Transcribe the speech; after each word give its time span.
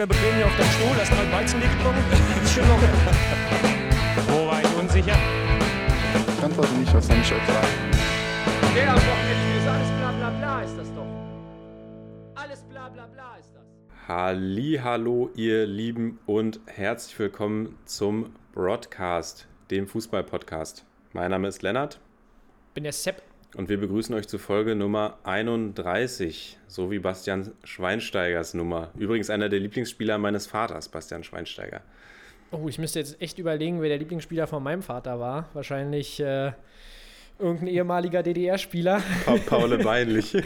locker 0.00 0.06
bequem 0.06 0.34
hier 0.36 0.46
auf 0.46 0.56
deinem 0.56 0.70
Stuhl, 0.70 0.96
hast 0.96 1.10
mal 1.10 1.32
Weizen 1.32 1.60
getrunken. 1.60 2.04
Ist 2.42 2.54
schon 2.54 2.68
locker. 2.68 2.88
Wo 4.28 4.46
war 4.46 4.60
ich 4.62 4.74
unsicher? 4.76 5.16
Ich 6.38 6.44
antworte 6.44 6.72
nicht, 6.74 6.88
ich 6.88 6.94
euch 6.96 7.04
sagen? 7.04 7.68
Der 8.74 8.90
am 8.90 8.96
Wochenende 8.96 9.58
ist 9.58 9.68
alles 9.68 9.88
bla 9.98 10.12
bla 10.12 10.30
bla 10.30 10.62
ist 10.62 10.78
das 10.78 10.94
doch. 10.94 11.06
Alles 12.34 12.62
bla 12.62 12.88
bla 12.88 13.06
bla 13.06 13.36
ist 13.36 13.50
das. 13.54 13.64
Hallo, 14.08 15.30
ihr 15.34 15.66
Lieben 15.66 16.18
und 16.26 16.60
herzlich 16.66 17.18
willkommen 17.18 17.76
zum 17.84 18.32
Broadcast, 18.54 19.48
dem 19.70 19.86
Fußball-Podcast. 19.86 20.84
Mein 21.12 21.30
Name 21.30 21.48
ist 21.48 21.62
Lennart 21.62 22.00
bin 22.74 22.84
der 22.84 22.92
Sepp. 22.92 23.29
Und 23.56 23.68
wir 23.68 23.78
begrüßen 23.78 24.14
euch 24.14 24.28
zu 24.28 24.38
Folge 24.38 24.74
Nummer 24.74 25.18
31, 25.24 26.58
so 26.68 26.90
wie 26.90 26.98
Bastian 26.98 27.52
Schweinsteigers 27.64 28.54
Nummer. 28.54 28.90
Übrigens 28.96 29.30
einer 29.30 29.48
der 29.48 29.60
Lieblingsspieler 29.60 30.18
meines 30.18 30.46
Vaters, 30.46 30.88
Bastian 30.88 31.24
Schweinsteiger. 31.24 31.82
Oh, 32.52 32.68
ich 32.68 32.78
müsste 32.78 32.98
jetzt 32.98 33.20
echt 33.20 33.38
überlegen, 33.38 33.80
wer 33.80 33.88
der 33.88 33.98
Lieblingsspieler 33.98 34.46
von 34.46 34.62
meinem 34.62 34.82
Vater 34.82 35.20
war. 35.20 35.48
Wahrscheinlich 35.52 36.20
äh, 36.20 36.52
irgendein 37.40 37.68
ehemaliger 37.68 38.22
DDR-Spieler. 38.22 39.02
Pa 39.24 39.36
Paul 39.46 39.78
Beinlich. 39.78 40.32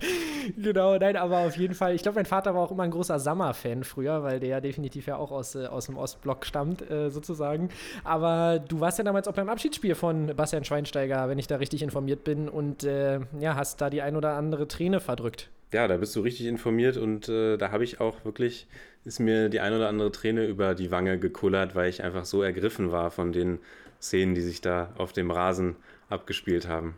genau, 0.56 0.96
nein, 0.98 1.16
aber 1.16 1.38
auf 1.38 1.56
jeden 1.56 1.74
Fall. 1.74 1.94
Ich 1.94 2.02
glaube, 2.02 2.16
mein 2.16 2.26
Vater 2.26 2.54
war 2.54 2.62
auch 2.62 2.70
immer 2.70 2.82
ein 2.82 2.90
großer 2.90 3.18
Sammer-Fan 3.18 3.84
früher, 3.84 4.22
weil 4.22 4.40
der 4.40 4.48
ja 4.48 4.60
definitiv 4.60 5.06
ja 5.06 5.16
auch 5.16 5.30
aus, 5.30 5.54
äh, 5.54 5.66
aus 5.66 5.86
dem 5.86 5.96
Ostblock 5.96 6.44
stammt, 6.44 6.88
äh, 6.90 7.10
sozusagen. 7.10 7.70
Aber 8.04 8.58
du 8.58 8.80
warst 8.80 8.98
ja 8.98 9.04
damals 9.04 9.28
auch 9.28 9.34
beim 9.34 9.48
Abschiedsspiel 9.48 9.94
von 9.94 10.34
Bastian 10.36 10.64
Schweinsteiger, 10.64 11.28
wenn 11.28 11.38
ich 11.38 11.46
da 11.46 11.56
richtig 11.56 11.82
informiert 11.82 12.24
bin, 12.24 12.48
und 12.48 12.84
äh, 12.84 13.20
ja, 13.40 13.54
hast 13.54 13.80
da 13.80 13.90
die 13.90 14.02
ein 14.02 14.16
oder 14.16 14.34
andere 14.34 14.68
Träne 14.68 15.00
verdrückt. 15.00 15.50
Ja, 15.72 15.88
da 15.88 15.96
bist 15.96 16.14
du 16.16 16.20
richtig 16.20 16.46
informiert 16.46 16.98
und 16.98 17.28
äh, 17.28 17.56
da 17.56 17.70
habe 17.70 17.84
ich 17.84 17.98
auch 17.98 18.24
wirklich, 18.26 18.66
ist 19.04 19.20
mir 19.20 19.48
die 19.48 19.60
ein 19.60 19.72
oder 19.72 19.88
andere 19.88 20.12
Träne 20.12 20.44
über 20.44 20.74
die 20.74 20.90
Wange 20.90 21.18
gekullert, 21.18 21.74
weil 21.74 21.88
ich 21.88 22.02
einfach 22.02 22.26
so 22.26 22.42
ergriffen 22.42 22.92
war 22.92 23.10
von 23.10 23.32
den 23.32 23.58
Szenen, 24.00 24.34
die 24.34 24.42
sich 24.42 24.60
da 24.60 24.92
auf 24.98 25.12
dem 25.14 25.30
Rasen 25.30 25.76
abgespielt 26.12 26.68
haben. 26.68 26.94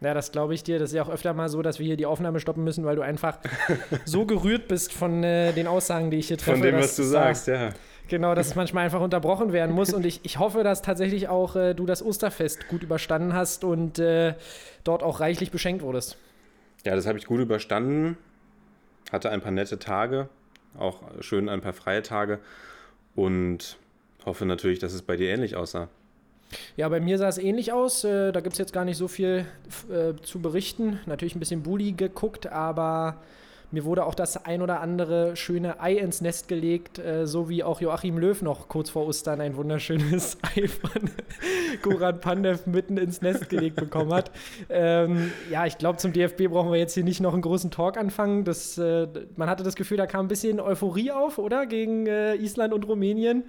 Ja, 0.00 0.12
das 0.12 0.32
glaube 0.32 0.54
ich 0.54 0.62
dir. 0.62 0.78
Das 0.78 0.90
ist 0.90 0.96
ja 0.96 1.02
auch 1.02 1.08
öfter 1.08 1.32
mal 1.34 1.48
so, 1.48 1.62
dass 1.62 1.78
wir 1.78 1.86
hier 1.86 1.96
die 1.96 2.06
Aufnahme 2.06 2.40
stoppen 2.40 2.64
müssen, 2.64 2.84
weil 2.84 2.96
du 2.96 3.02
einfach 3.02 3.38
so 4.04 4.26
gerührt 4.26 4.68
bist 4.68 4.92
von 4.92 5.22
äh, 5.24 5.52
den 5.52 5.66
Aussagen, 5.66 6.10
die 6.10 6.18
ich 6.18 6.28
hier 6.28 6.38
treffe. 6.38 6.58
Von 6.58 6.62
dem, 6.62 6.76
was 6.76 6.96
du 6.96 7.02
sagst, 7.02 7.46
ja. 7.48 7.70
Genau, 8.08 8.34
dass 8.34 8.48
es 8.48 8.54
manchmal 8.54 8.84
einfach 8.84 9.00
unterbrochen 9.00 9.52
werden 9.52 9.74
muss. 9.74 9.94
Und 9.94 10.04
ich, 10.04 10.20
ich 10.24 10.38
hoffe, 10.38 10.62
dass 10.62 10.82
tatsächlich 10.82 11.28
auch 11.28 11.56
äh, 11.56 11.74
du 11.74 11.86
das 11.86 12.04
Osterfest 12.04 12.68
gut 12.68 12.82
überstanden 12.82 13.32
hast 13.32 13.64
und 13.64 13.98
äh, 13.98 14.34
dort 14.84 15.02
auch 15.02 15.20
reichlich 15.20 15.50
beschenkt 15.50 15.82
wurdest. 15.82 16.18
Ja, 16.84 16.94
das 16.94 17.06
habe 17.06 17.16
ich 17.16 17.24
gut 17.24 17.40
überstanden. 17.40 18.18
Hatte 19.10 19.30
ein 19.30 19.40
paar 19.40 19.52
nette 19.52 19.78
Tage, 19.78 20.28
auch 20.78 21.00
schön 21.20 21.48
ein 21.48 21.60
paar 21.60 21.72
freie 21.72 22.02
Tage 22.02 22.40
und 23.14 23.78
hoffe 24.26 24.44
natürlich, 24.44 24.80
dass 24.80 24.92
es 24.92 25.02
bei 25.02 25.16
dir 25.16 25.30
ähnlich 25.30 25.56
aussah. 25.56 25.88
Ja, 26.76 26.88
bei 26.88 27.00
mir 27.00 27.18
sah 27.18 27.28
es 27.28 27.38
ähnlich 27.38 27.72
aus. 27.72 28.04
Äh, 28.04 28.32
da 28.32 28.40
gibt 28.40 28.54
es 28.54 28.58
jetzt 28.58 28.72
gar 28.72 28.84
nicht 28.84 28.96
so 28.96 29.08
viel 29.08 29.46
äh, 29.90 30.14
zu 30.22 30.40
berichten. 30.40 31.00
Natürlich 31.06 31.34
ein 31.34 31.40
bisschen 31.40 31.62
Bully 31.62 31.92
geguckt, 31.92 32.46
aber 32.46 33.20
mir 33.70 33.84
wurde 33.84 34.04
auch 34.04 34.14
das 34.14 34.44
ein 34.44 34.62
oder 34.62 34.80
andere 34.80 35.36
schöne 35.36 35.80
Ei 35.80 35.94
ins 35.94 36.20
Nest 36.20 36.46
gelegt, 36.46 36.98
äh, 36.98 37.26
so 37.26 37.48
wie 37.48 37.64
auch 37.64 37.80
Joachim 37.80 38.18
Löw 38.18 38.40
noch 38.42 38.68
kurz 38.68 38.90
vor 38.90 39.06
Ostern 39.06 39.40
ein 39.40 39.56
wunderschönes 39.56 40.38
Ei 40.56 40.68
von 40.68 41.10
Goran 41.82 42.20
Pandev 42.20 42.66
mitten 42.66 42.96
ins 42.98 43.20
Nest 43.20 43.48
gelegt 43.48 43.76
bekommen 43.76 44.12
hat. 44.12 44.30
Ähm, 44.68 45.32
ja, 45.50 45.66
ich 45.66 45.78
glaube, 45.78 45.98
zum 45.98 46.12
DFB 46.12 46.48
brauchen 46.48 46.70
wir 46.70 46.78
jetzt 46.78 46.94
hier 46.94 47.04
nicht 47.04 47.20
noch 47.20 47.32
einen 47.32 47.42
großen 47.42 47.70
Talk 47.70 47.96
anfangen. 47.96 48.44
Das, 48.44 48.76
man 48.76 49.50
hatte 49.50 49.64
das 49.64 49.74
Gefühl, 49.74 49.96
da 49.96 50.06
kam 50.06 50.26
ein 50.26 50.28
bisschen 50.28 50.60
Euphorie 50.60 51.10
auf, 51.10 51.38
oder? 51.38 51.66
Gegen 51.66 52.06
Island 52.06 52.72
und 52.72 52.86
Rumänien 52.86 53.44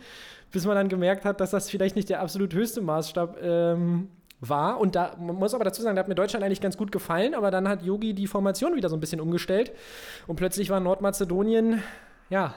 bis 0.52 0.66
man 0.66 0.76
dann 0.76 0.90
gemerkt 0.90 1.26
hat, 1.26 1.42
dass 1.42 1.52
das 1.52 1.70
vielleicht 1.70 1.96
nicht 1.96 2.10
der 2.10 2.22
absolut 2.22 2.54
höchste 2.54 2.82
Maßstab 2.82 3.38
ähm, 3.42 4.10
war. 4.42 4.80
Und 4.80 4.96
da 4.96 5.16
man 5.20 5.36
muss 5.36 5.54
aber 5.54 5.64
dazu 5.64 5.82
sagen, 5.82 5.96
da 5.96 6.02
hat 6.02 6.08
mir 6.08 6.16
Deutschland 6.16 6.44
eigentlich 6.46 6.62
ganz 6.62 6.78
gut 6.78 6.92
gefallen, 6.92 7.34
aber 7.34 7.52
dann 7.52 7.68
hat 7.68 7.84
Yogi 7.84 8.14
die 8.14 8.28
Formation 8.28 8.76
wieder 8.76 8.90
so 8.90 8.96
ein 8.96 9.00
bisschen 9.00 9.22
umgestellt 9.22 9.72
und 10.28 10.36
plötzlich 10.36 10.70
war 10.70 10.80
Nordmazedonien, 10.80 11.82
ja, 12.30 12.54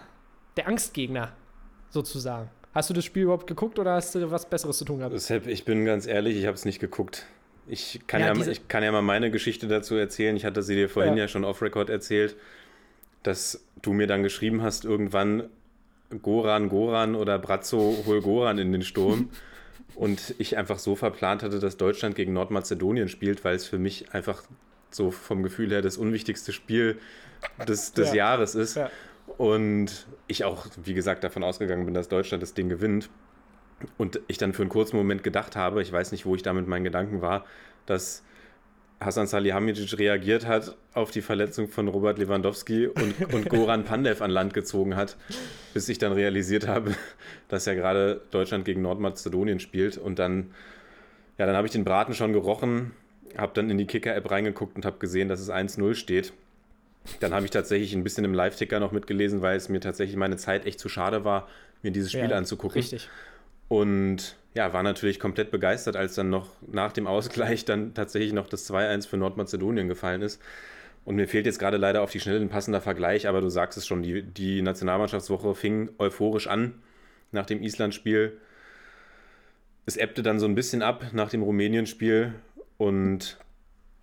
der 0.57 0.69
Angstgegner 0.69 1.33
sozusagen. 1.91 2.51
Hast 2.75 2.91
du 2.91 2.95
das 2.95 3.05
Spiel 3.05 3.25
überhaupt 3.25 3.47
geguckt 3.47 3.79
oder 3.79 3.95
hast 3.95 4.15
du 4.15 4.31
was 4.31 4.49
Besseres 4.49 4.79
zu 4.79 4.85
tun 4.85 4.99
gehabt? 4.99 5.15
Deshalb, 5.15 5.47
ich 5.47 5.65
bin 5.65 5.85
ganz 5.85 6.07
ehrlich, 6.07 6.37
ich 6.37 6.47
habe 6.47 6.55
es 6.55 6.65
nicht 6.65 6.79
geguckt. 6.81 7.27
Ich 7.67 8.01
kann 8.07 8.21
ja, 8.21 8.33
Ja, 8.33 8.47
ich 8.47 8.69
kann 8.69 8.83
ja 8.83 8.93
mal 8.93 9.03
meine 9.03 9.31
Geschichte 9.31 9.69
dazu 9.69 9.95
erzählen. 9.95 10.37
Ich 10.37 10.45
hatte 10.45 10.63
sie 10.63 10.75
dir 10.75 10.89
vorhin 10.89 11.15
ja, 11.17 11.25
Ja. 11.25 11.29
schon 11.29 11.45
off-Record 11.45 11.91
erzählt, 11.91 12.37
dass 13.23 13.65
du 13.83 13.93
mir 13.93 14.07
dann 14.07 14.23
geschrieben 14.23 14.63
hast, 14.63 14.85
irgendwann 14.85 15.49
Goran, 16.23 16.69
Goran 16.69 17.15
oder 17.15 17.39
Brazzo, 17.39 18.03
hol 18.07 18.21
Goran 18.21 18.59
in 18.59 18.73
den 18.73 18.83
Sturm. 18.83 19.31
Und 19.95 20.35
ich 20.39 20.57
einfach 20.57 20.79
so 20.79 20.95
verplant 20.95 21.43
hatte, 21.43 21.59
dass 21.59 21.77
Deutschland 21.77 22.15
gegen 22.15 22.33
Nordmazedonien 22.33 23.09
spielt, 23.09 23.45
weil 23.45 23.57
es 23.57 23.67
für 23.67 23.79
mich 23.79 24.15
einfach 24.15 24.45
so 24.91 25.11
vom 25.11 25.43
Gefühl 25.43 25.71
her 25.71 25.83
das 25.83 25.97
unwichtigste 25.97 26.53
Spiel 26.53 26.99
des, 27.67 27.93
des 27.95 28.11
Ja. 28.11 28.15
Jahres 28.15 28.55
ist. 28.55 28.77
Ja. 28.77 28.91
Und 29.39 30.07
ich 30.29 30.45
auch, 30.45 30.67
wie 30.85 30.95
gesagt, 30.95 31.25
davon 31.25 31.43
ausgegangen 31.43 31.85
bin, 31.85 31.95
dass 31.95 32.09
Deutschland 32.09 32.43
das 32.43 32.55
Ding 32.55 32.69
gewinnt. 32.69 33.11
Und 33.97 34.21
ich 34.29 34.39
dann 34.39 34.53
für 34.53 34.63
einen 34.63 34.71
kurzen 34.71 34.97
Moment 34.97 35.25
gedacht 35.25 35.57
habe, 35.57 35.83
ich 35.83 35.91
weiß 35.93 36.13
nicht, 36.13 36.27
wo 36.27 36.35
ich 36.35 36.43
da 36.43 36.53
mit 36.53 36.69
meinen 36.69 36.85
Gedanken 36.85 37.21
war, 37.21 37.45
dass 37.87 38.23
Hasan 39.01 39.29
Salihamidzic 39.29 39.97
reagiert 39.99 40.47
hat 40.47 40.77
auf 40.93 41.13
die 41.13 41.23
Verletzung 41.23 41.69
von 41.69 41.87
Robert 41.87 42.19
Lewandowski 42.19 42.89
und, 42.89 43.33
und 43.33 43.49
Goran 43.49 43.85
Pandev 43.85 44.21
an 44.23 44.31
Land 44.31 44.55
gezogen 44.55 44.97
hat, 44.97 45.17
bis 45.73 45.89
ich 45.89 45.99
dann 45.99 46.13
realisiert 46.13 46.67
habe, 46.67 46.95
dass 47.49 47.67
ja 47.67 47.75
gerade 47.75 48.21
Deutschland 48.33 48.65
gegen 48.65 48.83
Nordmazedonien 48.83 49.61
spielt. 49.61 49.99
Und 49.99 50.19
dann, 50.19 50.51
ja, 51.39 51.47
dann 51.47 51.55
habe 51.55 51.67
ich 51.67 51.73
den 51.73 51.85
Braten 51.85 52.13
schon 52.15 52.33
gerochen, 52.33 52.91
habe 53.37 53.53
dann 53.55 53.71
in 53.71 53.79
die 53.79 53.87
Kicker-App 53.87 54.31
reingeguckt 54.31 54.75
und 54.75 54.85
habe 54.85 54.99
gesehen, 54.99 55.29
dass 55.29 55.39
es 55.39 55.51
1-0 55.51 55.95
steht. 55.95 56.33
Dann 57.21 57.33
habe 57.33 57.45
ich 57.45 57.53
tatsächlich 57.53 57.95
ein 57.95 58.03
bisschen 58.03 58.25
im 58.25 58.35
Live-Ticker 58.35 58.81
noch 58.81 58.91
mitgelesen, 58.91 59.43
weil 59.43 59.57
es 59.57 59.69
mir 59.69 59.81
tatsächlich 59.81 60.17
meine 60.17 60.37
Zeit 60.37 60.67
echt 60.67 60.81
zu 60.81 60.89
schade 60.89 61.25
war, 61.25 61.49
mir 61.83 61.93
dieses 61.93 62.11
Spiel 62.11 62.31
Ja, 62.31 62.37
anzugucken. 62.37 62.81
Richtig. 62.81 63.09
Und 63.69 64.37
ja, 64.55 64.73
war 64.73 64.83
natürlich 64.83 65.21
komplett 65.21 65.51
begeistert, 65.51 65.97
als 65.97 66.15
dann 66.15 66.31
noch 66.31 66.51
nach 66.67 66.93
dem 66.93 67.07
Ausgleich 67.07 67.65
dann 67.65 67.95
tatsächlich 67.95 68.33
noch 68.33 68.49
das 68.49 68.69
2-1 68.71 69.09
für 69.09 69.17
Nordmazedonien 69.17 69.89
gefallen 69.89 70.23
ist. 70.23 70.41
Und 71.05 71.17
mir 71.17 71.29
fehlt 71.29 71.47
jetzt 71.47 71.59
gerade 71.59 71.77
leider 71.77 72.03
auf 72.03 72.11
die 72.11 72.21
Schnelle 72.21 72.41
ein 72.41 72.51
passender 72.51 72.81
Vergleich, 72.81 73.29
aber 73.29 73.41
du 73.41 73.49
sagst 73.49 73.79
es 73.79 73.87
schon, 73.87 74.03
die, 74.03 74.23
die 74.23 74.63
Nationalmannschaftswoche 74.63 75.55
fing 75.55 75.91
euphorisch 75.99 76.49
an 76.49 76.75
nach 77.33 77.47
dem 77.47 77.63
Island-Spiel. 77.63 78.37
Es 79.87 79.97
ebbte 79.97 80.23
dann 80.23 80.39
so 80.39 80.47
ein 80.47 80.55
bisschen 80.55 80.83
ab 80.83 81.07
nach 81.13 81.31
dem 81.31 81.43
Rumänien-Spiel 81.43 82.35
und 82.77 83.39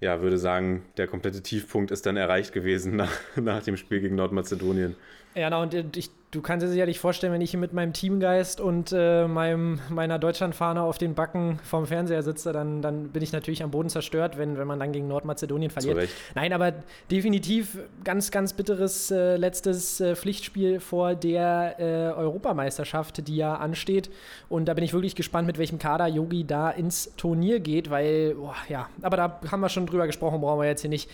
ja, 0.02 0.22
würde 0.22 0.38
sagen, 0.38 0.84
der 0.98 1.08
komplette 1.08 1.42
Tiefpunkt 1.42 1.92
ist 1.92 2.06
dann 2.06 2.18
erreicht 2.18 2.54
gewesen 2.54 2.96
nach, 2.98 3.12
nach 3.36 3.64
dem 3.64 3.78
Spiel 3.78 4.00
gegen 4.00 4.16
Nordmazedonien. 4.16 4.96
Ja, 5.36 5.50
na, 5.50 5.62
und 5.62 5.74
äh, 5.74 5.84
ich, 5.96 6.10
du 6.32 6.42
kannst 6.42 6.66
dir 6.66 6.70
sicherlich 6.70 7.00
vorstellen, 7.00 7.34
wenn 7.34 7.42
ich 7.42 7.52
hier 7.52 7.60
mit 7.60 7.74
meinem 7.74 7.92
Teamgeist 7.92 8.62
und 8.62 8.94
äh, 8.96 9.28
meinem, 9.28 9.82
meiner 9.90 10.18
Deutschlandfahne 10.18 10.82
auf 10.82 10.98
den 10.98 11.14
Backen 11.14 11.60
vom 11.64 11.86
Fernseher 11.86 12.24
sitze, 12.24 12.54
dann, 12.54 12.82
dann 12.82 13.10
bin 13.10 13.22
ich 13.22 13.34
natürlich 13.34 13.62
am 13.62 13.70
Boden 13.70 13.90
zerstört, 13.90 14.38
wenn, 14.38 14.58
wenn 14.58 14.68
man 14.68 14.80
dann 14.80 14.94
gegen 14.94 15.10
Nordmazedonien 15.10 15.72
verliert. 15.72 16.10
Nein, 16.36 16.54
aber 16.54 16.74
definitiv 17.12 17.78
ganz, 18.06 18.32
ganz 18.32 18.54
bitteres 18.54 19.12
äh, 19.12 19.36
letztes 19.36 20.00
äh, 20.00 20.16
Pflichtspiel 20.16 20.80
vor 20.80 21.16
der 21.16 21.76
äh, 21.80 21.84
Europameisterschaft, 22.18 23.28
die 23.28 23.36
ja 23.36 23.56
ansteht. 23.56 24.10
Und 24.48 24.66
da 24.66 24.74
bin 24.74 24.86
ich 24.86 24.94
wirklich 24.94 25.16
gespannt, 25.16 25.48
mit 25.48 25.58
welchem 25.58 25.80
Kader 25.80 26.08
Yogi 26.08 26.48
da 26.48 26.70
ins 26.70 27.14
Turnier 27.18 27.60
geht, 27.60 27.90
weil, 27.90 28.36
boah, 28.36 28.56
ja, 28.70 28.88
aber 29.02 29.18
da 29.18 29.42
haben 29.52 29.60
wir 29.60 29.70
schon 29.70 29.86
drüber 29.86 30.08
gesprochen, 30.08 30.40
brauchen 30.40 30.62
wir 30.62 30.68
jetzt 30.68 30.82
hier 30.82 30.90
nicht 30.90 31.10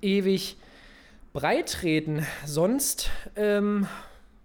ewig 0.00 0.56
breit 1.38 1.84
reden. 1.84 2.26
Sonst, 2.44 3.10
ähm, 3.36 3.86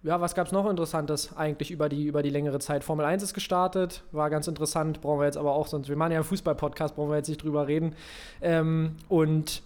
ja, 0.04 0.22
was 0.22 0.36
gab 0.36 0.45
es 0.45 0.54
noch 0.54 0.69
Interessantes 0.69 1.36
eigentlich 1.36 1.72
über 1.72 1.90
die, 1.90 2.06
über 2.06 2.22
die 2.22 2.30
längere 2.30 2.60
Zeit? 2.60 2.84
Formel 2.84 3.04
1 3.04 3.24
ist 3.24 3.34
gestartet, 3.34 4.04
war 4.12 4.30
ganz 4.30 4.48
interessant, 4.48 5.01
brauchen 5.01 5.19
wir 5.19 5.25
jetzt 5.25 5.38
aber 5.38 5.54
auch, 5.54 5.66
sonst, 5.66 5.90
wir 5.90 5.95
machen 5.95 6.12
ja 6.12 6.19
einen 6.19 6.25
Fußball-Podcast, 6.25 6.95
brauchen 6.95 7.10
wir 7.10 7.18
jetzt 7.18 7.30
nicht 7.30 7.42
drüber 7.42 7.68
reden. 7.68 7.95
Ähm, 8.44 8.95
und 9.10 9.63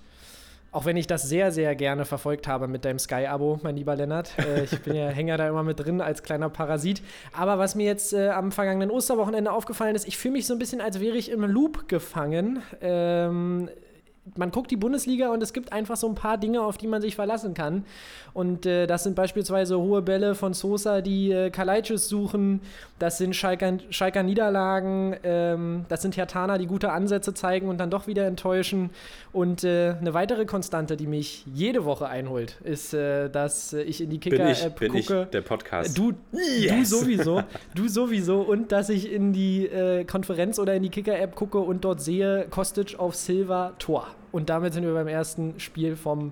auch 0.71 0.85
wenn 0.85 0.95
ich 0.95 1.07
das 1.07 1.23
sehr, 1.23 1.51
sehr 1.51 1.75
gerne 1.75 2.05
verfolgt 2.05 2.47
habe 2.47 2.69
mit 2.69 2.85
deinem 2.85 2.99
Sky-Abo, 2.99 3.59
mein 3.61 3.75
lieber 3.75 3.97
Lennart. 3.97 4.31
Äh, 4.37 4.63
ich 4.63 4.81
bin 4.81 4.95
ja 4.95 5.07
Hänger 5.09 5.35
da 5.35 5.49
immer 5.49 5.63
mit 5.63 5.81
drin 5.81 5.99
als 5.99 6.23
kleiner 6.23 6.49
Parasit. 6.49 7.01
Aber 7.33 7.59
was 7.59 7.75
mir 7.75 7.87
jetzt 7.87 8.13
äh, 8.13 8.29
am 8.29 8.53
vergangenen 8.53 8.89
Osterwochenende 8.89 9.51
aufgefallen 9.51 9.95
ist, 9.95 10.07
ich 10.07 10.17
fühle 10.17 10.33
mich 10.33 10.47
so 10.47 10.53
ein 10.53 10.59
bisschen, 10.59 10.79
als 10.79 11.01
wäre 11.01 11.17
ich 11.17 11.29
im 11.29 11.43
Loop 11.43 11.89
gefangen. 11.89 12.61
Ähm, 12.79 13.69
man 14.35 14.51
guckt 14.51 14.71
die 14.71 14.77
Bundesliga 14.77 15.29
und 15.29 15.41
es 15.41 15.53
gibt 15.53 15.71
einfach 15.71 15.97
so 15.97 16.07
ein 16.07 16.15
paar 16.15 16.37
Dinge, 16.37 16.61
auf 16.61 16.77
die 16.77 16.87
man 16.87 17.01
sich 17.01 17.15
verlassen 17.15 17.53
kann. 17.53 17.85
Und 18.33 18.65
äh, 18.65 18.87
das 18.87 19.03
sind 19.03 19.15
beispielsweise 19.15 19.79
hohe 19.79 20.01
Bälle 20.01 20.35
von 20.35 20.53
Sosa, 20.53 21.01
die 21.01 21.31
äh, 21.31 21.49
Kalajdzic 21.49 21.99
suchen. 21.99 22.61
Das 22.99 23.17
sind 23.17 23.35
Schalker, 23.35 23.77
Schalker 23.89 24.23
Niederlagen. 24.23 25.15
Ähm, 25.23 25.85
das 25.89 26.01
sind 26.01 26.17
Hertaner, 26.17 26.57
die 26.57 26.67
gute 26.67 26.91
Ansätze 26.91 27.33
zeigen 27.33 27.69
und 27.69 27.77
dann 27.79 27.89
doch 27.89 28.07
wieder 28.07 28.25
enttäuschen. 28.25 28.89
Und 29.33 29.63
äh, 29.63 29.95
eine 29.99 30.13
weitere 30.13 30.45
Konstante, 30.45 30.97
die 30.97 31.07
mich 31.07 31.45
jede 31.53 31.85
Woche 31.85 32.07
einholt, 32.07 32.59
ist, 32.63 32.93
äh, 32.93 33.29
dass 33.29 33.73
ich 33.73 34.01
in 34.01 34.09
die 34.09 34.19
Kicker-App 34.19 34.79
bin 34.79 34.95
ich 34.95 35.07
gucke. 35.07 35.27
der 35.31 35.41
Podcast. 35.41 35.97
Du, 35.97 36.13
du 36.31 36.85
sowieso, 36.85 37.43
du 37.75 37.87
sowieso 37.87 38.41
und 38.41 38.71
dass 38.71 38.89
ich 38.89 39.11
in 39.11 39.33
die 39.33 39.65
äh, 39.67 40.05
Konferenz 40.05 40.59
oder 40.59 40.75
in 40.75 40.83
die 40.83 40.89
Kicker-App 40.89 41.35
gucke 41.35 41.59
und 41.59 41.83
dort 41.85 42.01
sehe 42.01 42.47
Kostic 42.49 42.99
auf 42.99 43.15
Silva 43.15 43.73
Tor. 43.79 44.07
Und 44.37 44.51
damit 44.51 44.71
sind 44.71 44.85
wir 44.85 44.93
beim 44.93 45.07
ersten 45.07 45.59
Spiel 45.59 45.95
vom 45.95 46.31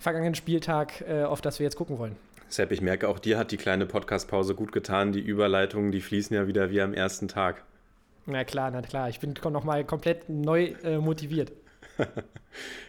vergangenen 0.00 0.34
Spieltag, 0.34 1.04
äh, 1.08 1.22
auf 1.22 1.40
das 1.40 1.60
wir 1.60 1.64
jetzt 1.64 1.76
gucken 1.76 1.96
wollen. 1.96 2.16
Sepp, 2.48 2.72
ich 2.72 2.80
merke, 2.80 3.06
auch 3.06 3.20
dir 3.20 3.38
hat 3.38 3.52
die 3.52 3.56
kleine 3.56 3.86
Podcast-Pause 3.86 4.56
gut 4.56 4.72
getan. 4.72 5.12
Die 5.12 5.20
Überleitungen, 5.20 5.92
die 5.92 6.00
fließen 6.00 6.34
ja 6.34 6.48
wieder 6.48 6.72
wie 6.72 6.80
am 6.80 6.92
ersten 6.92 7.28
Tag. 7.28 7.62
Na 8.26 8.42
klar, 8.42 8.72
na 8.72 8.82
klar, 8.82 9.08
ich 9.08 9.20
bin 9.20 9.34
nochmal 9.52 9.84
komplett 9.84 10.28
neu 10.28 10.74
äh, 10.82 10.98
motiviert. 10.98 11.52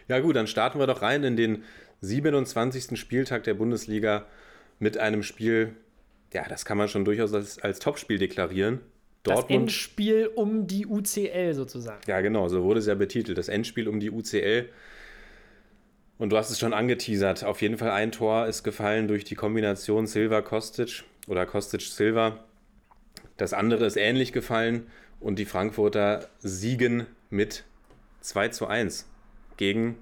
Ja 0.08 0.18
gut, 0.18 0.34
dann 0.34 0.48
starten 0.48 0.80
wir 0.80 0.88
doch 0.88 1.00
rein 1.00 1.22
in 1.22 1.36
den 1.36 1.62
27. 2.00 2.98
Spieltag 2.98 3.44
der 3.44 3.54
Bundesliga 3.54 4.26
mit 4.80 4.98
einem 4.98 5.22
Spiel, 5.22 5.76
ja, 6.32 6.42
das 6.48 6.64
kann 6.64 6.76
man 6.76 6.88
schon 6.88 7.04
durchaus 7.04 7.32
als, 7.32 7.60
als 7.60 7.78
Topspiel 7.78 8.18
deklarieren. 8.18 8.80
Das 9.22 9.34
Dortmund, 9.40 9.62
Endspiel 9.62 10.30
um 10.34 10.66
die 10.66 10.86
UCL 10.86 11.52
sozusagen. 11.54 12.00
ja 12.06 12.20
genau, 12.20 12.48
so 12.48 12.62
wurde 12.62 12.80
es 12.80 12.86
ja 12.86 12.94
betitelt, 12.94 13.36
das 13.36 13.48
Endspiel 13.48 13.86
um 13.86 14.00
die 14.00 14.10
UCL. 14.10 14.68
Und 16.18 16.30
du 16.30 16.36
hast 16.36 16.50
es 16.50 16.58
schon 16.58 16.74
angeteasert, 16.74 17.44
auf 17.44 17.62
jeden 17.62 17.78
Fall 17.78 17.90
ein 17.90 18.12
Tor 18.12 18.46
ist 18.46 18.62
gefallen 18.62 19.08
durch 19.08 19.24
die 19.24 19.34
Kombination 19.34 20.06
Silva-Kostic 20.06 21.04
oder 21.28 21.46
Kostic-Silva. 21.46 22.44
Das 23.36 23.52
andere 23.52 23.86
ist 23.86 23.96
ähnlich 23.96 24.32
gefallen 24.32 24.86
und 25.18 25.38
die 25.38 25.46
Frankfurter 25.46 26.28
siegen 26.38 27.06
mit 27.30 27.64
2 28.20 28.48
zu 28.48 28.66
1 28.66 29.06
gegen 29.56 29.96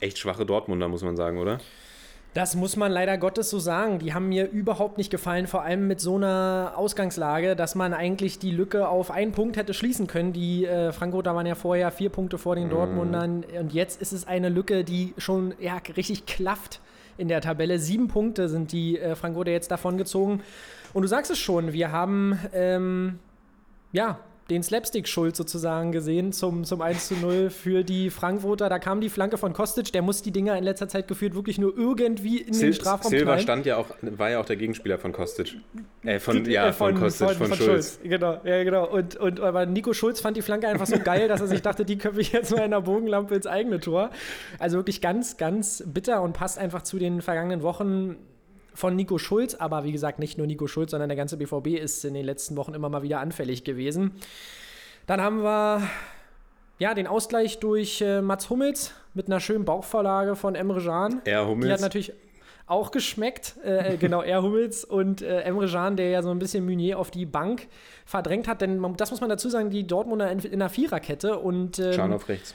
echt 0.00 0.18
schwache 0.18 0.46
Dortmunder, 0.46 0.88
muss 0.88 1.02
man 1.02 1.16
sagen, 1.16 1.38
oder? 1.38 1.58
Das 2.34 2.56
muss 2.56 2.76
man 2.76 2.90
leider 2.90 3.18
Gottes 3.18 3.50
so 3.50 3.58
sagen. 3.58 3.98
Die 3.98 4.14
haben 4.14 4.28
mir 4.30 4.48
überhaupt 4.48 4.96
nicht 4.96 5.10
gefallen, 5.10 5.46
vor 5.46 5.62
allem 5.62 5.86
mit 5.86 6.00
so 6.00 6.16
einer 6.16 6.72
Ausgangslage, 6.76 7.54
dass 7.56 7.74
man 7.74 7.92
eigentlich 7.92 8.38
die 8.38 8.50
Lücke 8.50 8.88
auf 8.88 9.10
einen 9.10 9.32
Punkt 9.32 9.58
hätte 9.58 9.74
schließen 9.74 10.06
können. 10.06 10.32
Die 10.32 10.64
äh, 10.64 10.92
Frankfurter 10.92 11.34
waren 11.34 11.44
ja 11.44 11.54
vorher 11.54 11.90
vier 11.90 12.08
Punkte 12.08 12.38
vor 12.38 12.56
den 12.56 12.70
Dortmundern 12.70 13.44
und 13.60 13.74
jetzt 13.74 14.00
ist 14.00 14.12
es 14.12 14.26
eine 14.26 14.48
Lücke, 14.48 14.82
die 14.82 15.12
schon 15.18 15.52
ja, 15.60 15.76
richtig 15.94 16.24
klafft 16.24 16.80
in 17.18 17.28
der 17.28 17.42
Tabelle. 17.42 17.78
Sieben 17.78 18.08
Punkte 18.08 18.48
sind 18.48 18.72
die 18.72 18.98
äh, 18.98 19.14
Frankfurter 19.14 19.50
jetzt 19.50 19.70
davon 19.70 19.98
gezogen. 19.98 20.40
Und 20.94 21.02
du 21.02 21.08
sagst 21.08 21.30
es 21.30 21.38
schon, 21.38 21.74
wir 21.74 21.92
haben 21.92 22.38
ähm, 22.54 23.18
ja 23.92 24.18
den 24.50 24.62
Slapstick-Schuld 24.62 25.36
sozusagen 25.36 25.92
gesehen 25.92 26.32
zum, 26.32 26.64
zum 26.64 26.80
1 26.80 27.08
zu 27.08 27.14
0 27.14 27.50
für 27.50 27.84
die 27.84 28.10
Frankfurter. 28.10 28.68
Da 28.68 28.78
kam 28.78 29.00
die 29.00 29.08
Flanke 29.08 29.38
von 29.38 29.52
Kostic, 29.52 29.92
der 29.92 30.02
muss 30.02 30.22
die 30.22 30.30
Dinger 30.30 30.56
in 30.58 30.64
letzter 30.64 30.88
Zeit 30.88 31.08
geführt 31.08 31.34
wirklich 31.34 31.58
nur 31.58 31.76
irgendwie 31.76 32.38
in 32.38 32.46
den 32.46 32.54
Sil 32.54 32.74
Strafraum 32.74 33.10
Silva 33.10 33.38
stand 33.38 33.66
ja 33.66 33.76
auch, 33.76 33.86
war 34.02 34.30
ja 34.30 34.40
auch 34.40 34.44
der 34.44 34.56
Gegenspieler 34.56 34.98
von 34.98 35.12
Kostic. 35.12 35.56
Äh, 36.04 36.18
von, 36.18 36.44
Äh, 36.46 36.50
ja, 36.50 36.72
von, 36.72 36.94
Kostic, 36.94 37.30
von, 37.32 37.54
Schulz. 37.54 37.98
Genau, 38.02 38.40
ja, 38.44 38.64
genau. 38.64 38.88
Und, 38.88 39.16
und 39.16 39.40
aber 39.40 39.66
Nico 39.66 39.92
Schulz 39.92 40.20
fand 40.20 40.36
die 40.36 40.42
Flanke 40.42 40.68
einfach 40.68 40.86
so 40.86 40.98
geil, 40.98 41.28
dass 41.28 41.40
er 41.40 41.46
sich 41.46 41.62
dachte, 41.62 41.84
die 41.84 41.98
köpfe 41.98 42.20
ich 42.20 42.32
jetzt 42.32 42.50
mal 42.50 42.58
in 42.58 42.64
einer 42.64 42.82
Bogenlampe 42.82 43.34
ins 43.34 43.46
eigene 43.46 43.80
Tor. 43.80 44.10
Also 44.58 44.76
wirklich 44.76 45.00
ganz, 45.00 45.36
ganz 45.36 45.82
bitter 45.86 46.22
und 46.22 46.32
passt 46.32 46.58
einfach 46.58 46.82
zu 46.82 46.98
den 46.98 47.22
vergangenen 47.22 47.62
Wochen 47.62 48.16
von 48.74 48.96
Nico 48.96 49.18
Schulz. 49.18 49.54
Aber 49.54 49.84
wie 49.84 49.92
gesagt, 49.92 50.18
nicht 50.18 50.38
nur 50.38 50.46
Nico 50.46 50.66
Schulz, 50.66 50.90
sondern 50.92 51.08
der 51.08 51.16
ganze 51.16 51.36
BVB 51.36 51.68
ist 51.80 52.04
in 52.04 52.14
den 52.14 52.24
letzten 52.24 52.56
Wochen 52.56 52.74
immer 52.74 52.88
mal 52.88 53.02
wieder 53.02 53.20
anfällig 53.20 53.64
gewesen. 53.64 54.12
Dann 55.06 55.20
haben 55.20 55.42
wir 55.42 55.82
ja 56.78 56.94
den 56.94 57.06
Ausgleich 57.06 57.60
durch 57.60 58.00
äh, 58.00 58.20
Mats 58.22 58.50
Hummels 58.50 58.92
mit 59.14 59.26
einer 59.26 59.40
schönen 59.40 59.64
Bauchvorlage 59.64 60.36
von 60.36 60.54
Emre 60.54 60.80
Can. 60.82 61.20
Er 61.24 61.32
Die 61.32 61.36
hat 61.40 61.46
Hummels. 61.48 61.80
natürlich 61.80 62.12
auch 62.66 62.90
geschmeckt. 62.90 63.56
Äh, 63.64 63.96
genau, 64.00 64.22
er 64.22 64.42
Hummels 64.42 64.84
und 64.84 65.20
äh, 65.22 65.40
Emre 65.42 65.68
Can, 65.68 65.96
der 65.96 66.10
ja 66.10 66.22
so 66.22 66.30
ein 66.30 66.38
bisschen 66.38 66.64
Meunier 66.64 66.98
auf 66.98 67.10
die 67.10 67.26
Bank 67.26 67.66
verdrängt 68.06 68.48
hat. 68.48 68.60
Denn 68.62 68.78
man, 68.78 68.96
das 68.96 69.10
muss 69.10 69.20
man 69.20 69.28
dazu 69.28 69.48
sagen, 69.48 69.70
die 69.70 69.86
Dortmunder 69.86 70.30
in, 70.30 70.38
in 70.40 70.54
einer 70.54 70.70
Viererkette 70.70 71.38
und 71.38 71.78
ähm, 71.78 71.92
Can 71.92 72.12
auf 72.12 72.28
rechts. 72.28 72.54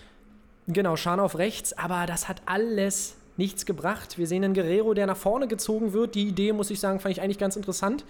genau, 0.67 0.95
Schan 0.95 1.19
auf 1.19 1.37
rechts. 1.37 1.77
Aber 1.77 2.05
das 2.05 2.27
hat 2.27 2.41
alles 2.45 3.15
nichts 3.37 3.65
gebracht. 3.65 4.17
Wir 4.17 4.27
sehen 4.27 4.43
einen 4.43 4.53
Guerrero, 4.53 4.93
der 4.93 5.07
nach 5.07 5.17
vorne 5.17 5.47
gezogen 5.47 5.93
wird. 5.93 6.15
Die 6.15 6.27
Idee, 6.27 6.53
muss 6.53 6.69
ich 6.69 6.79
sagen, 6.79 6.99
fand 6.99 7.13
ich 7.13 7.21
eigentlich 7.21 7.37
ganz 7.37 7.55
interessant. 7.55 8.03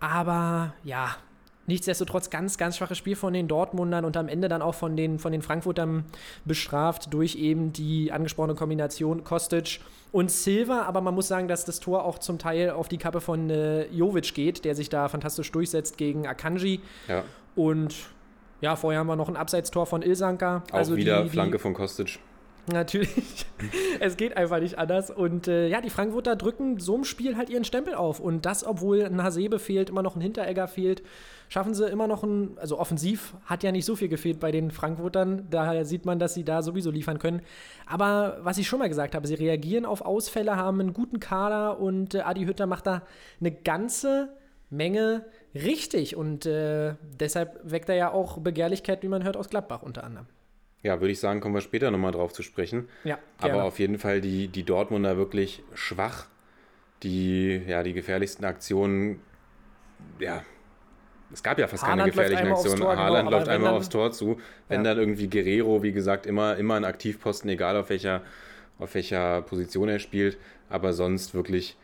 Aber 0.00 0.74
ja, 0.84 1.16
nichtsdestotrotz 1.66 2.30
ganz, 2.30 2.58
ganz 2.58 2.76
schwaches 2.76 2.98
Spiel 2.98 3.16
von 3.16 3.32
den 3.32 3.48
Dortmundern 3.48 4.04
und 4.04 4.16
am 4.16 4.28
Ende 4.28 4.48
dann 4.48 4.62
auch 4.62 4.74
von 4.74 4.96
den, 4.96 5.18
von 5.18 5.32
den 5.32 5.42
Frankfurtern 5.42 6.04
bestraft 6.44 7.12
durch 7.12 7.36
eben 7.36 7.72
die 7.72 8.12
angesprochene 8.12 8.54
Kombination 8.54 9.24
Kostic 9.24 9.80
und 10.12 10.30
Silva. 10.30 10.82
Aber 10.82 11.00
man 11.00 11.14
muss 11.14 11.28
sagen, 11.28 11.48
dass 11.48 11.64
das 11.64 11.80
Tor 11.80 12.04
auch 12.04 12.18
zum 12.18 12.38
Teil 12.38 12.70
auf 12.70 12.88
die 12.88 12.98
Kappe 12.98 13.20
von 13.20 13.48
äh, 13.50 13.86
Jovic 13.86 14.34
geht, 14.34 14.64
der 14.64 14.74
sich 14.74 14.88
da 14.88 15.08
fantastisch 15.08 15.50
durchsetzt 15.52 15.96
gegen 15.96 16.26
Akanji. 16.26 16.80
Ja, 17.08 17.24
Und 17.54 17.94
ja, 18.60 18.76
vorher 18.76 19.00
haben 19.00 19.06
wir 19.06 19.16
noch 19.16 19.28
ein 19.28 19.36
Abseitstor 19.36 19.86
von 19.86 20.02
Ilsanka. 20.02 20.62
auch 20.70 20.74
Also 20.74 20.96
wieder 20.96 21.18
die, 21.22 21.24
die, 21.24 21.30
Flanke 21.30 21.58
von 21.58 21.72
Kostic. 21.72 22.18
Natürlich. 22.72 23.46
es 24.00 24.16
geht 24.16 24.36
einfach 24.36 24.60
nicht 24.60 24.78
anders. 24.78 25.10
Und 25.10 25.48
äh, 25.48 25.68
ja, 25.68 25.80
die 25.80 25.90
Frankfurter 25.90 26.36
drücken 26.36 26.78
so 26.78 26.94
einem 26.94 27.04
Spiel 27.04 27.36
halt 27.36 27.50
ihren 27.50 27.64
Stempel 27.64 27.94
auf. 27.94 28.20
Und 28.20 28.46
das, 28.46 28.64
obwohl 28.64 29.02
ein 29.04 29.22
Hasebe 29.22 29.58
fehlt, 29.58 29.90
immer 29.90 30.02
noch 30.02 30.16
ein 30.16 30.20
Hinteregger 30.20 30.68
fehlt, 30.68 31.02
schaffen 31.48 31.74
sie 31.74 31.86
immer 31.88 32.06
noch 32.06 32.22
ein, 32.22 32.56
also 32.58 32.78
offensiv 32.78 33.34
hat 33.44 33.62
ja 33.62 33.72
nicht 33.72 33.84
so 33.84 33.96
viel 33.96 34.08
gefehlt 34.08 34.40
bei 34.40 34.52
den 34.52 34.70
Frankfurtern. 34.70 35.46
Daher 35.50 35.84
sieht 35.84 36.04
man, 36.04 36.18
dass 36.18 36.34
sie 36.34 36.44
da 36.44 36.62
sowieso 36.62 36.90
liefern 36.90 37.18
können. 37.18 37.42
Aber 37.86 38.38
was 38.42 38.58
ich 38.58 38.68
schon 38.68 38.78
mal 38.78 38.88
gesagt 38.88 39.14
habe, 39.14 39.26
sie 39.26 39.34
reagieren 39.34 39.84
auf 39.84 40.02
Ausfälle, 40.02 40.56
haben 40.56 40.80
einen 40.80 40.92
guten 40.92 41.20
Kader 41.20 41.80
und 41.80 42.14
äh, 42.14 42.20
Adi 42.20 42.44
Hütter 42.44 42.66
macht 42.66 42.86
da 42.86 43.02
eine 43.40 43.50
ganze 43.50 44.30
Menge 44.70 45.26
richtig. 45.54 46.16
Und 46.16 46.46
äh, 46.46 46.94
deshalb 47.18 47.60
weckt 47.64 47.88
er 47.88 47.96
ja 47.96 48.12
auch 48.12 48.38
Begehrlichkeit, 48.38 49.02
wie 49.02 49.08
man 49.08 49.24
hört, 49.24 49.36
aus 49.36 49.50
Gladbach 49.50 49.82
unter 49.82 50.04
anderem. 50.04 50.26
Ja, 50.82 51.00
würde 51.00 51.12
ich 51.12 51.20
sagen, 51.20 51.40
kommen 51.40 51.54
wir 51.54 51.60
später 51.60 51.90
nochmal 51.90 52.12
drauf 52.12 52.32
zu 52.32 52.42
sprechen. 52.42 52.88
Ja, 53.04 53.18
Aber 53.38 53.64
auf 53.64 53.78
jeden 53.78 53.98
Fall 53.98 54.20
die, 54.20 54.48
die 54.48 54.62
Dortmunder 54.62 55.16
wirklich 55.16 55.62
schwach. 55.74 56.26
Die, 57.02 57.62
ja, 57.66 57.82
die 57.82 57.92
gefährlichsten 57.94 58.44
Aktionen, 58.44 59.20
ja, 60.18 60.42
es 61.32 61.42
gab 61.42 61.58
ja 61.58 61.66
fast 61.68 61.82
keine 61.84 62.02
Haaland 62.02 62.16
läuft 62.16 62.28
gefährlichen 62.28 62.52
Aktionen. 62.52 62.80
Tor, 62.80 62.90
genau, 62.90 63.02
Haaland 63.02 63.30
läuft 63.30 63.48
einmal 63.48 63.70
dann- 63.70 63.78
aufs 63.78 63.88
Tor 63.88 64.10
zu. 64.12 64.40
Wenn 64.68 64.84
Ja. 64.84 64.90
dann 64.94 64.98
irgendwie 64.98 65.28
Guerrero, 65.28 65.82
wie 65.82 65.92
gesagt, 65.92 66.26
immer, 66.26 66.56
immer 66.56 66.74
ein 66.74 66.84
Aktivposten, 66.84 67.48
egal 67.50 67.76
auf 67.76 67.88
welcher, 67.90 68.22
auf 68.78 68.94
welcher 68.94 69.42
Position 69.42 69.88
er 69.88 69.98
spielt. 69.98 70.38
Aber 70.68 70.92
sonst 70.92 71.32
wirklich 71.34 71.76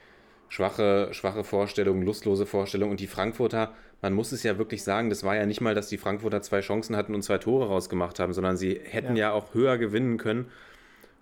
schwache, 0.49 1.09
schwache 1.13 1.45
Vorstellungen, 1.45 2.03
lustlose 2.03 2.45
Vorstellungen. 2.47 2.91
Und 2.93 3.01
die 3.01 3.07
Frankfurter, 3.07 3.73
man 4.03 4.13
muss 4.13 4.33
es 4.33 4.43
ja 4.43 4.59
wirklich 4.59 4.83
sagen, 4.83 5.11
das 5.11 5.25
war 5.25 5.37
ja 5.37 5.47
nicht 5.47 5.61
mal, 5.61 5.75
dass 5.75 5.89
die 5.89 5.99
Frankfurter 5.99 6.43
zwei 6.43 6.61
Chancen 6.61 6.97
hatten 6.97 7.15
und 7.15 7.23
zwei 7.23 7.39
Tore 7.39 7.67
rausgemacht 7.69 8.19
haben, 8.19 8.33
sondern 8.33 8.57
sie 8.57 8.81
hätten 8.83 9.17
Ja. 9.17 9.29
ja, 9.29 9.33
auch 9.33 9.55
höher 9.55 9.79
gewinnen 9.79 10.19
können. 10.19 10.47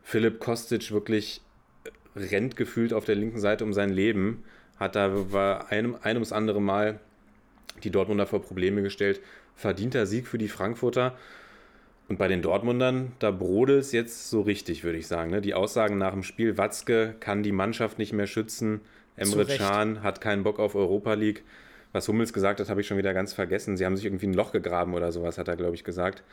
Philipp 0.03 0.41
Kostic 0.41 0.91
wirklich 0.93 1.41
rennt 2.17 2.57
gefühlt 2.57 2.93
auf 2.93 3.05
der 3.05 3.15
linken 3.15 3.39
Seite 3.39 3.65
um 3.65 3.73
sein 3.73 3.91
Leben, 3.91 4.45
hat 4.79 4.97
da 4.97 5.33
war 5.33 5.71
einem, 5.71 5.97
ein 6.03 6.17
ums 6.17 6.33
andere 6.33 6.61
Mal 6.61 7.01
die 7.83 7.91
Dortmunder 7.91 8.27
vor 8.27 8.43
Probleme 8.43 8.83
gestellt. 8.83 9.21
Verdienter 9.57 10.07
Sieg 10.07 10.27
für 10.27 10.39
die 10.39 10.49
Frankfurter. 10.49 11.17
Und 12.09 12.19
bei 12.19 12.29
den 12.29 12.43
Dortmundern, 12.43 13.13
da 13.19 13.31
brodelt 13.31 13.81
es 13.81 13.93
jetzt 13.93 14.29
so 14.29 14.43
richtig, 14.43 14.85
würde 14.85 14.99
ich 14.99 15.07
sagen. 15.07 15.31
Ne? 15.31 15.41
Die 15.41 15.55
Aussagen 15.55 15.97
nach 15.97 16.13
dem 16.13 16.23
Spiel, 16.23 16.59
Watzke 16.59 17.15
kann 17.19 17.43
die 17.43 17.53
Mannschaft 17.53 17.99
nicht 17.99 18.13
mehr 18.13 18.27
schützen, 18.27 18.81
Emre. 19.17 19.47
Can 19.47 20.03
hat 20.03 20.21
keinen 20.21 20.43
Bock 20.43 20.59
auf 20.59 20.75
Europa 20.75 21.15
League. 21.15 21.45
Was 21.95 22.09
Hummels 22.09 22.33
gesagt 22.33 22.59
hat, 22.59 22.69
habe 22.69 22.81
ich 22.81 22.89
schon 22.89 22.99
wieder 22.99 23.15
ganz 23.15 23.33
vergessen. 23.33 23.77
Sie 23.77 23.87
haben 23.87 23.97
sich 23.97 24.05
irgendwie 24.05 24.27
ein 24.27 24.35
Loch 24.35 24.51
gegraben 24.51 24.95
oder 24.95 25.13
sowas, 25.13 25.39
hat 25.39 25.47
er, 25.47 25.55
glaube 25.55 25.77
ich, 25.77 25.85
gesagt. 25.85 26.25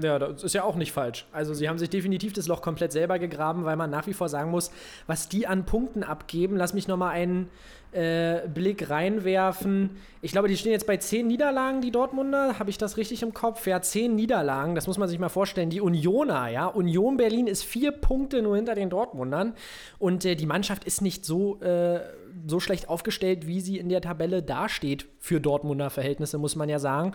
Ja, 0.00 0.18
das 0.18 0.42
ist 0.42 0.54
ja 0.54 0.64
auch 0.64 0.74
nicht 0.74 0.90
falsch. 0.90 1.24
Also 1.30 1.54
sie 1.54 1.68
haben 1.68 1.78
sich 1.78 1.88
definitiv 1.88 2.32
das 2.32 2.48
Loch 2.48 2.62
komplett 2.62 2.90
selber 2.90 3.20
gegraben, 3.20 3.64
weil 3.64 3.76
man 3.76 3.90
nach 3.90 4.08
wie 4.08 4.12
vor 4.12 4.28
sagen 4.28 4.50
muss, 4.50 4.72
was 5.06 5.28
die 5.28 5.46
an 5.46 5.66
Punkten 5.66 6.02
abgeben. 6.02 6.56
Lass 6.56 6.74
mich 6.74 6.88
nochmal 6.88 7.12
einen 7.12 7.48
äh, 7.92 8.48
Blick 8.48 8.90
reinwerfen. 8.90 9.90
Ich 10.20 10.32
glaube, 10.32 10.48
die 10.48 10.56
stehen 10.56 10.72
jetzt 10.72 10.88
bei 10.88 10.96
zehn 10.96 11.28
Niederlagen, 11.28 11.80
die 11.80 11.92
Dortmunder. 11.92 12.58
Habe 12.58 12.70
ich 12.70 12.78
das 12.78 12.96
richtig 12.96 13.22
im 13.22 13.34
Kopf? 13.34 13.68
Ja, 13.68 13.80
zehn 13.82 14.16
Niederlagen. 14.16 14.74
Das 14.74 14.88
muss 14.88 14.98
man 14.98 15.08
sich 15.08 15.20
mal 15.20 15.28
vorstellen. 15.28 15.70
Die 15.70 15.80
Unioner, 15.80 16.48
ja. 16.48 16.66
Union 16.66 17.16
Berlin 17.16 17.46
ist 17.46 17.62
vier 17.62 17.92
Punkte 17.92 18.42
nur 18.42 18.56
hinter 18.56 18.74
den 18.74 18.90
Dortmundern. 18.90 19.54
Und 20.00 20.24
äh, 20.24 20.34
die 20.34 20.46
Mannschaft 20.46 20.82
ist 20.82 21.02
nicht 21.02 21.24
so, 21.24 21.60
äh, 21.60 22.00
so 22.46 22.60
schlecht 22.60 22.88
aufgestellt, 22.88 23.46
wie 23.46 23.60
sie 23.60 23.78
in 23.78 23.88
der 23.88 24.00
Tabelle 24.00 24.42
dasteht 24.42 25.06
für 25.18 25.40
Dortmunder 25.40 25.90
Verhältnisse, 25.90 26.38
muss 26.38 26.56
man 26.56 26.68
ja 26.68 26.78
sagen. 26.78 27.12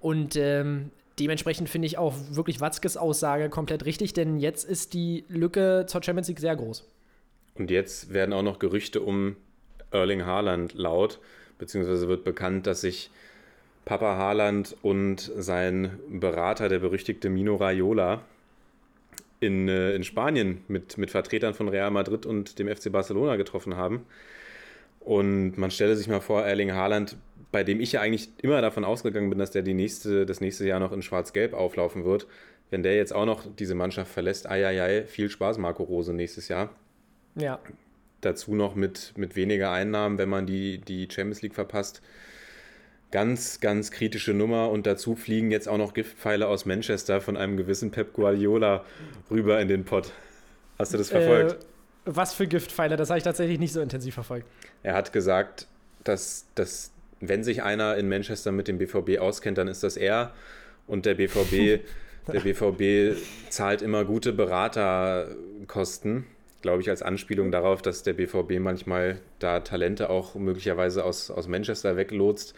Und 0.00 0.36
ähm, 0.36 0.90
dementsprechend 1.18 1.68
finde 1.68 1.86
ich 1.86 1.98
auch 1.98 2.14
wirklich 2.30 2.60
Watzkes 2.60 2.96
Aussage 2.96 3.48
komplett 3.48 3.84
richtig, 3.84 4.12
denn 4.12 4.38
jetzt 4.38 4.64
ist 4.64 4.94
die 4.94 5.24
Lücke 5.28 5.84
zur 5.86 6.02
Champions 6.02 6.28
League 6.28 6.40
sehr 6.40 6.56
groß. 6.56 6.84
Und 7.54 7.70
jetzt 7.70 8.12
werden 8.12 8.32
auch 8.32 8.42
noch 8.42 8.58
Gerüchte 8.58 9.00
um 9.00 9.36
Erling 9.90 10.24
Haaland 10.24 10.74
laut, 10.74 11.18
beziehungsweise 11.58 12.08
wird 12.08 12.24
bekannt, 12.24 12.66
dass 12.66 12.80
sich 12.80 13.10
Papa 13.84 14.16
Haaland 14.16 14.76
und 14.82 15.30
sein 15.36 15.98
Berater, 16.08 16.68
der 16.68 16.78
berüchtigte 16.78 17.28
Mino 17.28 17.56
Raiola, 17.56 18.22
in, 19.42 19.68
äh, 19.68 19.94
in 19.94 20.04
Spanien 20.04 20.62
mit, 20.68 20.96
mit 20.98 21.10
Vertretern 21.10 21.52
von 21.52 21.68
Real 21.68 21.90
Madrid 21.90 22.24
und 22.26 22.58
dem 22.58 22.68
FC 22.68 22.90
Barcelona 22.92 23.36
getroffen 23.36 23.76
haben. 23.76 24.06
Und 25.04 25.58
man 25.58 25.70
stelle 25.70 25.96
sich 25.96 26.08
mal 26.08 26.20
vor, 26.20 26.44
Erling 26.44 26.72
Haaland, 26.72 27.16
bei 27.50 27.64
dem 27.64 27.80
ich 27.80 27.92
ja 27.92 28.00
eigentlich 28.00 28.30
immer 28.40 28.62
davon 28.62 28.84
ausgegangen 28.84 29.30
bin, 29.30 29.38
dass 29.38 29.50
der 29.50 29.62
die 29.62 29.74
nächste, 29.74 30.26
das 30.26 30.40
nächste 30.40 30.66
Jahr 30.66 30.80
noch 30.80 30.92
in 30.92 31.02
Schwarz-Gelb 31.02 31.54
auflaufen 31.54 32.04
wird. 32.04 32.26
Wenn 32.70 32.82
der 32.82 32.96
jetzt 32.96 33.14
auch 33.14 33.26
noch 33.26 33.44
diese 33.54 33.74
Mannschaft 33.74 34.10
verlässt, 34.10 34.48
ei, 34.48 35.04
viel 35.06 35.28
Spaß, 35.28 35.58
Marco 35.58 35.82
Rose, 35.82 36.14
nächstes 36.14 36.48
Jahr. 36.48 36.70
Ja. 37.34 37.58
Dazu 38.22 38.54
noch 38.54 38.74
mit, 38.74 39.12
mit 39.16 39.36
weniger 39.36 39.72
Einnahmen, 39.72 40.16
wenn 40.16 40.28
man 40.28 40.46
die, 40.46 40.78
die 40.78 41.08
Champions 41.10 41.42
League 41.42 41.54
verpasst. 41.54 42.00
Ganz, 43.10 43.60
ganz 43.60 43.90
kritische 43.90 44.32
Nummer. 44.32 44.70
Und 44.70 44.86
dazu 44.86 45.16
fliegen 45.16 45.50
jetzt 45.50 45.68
auch 45.68 45.76
noch 45.76 45.92
Giftpfeile 45.92 46.46
aus 46.46 46.64
Manchester 46.64 47.20
von 47.20 47.36
einem 47.36 47.58
gewissen 47.58 47.90
Pep 47.90 48.14
Guardiola 48.14 48.84
rüber 49.30 49.60
in 49.60 49.68
den 49.68 49.84
Pott. 49.84 50.12
Hast 50.78 50.94
du 50.94 50.98
das 50.98 51.10
verfolgt? 51.10 51.52
Äh, 51.52 51.66
was 52.04 52.34
für 52.34 52.46
Giftpfeile? 52.46 52.96
Das 52.96 53.10
habe 53.10 53.18
ich 53.18 53.24
tatsächlich 53.24 53.58
nicht 53.58 53.72
so 53.72 53.80
intensiv 53.80 54.14
verfolgt. 54.14 54.46
Er 54.82 54.94
hat 54.94 55.12
gesagt, 55.12 55.66
dass, 56.04 56.46
dass 56.54 56.90
wenn 57.20 57.44
sich 57.44 57.62
einer 57.62 57.96
in 57.96 58.08
Manchester 58.08 58.52
mit 58.52 58.68
dem 58.68 58.78
BVB 58.78 59.18
auskennt, 59.18 59.58
dann 59.58 59.68
ist 59.68 59.82
das 59.82 59.96
er. 59.96 60.32
Und 60.86 61.06
der 61.06 61.14
BVB, 61.14 61.84
der 62.32 62.40
BVB 62.40 63.16
zahlt 63.48 63.82
immer 63.82 64.04
gute 64.04 64.32
Beraterkosten, 64.32 66.26
glaube 66.60 66.82
ich, 66.82 66.90
als 66.90 67.02
Anspielung 67.02 67.50
darauf, 67.52 67.82
dass 67.82 68.02
der 68.02 68.14
BVB 68.14 68.58
manchmal 68.58 69.20
da 69.38 69.60
Talente 69.60 70.10
auch 70.10 70.34
möglicherweise 70.34 71.04
aus, 71.04 71.30
aus 71.30 71.46
Manchester 71.48 71.96
weglotst. 71.96 72.54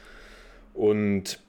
Und 0.73 1.41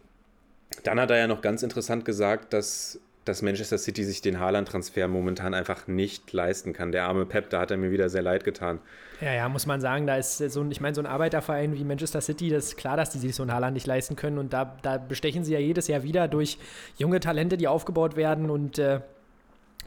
dann 0.83 0.99
hat 0.99 1.11
er 1.11 1.17
ja 1.17 1.27
noch 1.27 1.41
ganz 1.41 1.63
interessant 1.63 2.05
gesagt, 2.05 2.53
dass 2.53 2.99
dass 3.25 3.41
Manchester 3.41 3.77
City 3.77 4.03
sich 4.03 4.21
den 4.21 4.39
Haaland-Transfer 4.39 5.07
momentan 5.07 5.53
einfach 5.53 5.87
nicht 5.87 6.31
leisten 6.31 6.73
kann. 6.73 6.91
Der 6.91 7.05
arme 7.05 7.25
Pep, 7.25 7.49
da 7.49 7.59
hat 7.59 7.71
er 7.71 7.77
mir 7.77 7.91
wieder 7.91 8.07
sehr 8.07 8.21
leid 8.21 8.43
getan. 8.43 8.79
Ja, 9.19 9.33
ja, 9.33 9.49
muss 9.49 9.65
man 9.65 9.81
sagen, 9.81 10.05
da 10.05 10.15
ist 10.15 10.37
so 10.37 10.61
ein, 10.61 10.71
ich 10.71 10.79
meine, 10.79 10.93
so 10.93 11.01
ein 11.01 11.07
Arbeiterverein 11.07 11.75
wie 11.75 11.83
Manchester 11.83 12.21
City, 12.21 12.49
das 12.49 12.65
ist 12.65 12.77
klar, 12.77 12.97
dass 12.97 13.09
die 13.09 13.17
sich 13.17 13.35
so 13.35 13.43
einen 13.43 13.51
Haaland 13.51 13.73
nicht 13.73 13.87
leisten 13.87 14.15
können 14.15 14.37
und 14.37 14.53
da, 14.53 14.77
da 14.83 14.97
bestechen 14.97 15.43
sie 15.43 15.53
ja 15.53 15.59
jedes 15.59 15.87
Jahr 15.87 16.03
wieder 16.03 16.27
durch 16.27 16.59
junge 16.97 17.19
Talente, 17.19 17.57
die 17.57 17.67
aufgebaut 17.67 18.15
werden 18.15 18.49
und 18.49 18.77
äh, 18.77 19.01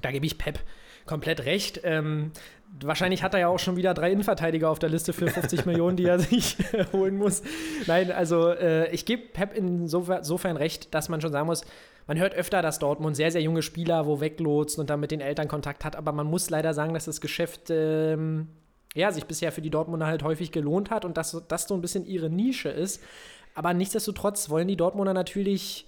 da 0.01 0.11
gebe 0.11 0.27
ich 0.27 0.39
Pep 0.39 0.59
komplett 1.07 1.45
recht. 1.45 1.81
Ähm, 1.85 2.33
wahrscheinlich 2.81 3.23
hat 3.23 3.35
er 3.35 3.41
ja 3.41 3.49
auch 3.49 3.59
schon 3.59 3.77
wieder 3.77 3.95
drei 3.95 4.13
Innenverteidiger 4.13 4.71
auf 4.71 4.79
der 4.79 4.89
Liste 4.89 5.13
für 5.13 5.29
50 5.29 5.65
Millionen, 5.67 5.97
die 5.97 6.05
er 6.05 6.19
sich 6.19 6.57
holen 6.93 7.17
muss. 7.17 7.43
Nein, 7.87 8.11
also 8.13 8.51
äh, 8.51 8.91
ich 8.93 9.05
gebe 9.05 9.23
Pep 9.33 9.55
insofern 9.55 10.57
recht, 10.57 10.95
dass 10.95 11.09
man 11.09 11.21
schon 11.21 11.33
sagen 11.33 11.47
muss, 11.47 11.65
man 12.09 12.19
hört 12.19 12.35
öfter, 12.35 12.63
dass 12.63 12.81
Dortmund 12.81 13.15
sehr, 13.15 13.31
sehr 13.31 13.43
junge 13.43 13.63
Spieler 13.63 14.07
wo 14.07 14.21
weglotst 14.21 14.79
und 14.79 14.91
dann 14.91 14.99
mit 14.99 15.13
den 15.13 15.21
Eltern 15.21 15.47
Kontakt 15.47 15.85
hat, 15.85 15.95
aber 15.95 16.11
man 16.11 16.27
muss 16.27 16.51
leider 16.51 16.75
sagen, 16.75 16.95
dass 16.95 17.05
das 17.05 17.21
Geschäft 17.21 17.71
ähm, 17.71 18.49
ja, 18.95 19.13
sich 19.13 19.27
bisher 19.27 19.53
für 19.53 19.61
die 19.61 19.71
Dortmunder 19.71 20.07
halt 20.07 20.25
häufig 20.25 20.51
gelohnt 20.51 20.91
hat 20.91 21.05
und 21.05 21.17
dass 21.17 21.41
das 21.47 21.69
so 21.69 21.75
ein 21.75 21.83
bisschen 21.83 22.07
ihre 22.07 22.31
Nische 22.31 22.71
ist. 22.71 23.03
Aber 23.55 23.75
nichtsdestotrotz 23.75 24.51
wollen 24.51 24.67
die 24.67 24.77
Dortmunder 24.77 25.15
natürlich 25.15 25.87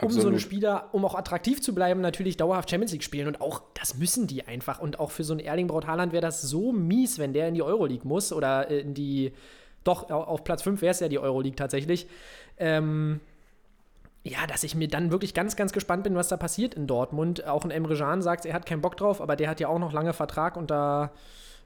um 0.00 0.06
Absolut. 0.06 0.22
so 0.22 0.28
einen 0.28 0.38
Spieler, 0.38 0.88
um 0.92 1.04
auch 1.04 1.16
attraktiv 1.16 1.60
zu 1.60 1.74
bleiben, 1.74 2.00
natürlich 2.00 2.36
dauerhaft 2.36 2.70
Champions 2.70 2.92
League 2.92 3.02
spielen. 3.02 3.26
Und 3.26 3.40
auch 3.40 3.62
das 3.74 3.96
müssen 3.96 4.28
die 4.28 4.46
einfach. 4.46 4.78
Und 4.78 5.00
auch 5.00 5.10
für 5.10 5.24
so 5.24 5.32
einen 5.32 5.40
Erling 5.40 5.66
Braut 5.66 5.88
Haaland 5.88 6.12
wäre 6.12 6.22
das 6.22 6.40
so 6.40 6.70
mies, 6.70 7.18
wenn 7.18 7.32
der 7.32 7.48
in 7.48 7.54
die 7.54 7.62
Euroleague 7.62 8.06
muss 8.06 8.32
oder 8.32 8.68
in 8.68 8.94
die, 8.94 9.32
doch, 9.82 10.08
auf 10.08 10.44
Platz 10.44 10.62
5 10.62 10.80
wäre 10.82 10.92
es 10.92 11.00
ja 11.00 11.08
die 11.08 11.18
Euroleague 11.18 11.56
tatsächlich. 11.56 12.06
Ähm, 12.58 13.18
ja, 14.28 14.46
dass 14.46 14.62
ich 14.62 14.74
mir 14.74 14.88
dann 14.88 15.10
wirklich 15.10 15.34
ganz, 15.34 15.56
ganz 15.56 15.72
gespannt 15.72 16.04
bin, 16.04 16.14
was 16.14 16.28
da 16.28 16.36
passiert 16.36 16.74
in 16.74 16.86
Dortmund. 16.86 17.46
Auch 17.46 17.64
ein 17.64 17.70
Emre 17.70 17.96
Can 17.96 18.22
sagt, 18.22 18.46
er 18.46 18.54
hat 18.54 18.66
keinen 18.66 18.80
Bock 18.82 18.96
drauf, 18.96 19.20
aber 19.20 19.36
der 19.36 19.48
hat 19.48 19.60
ja 19.60 19.68
auch 19.68 19.78
noch 19.78 19.92
lange 19.92 20.12
Vertrag 20.12 20.56
und 20.56 20.70
da 20.70 21.10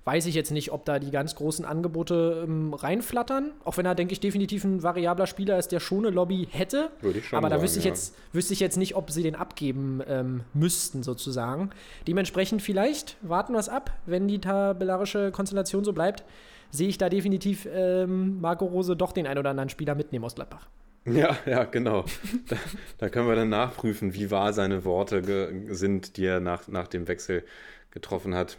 weiß 0.04 0.26
ich 0.26 0.35
jetzt 0.35 0.50
nicht, 0.50 0.73
ob 0.73 0.85
da 0.85 0.99
die 0.99 1.11
ganz 1.11 1.35
großen 1.37 1.64
Angebote 1.64 2.42
ähm, 2.45 2.75
reinflattern. 2.75 3.52
Auch 3.64 3.76
wenn 3.76 3.87
er, 3.87 3.95
denke 3.95 4.12
ich, 4.12 4.21
definitiv 4.21 4.64
ein 4.64 4.83
variabler 4.83 5.26
Spieler 5.26 5.59
ist, 5.59 5.71
der 5.71 5.81
schon 5.81 5.99
eine 5.99 6.11
Lobby 6.11 6.49
hätte. 6.50 6.90
Würde 7.00 7.21
ich 7.21 7.28
schon 7.28 7.37
Aber 7.37 7.49
da 7.49 7.57
sagen, 7.57 7.62
wüsste, 7.62 7.78
ich 7.78 7.85
jetzt, 7.85 8.16
wüsste 8.33 8.52
ich 8.52 8.61
jetzt 8.61 8.76
nicht, 8.76 8.97
ob 8.97 9.11
sie 9.11 9.23
den 9.23 9.37
abgeben 9.37 10.02
ähm, 10.09 10.40
müssten, 10.54 11.02
sozusagen. 11.02 11.71
Dementsprechend 12.09 12.62
vielleicht 12.62 13.16
warten 13.23 13.52
wir 13.52 13.61
es 13.61 13.69
ab, 13.69 13.92
wenn 14.07 14.26
die 14.26 14.40
tabellarische 14.40 15.31
Konstellation 15.31 15.85
so 15.85 15.92
bleibt, 15.92 16.25
sehe 16.71 16.88
ich 16.88 16.99
da 16.99 17.09
definitiv 17.09 17.69
ähm, 17.73 18.40
Marco 18.40 18.64
Rose 18.64 18.97
doch 18.97 19.12
den 19.12 19.26
ein 19.26 19.38
oder 19.38 19.50
anderen 19.50 19.69
Spieler 19.69 19.95
mitnehmen 19.95 20.25
aus 20.25 20.35
Gladbach. 20.35 20.66
Ja, 21.04 21.37
ja, 21.47 21.64
genau. 21.64 22.04
da, 22.49 22.56
da, 22.99 23.09
können 23.09 23.26
wir 23.26 23.35
dann 23.35 23.49
nachprüfen, 23.49 24.14
wie 24.14 24.30
wahr 24.30 24.52
seine 24.52 24.85
Worte 24.85 25.52
sind, 25.71 26.16
die 26.16 26.26
er 26.26 26.40
nach, 26.40 26.68
nach 26.68 26.87
dem 26.87 27.09
Wechsel 27.09 27.42
getroffen 27.90 28.35
hat. 28.35 28.56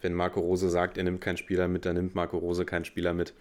Wenn 0.00 0.14
Marco 0.14 0.40
Rose 0.40 0.70
sagt, 0.70 0.98
er 0.98 1.04
nimmt 1.04 1.20
keinen 1.20 1.36
Spieler 1.36 1.66
mit, 1.66 1.84
dann 1.84 1.96
nimmt 1.96 2.14
Marco 2.14 2.38
Rose 2.38 2.64
keinen 2.64 2.84
Spieler 2.84 3.12
mit. 3.14 3.34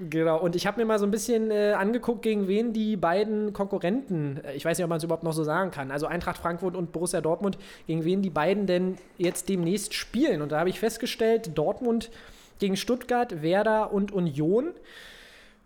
Genau, 0.00 0.38
und 0.38 0.54
ich 0.54 0.66
habe 0.66 0.80
mir 0.80 0.86
mal 0.86 1.00
so 1.00 1.06
ein 1.06 1.10
bisschen 1.10 1.50
äh, 1.50 1.72
angeguckt, 1.72 2.22
gegen 2.22 2.46
wen 2.46 2.72
die 2.72 2.96
beiden 2.96 3.52
Konkurrenten, 3.52 4.40
äh, 4.44 4.54
ich 4.54 4.64
weiß 4.64 4.78
nicht, 4.78 4.84
ob 4.84 4.90
man 4.90 4.98
es 4.98 5.04
überhaupt 5.04 5.24
noch 5.24 5.32
so 5.32 5.42
sagen 5.42 5.72
kann, 5.72 5.90
also 5.90 6.06
Eintracht 6.06 6.38
Frankfurt 6.38 6.76
und 6.76 6.92
Borussia 6.92 7.20
Dortmund, 7.20 7.58
gegen 7.88 8.04
wen 8.04 8.22
die 8.22 8.30
beiden 8.30 8.66
denn 8.66 8.96
jetzt 9.16 9.48
demnächst 9.48 9.94
spielen. 9.94 10.40
Und 10.40 10.52
da 10.52 10.60
habe 10.60 10.68
ich 10.68 10.78
festgestellt, 10.78 11.58
Dortmund 11.58 12.10
gegen 12.60 12.76
Stuttgart, 12.76 13.42
Werder 13.42 13.92
und 13.92 14.12
Union. 14.12 14.70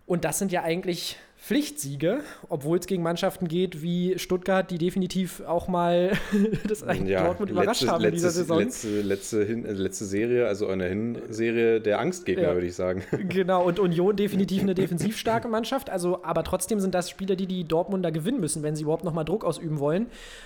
Und 0.07 0.25
das 0.25 0.39
sind 0.39 0.51
ja 0.51 0.63
eigentlich 0.63 1.17
Pflichtsiege, 1.43 2.21
obwohl 2.47 2.77
es 2.77 2.87
gegen 2.87 3.03
Mannschaften 3.03 3.49
geht 3.49 3.81
wie 3.81 4.17
Stuttgart, 4.17 4.71
die 4.71 4.77
definitiv 4.77 5.41
auch 5.45 5.67
mal 5.67 6.13
das 6.69 6.85
ja, 7.05 7.25
Dortmund 7.25 7.51
überrascht 7.51 7.81
letzte, 7.81 7.93
haben 7.93 8.05
in 8.05 8.11
dieser 8.13 8.29
Saison. 8.29 8.59
Letzte, 8.59 9.01
letzte, 9.01 9.43
Hin, 9.43 9.65
äh, 9.65 9.73
letzte 9.73 10.05
Serie, 10.05 10.47
also 10.47 10.67
eine 10.67 10.85
Hinserie 10.85 11.81
der 11.81 11.99
Angstgegner, 11.99 12.43
ja. 12.43 12.53
würde 12.53 12.67
ich 12.67 12.75
sagen. 12.75 13.03
Genau, 13.27 13.65
und 13.65 13.79
Union 13.79 14.15
definitiv 14.15 14.61
eine 14.61 14.73
defensiv 14.75 15.17
starke 15.17 15.49
Mannschaft, 15.49 15.89
also, 15.89 16.23
aber 16.23 16.45
trotzdem 16.45 16.79
sind 16.79 16.95
das 16.95 17.09
Spiele, 17.09 17.35
die 17.35 17.47
die 17.47 17.65
Dortmunder 17.65 18.13
gewinnen 18.13 18.39
müssen, 18.39 18.63
wenn 18.63 18.77
sie 18.77 18.83
überhaupt 18.83 19.03
nochmal 19.03 19.25
Druck 19.25 19.43
ausüben 19.43 19.79
wollen. 19.79 20.05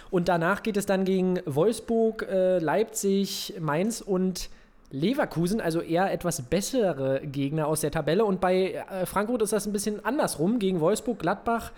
Und 0.10 0.30
danach 0.30 0.63
geht 0.63 0.77
es 0.77 0.88
dann 0.88 1.06
gegen 1.06 1.39
Wolfsburg, 1.46 2.27
äh, 2.27 2.58
Leipzig, 2.58 3.54
Mainz 3.60 4.01
und 4.01 4.50
Leverkusen, 4.89 5.60
also 5.60 5.82
eher 5.82 6.12
etwas 6.12 6.41
bessere 6.44 7.22
Gegner 7.22 7.67
aus 7.67 7.82
der 7.82 7.91
Tabelle. 7.91 8.24
Und 8.24 8.39
bei 8.39 8.74
äh, 8.74 9.06
Frankfurt 9.06 9.41
ist 9.41 9.53
das 9.53 9.65
ein 9.65 9.74
bisschen 9.74 10.03
andersrum. 10.06 10.60
Gegen 10.60 10.79
Wolfsburg, 10.79 11.20
Gladbach, 11.20 11.72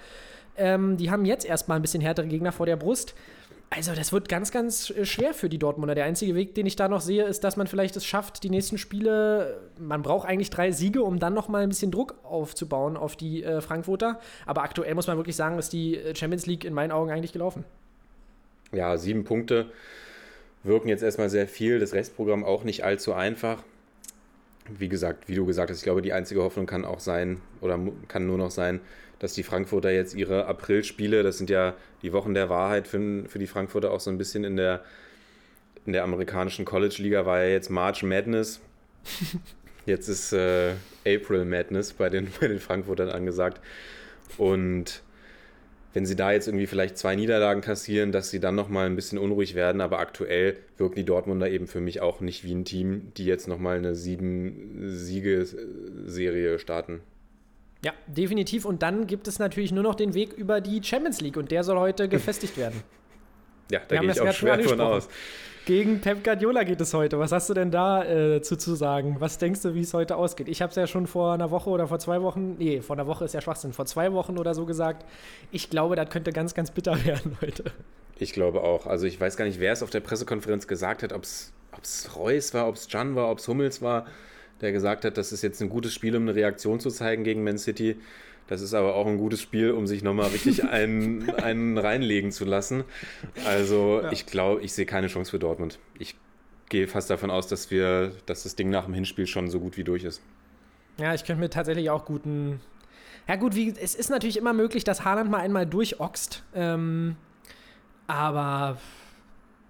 ähm, 0.57 0.97
die 0.97 1.09
haben 1.09 1.25
jetzt 1.25 1.45
erstmal 1.45 1.79
ein 1.79 1.81
bisschen 1.81 2.01
härtere 2.01 2.27
Gegner 2.27 2.51
vor 2.51 2.65
der 2.65 2.75
Brust. 2.75 3.15
Also, 3.71 3.93
das 3.93 4.11
wird 4.11 4.29
ganz, 4.29 4.51
ganz 4.51 4.91
schwer 5.03 5.35
für 5.35 5.47
die 5.47 5.59
Dortmunder. 5.59 5.93
Der 5.93 6.05
einzige 6.05 6.33
Weg, 6.33 6.55
den 6.55 6.65
ich 6.65 6.75
da 6.75 6.87
noch 6.87 7.01
sehe, 7.01 7.23
ist, 7.25 7.43
dass 7.43 7.55
man 7.55 7.67
vielleicht 7.67 7.95
es 7.95 8.05
schafft, 8.05 8.43
die 8.43 8.49
nächsten 8.49 8.79
Spiele. 8.79 9.59
Man 9.77 10.01
braucht 10.01 10.27
eigentlich 10.27 10.49
drei 10.49 10.71
Siege, 10.71 11.03
um 11.03 11.19
dann 11.19 11.35
nochmal 11.35 11.63
ein 11.63 11.69
bisschen 11.69 11.91
Druck 11.91 12.15
aufzubauen 12.23 12.97
auf 12.97 13.15
die 13.15 13.43
äh, 13.43 13.61
Frankfurter. 13.61 14.19
Aber 14.47 14.63
aktuell 14.63 14.95
muss 14.95 15.05
man 15.05 15.17
wirklich 15.17 15.35
sagen, 15.35 15.59
ist 15.59 15.71
die 15.71 15.97
äh, 15.97 16.15
Champions 16.15 16.47
League 16.47 16.65
in 16.65 16.73
meinen 16.73 16.91
Augen 16.91 17.11
eigentlich 17.11 17.31
gelaufen. 17.31 17.63
Ja, 18.71 18.97
sieben 18.97 19.23
Punkte 19.23 19.67
wirken 20.63 20.89
jetzt 20.89 21.03
erstmal 21.03 21.29
sehr 21.29 21.47
viel. 21.47 21.79
Das 21.79 21.93
Restprogramm 21.93 22.43
auch 22.43 22.63
nicht 22.63 22.83
allzu 22.83 23.13
einfach. 23.13 23.63
Wie 24.67 24.89
gesagt, 24.89 25.27
wie 25.27 25.35
du 25.35 25.45
gesagt 25.45 25.71
hast, 25.71 25.77
ich 25.79 25.83
glaube, 25.83 26.01
die 26.01 26.13
einzige 26.13 26.43
Hoffnung 26.43 26.65
kann 26.65 26.85
auch 26.85 26.99
sein 26.99 27.41
oder 27.61 27.79
kann 28.07 28.27
nur 28.27 28.37
noch 28.37 28.51
sein, 28.51 28.81
dass 29.17 29.33
die 29.33 29.43
Frankfurter 29.43 29.91
jetzt 29.91 30.13
ihre 30.13 30.45
April-Spiele, 30.45 31.23
das 31.23 31.37
sind 31.37 31.49
ja 31.49 31.75
die 32.01 32.13
Wochen 32.13 32.33
der 32.33 32.49
Wahrheit 32.49 32.87
für, 32.87 33.25
für 33.27 33.39
die 33.39 33.47
Frankfurter 33.47 33.91
auch 33.91 33.99
so 33.99 34.11
ein 34.11 34.17
bisschen 34.17 34.43
in 34.43 34.55
der, 34.55 34.83
in 35.85 35.93
der 35.93 36.03
amerikanischen 36.03 36.65
College-Liga, 36.65 37.25
war 37.25 37.43
ja 37.43 37.49
jetzt 37.49 37.69
March 37.69 38.03
Madness. 38.03 38.59
Jetzt 39.85 40.07
ist 40.07 40.33
äh, 40.33 40.73
April 41.07 41.45
Madness 41.45 41.93
bei 41.93 42.09
den, 42.09 42.27
bei 42.39 42.47
den 42.47 42.59
Frankfurtern 42.59 43.09
angesagt. 43.09 43.59
Und 44.37 45.01
wenn 45.93 46.05
sie 46.05 46.15
da 46.15 46.31
jetzt 46.31 46.47
irgendwie 46.47 46.67
vielleicht 46.67 46.97
zwei 46.97 47.15
Niederlagen 47.15 47.61
kassieren, 47.61 48.11
dass 48.11 48.29
sie 48.29 48.39
dann 48.39 48.53
nochmal 48.55 48.85
ein 48.85 48.95
bisschen 48.95 49.17
unruhig 49.17 49.55
werden. 49.55 49.81
Aber 49.81 49.99
aktuell 49.99 50.57
wirken 50.77 50.95
die 50.95 51.05
Dortmunder 51.05 51.49
eben 51.49 51.67
für 51.67 51.81
mich 51.81 51.99
auch 52.01 52.21
nicht 52.21 52.43
wie 52.43 52.53
ein 52.53 52.65
Team, 52.65 53.11
die 53.17 53.25
jetzt 53.25 53.47
nochmal 53.47 53.77
eine 53.77 53.95
sieben-Siege-Serie 53.95 56.59
starten. 56.59 57.01
Ja, 57.83 57.93
definitiv. 58.07 58.65
Und 58.65 58.83
dann 58.83 59.07
gibt 59.07 59.27
es 59.27 59.39
natürlich 59.39 59.71
nur 59.71 59.81
noch 59.83 59.95
den 59.95 60.13
Weg 60.13 60.33
über 60.33 60.61
die 60.61 60.83
Champions 60.83 61.21
League 61.21 61.37
und 61.37 61.49
der 61.49 61.63
soll 61.63 61.79
heute 61.79 62.07
gefestigt 62.09 62.57
werden. 62.57 62.83
Ja, 63.71 63.81
da 63.87 63.97
gehe 63.97 64.09
ich 64.09 64.19
auch 64.19 64.33
schwer 64.33 64.59
von 64.63 64.81
aus. 64.81 65.07
Gegen 65.69 66.01
Pep 66.01 66.23
Guardiola 66.23 66.63
geht 66.63 66.81
es 66.81 66.95
heute. 66.95 67.19
Was 67.19 67.31
hast 67.31 67.47
du 67.47 67.53
denn 67.53 67.69
da 67.69 68.03
äh, 68.03 68.41
zu, 68.41 68.57
zu 68.57 68.73
sagen? 68.73 69.17
Was 69.19 69.37
denkst 69.37 69.61
du, 69.61 69.75
wie 69.75 69.81
es 69.81 69.93
heute 69.93 70.15
ausgeht? 70.15 70.49
Ich 70.49 70.63
habe 70.63 70.71
es 70.71 70.75
ja 70.75 70.87
schon 70.87 71.05
vor 71.05 71.31
einer 71.31 71.51
Woche 71.51 71.69
oder 71.69 71.87
vor 71.87 71.99
zwei 71.99 72.23
Wochen, 72.23 72.55
nee, 72.57 72.81
vor 72.81 72.95
einer 72.95 73.05
Woche 73.05 73.25
ist 73.25 73.35
ja 73.35 73.39
Schwachsinn, 73.39 73.71
vor 73.71 73.85
zwei 73.85 74.11
Wochen 74.13 74.39
oder 74.39 74.55
so 74.55 74.65
gesagt. 74.65 75.05
Ich 75.51 75.69
glaube, 75.69 75.95
das 75.95 76.09
könnte 76.09 76.33
ganz, 76.33 76.55
ganz 76.55 76.71
bitter 76.71 77.05
werden 77.05 77.37
heute. 77.39 77.65
Ich 78.17 78.33
glaube 78.33 78.63
auch. 78.63 78.87
Also 78.87 79.05
ich 79.05 79.21
weiß 79.21 79.37
gar 79.37 79.45
nicht, 79.45 79.59
wer 79.59 79.71
es 79.71 79.83
auf 79.83 79.91
der 79.91 79.99
Pressekonferenz 79.99 80.65
gesagt 80.65 81.03
hat, 81.03 81.13
ob 81.13 81.21
es 81.21 81.53
Reus 82.15 82.51
war, 82.55 82.67
ob 82.67 82.73
es 82.73 82.87
Can 82.87 83.13
war, 83.13 83.29
ob 83.29 83.37
es 83.37 83.47
Hummels 83.47 83.79
war, 83.79 84.07
der 84.61 84.71
gesagt 84.71 85.05
hat, 85.05 85.19
das 85.19 85.31
ist 85.31 85.43
jetzt 85.43 85.61
ein 85.61 85.69
gutes 85.69 85.93
Spiel, 85.93 86.15
um 86.15 86.23
eine 86.23 86.33
Reaktion 86.33 86.79
zu 86.79 86.89
zeigen 86.89 87.23
gegen 87.23 87.43
Man 87.43 87.59
City. 87.59 87.95
Das 88.49 88.61
ist 88.61 88.73
aber 88.73 88.95
auch 88.95 89.05
ein 89.05 89.17
gutes 89.17 89.41
Spiel, 89.41 89.71
um 89.71 89.85
sich 89.87 90.01
nochmal 90.03 90.27
richtig 90.29 90.63
einen, 90.69 91.29
einen 91.29 91.77
reinlegen 91.77 92.31
zu 92.31 92.45
lassen. 92.45 92.83
Also 93.45 94.01
Ja. 94.03 94.11
ich 94.11 94.25
glaube, 94.25 94.61
ich 94.61 94.73
sehe 94.73 94.85
keine 94.87 95.07
Chance 95.07 95.31
für 95.31 95.39
Dortmund. 95.39 95.77
Ich 95.99 96.15
gehe 96.69 96.87
fast 96.87 97.09
davon 97.09 97.29
aus, 97.31 97.47
dass 97.47 97.69
wir, 97.71 98.11
dass 98.25 98.43
das 98.43 98.55
Ding 98.55 98.69
nach 98.69 98.85
dem 98.85 98.93
Hinspiel 98.95 99.27
schon 99.27 99.49
so 99.49 99.59
gut 99.59 99.77
wie 99.77 99.83
durch 99.83 100.03
ist. 100.03 100.21
Ja, 100.97 101.13
ich 101.13 101.23
könnte 101.23 101.39
mir 101.39 101.49
tatsächlich 101.49 101.89
auch 101.89 102.05
guten. 102.05 102.59
Ja, 103.27 103.35
gut, 103.35 103.55
wie, 103.55 103.69
es 103.79 103.93
ist 103.95 104.09
natürlich 104.09 104.37
immer 104.37 104.53
möglich, 104.53 104.83
dass 104.83 105.05
Haaland 105.05 105.29
mal 105.29 105.37
einmal 105.41 105.65
durchoxt. 105.67 106.43
Ähm, 106.55 107.15
aber 108.07 108.77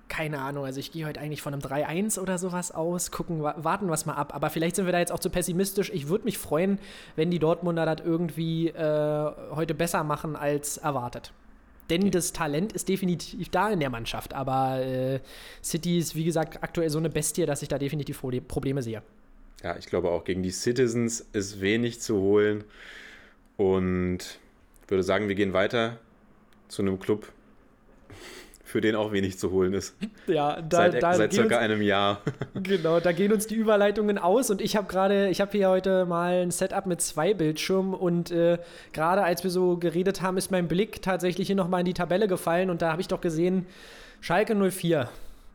keine 0.09 0.39
Ahnung, 0.39 0.65
also 0.65 0.79
ich 0.79 0.91
gehe 0.91 1.05
heute 1.05 1.19
eigentlich 1.21 1.41
von 1.41 1.53
einem 1.53 1.61
3-1 1.61 2.19
oder 2.19 2.37
sowas 2.37 2.71
aus. 2.71 3.11
Gucken, 3.11 3.41
wa- 3.43 3.55
warten 3.57 3.87
wir 3.87 3.93
es 3.93 4.05
mal 4.05 4.15
ab. 4.15 4.33
Aber 4.35 4.49
vielleicht 4.49 4.75
sind 4.75 4.85
wir 4.85 4.91
da 4.91 4.99
jetzt 4.99 5.11
auch 5.11 5.19
zu 5.19 5.29
pessimistisch. 5.29 5.89
Ich 5.93 6.07
würde 6.09 6.25
mich 6.25 6.37
freuen, 6.37 6.79
wenn 7.15 7.31
die 7.31 7.39
Dortmunder 7.39 7.85
das 7.85 8.05
irgendwie 8.05 8.67
äh, 8.69 9.31
heute 9.51 9.73
besser 9.75 10.03
machen 10.03 10.35
als 10.35 10.77
erwartet. 10.77 11.31
Denn 11.89 12.11
das 12.11 12.33
Talent 12.33 12.73
ist 12.73 12.89
definitiv 12.89 13.49
da 13.49 13.69
in 13.69 13.79
der 13.79 13.89
Mannschaft. 13.89 14.33
Aber 14.33 14.79
äh, 14.81 15.19
City 15.63 15.97
ist, 15.99 16.15
wie 16.15 16.23
gesagt, 16.25 16.61
aktuell 16.63 16.89
so 16.89 16.99
eine 16.99 17.09
Bestie, 17.09 17.45
dass 17.45 17.61
ich 17.61 17.67
da 17.69 17.77
definitiv 17.79 18.19
Pro- 18.21 18.31
Probleme 18.47 18.81
sehe. 18.83 19.01
Ja, 19.63 19.75
ich 19.77 19.85
glaube 19.87 20.09
auch 20.09 20.23
gegen 20.23 20.41
die 20.43 20.51
Citizens 20.51 21.21
ist 21.33 21.61
wenig 21.61 21.99
zu 22.01 22.17
holen. 22.17 22.63
Und 23.57 24.19
würde 24.87 25.03
sagen, 25.03 25.27
wir 25.27 25.35
gehen 25.35 25.53
weiter 25.53 25.97
zu 26.67 26.81
einem 26.81 26.99
Club, 26.99 27.27
für 28.69 28.81
den 28.81 28.95
auch 28.95 29.11
wenig 29.11 29.37
zu 29.39 29.51
holen 29.51 29.73
ist. 29.73 29.95
Ja, 30.27 30.61
da, 30.61 30.77
seit 30.77 31.01
da 31.01 31.13
seit 31.15 31.33
circa 31.33 31.55
uns- 31.55 31.63
einem 31.63 31.81
Jahr. 31.81 32.21
Genau, 32.61 32.99
da 32.99 33.11
gehen 33.11 33.33
uns 33.33 33.47
die 33.47 33.55
Überleitungen 33.55 34.17
aus 34.19 34.49
und 34.51 34.61
ich 34.61 34.75
habe 34.75 34.87
gerade, 34.87 35.29
ich 35.29 35.41
habe 35.41 35.51
hier 35.51 35.69
heute 35.69 36.05
mal 36.05 36.41
ein 36.43 36.51
Setup 36.51 36.85
mit 36.85 37.01
zwei 37.01 37.33
Bildschirmen 37.33 37.93
und 37.95 38.31
äh, 38.31 38.59
gerade 38.93 39.23
als 39.23 39.43
wir 39.43 39.49
so 39.49 39.77
geredet 39.77 40.21
haben, 40.21 40.37
ist 40.37 40.51
mein 40.51 40.67
Blick 40.67 41.01
tatsächlich 41.01 41.47
hier 41.47 41.55
nochmal 41.55 41.79
in 41.81 41.85
die 41.87 41.93
Tabelle 41.93 42.27
gefallen 42.27 42.69
und 42.69 42.81
da 42.81 42.91
habe 42.91 43.01
ich 43.01 43.07
doch 43.07 43.21
gesehen, 43.21 43.65
Schalke 44.21 44.53
04, 44.55 45.09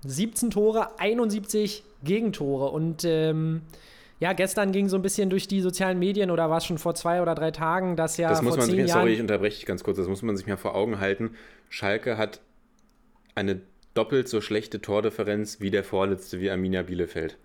17 0.05 0.51
Tore, 0.51 0.89
71 0.99 1.85
Gegentore 2.03 2.71
und 2.71 3.05
ähm, 3.05 3.63
ja, 4.21 4.33
gestern 4.33 4.73
ging 4.73 4.89
so 4.89 4.97
ein 4.97 5.03
bisschen 5.03 5.29
durch 5.31 5.47
die 5.49 5.61
sozialen 5.61 5.99
Medien 5.99 6.31
oder 6.31 6.49
war 6.51 6.59
es 6.59 6.65
schon 6.65 6.79
vor 6.79 6.95
zwei 6.95 7.21
oder 7.23 7.35
drei 7.35 7.51
Tagen, 7.51 7.95
dass 7.97 8.17
ja 8.17 8.29
das 8.31 8.43
muss 8.43 8.57
man 8.57 8.69
sich, 8.69 8.91
sorry, 8.91 9.15
ich 9.15 9.21
unterbreche 9.21 9.57
dich 9.57 9.67
ganz 9.67 9.85
kurz, 9.85 9.99
das 9.99 10.09
muss 10.09 10.23
man 10.23 10.37
sich 10.37 10.47
mal 10.47 10.57
vor 10.57 10.75
Augen 10.75 10.99
halten. 11.01 11.31
Schalke 11.69 12.17
hat 12.17 12.41
eine 13.35 13.61
doppelt 13.95 14.29
so 14.29 14.41
schlechte 14.41 14.81
Tordifferenz 14.81 15.61
wie 15.61 15.71
der 15.71 15.85
Vorletzte, 15.85 16.41
wie 16.41 16.51
Arminia 16.51 16.83
Bielefeld. 16.83 17.37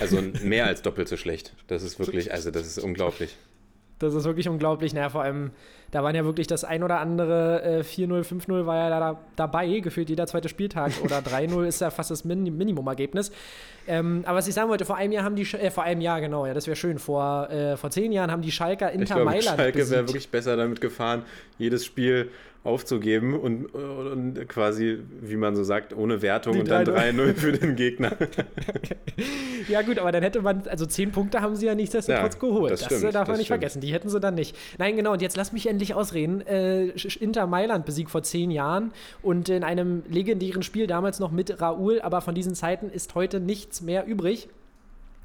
Also 0.00 0.20
mehr 0.42 0.66
als 0.66 0.82
doppelt 0.82 1.08
so 1.08 1.16
schlecht. 1.16 1.54
Das 1.66 1.82
ist 1.82 1.98
wirklich, 1.98 2.32
also 2.32 2.50
das 2.50 2.66
ist 2.66 2.78
unglaublich. 2.78 3.36
Das 3.98 4.14
ist 4.14 4.24
wirklich 4.24 4.48
unglaublich. 4.48 4.94
Naja, 4.94 5.10
vor 5.10 5.22
allem, 5.22 5.50
da 5.92 6.02
waren 6.02 6.16
ja 6.16 6.24
wirklich 6.24 6.48
das 6.48 6.64
ein 6.64 6.82
oder 6.82 6.98
andere 6.98 7.62
äh, 7.62 7.80
4-0, 7.82 8.24
5-0 8.24 8.66
war 8.66 8.76
ja 8.76 8.90
da, 8.98 9.20
dabei, 9.36 9.78
gefühlt 9.78 10.08
jeder 10.08 10.26
zweite 10.26 10.48
Spieltag. 10.48 10.90
Oder 11.04 11.18
3-0 11.20 11.64
ist 11.66 11.80
ja 11.80 11.90
fast 11.90 12.10
das 12.10 12.24
Min 12.24 12.42
Minimumergebnis. 12.56 13.30
Ähm, 13.86 14.22
aber 14.26 14.38
was 14.38 14.48
ich 14.48 14.54
sagen 14.54 14.70
wollte, 14.70 14.84
vor 14.84 14.96
einem 14.96 15.12
Jahr 15.12 15.22
haben 15.22 15.36
die, 15.36 15.46
Sch- 15.46 15.58
äh, 15.58 15.70
vor 15.70 15.84
einem 15.84 16.00
Jahr, 16.00 16.20
genau, 16.20 16.46
ja, 16.46 16.54
das 16.54 16.66
wäre 16.66 16.74
schön. 16.76 16.98
Vor, 16.98 17.48
äh, 17.50 17.76
vor 17.76 17.90
zehn 17.90 18.10
Jahren 18.10 18.32
haben 18.32 18.42
die 18.42 18.50
Schalker 18.50 18.90
Inter 18.90 19.02
Ich 19.04 19.08
glaube, 19.10 19.24
Mailand 19.24 19.44
Schalke 19.56 19.90
wäre 19.90 20.08
wirklich 20.08 20.28
besser 20.30 20.56
damit 20.56 20.80
gefahren, 20.80 21.22
jedes 21.58 21.84
Spiel 21.84 22.30
aufzugeben 22.64 23.38
und, 23.38 23.66
und 23.74 24.48
quasi, 24.48 24.98
wie 25.20 25.36
man 25.36 25.56
so 25.56 25.64
sagt, 25.64 25.96
ohne 25.96 26.22
Wertung 26.22 26.52
Die 26.54 26.60
und 26.60 26.70
dann 26.70 26.84
3-0. 26.84 27.12
3-0 27.12 27.34
für 27.34 27.52
den 27.52 27.76
Gegner. 27.76 28.16
Ja, 29.68 29.82
gut, 29.82 29.98
aber 30.00 30.10
dann 30.10 30.24
hätte 30.24 30.42
man, 30.42 30.66
also 30.66 30.86
zehn 30.86 31.12
Punkte 31.12 31.40
haben 31.40 31.54
sie 31.54 31.66
ja 31.66 31.74
nichtsdestotrotz 31.76 32.34
Ja, 32.34 32.40
geholt. 32.40 32.72
das 32.72 32.80
Das, 32.80 32.86
stimmt, 32.86 33.04
äh, 33.04 33.12
darf 33.12 33.28
man 33.28 33.34
das 33.34 33.38
nicht 33.38 33.46
stimmt. 33.46 33.60
vergessen. 33.60 33.80
Die 33.80 33.92
hätten 33.92 34.08
sie 34.08 34.18
dann 34.18 34.34
nicht. 34.34 34.56
Nein, 34.78 34.96
genau, 34.96 35.12
und 35.12 35.22
jetzt 35.22 35.36
lass 35.36 35.52
mich 35.52 35.68
endlich 35.68 35.94
ausreden. 35.94 36.40
Äh, 36.46 36.88
Inter 37.20 37.46
Mailand 37.46 37.86
besiegt 37.86 38.10
vor 38.10 38.24
zehn 38.24 38.50
Jahren 38.50 38.92
und 39.22 39.48
in 39.48 39.62
einem 39.62 40.02
legendären 40.08 40.64
Spiel 40.64 40.88
damals 40.88 41.20
noch 41.20 41.30
mit 41.30 41.60
Raoul, 41.60 42.00
aber 42.00 42.20
von 42.22 42.34
diesen 42.34 42.56
Zeiten 42.56 42.90
ist 42.90 43.14
heute 43.14 43.38
nichts 43.38 43.82
mehr 43.82 44.04
übrig. 44.06 44.48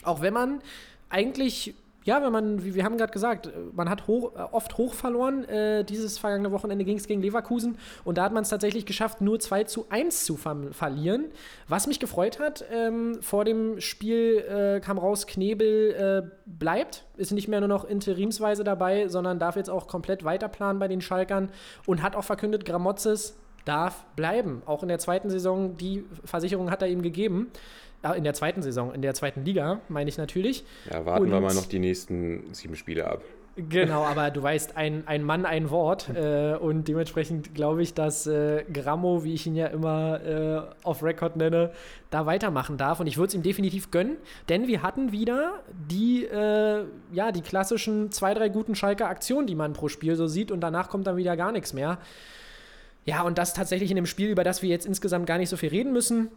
Auch 0.04 0.21
wenn 0.21 0.34
man 0.36 0.62
eigentlich, 1.10 1.73
ja, 2.08 2.24
wenn 2.24 2.32
man, 2.32 2.63
wie 2.63 2.74
wir 2.74 2.86
haben 2.86 2.98
gerade 2.98 3.12
gesagt, 3.12 3.48
äh, 3.48 3.52
man 3.74 3.89
hat 3.89 4.08
hoch, 4.08 4.34
äh, 4.36 4.39
oft 4.52 4.78
hoch 4.78 4.93
verloren. 4.93 5.43
Äh, 5.43 5.84
dieses 5.84 6.17
vergangene 6.17 6.54
Wochenende 6.54 6.86
ging 6.86 6.98
es 6.98 7.06
gegen 7.06 7.22
Leverkusen 7.22 7.78
und 8.06 8.17
da 8.17 8.24
hat 8.24 8.32
man 8.32 8.43
es 8.43 8.50
tatsächlich 8.50 8.86
geschafft, 8.86 9.20
nur 9.20 9.39
2 9.39 9.65
zu 9.65 9.86
1 9.89 10.24
zu 10.26 10.38
ver 10.38 10.56
verlieren. 10.72 11.26
Was 11.67 11.86
mich 11.86 12.00
gefreut 12.00 12.39
hat, 12.39 12.63
ähm, 12.72 13.22
vor 13.22 13.43
dem 13.43 13.82
Spiel 13.82 14.38
äh, 14.38 14.80
kam 14.80 14.98
raus, 14.98 15.28
Knebel 15.28 16.24
äh, 16.26 16.30
bleibt, 16.46 17.04
ist 17.17 17.32
nicht 17.32 17.50
mehr 17.50 17.60
nur 17.60 17.67
noch 17.67 17.84
interimsweise 17.84 18.63
dabei, 18.63 19.10
sondern 19.10 19.38
darf 19.38 19.58
jetzt 19.58 19.70
auch 19.70 19.88
komplett 19.88 20.24
weiterplanen 20.24 20.80
bei 20.80 20.88
den 20.88 21.02
Schalkern 21.02 21.50
und 21.86 22.02
hat 22.02 22.15
auch 22.15 22.24
verkündet, 22.24 22.63
Gramozis 22.63 23.36
darf 23.65 24.06
bleiben. 24.15 24.62
Auch 24.65 24.82
in 24.82 24.88
der 24.88 25.00
zweiten 25.00 25.30
Saison, 25.30 25.76
die 25.76 26.06
Versicherung 26.24 26.72
hat 26.72 26.82
er 26.82 26.88
ihm 26.88 27.02
gegeben. 27.02 27.52
Ah, 28.08 28.13
in 28.13 28.24
der 28.24 28.34
zweiten 28.34 28.62
Saison, 28.62 28.93
in 28.93 29.02
der 29.02 29.13
zweiten 29.13 29.43
Liga, 29.43 29.82
meine 29.89 30.10
ich 30.10 30.17
natürlich. 30.17 30.63
Ja, 30.91 31.06
warten 31.06 31.30
wir 31.30 31.38
Und- 31.38 31.43
mal 31.43 31.54
noch 31.54 31.65
die 31.65 31.80
nächsten 31.80 32.54
sieben 32.54 32.76
Spiele 32.76 33.06
ab. 33.08 33.22
Genau, 33.58 34.04
aber 34.06 34.30
du 34.30 34.41
weißt, 34.43 34.78
ein, 34.78 35.04
ein 35.08 35.24
Mann, 35.24 35.46
ein 35.46 35.70
Wort. 35.72 36.10
Äh, 36.15 36.56
und 36.56 36.88
dementsprechend 36.88 37.56
glaube 37.56 37.82
ich, 37.82 37.93
dass 37.96 38.28
äh, 38.28 38.63
Grammo, 38.72 39.24
wie 39.24 39.34
ich 39.34 39.48
ihn 39.48 39.56
ja 39.56 39.67
immer 39.67 40.22
äh, 40.24 40.62
auf 40.86 41.02
Record 41.04 41.36
nenne, 41.38 41.72
da 42.12 42.26
weitermachen 42.28 42.78
darf. 42.78 43.00
Und 43.00 43.08
ich 43.08 43.17
würde 43.17 43.30
es 43.30 43.34
ihm 43.34 43.41
definitiv 43.43 43.89
gönnen, 43.91 44.17
denn 44.48 44.67
wir 44.67 44.84
hatten 44.84 45.12
wieder 45.12 45.54
die, 45.89 46.24
äh, 46.26 46.84
ja, 47.12 47.32
die 47.32 47.41
klassischen 47.41 48.12
zwei, 48.12 48.34
drei 48.36 48.50
guten 48.50 48.76
Schalker 48.76 49.08
Aktionen, 49.10 49.48
die 49.48 49.56
man 49.56 49.74
pro 49.74 49.88
Spiel 49.89 50.15
so 50.15 50.28
sieht. 50.28 50.52
Und 50.52 50.62
danach 50.62 50.89
kommt 50.89 51.08
dann 51.08 51.17
wieder 51.17 51.36
gar 51.36 51.52
nichts 51.52 51.74
mehr. 51.74 51.98
Ja, 53.06 53.24
und 53.24 53.38
das 53.38 53.54
tatsächlich 53.54 53.89
in 53.89 53.96
dem 53.96 54.06
Spiel, 54.06 54.30
über 54.30 54.43
das 54.43 54.62
wir 54.62 54.70
jetzt 54.70 54.86
insgesamt 54.86 55.26
gar 55.26 55.38
nicht 55.39 55.50
so 55.50 55.58
viel 55.58 55.70
reden 55.70 55.93
müssen. 55.93 56.28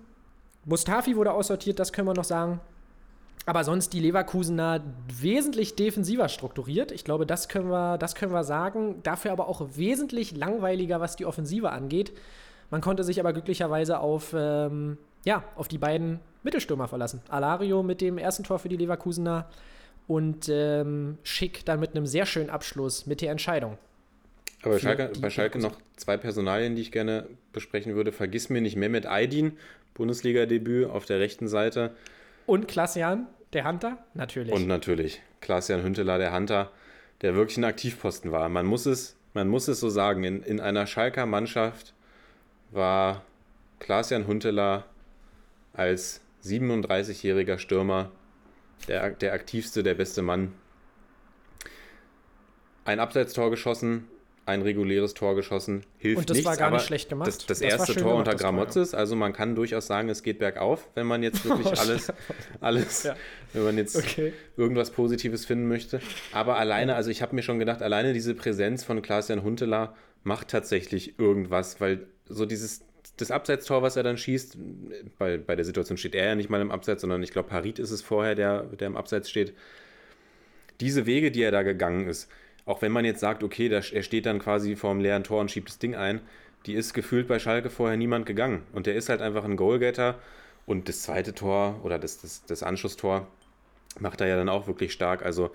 Mustafi 0.65 1.17
wurde 1.17 1.33
aussortiert, 1.33 1.79
das 1.79 1.93
können 1.93 2.09
wir 2.09 2.15
noch 2.15 2.25
sagen. 2.25 2.61
Aber 3.47 3.65
sonst 3.65 3.93
die 3.95 4.01
Leverkusener 4.01 4.83
wesentlich 5.09 5.75
defensiver 5.75 6.29
strukturiert. 6.29 6.93
Ich 6.93 7.05
glaube, 7.05 7.27
das 7.27 7.49
können 7.49 7.71
wir, 7.71 7.97
das 7.97 8.15
können 8.15 8.33
wir 8.33 8.45
sagen. 8.45 9.03
Dafür 9.03 9.33
aber 9.33 9.49
auch 9.49 9.67
wesentlich 9.75 10.37
langweiliger, 10.37 11.01
was 11.01 11.17
die 11.17 11.25
Offensive 11.25 11.71
angeht. 11.71 12.13
Man 12.71 12.81
konnte 12.81 13.03
sich 13.03 13.19
aber 13.19 13.33
glücklicherweise 13.33 13.99
auf, 13.99 14.35
ähm, 14.37 14.99
ja, 15.25 15.43
auf 15.57 15.69
die 15.69 15.79
beiden 15.79 16.21
Mittelstürmer 16.43 16.87
verlassen. 16.87 17.23
Alario 17.29 17.83
mit 17.83 18.01
dem 18.01 18.19
ersten 18.19 18.45
Tor 18.45 18.59
für 18.59 18.69
die 18.69 18.77
Leverkusener 18.77 19.49
und 20.07 20.49
ähm, 20.49 21.19
Schick 21.23 21.65
dann 21.65 21.81
mit 21.81 21.97
einem 21.97 22.07
sehr 22.07 22.27
schönen 22.27 22.51
Abschluss 22.51 23.07
mit 23.07 23.21
der 23.21 23.31
Entscheidung. 23.31 23.79
Aber 24.63 24.79
Schalke, 24.79 25.13
bei 25.21 25.31
Schalke 25.31 25.59
noch 25.59 25.79
zwei 25.97 26.17
Personalien, 26.17 26.77
die 26.77 26.83
ich 26.83 26.93
gerne 26.93 27.27
besprechen 27.53 27.95
würde. 27.95 28.13
Vergiss 28.13 28.51
mir 28.51 28.61
nicht 28.61 28.77
Mehmet 28.77 29.07
Aydin, 29.07 29.53
Bundesliga-Debüt 30.01 30.89
auf 30.89 31.05
der 31.05 31.21
rechten 31.21 31.47
Seite. 31.47 31.95
Und 32.47 32.69
Klassian, 32.69 33.27
der 33.53 33.69
Hunter, 33.69 33.99
natürlich. 34.15 34.55
Und 34.55 34.67
natürlich 34.67 35.21
Klaas-Jan 35.43 35.83
Hünteler, 35.83 36.17
der 36.17 36.35
Hunter, 36.35 36.71
der 37.21 37.35
wirklich 37.35 37.59
ein 37.59 37.65
Aktivposten 37.65 38.33
war. 38.33 38.49
Man 38.49 38.65
muss 38.65 38.87
es, 38.87 39.17
man 39.35 39.47
muss 39.47 39.69
es 39.69 39.79
so 39.79 39.91
sagen, 39.91 40.25
in, 40.25 40.43
in 40.43 40.59
einer 40.59 40.87
Schalker 40.87 41.27
Mannschaft 41.27 41.93
war 42.71 43.25
Klaas-Jan 43.79 44.27
Hünteler 44.27 44.87
als 45.75 46.23
37-jähriger 46.45 47.59
Stürmer 47.59 48.11
der, 48.89 49.11
der 49.11 49.35
aktivste, 49.35 49.83
der 49.83 49.95
beste 49.95 50.23
Mann. 50.23 50.55
Ein 52.87 53.01
Abseitstor 53.01 53.51
geschossen, 53.51 54.09
ein 54.51 54.63
reguläres 54.63 55.15
Tor 55.15 55.35
geschossen, 55.35 55.83
hilft 55.99 56.19
Und 56.19 56.31
das 56.31 56.37
nichts. 56.37 56.49
war 56.49 56.57
gar 56.57 56.71
nicht 56.71 56.85
schlecht 56.85 57.09
gemacht. 57.09 57.27
Das, 57.29 57.39
das, 57.39 57.47
Das 57.47 57.61
erste 57.61 57.95
Tor 57.95 58.13
gemacht, 58.13 58.29
unter. 58.29 58.35
Gramozis, 58.37 58.95
also 58.95 59.17
man 59.17 59.33
kann 59.33 59.55
durchaus 59.55 59.87
sagen, 59.87 60.09
es 60.09 60.23
geht 60.23 60.39
bergauf, 60.39 60.89
wenn 60.95 61.07
man 61.07 61.23
jetzt 61.23 61.45
wirklich 61.45 61.67
Oh, 61.67 61.71
alles, 61.81 62.13
alles, 62.61 63.03
Ja. 63.05 63.17
wenn 63.53 63.65
man 63.65 63.79
jetzt 63.79 63.97
Okay. 63.97 64.33
irgendwas 64.57 64.91
Positives 64.91 65.47
finden 65.47 65.67
möchte. 65.69 66.01
Aber 66.33 66.57
alleine, 66.59 66.95
also 66.95 67.11
ich 67.11 67.23
habe 67.23 67.35
mir 67.35 67.43
schon 67.43 67.59
gedacht, 67.59 67.83
alleine 67.83 68.13
diese 68.13 68.35
Präsenz 68.35 68.85
von 68.85 69.01
Klaas-Jan 69.03 69.43
Huntelaar 69.43 69.97
macht 70.23 70.49
tatsächlich 70.49 71.19
irgendwas, 71.19 71.81
weil 71.81 72.07
so 72.29 72.45
dieses 72.47 72.83
das 73.17 73.31
Abseitstor, 73.31 73.83
was 73.83 73.97
er 73.97 74.03
dann 74.03 74.17
schießt, 74.17 74.57
bei, 75.19 75.37
bei 75.39 75.55
der 75.57 75.65
Situation 75.65 75.99
steht 75.99 76.15
er 76.15 76.25
ja 76.27 76.35
nicht 76.35 76.49
mal 76.49 76.61
im 76.61 76.71
Abseits, 76.71 77.01
sondern 77.03 77.23
ich 77.23 77.33
glaube, 77.33 77.51
Harit 77.51 77.79
ist 77.79 77.91
es 77.91 78.01
vorher, 78.03 78.35
der, 78.35 78.63
der 78.65 78.87
im 78.87 78.97
Abseits 78.97 79.29
steht. 79.29 79.53
Diese 80.81 81.05
Wege, 81.07 81.31
die 81.31 81.43
er 81.43 81.51
da 81.51 81.63
gegangen 81.63 82.09
ist, 82.09 82.31
auch 82.71 82.83
wenn 82.83 82.93
man 82.93 83.05
jetzt 83.05 83.21
sagt, 83.21 83.43
okay, 83.43 83.69
da, 83.69 83.77
er 83.79 84.03
steht 84.03 84.27
dann 84.27 84.39
quasi 84.39 84.77
vor 84.77 84.93
dem 84.93 85.01
leeren 85.01 85.25
Tor 85.25 85.41
und 85.41 85.51
schiebt 85.51 85.69
das 85.69 85.79
Ding 85.79 85.97
ein, 85.97 86.21
die 86.67 86.75
ist 86.75 86.95
gefühlt 86.95 87.27
bei 87.27 87.39
Schalke 87.39 87.69
vorher 87.69 87.97
niemand 87.97 88.27
gegangen. 88.27 88.63
Und 88.73 88.87
der 88.87 88.95
ist 88.95 89.09
halt 89.09 89.23
einfach 89.23 89.45
ein 89.45 89.57
Goalgetter. 89.57 90.19
Und 90.67 90.89
das 90.89 91.03
zweite 91.03 91.35
Tor 91.35 91.81
oder 91.83 91.99
das, 91.99 92.21
das, 92.21 92.45
das 92.45 92.63
Anschlusstor 92.63 93.27
macht 93.99 94.21
er 94.21 94.29
ja 94.29 94.37
dann 94.37 94.49
auch 94.49 94.69
wirklich 94.69 94.93
stark. 94.93 95.25
Also 95.25 95.51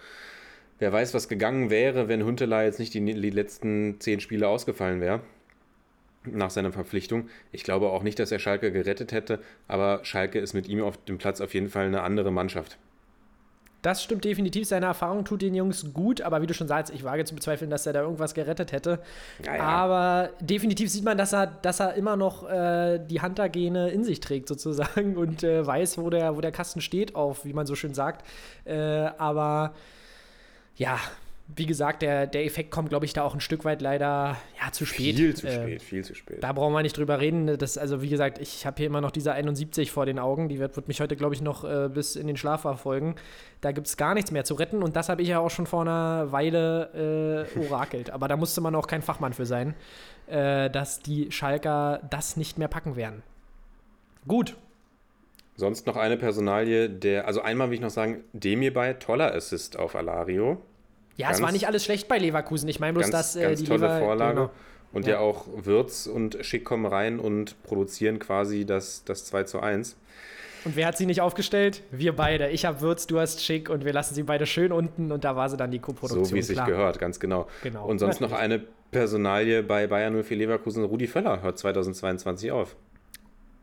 wer 0.80 0.92
weiß, 0.92 1.14
was 1.14 1.30
gegangen 1.30 1.70
wäre, 1.70 2.10
wenn 2.10 2.26
Huntela 2.26 2.64
jetzt 2.64 2.80
nicht 2.80 2.94
die, 2.94 3.00
die 3.06 3.30
letzten 3.30 4.00
zehn 4.02 4.20
Spiele 4.20 4.50
ausgefallen 4.50 5.00
wäre 5.00 5.22
nach 6.26 6.50
seiner 6.50 6.74
Verpflichtung. 6.74 7.30
Ich 7.52 7.64
glaube 7.64 7.92
auch 7.92 8.04
nicht, 8.04 8.20
dass 8.20 8.32
er 8.32 8.40
Schalke 8.40 8.72
gerettet 8.72 9.14
hätte, 9.14 9.40
aber 9.68 10.00
Schalke 10.04 10.40
ist 10.40 10.54
mit 10.54 10.68
ihm 10.68 10.82
auf 10.82 10.98
dem 11.06 11.18
Platz 11.18 11.40
auf 11.40 11.54
jeden 11.54 11.70
Fall 11.70 11.86
eine 11.86 12.02
andere 12.02 12.32
Mannschaft. 12.32 12.78
Das 13.86 14.02
stimmt 14.02 14.26
definitiv. 14.26 14.68
Seine 14.68 14.88
Erfahrung 14.88 15.26
tut 15.26 15.44
den 15.44 15.54
Jungs 15.54 15.94
gut, 15.94 16.20
aber 16.20 16.42
wie 16.42 16.48
du 16.48 16.56
schon 16.56 16.68
sagst, 16.68 16.92
ich 16.92 17.04
wage 17.04 17.24
zu 17.24 17.36
bezweifeln, 17.36 17.70
dass 17.70 17.86
er 17.86 17.94
da 17.94 18.02
irgendwas 18.02 18.34
gerettet 18.34 18.72
hätte. 18.72 18.98
Ja, 19.46 19.58
ja. 19.58 19.62
Aber 19.62 20.32
definitiv 20.40 20.90
sieht 20.90 21.04
man, 21.04 21.20
dass 21.20 21.34
er, 21.34 21.46
dass 21.46 21.80
er 21.80 21.94
immer 21.94 22.16
noch 22.16 22.50
äh, 22.50 22.98
die 22.98 23.22
Hunter-Gene 23.22 23.90
in 23.90 24.04
sich 24.04 24.22
trägt, 24.22 24.48
sozusagen, 24.48 25.18
und 25.18 25.44
äh, 25.44 25.68
weiß, 25.68 26.00
wo 26.00 26.10
der, 26.10 26.36
wo 26.36 26.42
der 26.42 26.52
Kasten 26.52 26.82
steht, 26.82 27.14
auf, 27.14 27.46
wie 27.46 27.54
man 27.54 27.68
so 27.68 27.76
schön 27.76 27.94
sagt. 27.94 28.26
Äh, 28.66 29.12
aber 29.20 29.74
ja, 30.78 30.98
wie 31.48 31.68
gesagt, 31.68 32.02
der, 32.02 32.26
der 32.26 32.44
Effekt 32.44 32.72
kommt, 32.72 32.90
glaube 32.90 33.06
ich, 33.06 33.14
da 33.14 33.22
auch 33.22 33.36
ein 33.36 33.40
Stück 33.40 33.66
weit 33.66 33.82
leider 33.82 34.36
ja, 34.60 34.72
zu 34.72 34.86
spät. 34.86 35.16
Viel 35.16 35.36
zu 35.36 35.48
Äh, 35.48 35.54
spät, 35.54 35.82
viel 35.84 36.04
zu 36.04 36.16
spät. 36.16 36.42
Da 36.42 36.52
brauchen 36.54 36.74
wir 36.74 36.82
nicht 36.82 36.98
drüber 36.98 37.20
reden. 37.20 37.58
Das, 37.60 37.78
also, 37.78 38.02
wie 38.02 38.10
gesagt, 38.10 38.40
ich 38.40 38.66
habe 38.66 38.78
hier 38.78 38.88
immer 38.88 39.00
noch 39.00 39.12
diese 39.12 39.32
71 39.32 39.92
vor 39.92 40.08
den 40.08 40.18
Augen. 40.18 40.50
Die 40.50 40.58
wird, 40.58 40.76
wird 40.76 40.88
mich 40.88 41.02
heute, 41.02 41.16
glaube 41.16 41.36
ich, 41.36 41.42
noch 41.42 41.64
äh, 41.64 41.88
bis 41.88 42.16
in 42.16 42.26
den 42.26 42.36
Schlaf 42.36 42.62
verfolgen. 42.62 43.16
Da 43.62 43.72
gibt 43.74 43.86
es 43.86 43.96
gar 43.96 44.16
nichts 44.16 44.32
mehr 44.32 44.44
zu 44.44 44.56
retten. 44.56 44.82
Und 44.82 44.96
das 44.96 45.08
habe 45.08 45.22
ich 45.22 45.28
ja 45.28 45.40
auch 45.40 45.52
schon 45.52 45.68
vor 45.68 45.82
einer 45.82 46.32
Weile 46.32 47.48
äh, 47.56 47.60
orakelt. 47.60 48.10
Aber 48.10 48.28
da 48.28 48.38
musste 48.38 48.60
man 48.62 48.74
auch 48.74 48.88
kein 48.88 49.04
Fachmann 49.04 49.34
für 49.34 49.46
sein, 49.46 49.76
äh, 50.26 50.70
dass 50.72 51.02
die 51.02 51.32
Schalker 51.32 52.02
das 52.10 52.38
nicht 52.38 52.58
mehr 52.58 52.68
packen 52.70 52.96
werden. 52.96 53.22
Gut. 54.28 54.56
Sonst 55.58 55.86
noch 55.86 55.96
eine 55.96 56.18
Personalie, 56.18 56.90
der, 56.90 57.28
also 57.28 57.42
einmal 57.42 57.70
will 57.70 57.76
ich 57.76 57.82
noch 57.82 57.92
sagen, 57.92 58.24
Demir 58.34 58.74
bei 58.74 58.94
toller 58.94 59.34
Assist 59.34 59.78
auf 59.78 59.96
Alario. 59.96 60.62
Ja, 61.18 61.28
Ganz- 61.28 61.38
es 61.38 61.44
war 61.44 61.52
nicht 61.52 61.68
alles 61.68 61.84
schlecht 61.86 62.08
bei 62.08 62.18
Leverkusen. 62.18 62.68
Ich 62.70 62.80
meine 62.80 62.94
bloß, 62.94 63.10
Ganz, 63.12 63.34
dass 63.34 63.36
äh, 63.36 63.42
ganz 63.48 63.60
die 63.62 63.66
tolle 63.66 63.82
Lever 63.88 64.00
Vorlage. 64.00 64.36
Genau. 64.36 64.52
Und 64.92 65.06
Ja. 65.08 65.14
ja. 65.16 65.20
auch 65.20 65.46
Würz 65.56 66.08
und 66.08 66.38
Schick 66.42 66.64
kommen 66.66 66.86
rein 66.86 67.20
und 67.20 67.62
produzieren 67.64 68.20
quasi 68.20 68.66
das, 68.66 69.04
das 69.04 69.26
2 69.26 69.44
zu 69.44 69.60
1. 69.60 69.98
Und 70.64 70.76
wer 70.76 70.88
hat 70.88 70.98
sie 70.98 71.06
nicht 71.06 71.22
aufgestellt? 71.22 71.84
Wir 71.92 72.16
beide. 72.16 72.50
Ich 72.50 72.66
habe 72.66 72.82
Würz, 72.82 73.06
du 73.06 73.20
hast 73.20 73.44
Schick 73.44 73.70
und 73.70 73.86
wir 73.86 73.94
lassen 73.94 74.16
sie 74.16 74.24
beide 74.24 74.46
schön 74.46 74.72
unten. 74.72 75.12
Und 75.12 75.24
da 75.24 75.36
war 75.36 75.48
sie 75.50 75.58
dann 75.58 75.70
die 75.72 75.80
Co-Produktion. 75.80 76.26
So 76.26 76.36
wie 76.36 76.40
es 76.40 76.48
sich 76.48 76.64
gehört, 76.66 76.98
ganz 76.98 77.20
genau. 77.20 77.48
Genau. 77.62 77.86
Und 77.86 78.00
sonst 78.00 78.20
noch 78.22 78.32
eine 78.32 78.62
Personalie 78.92 79.62
bei 79.64 79.86
Bayern 79.88 80.16
04 80.24 80.38
Leverkusen, 80.38 80.84
Rudi 80.84 81.08
Völler 81.08 81.42
hört 81.42 81.58
2022 81.60 82.52
auf. 82.52 82.76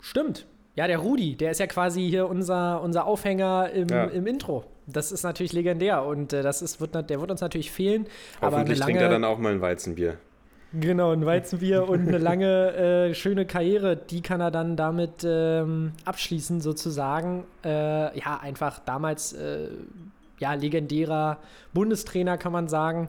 Stimmt. 0.00 0.46
Ja, 0.74 0.86
der 0.86 0.98
Rudi, 0.98 1.36
der 1.36 1.50
ist 1.50 1.60
ja 1.60 1.66
quasi 1.66 2.08
hier 2.08 2.28
unser, 2.28 2.80
unser 2.80 3.04
Aufhänger 3.06 3.70
im, 3.74 3.88
Ja. 3.88 4.04
im 4.04 4.26
Intro. 4.26 4.64
Das 4.86 5.12
ist 5.12 5.22
natürlich 5.22 5.52
legendär 5.52 6.04
und 6.04 6.32
äh, 6.32 6.42
das 6.42 6.62
ist, 6.62 6.80
wird, 6.80 6.94
der 7.10 7.20
wird 7.20 7.30
uns 7.30 7.40
natürlich 7.40 7.70
fehlen. 7.70 8.06
Hoffentlich 8.40 8.78
lange, 8.78 8.92
trinkt 8.92 9.02
er 9.02 9.10
dann 9.10 9.24
auch 9.24 9.38
mal 9.38 9.52
ein 9.52 9.60
Weizenbier. 9.60 10.16
genau, 10.72 11.12
ein 11.12 11.26
Weizenbier 11.26 11.86
und 11.88 12.08
eine 12.08 12.18
lange, 12.18 12.72
äh, 13.10 13.14
schöne 13.14 13.44
Karriere, 13.46 13.96
die 13.96 14.22
kann 14.22 14.40
er 14.40 14.50
dann 14.50 14.76
damit 14.76 15.24
ähm, 15.24 15.92
abschließen, 16.06 16.60
sozusagen. 16.62 17.44
Äh, 17.64 18.18
ja, 18.18 18.38
einfach 18.40 18.78
damals, 18.80 19.34
äh, 19.34 19.68
ja, 20.40 20.54
legendärer 20.54 21.36
Bundestrainer, 21.74 22.38
kann 22.38 22.50
man 22.52 22.66
sagen. 22.68 23.08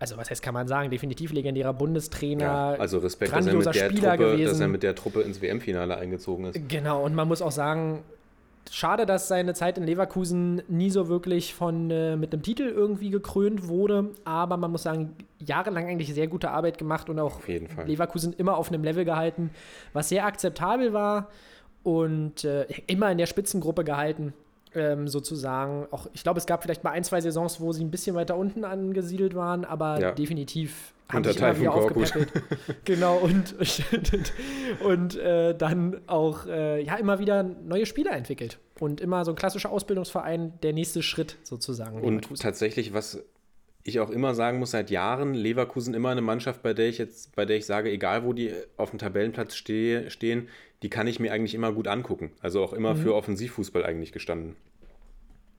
Also, 0.00 0.16
was 0.16 0.30
heißt, 0.30 0.42
kann 0.42 0.54
man 0.54 0.66
sagen? 0.66 0.90
Definitiv 0.90 1.32
legendärer 1.32 1.74
Bundestrainer. 1.74 2.44
Ja, 2.44 2.70
also 2.72 2.98
Respekt, 2.98 3.32
dass 3.32 3.46
er, 3.46 3.54
mit 3.54 3.66
der 3.66 3.72
Spieler 3.72 4.16
Truppe, 4.16 4.30
dass 4.30 4.38
gewesen. 4.38 4.62
er 4.62 4.68
mit 4.68 4.82
der 4.82 4.94
Truppe 4.94 5.20
ins 5.20 5.42
WM-Finale 5.42 5.96
eingezogen 5.96 6.46
ist. 6.46 6.68
Genau, 6.68 7.04
und 7.04 7.14
man 7.14 7.28
muss 7.28 7.42
auch 7.42 7.52
sagen, 7.52 8.02
schade, 8.70 9.04
dass 9.04 9.28
seine 9.28 9.52
Zeit 9.52 9.76
in 9.76 9.84
Leverkusen 9.84 10.62
nie 10.68 10.88
so 10.88 11.08
wirklich 11.08 11.54
von 11.54 11.90
äh, 11.90 12.16
mit 12.16 12.32
einem 12.32 12.42
Titel 12.42 12.62
irgendwie 12.62 13.10
gekrönt 13.10 13.68
wurde, 13.68 14.10
aber 14.24 14.56
man 14.56 14.70
muss 14.70 14.84
sagen, 14.84 15.16
jahrelang 15.38 15.86
eigentlich 15.86 16.14
sehr 16.14 16.28
gute 16.28 16.50
Arbeit 16.50 16.78
gemacht 16.78 17.10
und 17.10 17.18
auch. 17.18 17.40
Leverkusen 17.86 18.32
immer 18.32 18.56
auf 18.56 18.68
einem 18.68 18.82
Level 18.82 19.04
gehalten, 19.04 19.50
was 19.92 20.08
sehr 20.08 20.24
akzeptabel 20.24 20.94
war 20.94 21.28
und 21.82 22.44
äh, 22.44 22.64
immer 22.86 23.10
in 23.10 23.18
der 23.18 23.26
Spitzengruppe 23.26 23.84
gehalten. 23.84 24.32
Ähm, 24.72 25.08
sozusagen 25.08 25.88
auch, 25.90 26.06
ich 26.12 26.22
glaube, 26.22 26.38
es 26.38 26.46
gab 26.46 26.62
vielleicht 26.62 26.84
mal 26.84 26.90
ein, 26.90 27.02
zwei 27.02 27.20
Saisons, 27.20 27.60
wo 27.60 27.72
sie 27.72 27.82
ein 27.82 27.90
bisschen 27.90 28.14
weiter 28.14 28.36
unten 28.36 28.64
angesiedelt 28.64 29.34
waren, 29.34 29.64
aber 29.64 30.00
Ja. 30.00 30.12
definitiv 30.12 30.92
Unter 31.12 31.32
sich 31.32 31.42
immer 31.42 31.58
wieder 31.58 31.74
aufgepäppelt. 31.74 32.32
genau, 32.84 33.16
und, 33.18 33.56
und 34.84 35.16
äh, 35.16 35.56
dann 35.56 36.00
auch 36.06 36.46
äh, 36.46 36.82
ja, 36.84 36.94
immer 36.96 37.18
wieder 37.18 37.42
neue 37.42 37.84
Spieler 37.84 38.12
entwickelt. 38.12 38.58
Und 38.78 39.00
immer 39.00 39.24
so 39.24 39.32
ein 39.32 39.36
klassischer 39.36 39.70
Ausbildungsverein, 39.70 40.52
der 40.62 40.72
nächste 40.72 41.02
Schritt 41.02 41.36
sozusagen. 41.42 42.00
Und 42.00 42.38
tatsächlich, 42.38 42.94
was 42.94 43.22
ich 43.82 43.98
auch 44.00 44.10
immer 44.10 44.34
sagen 44.34 44.58
muss, 44.58 44.70
seit 44.70 44.90
Jahren, 44.90 45.34
Leverkusen 45.34 45.94
immer 45.94 46.10
eine 46.10 46.20
Mannschaft, 46.20 46.62
bei 46.62 46.74
der 46.74 46.88
ich 46.88 46.98
jetzt, 46.98 47.34
bei 47.34 47.44
der 47.44 47.56
ich 47.56 47.66
sage, 47.66 47.90
egal 47.90 48.24
wo 48.24 48.32
die 48.32 48.52
auf 48.76 48.90
dem 48.90 48.98
Tabellenplatz 48.98 49.54
stehe, 49.54 50.10
stehen, 50.10 50.48
die 50.82 50.88
kann 50.90 51.06
ich 51.06 51.20
mir 51.20 51.32
eigentlich 51.32 51.54
immer 51.54 51.72
gut 51.72 51.88
angucken. 51.88 52.32
Also 52.40 52.62
auch 52.62 52.72
Mhm. 52.72 52.78
immer 52.78 52.96
für 52.96 53.14
Offensivfußball 53.14 53.84
eigentlich 53.84 54.12
gestanden. 54.12 54.56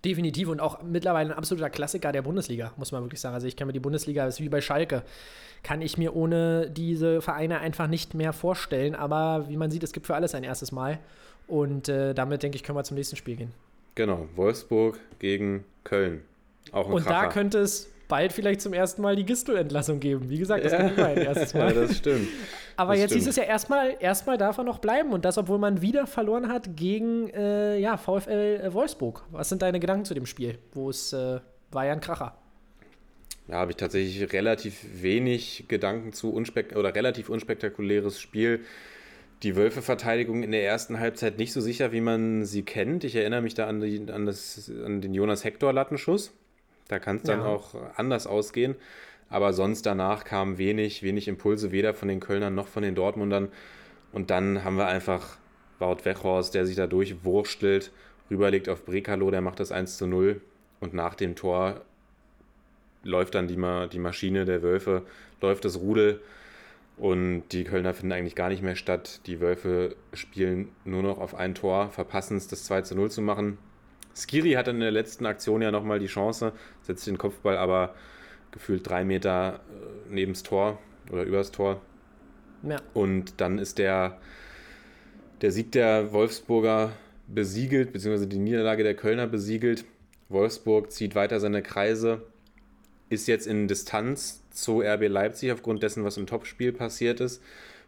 Definitiv 0.04 0.48
und 0.48 0.60
auch 0.60 0.82
mittlerweile 0.82 1.30
ein 1.32 1.38
absoluter 1.38 1.70
Klassiker 1.70 2.12
der 2.12 2.24
Bundesliga, 2.24 2.74
muss 2.76 2.92
man 2.92 3.04
wirklich 3.04 3.22
sagen. 3.22 3.36
Also 3.36 3.46
ich 3.46 3.56
kann 3.56 3.68
mir 3.68 3.74
die 3.74 3.80
Bundesliga, 3.80 4.26
das 4.26 4.36
ist 4.36 4.42
wie 4.42 4.50
bei 4.50 4.60
Schalke, 4.60 5.04
kann 5.62 5.84
ich 5.84 5.96
mir 6.00 6.16
ohne 6.16 6.72
diese 6.72 7.22
Vereine 7.22 7.60
einfach 7.60 7.86
nicht 7.86 8.16
mehr 8.16 8.34
vorstellen. 8.34 8.96
Aber 8.96 9.46
wie 9.48 9.58
man 9.58 9.70
sieht, 9.70 9.84
es 9.84 9.94
gibt 9.94 10.08
für 10.08 10.16
alles 10.16 10.34
ein 10.34 10.44
erstes 10.44 10.72
Mal. 10.72 10.98
Und 11.48 11.88
äh, 11.88 12.16
damit, 12.16 12.42
denke 12.42 12.56
ich, 12.56 12.64
können 12.64 12.78
wir 12.80 12.84
zum 12.84 12.96
nächsten 12.98 13.16
Spiel 13.16 13.36
gehen. 13.36 13.52
Genau, 13.94 14.28
Wolfsburg 14.36 14.98
gegen 15.20 15.66
Köln. 15.84 16.22
Auch 16.72 16.88
ein 16.88 16.94
Und 16.94 17.06
da 17.06 17.22
Kracher. 17.22 17.30
könnte 17.34 17.60
es 17.60 17.88
bald 18.12 18.34
vielleicht 18.34 18.60
zum 18.60 18.74
ersten 18.74 19.02
Mal 19.02 19.16
die 19.16 19.26
Gisto-Entlassung 19.26 20.02
geben. 20.02 20.30
Wie 20.30 20.38
gesagt, 20.38 20.66
das 20.66 20.74
kann 20.74 20.94
immer 20.94 21.08
ein 21.08 21.18
erstes 21.18 21.54
Mal. 21.56 21.74
ja, 21.74 21.82
das 21.82 21.98
stimmt. 21.98 22.28
Aber 22.76 22.92
das 22.92 23.02
jetzt 23.02 23.14
hieß 23.14 23.22
stimmt. 23.22 23.30
es 23.30 23.36
ja 23.38 23.44
erstmal, 23.44 23.96
erstmal 24.02 24.38
darf 24.38 24.58
er 24.58 24.66
noch 24.66 24.80
bleiben. 24.80 25.14
Und 25.14 25.24
das, 25.24 25.38
obwohl 25.38 25.60
man 25.60 25.82
wieder 25.82 26.08
verloren 26.08 26.50
hat 26.50 26.76
gegen 26.76 27.30
äh, 27.30 27.78
ja, 27.80 27.96
VfL 27.96 28.74
Wolfsburg. 28.74 29.24
Was 29.32 29.48
sind 29.48 29.62
deine 29.62 29.80
Gedanken 29.80 30.04
zu 30.04 30.14
dem 30.14 30.26
Spiel? 30.26 30.58
Wo 30.74 30.90
es 30.90 31.14
äh, 31.14 31.40
war 31.72 31.86
ja 31.86 31.94
ein 31.94 32.02
Kracher. 32.02 32.36
Ja, 33.48 33.56
habe 33.56 33.72
ich 33.72 33.78
tatsächlich 33.78 34.34
relativ 34.34 34.86
wenig 35.02 35.66
Gedanken 35.70 36.12
zu 36.12 36.34
unspek 36.34 36.76
oder 36.76 36.94
relativ 36.94 37.30
unspektakuläres 37.30 38.20
Spiel. 38.20 38.60
Die 39.44 39.56
Wölfe-Verteidigung 39.56 40.44
in 40.44 40.52
der 40.52 40.66
ersten 40.66 41.00
Halbzeit 41.00 41.38
nicht 41.38 41.54
so 41.54 41.62
sicher, 41.62 41.94
wie 41.94 42.02
man 42.02 42.44
sie 42.44 42.64
kennt. 42.64 43.06
Ich 43.06 43.16
erinnere 43.16 43.42
mich 43.42 43.54
da 43.54 43.68
an, 43.68 43.80
die, 43.80 44.06
an, 44.12 44.26
das, 44.26 44.70
an 44.86 45.00
den 45.00 45.14
Jonas 45.14 45.46
Hector-Lattenschuss. 45.46 46.34
Da 46.92 47.00
kann 47.00 47.16
es 47.18 47.24
dann 47.24 47.40
Ja. 47.40 47.46
auch 47.46 47.74
anders 47.96 48.28
ausgehen. 48.28 48.76
Aber 49.30 49.54
sonst 49.54 49.86
danach 49.86 50.26
kam 50.26 50.58
wenig, 50.58 51.04
wenig 51.04 51.30
Impulse, 51.30 51.72
weder 51.72 51.94
von 51.94 52.10
den 52.10 52.20
Kölnern 52.20 52.54
noch 52.54 52.68
von 52.68 52.84
den 52.84 52.96
Dortmundern. 52.96 53.48
Und 54.12 54.30
dann 54.30 54.66
haben 54.66 54.76
wir 54.76 54.88
einfach 54.88 55.38
Wout 55.80 56.04
Weghorst, 56.04 56.54
der 56.54 56.66
sich 56.66 56.76
da 56.76 56.86
durchwurstelt, 56.86 57.92
rüberlegt 58.30 58.68
auf 58.68 58.84
Brekalo, 58.86 59.32
der 59.32 59.42
macht 59.42 59.62
das 59.62 59.72
1 59.72 59.98
zu 59.98 60.06
0. 60.06 60.42
Und 60.82 60.94
nach 60.94 61.16
dem 61.16 61.36
Tor 61.36 61.82
läuft 63.04 63.36
dann 63.36 63.48
die, 63.48 63.56
Ma 63.56 63.88
die 63.88 64.00
Maschine 64.00 64.44
der 64.44 64.62
Wölfe, 64.64 65.04
läuft 65.40 65.64
das 65.64 65.80
Rudel 65.80 66.22
und 66.98 67.44
die 67.52 67.64
Kölner 67.64 67.94
finden 67.94 68.12
eigentlich 68.12 68.36
gar 68.36 68.50
nicht 68.50 68.62
mehr 68.62 68.76
statt. 68.76 69.22
Die 69.28 69.40
Wölfe 69.40 69.96
spielen 70.14 70.70
nur 70.84 71.04
noch 71.04 71.20
auf 71.20 71.36
ein 71.36 71.56
Tor, 71.56 71.90
verpassen 71.90 72.36
es, 72.38 72.48
das 72.48 72.66
2 72.66 72.82
zu 72.82 72.96
0 72.96 73.10
zu 73.10 73.22
machen. 73.22 73.58
Skiri 74.16 74.54
hatte 74.54 74.72
in 74.72 74.80
der 74.80 74.92
letzten 74.92 75.26
Aktion 75.26 75.62
ja 75.62 75.72
nochmal 75.72 76.00
die 76.00 76.08
Chance, 76.08 76.54
setzt 76.82 77.08
den 77.08 77.18
Kopfball 77.18 77.58
aber 77.58 77.96
gefühlt 78.52 78.88
drei 78.88 79.04
Meter 79.04 79.62
äh, 80.10 80.14
nebens 80.14 80.44
Tor 80.44 80.80
oder 81.12 81.24
übers 81.24 81.52
Tor. 81.52 81.82
Ja. 82.64 82.78
Und 82.94 83.40
dann 83.42 83.58
ist 83.58 83.78
der, 83.78 84.20
der 85.42 85.52
Sieg 85.52 85.72
der 85.72 86.12
Wolfsburger 86.12 86.92
besiegelt, 87.28 87.94
beziehungsweise 87.94 88.28
die 88.28 88.40
Niederlage 88.40 88.84
der 88.84 88.96
Kölner 88.96 89.28
besiegelt. 89.28 89.86
Wolfsburg 90.30 90.92
zieht 90.92 91.16
weiter 91.16 91.40
seine 91.40 91.62
Kreise, 91.62 92.22
ist 93.10 93.28
jetzt 93.28 93.48
in 93.48 93.68
Distanz 93.68 94.44
zu 94.52 94.82
RB 94.82 95.08
Leipzig 95.08 95.52
aufgrund 95.52 95.84
dessen, 95.84 96.04
was 96.04 96.18
im 96.18 96.28
Topspiel 96.28 96.72
passiert 96.72 97.20
ist. 97.20 97.42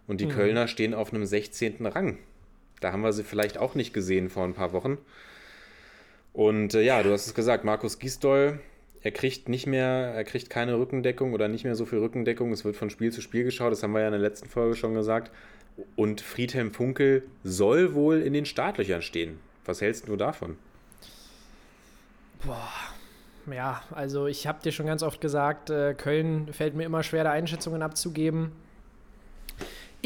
Und 0.06 0.20
die 0.20 0.28
Kölner 0.28 0.68
stehen 0.68 0.94
auf 0.94 1.14
einem 1.14 1.26
16. 1.26 1.86
Rang. 1.86 2.18
Da 2.82 2.92
haben 2.92 3.04
wir 3.04 3.14
sie 3.14 3.24
vielleicht 3.24 3.58
auch 3.58 3.74
nicht 3.74 3.94
gesehen 3.94 4.30
vor 4.30 4.44
ein 4.44 4.54
paar 4.54 4.74
Wochen. 4.74 4.98
Und 6.34 6.74
äh, 6.74 6.82
ja, 6.82 7.04
du 7.04 7.12
hast 7.12 7.28
es 7.28 7.36
gesagt, 7.36 7.64
Markus 7.64 8.00
Gisdol, 8.00 8.60
er 9.02 9.12
kriegt 9.12 9.50
nicht 9.50 9.68
mehr, 9.68 10.14
er 10.16 10.24
kriegt 10.24 10.50
keine 10.50 10.78
Rückendeckung 10.78 11.34
oder 11.34 11.48
nicht 11.48 11.64
mehr 11.64 11.76
so 11.76 11.86
viel 11.86 12.00
Rückendeckung. 12.00 12.52
Es 12.52 12.66
wird 12.66 12.76
von 12.76 12.90
Spiel 12.90 13.12
zu 13.12 13.22
Spiel 13.22 13.44
geschaut, 13.44 13.72
das 13.72 13.84
haben 13.84 13.94
wir 13.94 14.02
ja 14.02 14.08
in 14.08 14.14
der 14.14 14.22
letzten 14.22 14.50
Folge 14.50 14.76
schon 14.76 14.94
gesagt. 14.94 15.32
Und 15.96 16.22
Friedhelm 16.22 16.72
Funkel 16.72 17.24
soll 17.44 17.94
wohl 17.94 18.22
in 18.22 18.34
den 18.34 18.46
Startlöchern 18.46 19.02
stehen. 19.02 19.40
Was 19.66 19.82
hältst 19.82 20.08
du 20.08 20.16
davon? 20.16 20.58
Ja, 23.52 23.84
also 23.92 24.28
ich 24.28 24.48
habe 24.48 24.62
dir 24.64 24.72
schon 24.72 24.86
ganz 24.86 25.04
oft 25.04 25.22
gesagt, 25.22 25.70
äh, 25.70 25.94
Köln 25.94 26.52
fällt 26.54 26.76
mir 26.76 26.86
immer 26.86 27.04
schwer, 27.04 27.24
da 27.24 27.32
Einschätzungen 27.32 27.82
abzugeben. 27.82 28.52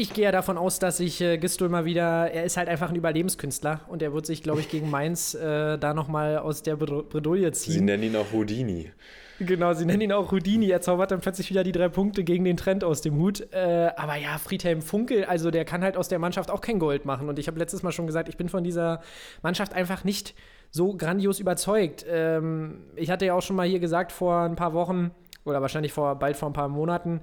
Ich 0.00 0.14
gehe 0.14 0.26
ja 0.26 0.30
davon 0.30 0.56
aus, 0.56 0.78
dass 0.78 0.98
sich 0.98 1.20
äh, 1.20 1.38
Gistol 1.38 1.68
mal 1.68 1.84
wieder, 1.84 2.30
er 2.30 2.44
ist 2.44 2.56
halt 2.56 2.68
einfach 2.68 2.88
ein 2.88 2.94
Überlebenskünstler 2.94 3.80
und 3.88 4.00
er 4.00 4.12
wird 4.14 4.26
sich, 4.26 4.44
glaube 4.44 4.60
ich, 4.60 4.68
gegen 4.68 4.90
Mainz 4.92 5.34
äh, 5.34 5.76
da 5.76 5.92
nochmal 5.92 6.38
aus 6.38 6.62
der 6.62 6.76
Bred- 6.76 7.08
Bredouille 7.08 7.50
ziehen. 7.50 7.74
Sie 7.74 7.80
nennen 7.80 8.04
ihn 8.04 8.14
auch 8.14 8.32
Houdini. 8.32 8.92
Genau, 9.40 9.72
sie 9.72 9.84
nennen 9.84 10.02
ihn 10.02 10.12
auch 10.12 10.30
Houdini. 10.30 10.70
Er 10.70 10.80
zaubert 10.82 11.10
dann 11.10 11.18
plötzlich 11.18 11.50
wieder 11.50 11.64
die 11.64 11.72
drei 11.72 11.88
Punkte 11.88 12.22
gegen 12.22 12.44
den 12.44 12.56
Trend 12.56 12.84
aus 12.84 13.00
dem 13.00 13.16
Hut. 13.16 13.52
Äh, 13.52 13.90
aber 13.96 14.14
ja, 14.14 14.38
Friedhelm 14.38 14.82
Funkel, 14.82 15.24
also 15.24 15.50
der 15.50 15.64
kann 15.64 15.82
halt 15.82 15.96
aus 15.96 16.06
der 16.06 16.20
Mannschaft 16.20 16.52
auch 16.52 16.60
kein 16.60 16.78
Gold 16.78 17.04
machen. 17.04 17.28
Und 17.28 17.40
ich 17.40 17.48
habe 17.48 17.58
letztes 17.58 17.82
Mal 17.82 17.90
schon 17.90 18.06
gesagt, 18.06 18.28
ich 18.28 18.36
bin 18.36 18.48
von 18.48 18.62
dieser 18.62 19.00
Mannschaft 19.42 19.74
einfach 19.74 20.04
nicht 20.04 20.36
so 20.70 20.96
grandios 20.96 21.40
überzeugt. 21.40 22.06
Ähm, 22.08 22.84
ich 22.94 23.10
hatte 23.10 23.26
ja 23.26 23.34
auch 23.34 23.42
schon 23.42 23.56
mal 23.56 23.66
hier 23.66 23.80
gesagt 23.80 24.12
vor 24.12 24.42
ein 24.42 24.54
paar 24.54 24.74
Wochen 24.74 25.10
oder 25.44 25.62
wahrscheinlich 25.62 25.92
vor 25.92 26.16
bald 26.18 26.36
vor 26.36 26.50
ein 26.50 26.52
paar 26.52 26.68
Monaten, 26.68 27.20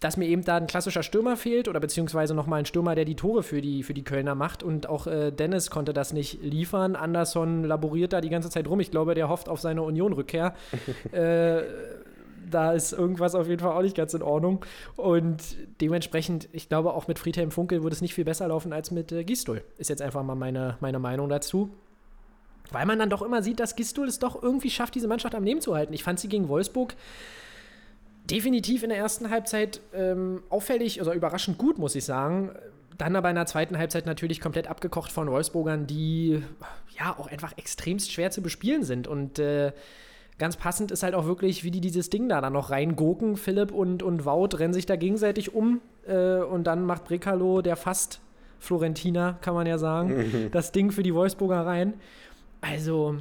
dass 0.00 0.16
mir 0.16 0.26
eben 0.26 0.44
da 0.44 0.56
ein 0.56 0.66
klassischer 0.66 1.02
Stürmer 1.02 1.36
fehlt 1.36 1.68
oder 1.68 1.80
beziehungsweise 1.80 2.34
nochmal 2.34 2.60
ein 2.60 2.66
Stürmer, 2.66 2.94
der 2.94 3.04
die 3.04 3.16
Tore 3.16 3.42
für 3.42 3.60
die, 3.60 3.82
für 3.82 3.94
die 3.94 4.04
Kölner 4.04 4.34
macht. 4.34 4.62
Und 4.62 4.88
auch 4.88 5.06
äh, 5.06 5.30
Dennis 5.30 5.70
konnte 5.70 5.92
das 5.92 6.12
nicht 6.12 6.42
liefern. 6.42 6.96
Anderson 6.96 7.64
laboriert 7.64 8.12
da 8.12 8.20
die 8.20 8.28
ganze 8.28 8.50
Zeit 8.50 8.68
rum. 8.68 8.80
Ich 8.80 8.90
glaube, 8.90 9.14
der 9.14 9.28
hofft 9.28 9.48
auf 9.48 9.60
seine 9.60 9.82
Union-Rückkehr. 9.82 10.54
äh, 11.12 11.62
da 12.50 12.72
ist 12.72 12.92
irgendwas 12.92 13.34
auf 13.34 13.48
jeden 13.48 13.60
Fall 13.60 13.72
auch 13.72 13.82
nicht 13.82 13.96
ganz 13.96 14.14
in 14.14 14.22
Ordnung. 14.22 14.64
Und 14.96 15.42
dementsprechend, 15.80 16.48
ich 16.52 16.68
glaube, 16.68 16.92
auch 16.92 17.08
mit 17.08 17.18
Friedhelm 17.18 17.50
Funkel 17.50 17.82
würde 17.82 17.94
es 17.94 18.02
nicht 18.02 18.14
viel 18.14 18.24
besser 18.24 18.48
laufen 18.48 18.72
als 18.72 18.90
mit 18.90 19.10
äh, 19.12 19.24
Gistol. 19.24 19.62
Ist 19.78 19.90
jetzt 19.90 20.02
einfach 20.02 20.22
mal 20.22 20.34
meine, 20.34 20.76
meine 20.80 20.98
Meinung 20.98 21.28
dazu. 21.28 21.70
Weil 22.70 22.86
man 22.86 22.98
dann 22.98 23.10
doch 23.10 23.22
immer 23.22 23.42
sieht, 23.42 23.60
dass 23.60 23.76
Gistol 23.76 24.08
es 24.08 24.18
doch 24.18 24.42
irgendwie 24.42 24.70
schafft, 24.70 24.94
diese 24.94 25.08
Mannschaft 25.08 25.34
am 25.34 25.44
Leben 25.44 25.60
zu 25.60 25.74
halten. 25.74 25.92
Ich 25.92 26.02
fand 26.02 26.18
sie 26.18 26.28
gegen 26.28 26.48
Wolfsburg 26.48 26.94
definitiv 28.30 28.82
in 28.82 28.88
der 28.88 28.98
ersten 28.98 29.30
Halbzeit 29.30 29.80
ähm, 29.94 30.42
auffällig, 30.48 30.98
also 31.00 31.12
überraschend 31.12 31.58
gut, 31.58 31.78
muss 31.78 31.94
ich 31.94 32.04
sagen. 32.04 32.50
Dann 32.96 33.16
aber 33.16 33.28
in 33.28 33.36
der 33.36 33.46
zweiten 33.46 33.76
Halbzeit 33.76 34.06
natürlich 34.06 34.40
komplett 34.40 34.68
abgekocht 34.68 35.10
von 35.10 35.30
Wolfsburgern, 35.30 35.86
die 35.86 36.42
ja 36.98 37.16
auch 37.18 37.26
einfach 37.26 37.56
extremst 37.58 38.12
schwer 38.12 38.30
zu 38.30 38.40
bespielen 38.40 38.84
sind. 38.84 39.08
Und 39.08 39.38
äh, 39.38 39.72
ganz 40.38 40.56
passend 40.56 40.90
ist 40.92 41.02
halt 41.02 41.14
auch 41.14 41.26
wirklich, 41.26 41.64
wie 41.64 41.70
die 41.70 41.80
dieses 41.80 42.08
Ding 42.08 42.28
da 42.28 42.40
dann 42.40 42.52
noch 42.52 42.70
reingucken. 42.70 43.36
Philipp 43.36 43.72
und, 43.72 44.02
und 44.02 44.24
Wout 44.24 44.56
rennen 44.58 44.74
sich 44.74 44.86
da 44.86 44.96
gegenseitig 44.96 45.54
um 45.54 45.80
äh, 46.06 46.38
und 46.38 46.64
dann 46.64 46.84
macht 46.84 47.04
Brekalo, 47.04 47.62
der 47.62 47.76
fast 47.76 48.20
Florentiner, 48.60 49.38
kann 49.40 49.54
man 49.54 49.66
ja 49.66 49.76
sagen, 49.76 50.48
das 50.52 50.72
Ding 50.72 50.92
für 50.92 51.02
die 51.02 51.14
Wolfsburger 51.14 51.66
rein. 51.66 51.94
Also, 52.60 53.18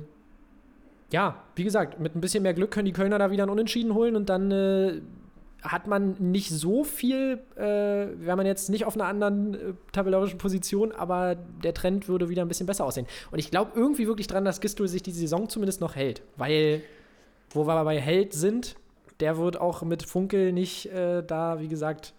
ja, 1.13 1.35
wie 1.55 1.63
gesagt, 1.63 1.99
mit 1.99 2.15
ein 2.15 2.21
bisschen 2.21 2.41
mehr 2.43 2.55
Glück 2.55 2.71
können 2.71 2.85
die 2.85 2.91
Kölner 2.91 3.19
da 3.19 3.29
wieder 3.29 3.43
einen 3.43 3.51
Unentschieden 3.51 3.93
holen 3.93 4.15
und 4.15 4.29
dann 4.29 4.49
äh, 4.51 4.99
hat 5.61 5.85
man 5.87 6.15
nicht 6.19 6.49
so 6.49 6.83
viel, 6.83 7.39
äh, 7.55 7.61
wäre 7.61 8.35
man 8.35 8.47
jetzt 8.47 8.69
nicht 8.69 8.83
auf 8.85 8.95
einer 8.95 9.05
anderen 9.05 9.53
äh, 9.53 9.57
tabellarischen 9.91 10.39
Position, 10.39 10.91
aber 10.91 11.35
der 11.63 11.75
Trend 11.75 12.07
würde 12.07 12.29
wieder 12.29 12.41
ein 12.41 12.47
bisschen 12.47 12.65
besser 12.65 12.83
aussehen. 12.83 13.05
Und 13.31 13.37
ich 13.37 13.51
glaube 13.51 13.71
irgendwie 13.75 14.07
wirklich 14.07 14.25
dran, 14.25 14.43
dass 14.43 14.59
Gistol 14.59 14.87
sich 14.87 15.03
die 15.03 15.11
Saison 15.11 15.47
zumindest 15.47 15.81
noch 15.81 15.95
hält, 15.95 16.23
weil, 16.35 16.81
wo 17.51 17.67
wir 17.67 17.83
bei 17.85 18.01
Held 18.01 18.33
sind, 18.33 18.75
der 19.19 19.37
wird 19.37 19.61
auch 19.61 19.83
mit 19.83 20.01
Funkel 20.03 20.51
nicht 20.51 20.87
äh, 20.87 21.21
da, 21.21 21.59
wie 21.59 21.67
gesagt, 21.67 22.13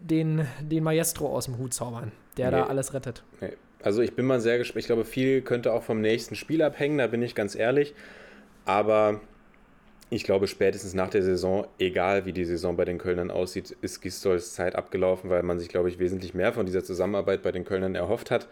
den, 0.00 0.46
den 0.62 0.82
Maestro 0.84 1.28
aus 1.36 1.44
dem 1.44 1.58
Hut 1.58 1.74
zaubern, 1.74 2.12
der 2.38 2.50
da 2.50 2.62
Nee. 2.62 2.68
alles 2.70 2.94
rettet. 2.94 3.22
Nee. 3.42 3.52
Also 3.82 4.02
ich 4.02 4.14
bin 4.14 4.26
mal 4.26 4.40
sehr 4.40 4.58
gespannt. 4.58 4.80
Ich 4.80 4.86
glaube, 4.86 5.04
viel 5.04 5.42
könnte 5.42 5.72
auch 5.72 5.82
vom 5.82 6.00
nächsten 6.00 6.34
Spiel 6.34 6.62
abhängen, 6.62 6.98
da 6.98 7.06
bin 7.06 7.22
ich 7.22 7.34
ganz 7.34 7.54
ehrlich. 7.54 7.94
Aber 8.64 9.20
ich 10.10 10.24
glaube, 10.24 10.46
spätestens 10.46 10.94
nach 10.94 11.10
der 11.10 11.22
Saison, 11.22 11.66
egal 11.78 12.24
wie 12.24 12.32
die 12.32 12.44
Saison 12.44 12.76
bei 12.76 12.84
den 12.84 12.98
Kölnern 12.98 13.30
aussieht, 13.30 13.76
ist 13.82 14.00
Gistols 14.00 14.54
Zeit 14.54 14.74
abgelaufen, 14.74 15.30
weil 15.30 15.42
man 15.42 15.58
sich, 15.58 15.68
glaube 15.68 15.88
ich, 15.88 15.98
wesentlich 15.98 16.34
mehr 16.34 16.52
von 16.52 16.66
dieser 16.66 16.82
Zusammenarbeit 16.82 17.42
bei 17.42 17.52
den 17.52 17.64
Kölnern 17.64 17.94
erhofft 17.94 18.30
hat. 18.30 18.48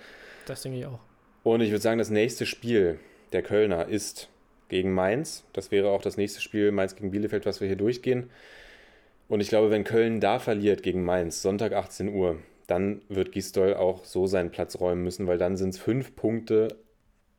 Das 0.46 0.62
denke 0.62 0.78
ich 0.78 0.86
auch. 0.86 1.00
Und 1.42 1.60
ich 1.60 1.70
würde 1.70 1.82
sagen, 1.82 1.98
das 1.98 2.10
nächste 2.10 2.44
Spiel 2.44 2.98
der 3.32 3.42
Kölner 3.42 3.88
ist 3.88 4.28
gegen 4.68 4.92
Mainz. 4.92 5.44
Das 5.52 5.70
wäre 5.70 5.88
auch 5.88 6.02
das 6.02 6.16
nächste 6.16 6.40
Spiel 6.40 6.72
Mainz 6.72 6.94
gegen 6.94 7.10
Bielefeld, 7.10 7.46
was 7.46 7.60
wir 7.60 7.68
hier 7.68 7.76
durchgehen. 7.76 8.30
Und 9.28 9.40
ich 9.40 9.48
glaube, 9.48 9.70
wenn 9.70 9.84
Köln 9.84 10.20
da 10.20 10.38
verliert 10.38 10.82
gegen 10.82 11.04
Mainz, 11.04 11.42
Sonntag 11.42 11.72
18 11.72 12.14
Uhr, 12.14 12.38
dann 12.66 13.02
wird 13.08 13.32
Gisdol 13.32 13.74
auch 13.74 14.04
so 14.04 14.26
seinen 14.26 14.50
Platz 14.50 14.80
räumen 14.80 15.02
müssen, 15.02 15.26
weil 15.26 15.38
dann 15.38 15.56
sind 15.56 15.70
es 15.70 15.78
fünf 15.78 16.16
Punkte 16.16 16.68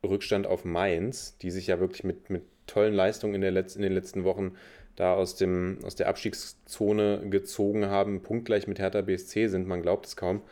Rückstand 0.06 0.46
auf 0.46 0.64
Mainz, 0.64 1.36
die 1.38 1.50
sich 1.50 1.66
ja 1.66 1.80
wirklich 1.80 2.04
mit, 2.04 2.30
mit 2.30 2.42
tollen 2.66 2.94
Leistungen 2.94 3.34
in, 3.34 3.40
der 3.40 3.52
Letz-, 3.52 3.76
in 3.76 3.82
den 3.82 3.92
letzten 3.92 4.24
Wochen 4.24 4.54
da 4.96 5.14
aus, 5.14 5.36
dem, 5.36 5.78
aus 5.84 5.94
der 5.94 6.08
Abstiegszone 6.08 7.28
gezogen 7.30 7.86
haben, 7.86 8.22
punktgleich 8.22 8.66
mit 8.66 8.78
Hertha 8.78 9.00
BSC 9.00 9.48
sind, 9.48 9.66
man 9.66 9.82
glaubt 9.82 10.06
es 10.06 10.16
kaum. 10.16 10.42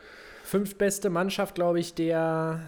Fünftbeste 0.43 1.09
Mannschaft, 1.09 1.55
glaube 1.55 1.79
ich, 1.79 1.93
der. 1.93 2.61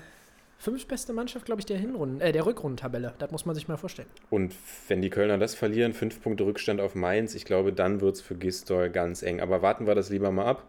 Fünftbeste 0.62 1.14
Mannschaft, 1.14 1.46
glaube 1.46 1.62
ich, 1.62 1.66
der 1.66 1.78
Hinrunden, 1.78 2.20
äh, 2.20 2.34
der 2.34 2.46
Rückrundentabelle. 2.46 3.14
Das 3.18 3.32
muss 3.32 3.46
man 3.46 3.56
sich 3.56 3.70
mal 3.70 3.78
vorstellen. 3.78 4.10
Und 4.30 4.54
wenn 4.90 5.02
die 5.02 5.10
Kölner 5.10 5.38
das 5.38 5.56
verlieren, 5.56 5.94
fünf 5.94 6.22
Punkte 6.22 6.44
Rückstand 6.44 6.82
auf 6.82 6.96
Mainz, 6.96 7.34
ich 7.34 7.46
glaube, 7.46 7.72
dann 7.72 8.02
wird 8.02 8.16
es 8.16 8.22
für 8.22 8.36
Gistol 8.36 8.90
ganz 8.90 9.24
eng. 9.24 9.40
Aber 9.40 9.62
warten 9.62 9.88
wir 9.88 9.96
das 9.96 10.10
lieber 10.10 10.32
mal 10.32 10.48
ab 10.48 10.68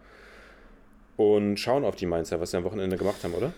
und 1.21 1.59
schauen 1.59 1.85
auf 1.85 1.97
die 1.97 2.07
Mainzer, 2.07 2.41
was 2.41 2.51
sie 2.51 2.57
am 2.57 2.65
Wochenende 2.65 2.97
gemacht 2.97 3.23
haben, 3.23 3.35
oder? 3.35 3.53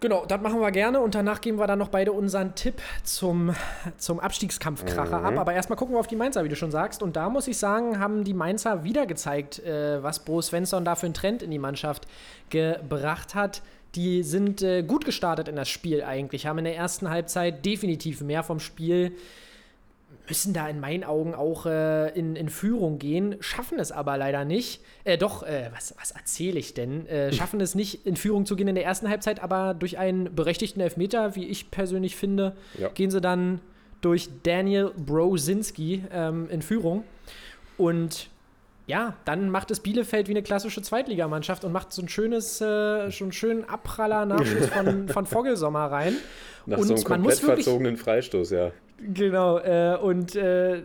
Genau, 0.00 0.24
das 0.26 0.40
machen 0.40 0.60
wir 0.60 0.70
gerne 0.70 1.00
und 1.00 1.14
danach 1.14 1.40
geben 1.40 1.58
wir 1.58 1.66
dann 1.66 1.78
noch 1.78 1.88
beide 1.88 2.12
unseren 2.12 2.54
Tipp 2.54 2.80
zum, 3.02 3.54
zum 3.98 4.18
Abstiegskampfkracher 4.20 5.22
ab. 5.22 5.38
Aber 5.38 5.52
erstmal 5.52 5.76
gucken 5.76 5.94
wir 5.94 6.00
auf 6.00 6.06
die 6.06 6.16
Mainzer, 6.16 6.44
wie 6.44 6.48
du 6.48 6.56
schon 6.56 6.70
sagst. 6.70 7.02
Und 7.02 7.16
da 7.16 7.28
muss 7.30 7.48
ich 7.48 7.58
sagen, 7.58 7.98
haben 7.98 8.24
die 8.24 8.34
Mainzer 8.34 8.84
wieder 8.84 9.06
gezeigt, 9.06 9.58
äh, 9.60 10.02
was 10.02 10.20
Bo 10.20 10.40
Svensson 10.40 10.84
da 10.84 10.96
für 10.96 11.06
einen 11.06 11.14
Trend 11.14 11.42
in 11.42 11.50
die 11.50 11.58
Mannschaft 11.58 12.06
gebracht 12.50 13.34
hat. 13.34 13.62
Die 13.94 14.22
sind 14.22 14.62
äh, 14.62 14.82
gut 14.82 15.06
gestartet 15.06 15.48
in 15.48 15.56
das 15.56 15.68
Spiel 15.68 16.02
eigentlich, 16.02 16.46
haben 16.46 16.58
in 16.58 16.64
der 16.64 16.76
ersten 16.76 17.08
Halbzeit 17.08 17.64
definitiv 17.64 18.20
mehr 18.20 18.42
vom 18.42 18.60
Spiel 18.60 19.12
müssen 20.28 20.52
da 20.52 20.68
in 20.68 20.80
meinen 20.80 21.04
Augen 21.04 21.34
auch 21.34 21.66
äh, 21.66 22.10
in, 22.18 22.36
in 22.36 22.48
Führung 22.48 22.98
gehen, 22.98 23.36
schaffen 23.40 23.78
es 23.78 23.92
aber 23.92 24.16
leider 24.16 24.44
nicht. 24.44 24.80
Äh, 25.04 25.18
doch, 25.18 25.42
äh, 25.42 25.70
was, 25.74 25.94
was 26.00 26.10
erzähle 26.12 26.58
ich 26.58 26.74
denn? 26.74 27.06
Äh, 27.06 27.32
schaffen 27.32 27.60
es 27.60 27.74
nicht, 27.74 28.06
in 28.06 28.16
Führung 28.16 28.46
zu 28.46 28.56
gehen 28.56 28.68
in 28.68 28.74
der 28.74 28.84
ersten 28.84 29.08
Halbzeit, 29.08 29.42
aber 29.42 29.74
durch 29.74 29.98
einen 29.98 30.34
berechtigten 30.34 30.80
Elfmeter, 30.80 31.34
wie 31.36 31.46
ich 31.46 31.70
persönlich 31.70 32.16
finde, 32.16 32.56
Ja. 32.78 32.88
gehen 32.88 33.10
sie 33.10 33.20
dann 33.20 33.60
durch 34.00 34.28
Daniel 34.42 34.92
Brosinski 34.96 36.04
ähm, 36.12 36.48
in 36.50 36.62
Führung. 36.62 37.04
Und 37.76 38.28
ja, 38.86 39.14
dann 39.24 39.50
macht 39.50 39.70
es 39.72 39.80
Bielefeld 39.80 40.28
wie 40.28 40.32
eine 40.32 40.42
klassische 40.42 40.80
Zweitligamannschaft 40.80 41.64
und 41.64 41.72
macht 41.72 41.92
so 41.92 42.02
ein 42.02 42.08
schönes, 42.08 42.60
äh, 42.60 43.10
schon 43.10 43.26
einen 43.26 43.32
schönen 43.32 43.64
Abpraller-Nachschuss 43.68 44.66
von, 44.68 45.08
von 45.08 45.26
Vogelsommer 45.26 45.86
rein. 45.90 46.14
Nach 46.66 46.78
und 46.78 46.86
so 46.86 46.94
einem 46.94 47.02
man 47.02 47.12
komplett 47.22 47.22
muss 47.40 47.42
wirklich, 47.48 47.64
verzogenen 47.64 47.96
Freistoß, 47.96 48.50
ja. 48.50 48.70
Genau, 48.98 49.58
äh, 49.58 49.98
und 50.00 50.34
äh, 50.36 50.82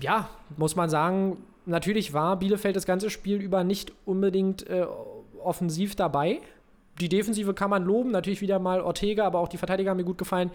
ja, 0.00 0.28
muss 0.56 0.76
man 0.76 0.88
sagen, 0.88 1.38
natürlich 1.64 2.12
war 2.12 2.38
Bielefeld 2.38 2.76
das 2.76 2.86
ganze 2.86 3.10
Spiel 3.10 3.40
über 3.40 3.64
nicht 3.64 3.92
unbedingt 4.04 4.68
äh, 4.68 4.86
offensiv 5.42 5.96
dabei. 5.96 6.40
Die 7.00 7.08
Defensive 7.08 7.54
kann 7.54 7.70
man 7.70 7.84
loben, 7.84 8.10
natürlich 8.10 8.40
wieder 8.40 8.58
mal 8.58 8.80
Ortega, 8.80 9.26
aber 9.26 9.40
auch 9.40 9.48
die 9.48 9.58
Verteidiger 9.58 9.90
haben 9.90 9.98
mir 9.98 10.04
gut 10.04 10.18
gefallen. 10.18 10.50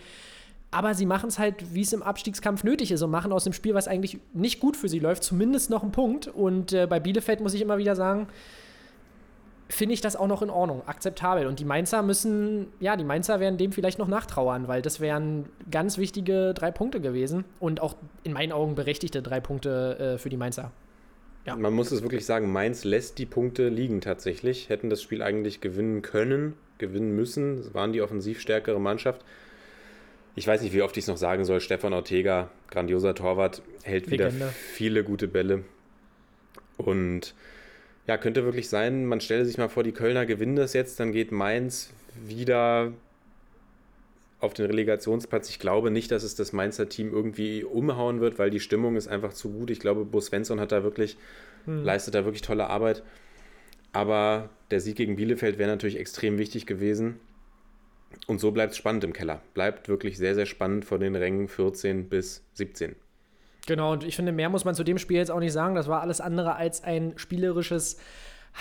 Aber 0.72 0.94
sie 0.94 1.06
machen 1.06 1.28
es 1.28 1.38
halt, 1.38 1.74
wie 1.74 1.82
es 1.82 1.92
im 1.92 2.02
Abstiegskampf 2.02 2.64
nötig 2.64 2.92
ist 2.92 3.02
und 3.02 3.12
machen 3.12 3.34
aus 3.34 3.44
dem 3.44 3.52
Spiel, 3.52 3.74
was 3.74 3.90
eigentlich 3.90 4.20
nicht 4.34 4.62
gut 4.62 4.78
für 4.78 4.88
sie 4.88 5.00
läuft, 5.00 5.24
zumindest 5.24 5.70
noch 5.70 5.84
einen 5.84 5.92
Punkt. 5.92 6.28
Und 6.28 6.72
äh, 6.72 6.88
bei 6.88 7.02
Bielefeld 7.02 7.42
muss 7.42 7.54
ich 7.54 7.62
immer 7.62 7.78
wieder 7.78 7.96
sagen, 7.96 8.28
finde 9.72 9.94
ich 9.94 10.02
das 10.02 10.16
auch 10.16 10.28
noch 10.28 10.42
in 10.42 10.50
Ordnung, 10.50 10.88
akzeptabel. 10.88 11.48
Und 11.48 11.60
die 11.60 11.66
Mainzer 11.66 12.02
müssen, 12.02 12.68
ja, 12.80 12.96
die 12.96 13.04
Mainzer 13.04 13.40
werden 13.40 13.58
dem 13.58 13.72
vielleicht 13.72 14.00
noch 14.00 14.08
nachtrauern, 14.08 14.68
weil 14.68 14.82
das 14.82 15.00
wären 15.00 15.46
ganz 15.70 15.98
wichtige 15.98 16.54
drei 16.54 16.72
Punkte 16.72 17.02
gewesen 17.02 17.46
und 17.60 17.82
auch 17.82 17.96
in 18.24 18.34
meinen 18.34 18.52
Augen 18.52 18.76
berechtigte 18.76 19.22
drei 19.22 19.40
Punkte 19.40 20.16
äh, 20.16 20.18
für 20.18 20.30
die 20.30 20.38
Mainzer. 20.38 20.72
Ja. 21.46 21.56
Man 21.56 21.74
muss 21.74 21.92
es 21.92 22.04
wirklich 22.04 22.26
sagen, 22.26 22.52
Mainz 22.52 22.84
lässt 22.84 23.18
die 23.18 23.26
Punkte 23.26 23.70
liegen 23.70 24.02
tatsächlich. 24.02 24.70
Hätten 24.70 24.90
das 24.90 25.02
Spiel 25.02 25.24
eigentlich 25.24 25.60
gewinnen 25.60 26.02
können, 26.04 26.54
gewinnen 26.78 27.16
müssen. 27.16 27.58
Es 27.58 27.74
waren 27.74 27.94
die 27.94 28.02
offensiv 28.02 28.40
stärkere 28.40 28.80
Mannschaft. 28.80 29.24
Ich 30.36 30.48
weiß 30.48 30.62
nicht, 30.62 30.74
wie 30.74 30.82
oft 30.82 30.96
ich 30.98 31.04
es 31.06 31.08
noch 31.08 31.18
sagen 31.18 31.44
soll. 31.44 31.60
Stefan 31.60 31.94
Ortega, 31.94 32.52
grandioser 32.70 33.16
Torwart, 33.16 33.64
hält 33.84 34.12
wieder 34.12 34.26
Legende. 34.26 34.50
viele 34.50 35.04
gute 35.04 35.28
Bälle. 35.28 35.64
Und 36.78 37.34
ja, 38.12 38.18
könnte 38.18 38.44
wirklich 38.44 38.68
sein, 38.68 39.06
man 39.06 39.22
stelle 39.22 39.46
sich 39.46 39.58
mal 39.58 39.70
vor, 39.70 39.84
die 39.84 39.94
Kölner 39.94 40.26
gewinnen 40.26 40.58
das 40.58 40.74
jetzt, 40.74 41.00
dann 41.00 41.14
geht 41.14 41.32
Mainz 41.32 41.94
wieder 42.28 42.92
auf 44.42 44.54
den 44.54 44.66
Relegationsplatz. 44.66 45.50
Ich 45.50 45.60
glaube 45.60 45.92
nicht, 45.92 46.12
dass 46.12 46.24
es 46.24 46.36
das 46.36 46.52
Mainzer 46.52 46.90
Team 46.90 47.14
irgendwie 47.14 47.64
umhauen 47.64 48.20
wird, 48.20 48.38
weil 48.38 48.50
die 48.50 48.60
Stimmung 48.60 48.98
ist 48.98 49.08
einfach 49.08 49.32
zu 49.32 49.50
gut. 49.50 49.70
Ich 49.70 49.80
glaube, 49.80 50.04
Bo 50.04 50.20
Svensson 50.20 50.60
hat 50.60 50.74
da 50.74 50.84
wirklich, 50.84 51.16
leistet 51.66 52.16
da 52.16 52.26
wirklich 52.26 52.42
tolle 52.42 52.68
Arbeit. 52.68 53.02
Aber 53.94 54.50
der 54.72 54.82
Sieg 54.82 54.98
gegen 54.98 55.16
Bielefeld 55.16 55.58
wäre 55.58 55.70
natürlich 55.70 55.98
extrem 55.98 56.38
wichtig 56.38 56.66
gewesen. 56.66 57.18
Und 58.28 58.42
so 58.42 58.52
bleibt 58.52 58.72
es 58.72 58.78
spannend 58.78 59.06
im 59.06 59.14
Keller. 59.14 59.42
Bleibt 59.54 59.88
wirklich 59.88 60.18
sehr, 60.18 60.36
sehr 60.36 60.48
spannend 60.48 60.84
von 60.84 61.00
den 61.00 61.16
Rängen 61.16 61.48
14 61.48 62.10
bis 62.10 62.44
17. 62.56 62.96
Genau, 63.72 63.94
und 63.94 64.04
ich 64.04 64.18
finde, 64.18 64.34
mehr 64.34 64.50
muss 64.50 64.66
man 64.66 64.76
zu 64.76 64.84
dem 64.84 64.98
Spiel 64.98 65.16
jetzt 65.16 65.32
auch 65.32 65.40
nicht 65.40 65.54
sagen. 65.54 65.76
Das 65.76 65.88
war 65.88 66.02
alles 66.02 66.20
andere 66.20 66.58
als 66.58 66.84
ein 66.84 67.14
spielerisches 67.16 67.96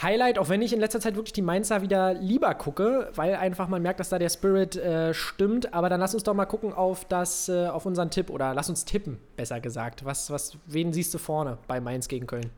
Highlight, 0.00 0.38
auch 0.38 0.48
wenn 0.48 0.62
ich 0.62 0.72
in 0.72 0.78
letzter 0.78 1.00
Zeit 1.00 1.16
wirklich 1.16 1.32
die 1.32 1.42
Mainzer 1.42 1.82
wieder 1.82 2.14
lieber 2.14 2.54
gucke, 2.54 3.10
weil 3.16 3.34
einfach 3.34 3.66
man 3.66 3.82
merkt, 3.82 3.98
dass 3.98 4.08
da 4.08 4.20
der 4.20 4.28
Spirit 4.28 4.76
äh, 4.76 5.12
stimmt. 5.12 5.74
Aber 5.74 5.88
dann 5.88 5.98
lass 5.98 6.14
uns 6.14 6.22
doch 6.22 6.32
mal 6.32 6.46
gucken 6.46 6.72
auf 6.72 7.04
das, 7.06 7.48
äh, 7.48 7.66
auf 7.66 7.86
unseren 7.86 8.12
Tipp 8.12 8.30
oder 8.30 8.54
lass 8.54 8.70
uns 8.70 8.84
tippen, 8.84 9.18
besser 9.34 9.58
gesagt. 9.58 10.04
Was, 10.04 10.30
was, 10.30 10.56
wen 10.66 10.92
siehst 10.92 11.12
du 11.12 11.18
vorne 11.18 11.58
bei 11.66 11.80
Mainz 11.80 12.06
gegen 12.06 12.28
Köln? 12.28 12.52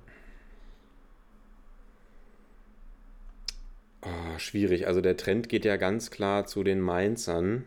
Oh, 4.02 4.38
schwierig. 4.38 4.86
Also 4.86 5.00
der 5.00 5.16
Trend 5.16 5.48
geht 5.48 5.64
ja 5.64 5.78
ganz 5.78 6.10
klar 6.10 6.44
zu 6.44 6.62
den 6.64 6.82
Mainzern. 6.82 7.64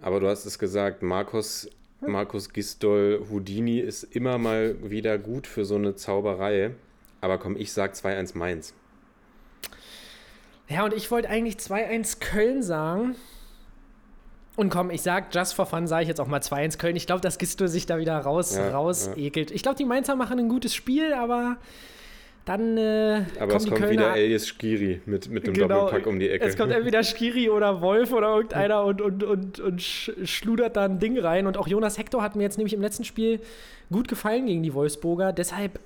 Aber 0.00 0.18
du 0.18 0.26
hast 0.26 0.44
es 0.44 0.58
gesagt, 0.58 1.02
Markus, 1.02 1.70
Markus 2.00 2.52
Gistol 2.52 3.26
Houdini 3.30 3.78
ist 3.78 4.04
immer 4.04 4.38
mal 4.38 4.76
wieder 4.90 5.18
gut 5.18 5.46
für 5.46 5.64
so 5.64 5.74
eine 5.76 5.94
Zauberei. 5.96 6.72
Aber 7.20 7.38
komm, 7.38 7.56
ich 7.56 7.72
sag 7.72 7.92
2-1 7.94 8.36
Mainz. 8.38 8.74
Ja, 10.68 10.84
und 10.84 10.94
ich 10.94 11.10
wollte 11.10 11.28
eigentlich 11.28 11.56
2-1 11.56 12.20
Köln 12.20 12.62
sagen. 12.62 13.16
Und 14.56 14.70
komm, 14.70 14.90
ich 14.90 15.02
sag, 15.02 15.34
just 15.34 15.54
for 15.54 15.66
fun 15.66 15.86
sage 15.86 16.02
ich 16.02 16.08
jetzt 16.08 16.20
auch 16.20 16.26
mal 16.26 16.40
2-1 16.40 16.78
Köln. 16.78 16.96
Ich 16.96 17.06
glaube, 17.06 17.20
dass 17.20 17.38
Gisto 17.38 17.66
sich 17.66 17.86
da 17.86 17.98
wieder 17.98 18.18
raus, 18.18 18.54
Ja, 18.56 18.70
raus 18.70 19.10
ja. 19.14 19.22
ekelt. 19.22 19.50
Ich 19.50 19.62
glaube, 19.62 19.76
die 19.76 19.84
Mainzer 19.84 20.16
machen 20.16 20.38
ein 20.38 20.48
gutes 20.48 20.74
Spiel, 20.74 21.12
aber 21.12 21.56
dann 22.50 22.76
äh, 22.76 23.24
Aber 23.38 23.54
es 23.54 23.64
kommt 23.64 23.78
Kölner 23.78 23.90
wieder 23.90 24.16
Elias 24.16 24.48
Skiri 24.48 25.00
mit, 25.06 25.28
mit 25.30 25.46
dem 25.46 25.54
Genau, 25.54 25.68
Doppelpack 25.68 26.06
um 26.08 26.18
die 26.18 26.28
Ecke. 26.28 26.46
Es 26.46 26.56
kommt 26.56 26.72
entweder 26.72 27.04
Skiri 27.04 27.48
oder 27.48 27.80
Wolf 27.80 28.12
oder 28.12 28.34
irgendeiner 28.34 28.84
und, 28.84 29.00
und, 29.00 29.22
und, 29.22 29.60
und 29.60 29.80
sch 29.80 30.10
schludert 30.24 30.76
da 30.76 30.84
ein 30.84 30.98
Ding 30.98 31.16
rein. 31.16 31.46
Und 31.46 31.56
auch 31.56 31.68
Jonas 31.68 31.96
Hector 31.96 32.22
hat 32.22 32.34
mir 32.34 32.42
jetzt 32.42 32.58
nämlich 32.58 32.74
im 32.74 32.80
letzten 32.80 33.04
Spiel 33.04 33.40
gut 33.92 34.08
gefallen 34.08 34.46
gegen 34.46 34.64
die 34.64 34.74
Wolfsburger. 34.74 35.32
Deshalb, 35.32 35.78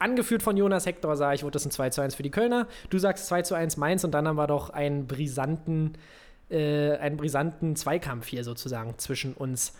angeführt 0.00 0.42
von 0.42 0.56
Jonas 0.56 0.84
Hector, 0.84 1.16
sage 1.16 1.36
ich, 1.36 1.44
wird 1.44 1.54
das 1.54 1.64
ein 1.64 1.70
2 1.70 1.90
zu 1.90 2.00
1 2.00 2.16
für 2.16 2.24
die 2.24 2.30
Kölner. 2.30 2.66
Du 2.90 2.98
sagst 2.98 3.28
2 3.28 3.42
zu 3.42 3.54
1 3.54 3.76
Mainz 3.76 4.02
und 4.02 4.10
dann 4.10 4.26
haben 4.26 4.36
wir 4.36 4.48
doch 4.48 4.70
einen 4.70 5.06
brisanten, 5.06 5.92
äh, 6.50 6.96
einen 6.96 7.16
brisanten 7.16 7.76
Zweikampf 7.76 8.26
hier 8.26 8.42
sozusagen 8.42 8.98
zwischen 8.98 9.32
uns 9.34 9.74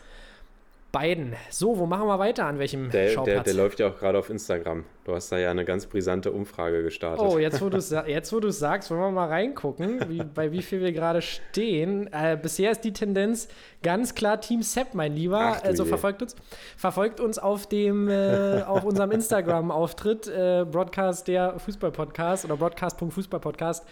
beiden. 0.92 1.34
So, 1.50 1.78
wo 1.78 1.86
machen 1.86 2.06
wir 2.06 2.18
weiter? 2.18 2.46
An 2.46 2.58
welchem 2.58 2.90
der, 2.90 3.06
der, 3.06 3.10
Schauplatz? 3.12 3.44
der 3.44 3.54
läuft 3.54 3.80
ja 3.80 3.88
auch 3.88 3.98
gerade 3.98 4.18
auf 4.18 4.30
Instagram. 4.30 4.84
Du 5.04 5.14
hast 5.14 5.30
da 5.30 5.38
ja 5.38 5.50
eine 5.50 5.64
ganz 5.64 5.86
brisante 5.86 6.32
Umfrage 6.32 6.82
gestartet. 6.82 7.24
Oh, 7.26 7.38
jetzt 7.38 7.60
wo 7.60 7.68
du 7.70 7.76
es 7.76 7.90
jetzt, 7.90 8.32
wo 8.32 8.40
du's 8.40 8.58
sagst, 8.58 8.90
wollen 8.90 9.00
wir 9.00 9.10
mal 9.10 9.28
reingucken, 9.28 10.08
wie, 10.08 10.22
bei 10.22 10.50
wie 10.52 10.62
viel 10.62 10.80
wir 10.80 10.92
gerade 10.92 11.20
stehen. 11.20 12.10
Äh, 12.12 12.38
bisher 12.40 12.70
ist 12.70 12.84
die 12.84 12.92
Tendenz 12.92 13.48
ganz 13.82 14.14
klar 14.14 14.40
Team 14.40 14.62
Sepp, 14.62 14.94
mein 14.94 15.14
Lieber. 15.14 15.56
Ach 15.58 15.62
also 15.62 15.82
je. 15.82 15.88
verfolgt 15.88 16.22
uns, 16.22 16.36
verfolgt 16.76 17.20
uns 17.20 17.38
auf 17.38 17.66
dem, 17.66 18.08
äh, 18.08 18.62
auf 18.62 18.84
unserem 18.84 19.10
Instagram-Auftritt, 19.10 20.26
äh, 20.28 20.64
Broadcast 20.70 21.28
der 21.28 21.58
Fußball-Podcast 21.58 22.46
oder 22.46 22.56
Broadcast.fußball-Podcast. 22.56 23.86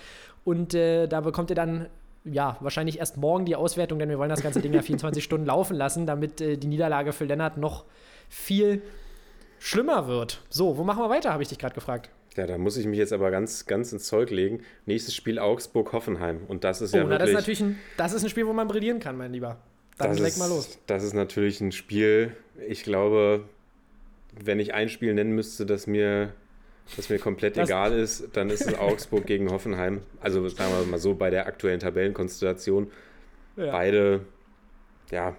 Und 0.44 0.74
äh, 0.74 1.08
da 1.08 1.20
bekommt 1.20 1.50
ihr 1.50 1.56
dann 1.56 1.88
ja, 2.30 2.56
wahrscheinlich 2.60 2.98
erst 2.98 3.16
morgen 3.16 3.44
die 3.46 3.56
Auswertung, 3.56 3.98
denn 3.98 4.08
wir 4.08 4.18
wollen 4.18 4.30
das 4.30 4.42
ganze 4.42 4.60
Ding 4.60 4.72
ja 4.72 4.82
24 4.82 5.22
Stunden 5.24 5.46
laufen 5.46 5.76
lassen, 5.76 6.06
damit 6.06 6.40
äh, 6.40 6.56
die 6.56 6.66
Niederlage 6.66 7.12
für 7.12 7.24
Lennart 7.24 7.56
noch 7.56 7.84
viel 8.28 8.82
schlimmer 9.58 10.06
wird. 10.08 10.42
So, 10.50 10.76
wo 10.76 10.84
machen 10.84 11.02
wir 11.02 11.08
weiter, 11.10 11.32
habe 11.32 11.42
ich 11.42 11.48
dich 11.48 11.58
gerade 11.58 11.74
gefragt. 11.74 12.10
Ja, 12.36 12.46
da 12.46 12.58
muss 12.58 12.76
ich 12.76 12.84
mich 12.86 12.98
jetzt 12.98 13.14
aber 13.14 13.30
ganz, 13.30 13.64
ganz 13.64 13.92
ins 13.92 14.04
Zeug 14.04 14.30
legen. 14.30 14.60
Nächstes 14.84 15.14
Spiel 15.14 15.38
Augsburg-Hoffenheim. 15.38 16.40
Und 16.48 16.64
das 16.64 16.82
ist 16.82 16.92
Oh, 16.92 16.98
ja 16.98 17.04
na, 17.04 17.16
das 17.16 17.28
wirklich. 17.30 17.30
ist 17.30 17.34
natürlich 17.34 17.60
ein, 17.62 17.78
das 17.96 18.12
ist 18.12 18.24
ein 18.24 18.28
Spiel, 18.28 18.46
wo 18.46 18.52
man 18.52 18.68
brillieren 18.68 19.00
kann, 19.00 19.16
mein 19.16 19.32
Lieber. 19.32 19.56
Dann 19.96 20.10
das 20.10 20.18
leg 20.18 20.36
mal 20.36 20.48
los. 20.48 20.78
Das 20.86 21.02
ist 21.02 21.14
natürlich 21.14 21.62
ein 21.62 21.72
Spiel, 21.72 22.36
ich 22.68 22.82
glaube, 22.82 23.44
wenn 24.38 24.60
ich 24.60 24.74
ein 24.74 24.90
Spiel 24.90 25.14
nennen 25.14 25.32
müsste, 25.32 25.64
das 25.64 25.86
mir, 25.86 26.34
das 26.94 27.08
mir 27.08 27.18
komplett 27.18 27.56
Das- 27.56 27.68
egal 27.68 27.92
ist, 27.92 28.28
dann 28.34 28.50
ist 28.50 28.66
es 28.66 28.74
Augsburg 28.78 29.26
gegen 29.26 29.50
Hoffenheim. 29.50 30.02
Also 30.20 30.46
sagen 30.48 30.72
wir 30.78 30.86
mal 30.86 30.98
so, 30.98 31.14
bei 31.14 31.30
der 31.30 31.46
aktuellen 31.46 31.80
Tabellenkonstellation. 31.80 32.90
Ja. 33.56 33.72
Beide, 33.72 34.20
ja, 35.10 35.34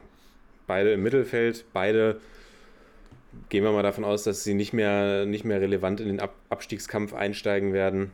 beide 0.66 0.92
im 0.94 1.04
Mittelfeld, 1.04 1.66
beide 1.72 2.20
gehen 3.50 3.64
wir 3.64 3.72
mal 3.72 3.84
davon 3.84 4.04
aus, 4.04 4.24
dass 4.24 4.44
sie 4.44 4.56
nicht 4.56 4.74
mehr, 4.74 5.26
nicht 5.26 5.46
mehr 5.46 5.62
relevant 5.62 6.02
in 6.02 6.08
den 6.08 6.20
Ab 6.20 6.34
Abstiegskampf 6.50 7.14
einsteigen 7.14 7.72
werden. 7.74 8.12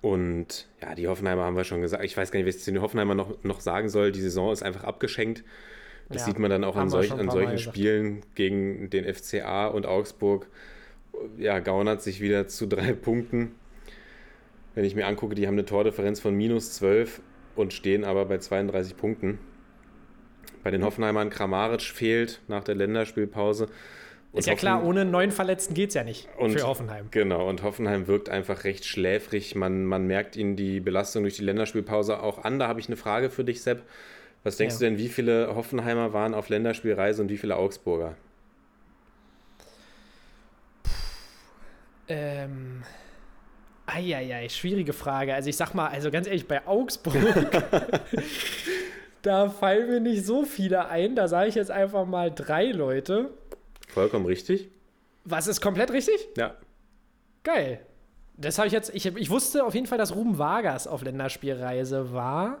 Und 0.00 0.68
ja, 0.80 0.94
die 0.94 1.08
Hoffenheimer 1.08 1.42
haben 1.44 1.56
wir 1.56 1.64
schon 1.64 1.80
gesagt. 1.80 2.04
Ich 2.04 2.16
weiß 2.16 2.30
gar 2.30 2.38
nicht, 2.38 2.46
was 2.48 2.56
ich 2.56 2.62
zu 2.62 2.70
den 2.72 2.82
Hoffenheimer 2.82 3.14
noch, 3.14 3.42
noch 3.42 3.60
sagen 3.60 3.88
soll. 3.88 4.12
Die 4.12 4.20
Saison 4.20 4.52
ist 4.52 4.62
einfach 4.62 4.84
abgeschenkt. 4.84 5.42
Das 6.08 6.22
Ja, 6.22 6.26
sieht 6.26 6.38
man 6.38 6.50
dann 6.50 6.64
auch 6.64 6.76
an, 6.76 6.88
solch, 6.88 7.10
an 7.12 7.30
solchen. 7.30 7.58
Spielen 7.58 8.22
gegen 8.34 8.90
den 8.90 9.12
FCA 9.12 9.66
und 9.66 9.86
Augsburg. 9.86 10.46
Ja, 11.38 11.58
gaunert 11.60 12.02
sich 12.02 12.20
wieder 12.20 12.46
zu 12.48 12.66
drei 12.66 12.92
Punkten. 12.92 13.52
Wenn 14.74 14.84
ich 14.84 14.94
mir 14.94 15.06
angucke, 15.06 15.34
die 15.34 15.46
haben 15.46 15.54
eine 15.54 15.64
Tordifferenz 15.64 16.20
von 16.20 16.34
minus 16.34 16.72
12 16.74 17.20
und 17.56 17.72
stehen 17.72 18.04
aber 18.04 18.24
bei 18.26 18.38
32 18.38 18.96
Punkten. 18.96 19.38
Bei 20.62 20.70
den 20.70 20.84
Hoffenheimern 20.84 21.30
Kramaric 21.30 21.82
fehlt 21.82 22.40
nach 22.48 22.62
der 22.64 22.74
Länderspielpause. 22.74 23.66
Und 24.32 24.40
Ist 24.40 24.46
ja 24.46 24.54
klar, 24.54 24.84
ohne 24.84 25.04
neuen 25.06 25.30
Verletzten 25.30 25.72
geht 25.74 25.88
es 25.88 25.94
ja 25.94 26.04
nicht 26.04 26.28
Und- 26.36 26.52
für 26.58 26.66
Hoffenheim. 26.66 27.06
Genau, 27.10 27.48
und 27.48 27.62
Hoffenheim 27.62 28.06
wirkt 28.06 28.28
einfach 28.28 28.64
recht 28.64 28.84
schläfrig. 28.84 29.54
Man, 29.54 29.84
man 29.86 30.06
merkt 30.06 30.36
ihnen 30.36 30.54
die 30.54 30.80
Belastung 30.80 31.22
durch 31.22 31.36
die 31.36 31.44
Länderspielpause 31.44 32.20
auch 32.22 32.44
an. 32.44 32.58
Da 32.58 32.68
habe 32.68 32.78
ich 32.78 32.88
eine 32.88 32.96
Frage 32.96 33.30
für 33.30 33.42
dich, 33.44 33.62
Sepp. 33.62 33.82
Was 34.44 34.56
denkst 34.58 34.74
Ja. 34.74 34.78
du 34.80 34.84
denn, 34.84 34.98
wie 34.98 35.08
viele 35.08 35.54
Hoffenheimer 35.56 36.12
waren 36.12 36.34
auf 36.34 36.50
Länderspielreise 36.50 37.22
und 37.22 37.30
wie 37.30 37.38
viele 37.38 37.56
Augsburger? 37.56 38.16
Ähm. 42.08 42.82
Eieiei, 43.86 44.48
schwierige 44.50 44.92
Frage. 44.92 45.32
Also 45.34 45.48
ich 45.48 45.56
sag 45.56 45.72
mal, 45.72 45.88
also 45.88 46.10
ganz 46.10 46.26
ehrlich, 46.26 46.46
bei 46.46 46.66
Augsburg, 46.66 47.16
da 49.22 49.48
fallen 49.48 49.88
mir 49.88 50.00
nicht 50.00 50.26
so 50.26 50.44
viele 50.44 50.88
ein. 50.88 51.16
Da 51.16 51.26
sage 51.26 51.48
ich 51.48 51.54
jetzt 51.54 51.70
einfach 51.70 52.04
mal 52.04 52.30
drei 52.30 52.66
Leute. 52.66 53.30
Vollkommen 53.88 54.26
richtig. 54.26 54.68
Was 55.24 55.46
ist 55.46 55.62
komplett 55.62 55.90
richtig? 55.90 56.28
Ja. 56.36 56.54
Geil. 57.44 57.80
Das 58.36 58.58
habe 58.58 58.66
ich 58.66 58.74
jetzt, 58.74 58.94
ich, 58.94 59.06
ich 59.06 59.30
wusste 59.30 59.64
auf 59.64 59.74
jeden 59.74 59.86
Fall, 59.86 59.98
dass 59.98 60.14
Ruben 60.14 60.36
Vargas 60.38 60.86
auf 60.86 61.02
Länderspielreise 61.02 62.12
war. 62.12 62.60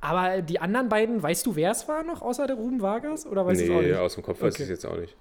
Aber 0.00 0.42
die 0.42 0.60
anderen 0.60 0.88
beiden, 0.88 1.22
weißt 1.22 1.44
du, 1.44 1.54
wer 1.56 1.72
es 1.72 1.86
war 1.88 2.02
noch, 2.02 2.22
außer 2.22 2.46
der 2.46 2.56
Ruben 2.56 2.80
Vargas? 2.80 3.26
Oder 3.26 3.44
weißt 3.46 3.62
nee, 3.62 3.94
aus 3.94 4.14
dem 4.14 4.22
Kopf 4.22 4.40
weiß 4.40 4.54
ich 4.54 4.60
Okay. 4.60 4.62
es 4.62 4.68
jetzt 4.70 4.86
auch 4.86 4.96
nicht. 4.96 5.16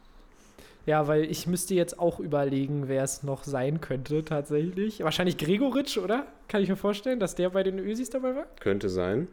Ja, 0.86 1.08
weil 1.08 1.26
ich 1.26 1.46
müsste 1.46 1.76
jetzt 1.76 2.00
auch 2.00 2.20
überlegen, 2.20 2.88
wer 2.88 3.04
es 3.04 3.24
noch 3.24 3.44
sein 3.44 3.82
könnte, 3.82 4.26
tatsächlich. 4.26 5.04
Wahrscheinlich 5.04 5.38
Gregoritsch, 5.38 5.98
oder? 5.98 6.26
Kann 6.48 6.64
ich 6.64 6.70
mir 6.70 6.76
vorstellen, 6.76 7.20
dass 7.20 7.36
der 7.36 7.52
bei 7.52 7.64
den 7.64 7.78
Ösis 7.78 8.10
dabei 8.10 8.36
war? 8.36 8.46
Könnte 8.60 8.90
sein. 8.90 9.28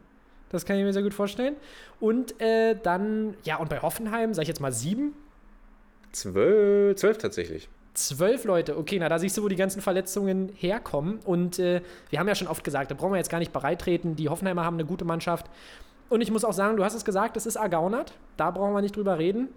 Das 0.49 0.65
kann 0.65 0.77
ich 0.77 0.83
mir 0.83 0.93
sehr 0.93 1.03
gut 1.03 1.13
vorstellen. 1.13 1.55
Und 1.99 2.39
äh, 2.41 2.75
dann, 2.81 3.35
ja, 3.43 3.57
und 3.57 3.69
bei 3.69 3.81
Hoffenheim, 3.81 4.33
sag 4.33 4.43
ich 4.43 4.47
jetzt 4.47 4.61
mal 4.61 4.71
sieben, 4.71 5.13
Zwölf, 6.11 6.97
zwölf 6.97 7.17
tatsächlich. 7.17 7.69
Zwölf 7.93 8.45
Leute, 8.45 8.77
okay, 8.77 8.97
na 8.99 9.09
da 9.09 9.19
siehst 9.19 9.37
du, 9.37 9.43
wo 9.43 9.47
die 9.47 9.55
ganzen 9.55 9.81
Verletzungen 9.81 10.49
herkommen. 10.55 11.19
Und 11.25 11.59
äh, 11.59 11.81
wir 12.09 12.19
haben 12.19 12.27
ja 12.27 12.35
schon 12.35 12.47
oft 12.47 12.63
gesagt, 12.63 12.91
da 12.91 12.95
brauchen 12.95 13.11
wir 13.11 13.17
jetzt 13.17 13.29
gar 13.29 13.39
nicht 13.39 13.51
bereitreten. 13.51 14.15
Die 14.15 14.29
Hoffenheimer 14.29 14.63
haben 14.63 14.75
eine 14.75 14.85
gute 14.85 15.05
Mannschaft. 15.05 15.47
Und 16.07 16.21
ich 16.21 16.31
muss 16.31 16.43
auch 16.43 16.53
sagen, 16.53 16.77
du 16.77 16.83
hast 16.83 16.95
es 16.95 17.05
gesagt, 17.05 17.37
es 17.37 17.45
ist 17.45 17.57
ergaunert. 17.57 18.13
Da 18.37 18.51
brauchen 18.51 18.73
wir 18.73 18.81
nicht 18.81 18.95
drüber 18.95 19.19
reden. 19.19 19.49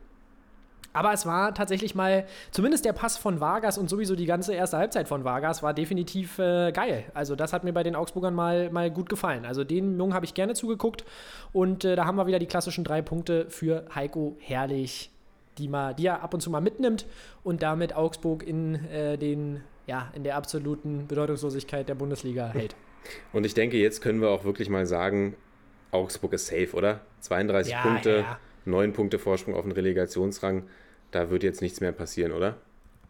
Aber 0.93 1.13
es 1.13 1.27
war 1.27 1.55
tatsächlich 1.55 1.95
mal, 1.95 2.27
zumindest 2.51 2.85
der 2.85 2.93
Pass 2.93 3.17
von 3.17 3.41
Vargas 3.41 3.79
und 3.79 3.89
sowieso 3.89 4.15
die 4.15 4.27
ganze 4.27 4.55
erste 4.55 4.77
Halbzeit 4.77 5.09
von 5.09 5.25
Vargas 5.25 5.63
war 5.63 5.75
definitiv 5.75 6.39
äh, 6.39 6.73
geil. 6.73 7.05
Also 7.15 7.37
das 7.37 7.53
hat 7.53 7.65
mir 7.65 7.73
bei 7.73 7.83
den 7.83 7.95
Augsburgern 7.97 8.35
mal, 8.35 8.71
mal 8.71 8.91
gut 8.91 9.09
gefallen. 9.09 9.45
Also 9.45 9.65
den 9.65 9.99
Jungen 9.99 10.15
habe 10.15 10.27
ich 10.27 10.35
gerne 10.35 10.55
zugeguckt. 10.55 11.05
Und 11.53 11.85
äh, 11.85 11.97
da 11.97 12.05
haben 12.05 12.17
wir 12.17 12.27
wieder 12.27 12.39
die 12.39 12.47
klassischen 12.47 12.85
drei 12.85 13.03
Punkte 13.03 13.47
für 13.49 13.85
Heiko 13.95 14.37
Herrlich, 14.41 15.11
die, 15.59 15.69
mal, 15.69 15.95
die 15.95 16.07
er 16.07 16.23
ab 16.23 16.35
und 16.35 16.41
zu 16.41 16.51
mal 16.51 16.61
mitnimmt 16.61 17.07
und 17.43 17.63
damit 17.63 17.97
Augsburg 17.97 18.43
in, 18.43 18.75
äh, 18.91 19.17
den, 19.17 19.63
ja, 19.87 20.11
in 20.15 20.25
der 20.25 20.37
absoluten 20.37 21.07
Bedeutungslosigkeit 21.07 21.89
der 21.89 21.95
Bundesliga 21.95 22.49
hält. 22.49 22.77
Und 23.33 23.45
ich 23.45 23.55
denke, 23.55 23.79
jetzt 23.79 24.01
können 24.01 24.21
wir 24.21 24.31
auch 24.31 24.45
wirklich 24.45 24.69
mal 24.69 24.87
sagen, 24.87 25.35
Augsburg 25.91 26.35
ist 26.35 26.47
safe, 26.47 26.69
oder? 26.75 27.01
32 27.19 27.73
Ja, 27.73 27.83
Punkte, 27.83 28.11
ja, 28.11 28.17
ja. 28.21 28.39
9 28.65 28.93
Punkte 28.93 29.19
Vorsprung 29.19 29.55
auf 29.57 29.63
den 29.63 29.73
Relegationsrang. 29.73 30.65
Da 31.13 31.31
wird 31.31 31.45
jetzt 31.45 31.63
nichts 31.63 31.81
mehr 31.81 31.93
passieren, 31.93 32.33
oder? 32.33 32.57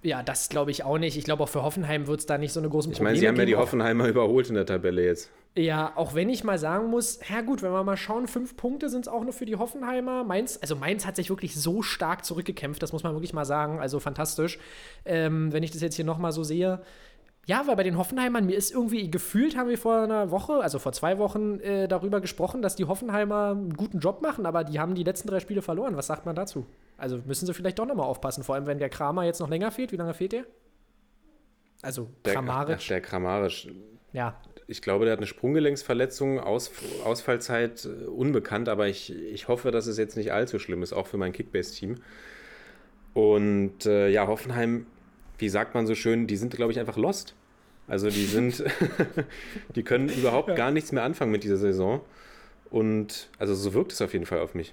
Ja, 0.02 0.22
das 0.22 0.48
glaube 0.48 0.72
ich 0.72 0.82
auch 0.84 0.98
nicht. 0.98 1.16
Ich 1.16 1.24
glaube, 1.24 1.44
auch 1.44 1.48
für 1.48 1.62
Hoffenheim 1.62 2.08
wird 2.08 2.20
es 2.20 2.26
da 2.26 2.36
nicht 2.36 2.52
so 2.52 2.58
eine 2.60 2.68
großen 2.68 2.90
Ich 2.90 2.98
Probleme 2.98 3.10
meine, 3.12 3.20
sie 3.20 3.28
haben 3.28 3.36
ja 3.36 3.44
die 3.44 3.52
geben. 3.52 3.62
Hoffenheimer 3.62 4.08
überholt 4.08 4.48
in 4.48 4.56
der 4.56 4.66
Tabelle 4.66 5.04
jetzt. 5.04 5.30
Ja, 5.54 5.92
auch 5.96 6.14
wenn 6.14 6.28
ich 6.30 6.44
mal 6.44 6.58
sagen 6.58 6.88
muss, 6.88 7.20
ja 7.28 7.42
gut, 7.42 7.62
wenn 7.62 7.70
wir 7.72 7.84
mal 7.84 7.96
schauen, 7.98 8.26
fünf 8.26 8.56
Punkte 8.56 8.88
sind 8.88 9.02
es 9.02 9.08
auch 9.08 9.22
nur 9.22 9.34
für 9.34 9.44
die 9.44 9.56
Hoffenheimer. 9.56 10.24
Mainz, 10.24 10.58
also 10.60 10.74
Mainz 10.74 11.06
hat 11.06 11.14
sich 11.14 11.28
wirklich 11.28 11.54
so 11.54 11.82
stark 11.82 12.24
zurückgekämpft, 12.24 12.82
das 12.82 12.92
muss 12.92 13.02
man 13.02 13.12
wirklich 13.12 13.34
mal 13.34 13.44
sagen, 13.44 13.78
also 13.78 14.00
fantastisch. 14.00 14.58
Ähm, 15.04 15.52
wenn 15.52 15.62
ich 15.62 15.70
das 15.70 15.82
jetzt 15.82 15.94
hier 15.94 16.06
nochmal 16.06 16.32
so 16.32 16.42
sehe. 16.42 16.80
Ja, 17.46 17.66
weil 17.66 17.74
bei 17.74 17.82
den 17.82 17.98
Hoffenheimern, 17.98 18.46
mir 18.46 18.56
ist 18.56 18.70
irgendwie 18.70 19.10
gefühlt, 19.10 19.56
haben 19.56 19.68
wir 19.68 19.76
vor 19.78 20.02
einer 20.02 20.30
Woche, 20.30 20.54
also 20.62 20.78
vor 20.78 20.92
zwei 20.92 21.18
Wochen, 21.18 21.58
äh, 21.58 21.88
darüber 21.88 22.20
gesprochen, 22.20 22.62
dass 22.62 22.76
die 22.76 22.84
Hoffenheimer 22.84 23.50
einen 23.50 23.74
guten 23.74 23.98
Job 23.98 24.22
machen, 24.22 24.46
aber 24.46 24.62
die 24.62 24.78
haben 24.78 24.94
die 24.94 25.02
letzten 25.02 25.26
drei 25.28 25.40
Spiele 25.40 25.60
verloren. 25.60 25.96
Was 25.96 26.06
sagt 26.06 26.24
man 26.24 26.36
dazu? 26.36 26.66
Also 26.96 27.18
müssen 27.26 27.46
sie 27.46 27.54
vielleicht 27.54 27.80
doch 27.80 27.86
nochmal 27.86 28.06
aufpassen, 28.06 28.44
vor 28.44 28.54
allem 28.54 28.66
wenn 28.66 28.78
der 28.78 28.90
Kramer 28.90 29.24
jetzt 29.24 29.40
noch 29.40 29.48
länger 29.48 29.72
fehlt. 29.72 29.90
Wie 29.90 29.96
lange 29.96 30.14
fehlt 30.14 30.32
der? 30.32 30.44
Also 31.82 32.08
Der, 32.24 32.34
Kramaric, 32.34 32.76
ach, 32.80 32.86
der 32.86 33.00
Kramaric. 33.00 33.72
ja. 34.12 34.40
Ich 34.68 34.80
glaube, 34.80 35.04
der 35.04 35.12
hat 35.12 35.18
eine 35.18 35.26
Sprunggelenksverletzung, 35.26 36.38
Aus, 36.38 36.70
Ausfallzeit 37.04 37.84
äh, 37.84 38.06
unbekannt, 38.06 38.68
aber 38.68 38.86
ich, 38.86 39.12
ich 39.12 39.48
hoffe, 39.48 39.72
dass 39.72 39.88
es 39.88 39.98
jetzt 39.98 40.16
nicht 40.16 40.32
allzu 40.32 40.60
schlimm 40.60 40.84
ist, 40.84 40.92
auch 40.92 41.08
für 41.08 41.18
mein 41.18 41.32
Kickbase-Team. 41.32 41.96
Und 43.14 43.84
äh, 43.84 44.08
ja, 44.08 44.28
Hoffenheim, 44.28 44.86
wie 45.42 45.48
sagt 45.48 45.74
man 45.74 45.86
so 45.86 45.94
schön, 45.96 46.28
die 46.28 46.36
sind, 46.36 46.54
glaube 46.54 46.72
ich, 46.72 46.78
einfach 46.78 46.96
lost. 46.96 47.34
Also 47.88 48.08
die 48.08 48.24
sind, 48.24 48.62
die 49.74 49.82
können 49.82 50.08
überhaupt 50.08 50.54
gar 50.54 50.70
nichts 50.70 50.92
mehr 50.92 51.02
anfangen 51.02 51.32
mit 51.32 51.42
dieser 51.42 51.56
Saison. 51.56 52.00
Und 52.70 53.28
also 53.38 53.54
so 53.54 53.74
wirkt 53.74 53.92
es 53.92 54.00
auf 54.00 54.12
jeden 54.12 54.24
Fall 54.24 54.38
auf 54.38 54.54
mich. 54.54 54.72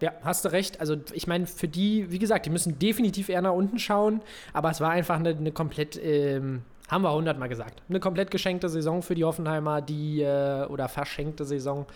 Ja, 0.00 0.12
hast 0.22 0.44
du 0.44 0.50
recht. 0.50 0.80
Also 0.80 0.96
ich 1.12 1.28
meine, 1.28 1.46
für 1.46 1.68
die, 1.68 2.10
wie 2.10 2.18
gesagt, 2.18 2.46
die 2.46 2.50
müssen 2.50 2.80
definitiv 2.80 3.28
eher 3.28 3.42
nach 3.42 3.52
unten 3.52 3.78
schauen, 3.78 4.20
aber 4.52 4.70
es 4.70 4.80
war 4.80 4.90
einfach 4.90 5.20
eine, 5.20 5.30
eine 5.30 5.52
komplett, 5.52 5.98
ähm, 6.02 6.62
haben 6.88 7.02
wir 7.02 7.14
hundertmal 7.14 7.48
gesagt, 7.48 7.80
eine 7.88 8.00
komplett 8.00 8.32
geschenkte 8.32 8.68
Saison 8.68 9.02
für 9.02 9.14
die 9.14 9.24
Hoffenheimer, 9.24 9.80
die, 9.80 10.22
äh, 10.22 10.66
oder 10.66 10.88
verschenkte 10.88 11.44
Saison, 11.44 11.86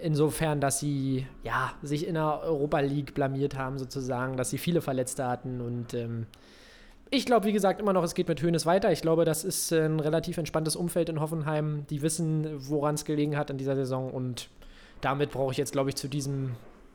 insofern, 0.00 0.62
dass 0.62 0.80
sie, 0.80 1.26
ja, 1.42 1.74
sich 1.82 2.06
in 2.06 2.14
der 2.14 2.40
Europa 2.42 2.80
League 2.80 3.12
blamiert 3.12 3.58
haben 3.58 3.78
sozusagen, 3.78 4.38
dass 4.38 4.48
sie 4.48 4.58
viele 4.58 4.80
Verletzte 4.80 5.26
hatten 5.26 5.60
und 5.60 5.92
ähm, 5.92 6.26
ich 7.14 7.26
glaube, 7.26 7.46
wie 7.46 7.52
gesagt, 7.52 7.80
immer 7.80 7.92
noch, 7.92 8.02
es 8.02 8.14
geht 8.14 8.28
mit 8.28 8.42
Höhnes 8.42 8.66
weiter. 8.66 8.90
Ich 8.92 9.02
glaube, 9.02 9.24
das 9.24 9.44
ist 9.44 9.72
ein 9.72 10.00
relativ 10.00 10.36
entspanntes 10.38 10.76
Umfeld 10.76 11.08
in 11.08 11.20
Hoffenheim. 11.20 11.86
Die 11.90 12.02
wissen, 12.02 12.46
woran 12.68 12.94
es 12.96 13.04
gelegen 13.04 13.36
hat 13.36 13.50
in 13.50 13.58
dieser 13.58 13.76
Saison 13.76 14.10
und 14.10 14.48
damit 15.00 15.30
brauche 15.30 15.52
ich 15.52 15.58
jetzt, 15.58 15.72
glaube 15.72 15.90
ich, 15.90 15.96
zu 15.96 16.08
diesem 16.08 16.52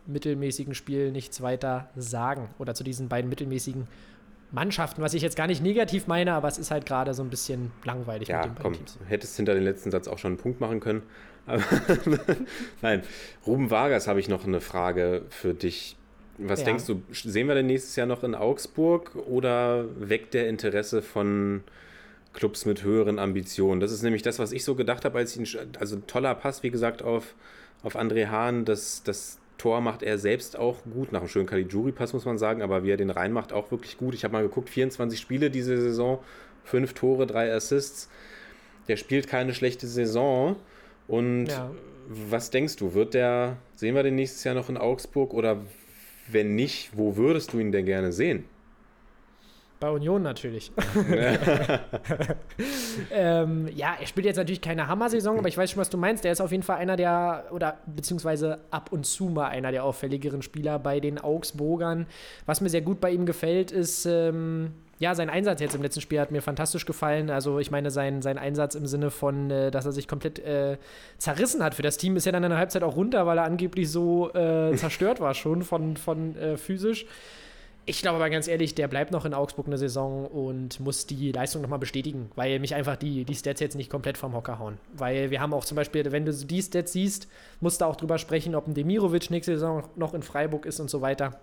mittelmäßigen 0.08 0.74
Spiel 0.74 1.12
nichts 1.12 1.42
weiter 1.42 1.90
sagen. 1.96 2.50
Oder 2.58 2.74
zu 2.74 2.84
diesen 2.84 3.08
beiden 3.10 3.30
mittelmäßigen 3.30 3.88
Mannschaften, 4.52 5.02
was 5.04 5.14
ich 5.14 5.22
jetzt 5.22 5.36
gar 5.36 5.46
nicht 5.46 5.62
negativ 5.62 6.08
meine, 6.08 6.34
aber 6.34 6.48
es 6.48 6.58
ist 6.58 6.72
halt 6.72 6.86
gerade 6.88 7.14
so 7.14 7.22
ein 7.22 7.30
bisschen 7.30 7.72
langweilig 7.84 8.30
Ja, 8.30 8.38
mit 8.38 8.46
den 8.46 8.56
beiden 8.56 8.64
komm, 8.64 8.74
Teams. 8.74 8.98
hättest 9.08 9.36
hinter 9.38 9.54
den 9.54 9.64
letzten 9.64 9.92
Satz 9.92 10.08
auch 10.08 10.18
schon 10.18 10.32
einen 10.32 10.38
Punkt 10.40 10.60
machen 10.60 10.80
können. 10.80 11.04
Nein, 12.82 13.04
Ruben 13.46 13.70
Vargas 13.70 14.08
habe 14.08 14.20
ich 14.20 14.28
noch 14.28 14.46
eine 14.46 14.62
Frage 14.62 15.24
für 15.30 15.54
dich. 15.54 15.96
Was 16.42 16.60
Ja. 16.62 16.66
denkst 16.68 16.86
du, 16.86 17.02
sehen 17.12 17.48
wir 17.48 17.56
denn 17.56 17.66
nächstes 17.66 17.96
Jahr 17.96 18.08
noch 18.08 18.24
in 18.24 18.34
Augsburg 18.36 19.12
oder 19.28 19.86
weckt 20.00 20.34
der 20.34 20.48
Interesse 20.48 21.02
von 21.02 21.64
Clubs 22.34 22.66
mit 22.66 22.84
höheren 22.84 23.20
Ambitionen? 23.20 23.82
Das 23.82 23.92
ist 23.92 24.04
nämlich 24.04 24.22
das, 24.22 24.40
was 24.40 24.52
ich 24.52 24.64
so 24.64 24.76
gedacht 24.76 25.04
habe, 25.06 25.18
als 25.18 25.36
ich 25.36 25.54
ihn, 25.56 25.68
also 25.80 25.98
toller 26.08 26.34
Pass, 26.36 26.64
wie 26.64 26.70
gesagt, 26.72 27.02
auf, 27.02 27.36
auf 27.84 27.98
André 27.98 28.28
Hahn. 28.28 28.64
Das, 28.66 29.04
das 29.04 29.38
Tor 29.58 29.82
macht 29.82 30.02
er 30.02 30.18
selbst 30.18 30.58
auch 30.58 30.78
gut, 30.94 31.12
nach 31.12 31.20
einem 31.20 31.28
schönen 31.30 31.46
Caligiuri-Pass 31.48 32.14
muss 32.14 32.24
man 32.26 32.38
sagen, 32.38 32.62
aber 32.62 32.84
wie 32.86 32.92
er 32.92 32.98
den 32.98 33.10
reinmacht, 33.10 33.52
auch 33.52 33.70
wirklich 33.72 33.98
gut. 33.98 34.14
Ich 34.14 34.24
habe 34.24 34.32
mal 34.32 34.44
geguckt, 34.44 34.70
24 34.70 35.20
Spiele 35.20 35.50
diese 35.52 35.76
Saison, 35.82 36.20
fünf 36.64 36.94
Tore, 36.94 37.28
drei 37.28 37.54
Assists. 37.54 38.10
Der 38.88 38.96
spielt 38.96 39.28
keine 39.28 39.54
schlechte 39.54 39.88
Saison. 39.88 40.56
Und 41.10 41.48
Ja. 41.48 41.72
was 42.08 42.50
denkst 42.52 42.78
du, 42.78 42.94
wird 42.94 43.14
der, 43.14 43.58
sehen 43.76 43.96
wir 43.96 44.04
den 44.04 44.16
nächstes 44.16 44.44
Jahr 44.46 44.56
noch 44.56 44.70
in 44.70 44.78
Augsburg 44.78 45.34
oder 45.34 45.58
wenn 46.32 46.56
nicht, 46.56 46.98
wo 46.98 47.16
würdest 47.16 47.54
du 47.54 47.60
ihn 47.60 47.72
denn 47.72 47.86
gerne 47.86 48.12
sehen? 48.12 48.46
Bei 49.80 49.90
Union 49.90 50.22
natürlich. 50.22 50.72
ähm, 53.12 53.70
ja, 53.74 53.96
er 54.00 54.08
spielt 54.08 54.26
jetzt 54.26 54.36
natürlich 54.36 54.60
keine 54.60 54.88
Hammer-Saison, 54.88 55.40
aber 55.40 55.48
ich 55.48 55.58
weiß 55.58 55.72
schon, 55.72 55.80
was 55.80 55.90
du 55.90 55.98
meinst. 55.98 56.26
Der 56.26 56.34
ist 56.34 56.42
auf 56.42 56.52
jeden 56.52 56.64
Fall 56.64 56.78
einer 56.78 56.98
der, 56.98 57.46
oder 57.52 57.78
beziehungsweise 57.86 58.60
ab 58.72 58.92
und 58.92 59.06
zu 59.06 59.26
mal 59.26 59.48
einer 59.48 59.72
der 59.72 59.86
auffälligeren 59.86 60.42
Spieler 60.42 60.80
bei 60.80 61.00
den 61.00 61.18
Augsburgern. 61.18 62.08
Was 62.46 62.60
mir 62.60 62.70
sehr 62.70 62.82
gut 62.82 63.00
bei 63.00 63.12
ihm 63.12 63.26
gefällt, 63.26 63.72
ist, 63.72 64.06
ähm, 64.06 64.74
ja, 65.00 65.16
sein 65.16 65.30
Einsatz 65.30 65.62
jetzt 65.62 65.76
im 65.76 65.82
letzten 65.82 66.02
Spiel 66.02 66.20
hat 66.20 66.32
mir 66.32 66.42
fantastisch 66.42 66.86
gefallen. 66.86 67.30
Also 67.30 67.60
ich 67.60 67.72
meine, 67.72 67.90
sein, 67.90 68.22
sein 68.22 68.38
Einsatz 68.38 68.76
im 68.76 68.86
Sinne 68.86 69.12
von, 69.12 69.50
äh, 69.50 69.72
dass 69.72 69.86
er 69.86 69.94
sich 69.94 70.08
komplett 70.10 70.40
äh, 70.40 70.78
zerrissen 71.18 71.64
hat 71.64 71.74
für 71.74 71.82
das 71.82 71.98
Team, 71.98 72.18
ist 72.18 72.26
ja 72.26 72.34
dann 72.34 72.44
in 72.44 72.50
der 72.50 72.60
Halbzeit 72.60 72.84
auch 72.84 72.98
runter, 72.98 73.26
weil 73.26 73.38
er 73.38 73.46
angeblich 73.46 73.90
so 73.90 74.32
äh, 74.34 74.76
zerstört 74.76 75.22
war 75.22 75.34
schon 75.34 75.64
von, 75.64 75.96
von 75.96 76.36
äh, 76.36 76.58
physisch. 76.58 77.06
Ich 77.86 78.02
glaube 78.02 78.18
aber 78.18 78.30
ganz 78.30 78.48
ehrlich, 78.48 78.76
der 78.76 78.88
bleibt 78.88 79.12
noch 79.12 79.26
in 79.26 79.34
Augsburg 79.34 79.66
eine 79.66 79.78
Saison 79.78 80.28
und 80.28 80.80
muss 80.82 81.08
die 81.08 81.32
Leistung 81.32 81.62
nochmal 81.62 81.80
bestätigen, 81.80 82.30
weil 82.36 82.60
mich 82.60 82.76
einfach 82.76 82.98
die, 82.98 83.24
die 83.24 83.34
Stats 83.34 83.62
jetzt 83.62 83.76
nicht 83.76 83.90
komplett 83.90 84.18
vom 84.18 84.36
Hocker 84.36 84.60
hauen. 84.60 84.78
Weil 84.94 85.32
wir 85.32 85.40
haben 85.40 85.54
auch 85.54 85.66
zum 85.66 85.76
Beispiel, 85.76 86.12
wenn 86.12 86.26
du 86.26 86.34
die 86.34 86.62
Stats 86.62 86.92
siehst, 86.92 87.28
musst 87.62 87.82
du 87.82 87.86
auch 87.86 87.96
drüber 87.96 88.18
sprechen, 88.18 88.54
ob 88.54 88.68
ein 88.68 88.76
Demirovic 88.76 89.32
nächste 89.32 89.54
Saison 89.54 89.86
noch 89.96 90.14
in 90.14 90.22
Freiburg 90.22 90.66
ist 90.66 90.80
und 90.80 90.90
so 90.90 91.02
weiter. 91.02 91.40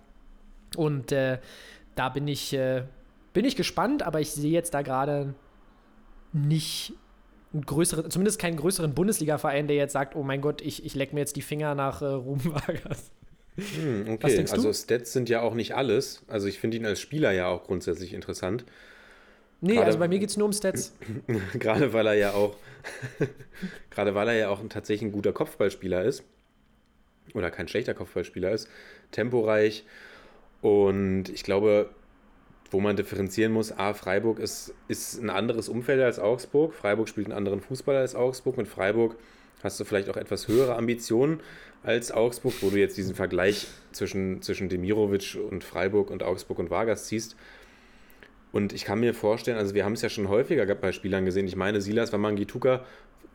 Und 0.77 1.11
äh, 1.11 1.39
da 1.97 2.11
bin 2.11 2.29
ich, 2.29 2.53
äh, 2.53 2.83
bin 3.37 3.45
ich 3.45 3.55
gespannt, 3.55 4.03
aber 4.03 4.19
ich 4.23 4.31
sehe 4.31 4.51
jetzt 4.51 4.73
da 4.73 4.81
gerade 4.81 5.35
nicht 6.33 6.95
einen 7.53 7.67
größeren, 7.67 8.11
zumindest 8.11 8.39
keinen 8.39 8.57
größeren 8.57 8.95
Bundesliga-Verein, 8.95 9.69
der 9.69 9.77
jetzt 9.77 9.93
sagt, 9.93 10.17
oh 10.17 10.23
mein 10.23 10.41
Gott, 10.41 10.63
ich, 10.63 10.87
ich 10.87 10.95
leck 10.95 11.13
mir 11.13 11.21
jetzt 11.21 11.37
die 11.37 11.43
Finger 11.43 11.75
nach 11.75 12.01
äh, 12.01 12.07
Ruben 12.07 12.55
Vargas. 12.55 13.11
Hm, 13.57 14.09
okay, 14.09 14.47
also 14.51 14.73
Stats 14.73 15.13
sind 15.13 15.29
ja 15.29 15.43
auch 15.43 15.53
nicht 15.53 15.75
alles. 15.75 16.23
Also 16.29 16.47
ich 16.47 16.59
finde 16.59 16.79
ihn 16.79 16.87
als 16.87 16.99
Spieler 16.99 17.31
ja 17.33 17.49
auch 17.49 17.65
grundsätzlich 17.65 18.15
interessant. 18.15 18.65
Nee, 19.61 19.75
Gerade- 19.75 19.85
also 19.85 19.99
bei 19.99 20.09
mir 20.09 20.19
geht 20.19 20.31
es 20.31 20.39
nur 20.39 20.47
um 20.47 20.55
Stats. 20.55 20.95
gerade 21.59 21.93
weil 21.93 22.07
er 22.07 22.15
ja 22.15 22.33
auch, 22.33 22.57
gerade 23.91 24.15
weil 24.15 24.29
er 24.29 24.35
ja 24.37 24.49
auch 24.49 24.61
ein 24.61 24.71
tatsächlich 24.71 25.11
ein 25.11 25.13
guter 25.13 25.35
Kopfballspieler 25.35 26.05
ist. 26.05 26.25
Oder 27.35 27.51
kein 27.51 27.69
schlechter 27.69 27.93
Kopfballspieler 27.93 28.51
ist. 28.53 28.71
Temporeich. 29.11 29.85
Und 30.63 31.29
ich 31.29 31.45
glaube, 31.45 31.91
wo 32.77 32.81
man 32.81 32.95
differenzieren 32.95 33.55
muss, 33.55 33.73
A, 33.73 33.95
Freiburg 33.95 34.39
ist, 34.39 34.75
ist 34.87 35.19
ein 35.19 35.31
anderes 35.31 35.71
Umfeld 35.71 36.03
als 36.03 36.19
Augsburg. 36.19 36.75
Freiburg 36.75 37.09
spielt 37.09 37.29
einen 37.29 37.35
anderen 37.35 37.63
Fußball 37.63 37.97
als 37.97 38.15
Augsburg. 38.15 38.59
Mit 38.59 38.69
Freiburg 38.69 39.17
hast 39.65 39.81
du 39.81 39.85
vielleicht 39.85 40.11
auch 40.11 40.19
etwas 40.19 40.47
höhere 40.47 40.77
Ambitionen 40.77 41.41
als 41.83 42.13
Augsburg, 42.13 42.53
wo 42.61 42.69
du 42.69 42.77
jetzt 42.77 42.99
diesen 42.99 43.15
Vergleich 43.15 43.67
zwischen, 43.93 44.43
zwischen 44.43 44.69
Demirovic 44.69 45.39
und 45.51 45.65
Freiburg 45.65 46.11
und 46.11 46.23
Augsburg 46.23 46.59
und 46.59 46.69
Vargas 46.69 47.07
ziehst. 47.07 47.35
Und 48.53 48.75
ich 48.75 48.85
kann 48.85 49.01
mir 49.01 49.15
vorstellen, 49.15 49.57
also 49.57 49.75
wir 49.75 49.87
haben 49.87 49.95
es 49.95 50.03
ja 50.03 50.11
schon 50.11 50.29
häufiger 50.29 50.67
bei 50.75 50.93
Spielern 50.93 51.25
gesehen. 51.25 51.47
Ich 51.47 51.57
meine, 51.57 51.81
Silas 51.81 52.13
Wamangituka 52.13 52.85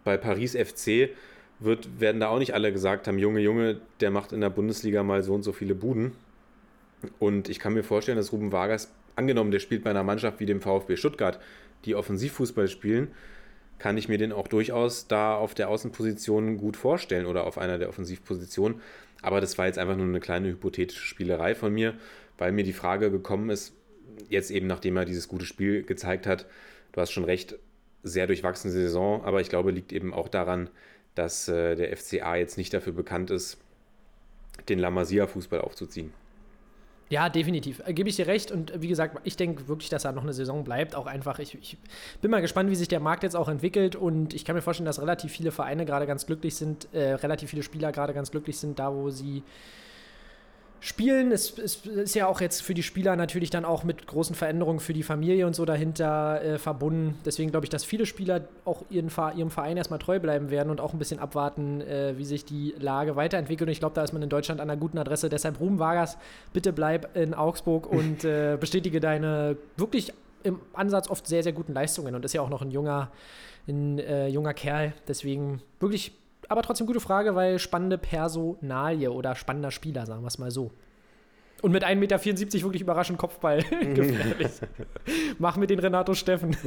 bei 0.03 0.17
Paris 0.17 0.55
FC 0.55 1.09
wird, 1.59 1.99
werden 1.99 2.21
da 2.21 2.27
auch 2.27 2.37
nicht 2.37 2.53
alle 2.53 2.71
gesagt 2.71 3.07
haben, 3.07 3.17
Junge, 3.17 3.39
Junge, 3.39 3.81
der 4.01 4.11
macht 4.11 4.33
in 4.33 4.41
der 4.41 4.51
Bundesliga 4.51 5.01
mal 5.01 5.23
so 5.23 5.33
und 5.33 5.41
so 5.41 5.51
viele 5.51 5.73
Buden. 5.73 6.11
Und 7.17 7.49
ich 7.49 7.57
kann 7.57 7.73
mir 7.73 7.83
vorstellen, 7.83 8.17
dass 8.17 8.31
Ruben 8.31 8.51
Vargas, 8.51 8.91
angenommen, 9.15 9.51
der 9.51 9.59
spielt 9.59 9.83
bei 9.83 9.89
einer 9.89 10.03
Mannschaft 10.03 10.39
wie 10.39 10.45
dem 10.45 10.61
VfB 10.61 10.95
Stuttgart, 10.95 11.39
die 11.85 11.95
Offensivfußball 11.95 12.67
spielen, 12.67 13.09
kann 13.79 13.97
ich 13.97 14.07
mir 14.07 14.17
den 14.17 14.31
auch 14.31 14.47
durchaus 14.47 15.07
da 15.07 15.35
auf 15.35 15.55
der 15.55 15.69
Außenposition 15.69 16.57
gut 16.57 16.77
vorstellen 16.77 17.25
oder 17.25 17.45
auf 17.45 17.57
einer 17.57 17.79
der 17.79 17.89
Offensivpositionen. 17.89 18.79
Aber 19.21 19.41
das 19.41 19.57
war 19.57 19.65
jetzt 19.65 19.79
einfach 19.79 19.95
nur 19.95 20.05
eine 20.05 20.19
kleine 20.19 20.49
hypothetische 20.49 21.05
Spielerei 21.05 21.55
von 21.55 21.73
mir, 21.73 21.95
weil 22.37 22.51
mir 22.51 22.63
die 22.63 22.73
Frage 22.73 23.09
gekommen 23.09 23.49
ist, 23.49 23.73
jetzt 24.29 24.51
eben 24.51 24.67
nachdem 24.67 24.97
er 24.97 25.05
dieses 25.05 25.27
gute 25.27 25.45
Spiel 25.45 25.83
gezeigt 25.83 26.27
hat, 26.27 26.45
du 26.91 27.01
hast 27.01 27.11
schon 27.11 27.23
recht, 27.23 27.55
sehr 28.03 28.27
durchwachsene 28.27 28.71
Saison, 28.71 29.23
aber 29.23 29.41
ich 29.41 29.49
glaube, 29.49 29.71
liegt 29.71 29.93
eben 29.93 30.13
auch 30.13 30.27
daran, 30.27 30.69
dass 31.15 31.47
äh, 31.47 31.75
der 31.75 31.95
FCA 31.95 32.35
jetzt 32.35 32.57
nicht 32.57 32.73
dafür 32.73 32.93
bekannt 32.93 33.31
ist, 33.31 33.57
den 34.69 34.79
La 34.79 34.89
Masia-Fußball 34.89 35.61
aufzuziehen. 35.61 36.13
Ja, 37.11 37.27
definitiv. 37.27 37.81
Äh, 37.85 37.93
Gebe 37.93 38.07
ich 38.09 38.15
dir 38.15 38.25
recht. 38.25 38.51
Und 38.51 38.71
äh, 38.71 38.81
wie 38.81 38.87
gesagt, 38.87 39.19
ich 39.25 39.35
denke 39.35 39.67
wirklich, 39.67 39.89
dass 39.89 40.05
er 40.05 40.13
noch 40.13 40.23
eine 40.23 40.33
Saison 40.33 40.63
bleibt. 40.63 40.95
Auch 40.95 41.07
einfach, 41.07 41.39
ich, 41.39 41.55
ich 41.61 41.77
bin 42.21 42.31
mal 42.31 42.41
gespannt, 42.41 42.71
wie 42.71 42.75
sich 42.75 42.87
der 42.87 43.01
Markt 43.01 43.23
jetzt 43.23 43.35
auch 43.35 43.49
entwickelt. 43.49 43.97
Und 43.97 44.33
ich 44.33 44.45
kann 44.45 44.55
mir 44.55 44.61
vorstellen, 44.61 44.85
dass 44.85 45.01
relativ 45.01 45.31
viele 45.31 45.51
Vereine 45.51 45.85
gerade 45.85 46.07
ganz 46.07 46.25
glücklich 46.25 46.55
sind, 46.55 46.87
äh, 46.93 47.13
relativ 47.15 47.49
viele 47.49 47.63
Spieler 47.63 47.91
gerade 47.91 48.13
ganz 48.13 48.31
glücklich 48.31 48.57
sind, 48.57 48.79
da 48.79 48.93
wo 48.93 49.09
sie 49.09 49.43
spielen. 50.81 51.31
Es, 51.31 51.57
es 51.59 51.85
ist 51.85 52.15
ja 52.15 52.27
auch 52.27 52.41
jetzt 52.41 52.61
für 52.63 52.73
die 52.73 52.81
Spieler 52.81 53.15
natürlich 53.15 53.51
dann 53.51 53.65
auch 53.65 53.83
mit 53.83 54.07
großen 54.07 54.35
Veränderungen 54.35 54.79
für 54.79 54.93
die 54.93 55.03
Familie 55.03 55.45
und 55.45 55.55
so 55.55 55.63
dahinter 55.63 56.41
äh, 56.43 56.57
verbunden. 56.57 57.17
Deswegen 57.23 57.51
glaube 57.51 57.67
ich, 57.67 57.69
dass 57.69 57.85
viele 57.85 58.07
Spieler 58.07 58.41
auch 58.65 58.83
ihren, 58.89 59.11
ihrem 59.35 59.51
Verein 59.51 59.77
erstmal 59.77 59.99
treu 59.99 60.19
bleiben 60.19 60.49
werden 60.49 60.71
und 60.71 60.81
auch 60.81 60.93
ein 60.93 60.99
bisschen 60.99 61.19
abwarten, 61.19 61.81
äh, 61.81 62.17
wie 62.17 62.25
sich 62.25 62.45
die 62.45 62.73
Lage 62.79 63.15
weiterentwickelt. 63.15 63.69
Und 63.69 63.71
ich 63.71 63.79
glaube, 63.79 63.93
da 63.93 64.03
ist 64.03 64.11
man 64.11 64.23
in 64.23 64.29
Deutschland 64.29 64.59
an 64.59 64.69
einer 64.69 64.79
guten 64.79 64.97
Adresse. 64.97 65.29
Deshalb 65.29 65.59
Ruben 65.59 65.77
Vargas, 65.77 66.17
bitte 66.51 66.73
bleib 66.73 67.15
in 67.15 67.35
Augsburg 67.35 67.85
und 67.85 68.25
äh, 68.25 68.57
bestätige 68.59 68.99
deine 68.99 69.57
wirklich 69.77 70.11
im 70.43 70.59
Ansatz 70.73 71.11
oft 71.11 71.27
sehr, 71.27 71.43
sehr 71.43 71.53
guten 71.53 71.73
Leistungen. 71.73 72.15
Und 72.15 72.25
ist 72.25 72.33
ja 72.33 72.41
auch 72.41 72.49
noch 72.49 72.63
ein 72.63 72.71
junger, 72.71 73.11
ein, 73.67 73.99
äh, 73.99 74.29
junger 74.29 74.55
Kerl. 74.55 74.93
Deswegen 75.07 75.61
wirklich 75.79 76.13
aber 76.47 76.61
trotzdem 76.61 76.87
gute 76.87 76.99
Frage, 76.99 77.35
weil 77.35 77.59
spannende 77.59 77.97
Personalie 77.97 79.11
oder 79.11 79.35
spannender 79.35 79.71
Spieler, 79.71 80.05
sagen 80.05 80.21
wir 80.21 80.27
es 80.27 80.37
mal 80.37 80.51
so. 80.51 80.71
Und 81.61 81.71
mit 81.71 81.85
1,74 81.85 81.95
Meter 81.95 82.63
wirklich 82.63 82.81
überraschend 82.81 83.19
Kopfball 83.19 83.63
gefährlich. 83.93 84.51
Mach 85.37 85.57
mit 85.57 85.69
den 85.69 85.79
Renato 85.79 86.13
Steffen. 86.13 86.57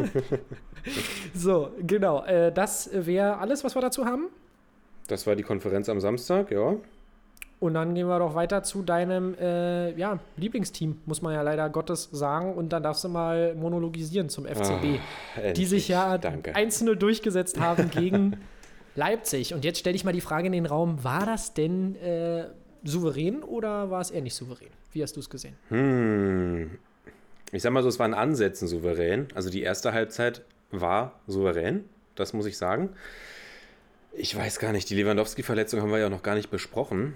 so, 1.35 1.71
genau. 1.81 2.25
Äh, 2.25 2.53
das 2.53 2.91
wäre 2.93 3.39
alles, 3.39 3.65
was 3.65 3.75
wir 3.75 3.83
dazu 3.83 4.05
haben. 4.05 4.29
Das 5.09 5.27
war 5.27 5.35
die 5.35 5.43
Konferenz 5.43 5.89
am 5.89 6.01
Samstag, 6.01 6.51
ja. 6.51 6.77
Und 7.61 7.75
dann 7.75 7.95
gehen 7.95 8.07
wir 8.07 8.19
doch 8.19 8.35
weiter 8.35 8.63
zu 8.63 8.83
deinem 8.83 9.35
äh, 9.41 9.93
ja, 9.99 10.19
Lieblingsteam, 10.37 11.01
muss 11.07 11.23
man 11.23 11.35
ja 11.35 11.43
leider 11.43 11.69
Gottes 11.71 12.11
sagen. 12.13 12.55
Und 12.55 12.73
dann 12.73 12.83
darfst 12.83 13.05
du 13.05 13.09
mal 13.09 13.55
monologisieren 13.55 14.29
zum 14.29 14.45
FCB, 14.45 14.83
die 14.83 15.01
endlich. 15.41 15.69
sich 15.69 15.89
ja. 15.89 16.15
1-0 16.15 16.95
durchgesetzt 16.95 17.59
haben 17.59 17.91
gegen 17.91 18.37
Leipzig. 18.95 19.55
Und 19.55 19.65
jetzt 19.65 19.79
stelle 19.79 19.97
ich 19.97 20.05
mal 20.05 20.13
die 20.13 20.21
Frage 20.21 20.47
in 20.47 20.53
den 20.53 20.67
Raum: 20.67 21.03
War 21.05 21.27
das 21.27 21.55
denn 21.55 21.97
äh, 21.97 22.47
souverän 22.85 23.43
oder 23.43 23.91
war 23.91 24.01
es 24.01 24.11
eher 24.11 24.23
nicht 24.23 24.35
souverän? 24.35 24.71
Wie 24.93 25.03
hast 25.03 25.17
du 25.17 25.21
es 25.21 25.29
gesehen? 25.31 25.57
Hm. 25.69 26.79
Ich 27.53 27.63
sag 27.63 27.73
mal 27.73 27.83
so, 27.83 27.89
es 27.89 27.99
waren 27.99 28.15
Ansätzen 28.15 28.69
souverän. 28.69 29.29
Also 29.35 29.51
die 29.51 29.63
erste 29.63 29.93
Halbzeit 29.93 30.43
war 30.71 31.21
souverän, 31.27 31.85
das 32.15 32.33
muss 32.33 32.47
ich 32.47 32.57
sagen. 32.57 32.91
Ich 34.13 34.37
weiß 34.37 34.59
gar 34.59 34.73
nicht, 34.73 34.89
die 34.91 34.95
Lewandowski-Verletzung 34.95 35.81
haben 35.81 35.91
wir 35.91 35.99
ja 35.99 36.09
noch 36.09 36.23
gar 36.23 36.37
nicht 36.37 36.51
besprochen. 36.51 37.15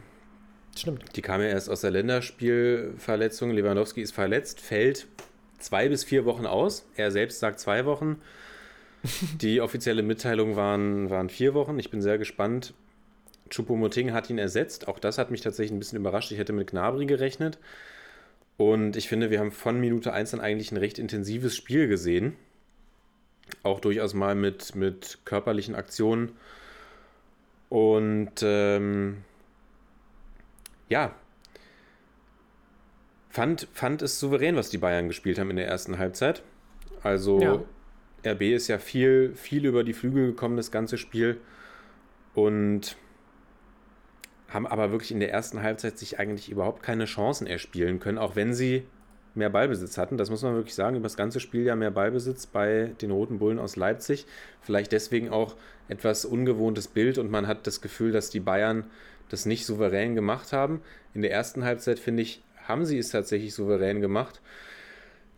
Stimmt. 0.76 1.16
Die 1.16 1.22
kam 1.22 1.41
ja 1.41 1.49
erst 1.49 1.70
aus 1.70 1.81
der 1.81 1.91
Länderspielverletzung. 1.91 3.51
Lewandowski 3.51 4.03
ist 4.03 4.12
verletzt, 4.12 4.61
fällt 4.61 5.07
zwei 5.59 5.89
bis 5.89 6.05
vier 6.05 6.24
Wochen 6.24 6.47
aus. 6.47 6.87
Er 6.97 7.11
selbst 7.11 7.41
sagt 7.41 7.61
zwei 7.61 7.85
Wochen. 7.85 8.20
Die 9.41 9.61
offizielle 9.61 10.03
Mitteilung 10.03 10.57
waren, 10.57 11.11
waren 11.11 11.29
vier 11.29 11.55
Wochen. 11.55 11.79
Ich 11.79 11.91
bin 11.91 12.03
sehr 12.03 12.19
gespannt. 12.19 12.75
Choupo-Moting 13.51 14.13
hat 14.13 14.29
ihn 14.31 14.39
ersetzt. 14.39 14.89
Auch 14.89 14.99
das 14.99 15.19
hat 15.19 15.31
mich 15.31 15.41
tatsächlich 15.41 15.73
ein 15.73 15.79
bisschen 15.79 15.99
überrascht. 15.99 16.33
Ich 16.33 16.39
hätte 16.39 16.53
mit 16.53 16.71
Gnabry 16.71 17.07
gerechnet. 17.07 17.59
Und 18.57 18.97
ich 18.97 19.09
finde, 19.09 19.31
wir 19.31 19.39
haben 19.39 19.53
von 19.53 19.79
Minute 19.79 20.13
1 20.13 20.35
an 20.35 20.41
eigentlich 20.41 20.73
ein 20.73 20.77
recht 20.77 20.99
intensives 20.99 21.57
Spiel 21.57 21.87
gesehen. 21.89 22.37
Auch 23.63 23.81
durchaus 23.81 24.15
mal 24.15 24.35
mit, 24.35 24.75
mit 24.75 25.19
körperlichen 25.25 25.75
Aktionen. 25.75 26.33
Und 27.69 28.43
ähm, 28.43 29.19
ja, 30.89 31.15
fand, 33.31 33.69
fand 33.73 34.03
es 34.03 34.19
souverän, 34.19 34.57
was 34.57 34.71
die 34.71 34.79
Bayern 34.79 35.09
gespielt 35.09 35.39
haben 35.39 35.51
in 35.51 35.57
der 35.57 35.69
ersten 35.69 35.99
Halbzeit. 35.99 36.43
Also 37.03 37.41
Ja. 37.41 37.63
RB 38.27 38.43
ist 38.43 38.69
ja 38.69 38.79
viel, 38.79 39.35
viel 39.35 39.64
über 39.64 39.85
die 39.85 39.93
Flügel 39.93 40.27
gekommen, 40.29 40.57
das 40.57 40.71
ganze 40.71 40.99
Spiel. 40.99 41.41
Und 42.35 42.97
haben 44.49 44.66
aber 44.66 44.91
wirklich 44.91 45.12
in 45.12 45.21
der 45.21 45.31
ersten 45.31 45.62
Halbzeit 45.62 45.99
sich 45.99 46.19
eigentlich 46.19 46.51
überhaupt 46.51 46.83
keine 46.83 47.05
Chancen 47.05 47.47
erspielen 47.47 48.01
können, 48.01 48.19
auch 48.19 48.35
wenn 48.35 48.55
sie 48.55 48.85
mehr 49.35 49.51
Ballbesitz 49.51 49.99
hatten. 49.99 50.16
Das 50.16 50.31
muss 50.31 50.43
man 50.43 50.55
wirklich 50.55 50.75
sagen, 50.75 50.97
über 50.97 51.05
das 51.05 51.16
ganze 51.16 51.41
Spiel 51.41 51.64
ja 51.64 51.77
mehr 51.77 51.91
Ballbesitz 51.91 52.47
bei 52.47 52.95
den 53.01 53.11
Roten 53.11 53.39
Bullen 53.39 53.59
aus 53.59 53.77
Leipzig. 53.77 54.27
Vielleicht 54.61 54.93
deswegen 54.93 55.29
auch 55.29 55.57
etwas 55.89 56.25
ungewohntes 56.25 56.89
Bild 56.89 57.19
und 57.19 57.31
man 57.31 57.47
hat 57.47 57.66
das 57.66 57.81
Gefühl, 57.81 58.11
dass 58.12 58.31
die 58.31 58.41
Bayern 58.41 58.85
das 59.29 59.47
nicht 59.47 59.66
souverän 59.66 60.14
gemacht 60.14 60.53
haben. 60.53 60.81
In 61.14 61.23
der 61.23 61.31
ersten 61.31 61.64
Halbzeit, 61.64 61.99
finde 61.99 62.23
ich, 62.23 62.43
haben 62.64 62.85
sie 62.85 62.99
es 62.99 63.11
tatsächlich 63.11 63.55
souverän 63.55 64.01
gemacht. 64.01 64.41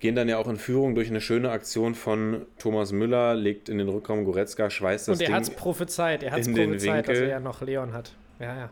Gehen 0.00 0.16
dann 0.16 0.28
ja 0.28 0.38
auch 0.38 0.48
in 0.48 0.56
Führung 0.56 0.94
durch 0.94 1.08
eine 1.08 1.20
schöne 1.20 1.50
Aktion 1.50 1.94
von 1.94 2.46
Thomas 2.58 2.90
Müller, 2.90 3.34
legt 3.34 3.68
in 3.68 3.78
den 3.78 3.88
Rückraum 3.88 4.24
Goretzka, 4.24 4.70
schweißt 4.70 5.08
das 5.08 5.20
Und 5.20 5.26
er 5.26 5.34
hat 5.34 5.42
es 5.42 5.50
prophezeit. 5.50 6.22
Er 6.22 6.32
hat 6.32 6.40
es 6.40 6.46
in 6.46 6.54
den 6.54 6.70
prophezeit, 6.70 7.08
dass 7.08 7.18
er 7.18 7.28
ja 7.28 7.40
noch 7.40 7.60
Leon 7.60 7.92
hat. 7.92 8.12
Ja, 8.38 8.56
ja. 8.56 8.70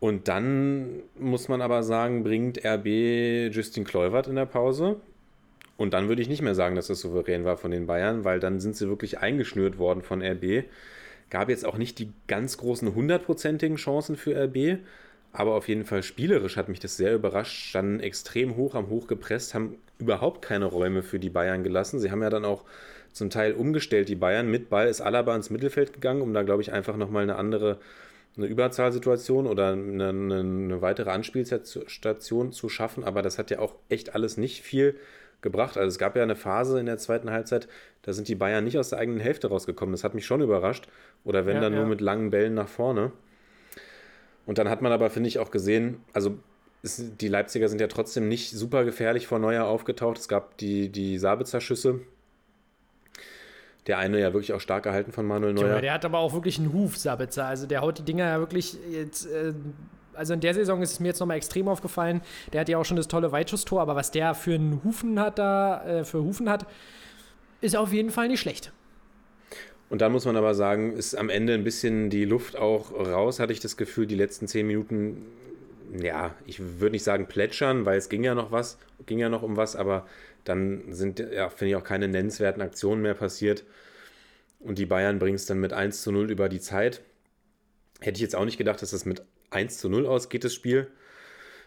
Und 0.00 0.26
dann 0.26 1.04
muss 1.16 1.48
man 1.48 1.62
aber 1.62 1.84
sagen, 1.84 2.24
bringt 2.24 2.64
RB 2.64 3.54
Justin 3.54 3.84
Kluivert 3.84 4.26
in 4.26 4.34
der 4.34 4.46
Pause. 4.46 4.96
Und 5.76 5.94
dann 5.94 6.08
würde 6.08 6.20
ich 6.20 6.28
nicht 6.28 6.42
mehr 6.42 6.56
sagen, 6.56 6.74
dass 6.74 6.88
das 6.88 7.00
souverän 7.00 7.44
war 7.44 7.56
von 7.56 7.70
den 7.70 7.86
Bayern, 7.86 8.24
weil 8.24 8.40
dann 8.40 8.58
sind 8.58 8.74
sie 8.74 8.88
wirklich 8.88 9.20
eingeschnürt 9.20 9.78
worden 9.78 10.02
von 10.02 10.20
RB. 10.20 10.64
Gab 11.30 11.48
jetzt 11.48 11.64
auch 11.64 11.78
nicht 11.78 12.00
die 12.00 12.12
ganz 12.26 12.58
großen 12.58 12.94
hundertprozentigen 12.94 13.76
Chancen 13.76 14.16
für 14.16 14.34
RB, 14.36 14.80
aber 15.32 15.54
auf 15.54 15.68
jeden 15.68 15.84
Fall 15.84 16.02
spielerisch 16.02 16.56
hat 16.56 16.68
mich 16.68 16.80
das 16.80 16.96
sehr 16.96 17.14
überrascht. 17.14 17.68
Standen 17.68 18.00
extrem 18.00 18.56
hoch, 18.56 18.74
haben 18.74 18.88
hoch 18.88 19.06
gepresst, 19.06 19.54
haben 19.54 19.76
überhaupt 20.02 20.42
keine 20.42 20.66
Räume 20.66 21.02
für 21.02 21.18
die 21.18 21.30
Bayern 21.30 21.62
gelassen. 21.62 22.00
Sie 22.00 22.10
haben 22.10 22.22
ja 22.22 22.30
dann 22.30 22.44
auch 22.44 22.64
zum 23.12 23.30
Teil 23.30 23.52
umgestellt, 23.52 24.08
die 24.08 24.14
Bayern. 24.14 24.50
Mit 24.50 24.70
Ball 24.70 24.88
ist 24.88 25.00
Alaba 25.00 25.34
ins 25.36 25.50
Mittelfeld 25.50 25.92
gegangen, 25.92 26.22
um 26.22 26.32
da, 26.32 26.42
glaube 26.42 26.62
ich, 26.62 26.72
einfach 26.72 26.96
nochmal 26.96 27.22
eine 27.22 27.36
andere 27.36 27.78
eine 28.36 28.46
Überzahlsituation 28.46 29.46
oder 29.46 29.72
eine, 29.72 30.08
eine, 30.08 30.80
weitere 30.80 31.10
Anspielstation 31.10 32.52
zu 32.52 32.68
schaffen, 32.68 33.04
aber 33.04 33.20
das 33.20 33.38
hat 33.38 33.50
ja 33.50 33.58
auch 33.58 33.74
echt 33.88 34.14
alles 34.14 34.38
nicht 34.38 34.62
viel 34.62 34.96
gebracht. 35.42 35.76
Also 35.76 35.88
es 35.88 35.98
gab 35.98 36.16
ja 36.16 36.22
eine 36.22 36.36
Phase 36.36 36.80
in 36.80 36.86
der 36.86 36.98
zweiten 36.98 37.30
Halbzeit, 37.30 37.68
da 38.02 38.12
sind 38.12 38.28
die 38.28 38.34
Bayern 38.34 38.64
nicht 38.64 38.78
aus 38.78 38.88
der 38.88 39.00
eigenen 39.00 39.20
Hälfte 39.20 39.48
rausgekommen. 39.48 39.92
Das 39.92 40.04
hat 40.04 40.14
mich 40.14 40.24
schon 40.24 40.40
überrascht. 40.40 40.88
Oder 41.24 41.46
wenn 41.46 41.56
Ja, 41.56 41.60
dann 41.60 41.74
ja. 41.74 41.80
nur 41.80 41.88
mit 41.88 42.00
langen 42.00 42.30
Bällen 42.30 42.54
nach 42.54 42.68
vorne. 42.68 43.12
Und 44.46 44.58
dann 44.58 44.68
hat 44.68 44.82
man 44.82 44.92
aber, 44.92 45.10
finde 45.10 45.28
ich, 45.28 45.38
auch 45.38 45.50
gesehen, 45.50 46.02
also 46.12 46.38
die 46.82 47.28
Leipziger 47.28 47.68
sind 47.68 47.80
ja 47.80 47.86
trotzdem 47.86 48.28
nicht 48.28 48.50
super 48.50 48.84
gefährlich 48.84 49.26
vor 49.26 49.38
Neuer 49.38 49.66
aufgetaucht. 49.66 50.18
Es 50.18 50.28
gab 50.28 50.56
die, 50.58 50.88
die 50.88 51.18
Sabitzer-Schüsse. 51.18 52.00
Der 53.86 53.98
eine 53.98 54.20
ja 54.20 54.32
wirklich 54.32 54.52
auch 54.52 54.60
stark 54.60 54.84
gehalten 54.84 55.12
von 55.12 55.26
Manuel 55.26 55.54
Neuer. 55.54 55.68
Junge, 55.68 55.80
der 55.80 55.92
hat 55.92 56.04
aber 56.04 56.18
auch 56.18 56.32
wirklich 56.32 56.58
einen 56.58 56.72
Huf, 56.72 56.96
Sabitzer. 56.96 57.46
Also 57.46 57.66
der 57.66 57.82
haut 57.82 57.98
die 57.98 58.02
Dinger 58.02 58.26
ja 58.26 58.38
wirklich 58.38 58.76
jetzt. 58.90 59.26
Äh, 59.26 59.54
also 60.14 60.34
in 60.34 60.40
der 60.40 60.54
Saison 60.54 60.82
ist 60.82 60.92
es 60.92 61.00
mir 61.00 61.08
jetzt 61.08 61.20
nochmal 61.20 61.36
extrem 61.36 61.68
aufgefallen. 61.68 62.20
Der 62.52 62.60
hat 62.60 62.68
ja 62.68 62.78
auch 62.78 62.84
schon 62.84 62.96
das 62.96 63.08
tolle 63.08 63.32
Weitschusstor, 63.32 63.80
aber 63.80 63.96
was 63.96 64.10
der 64.10 64.34
für 64.34 64.54
einen 64.54 64.82
Hufen 64.84 65.18
hat 65.18 65.38
da, 65.38 65.84
äh, 65.84 66.04
für 66.04 66.22
Hufen 66.22 66.50
hat, 66.50 66.66
ist 67.60 67.76
auf 67.76 67.92
jeden 67.92 68.10
Fall 68.10 68.28
nicht 68.28 68.40
schlecht. 68.40 68.72
Und 69.88 70.00
dann 70.00 70.12
muss 70.12 70.24
man 70.24 70.36
aber 70.36 70.54
sagen, 70.54 70.92
ist 70.92 71.14
am 71.14 71.28
Ende 71.28 71.54
ein 71.54 71.64
bisschen 71.64 72.08
die 72.10 72.24
Luft 72.24 72.56
auch 72.56 72.92
raus, 72.92 73.40
hatte 73.40 73.52
ich 73.52 73.60
das 73.60 73.76
Gefühl, 73.76 74.06
die 74.06 74.14
letzten 74.14 74.48
zehn 74.48 74.66
Minuten, 74.66 75.26
ja, 76.00 76.34
ich 76.46 76.80
würde 76.80 76.92
nicht 76.92 77.04
sagen 77.04 77.26
plätschern, 77.26 77.84
weil 77.84 77.98
es 77.98 78.08
ging 78.08 78.24
ja 78.24 78.34
noch 78.34 78.50
was, 78.50 78.78
ging 79.06 79.18
ja 79.18 79.28
noch 79.28 79.42
um 79.42 79.56
was, 79.56 79.76
aber 79.76 80.06
dann 80.44 80.92
sind, 80.92 81.18
ja, 81.18 81.48
finde 81.50 81.70
ich, 81.70 81.76
auch 81.76 81.84
keine 81.84 82.08
nennenswerten 82.08 82.62
Aktionen 82.62 83.02
mehr 83.02 83.14
passiert. 83.14 83.64
Und 84.58 84.78
die 84.78 84.86
Bayern 84.86 85.18
bringen 85.18 85.36
es 85.36 85.46
dann 85.46 85.60
mit 85.60 85.72
1 85.72 86.02
zu 86.02 86.12
0 86.12 86.30
über 86.30 86.48
die 86.48 86.60
Zeit. 86.60 87.02
Hätte 88.00 88.16
ich 88.16 88.22
jetzt 88.22 88.36
auch 88.36 88.44
nicht 88.44 88.58
gedacht, 88.58 88.82
dass 88.82 88.90
das 88.90 89.04
mit 89.04 89.22
1 89.50 89.78
zu 89.78 89.88
0 89.88 90.06
ausgeht, 90.06 90.44
das 90.44 90.54
Spiel. 90.54 90.88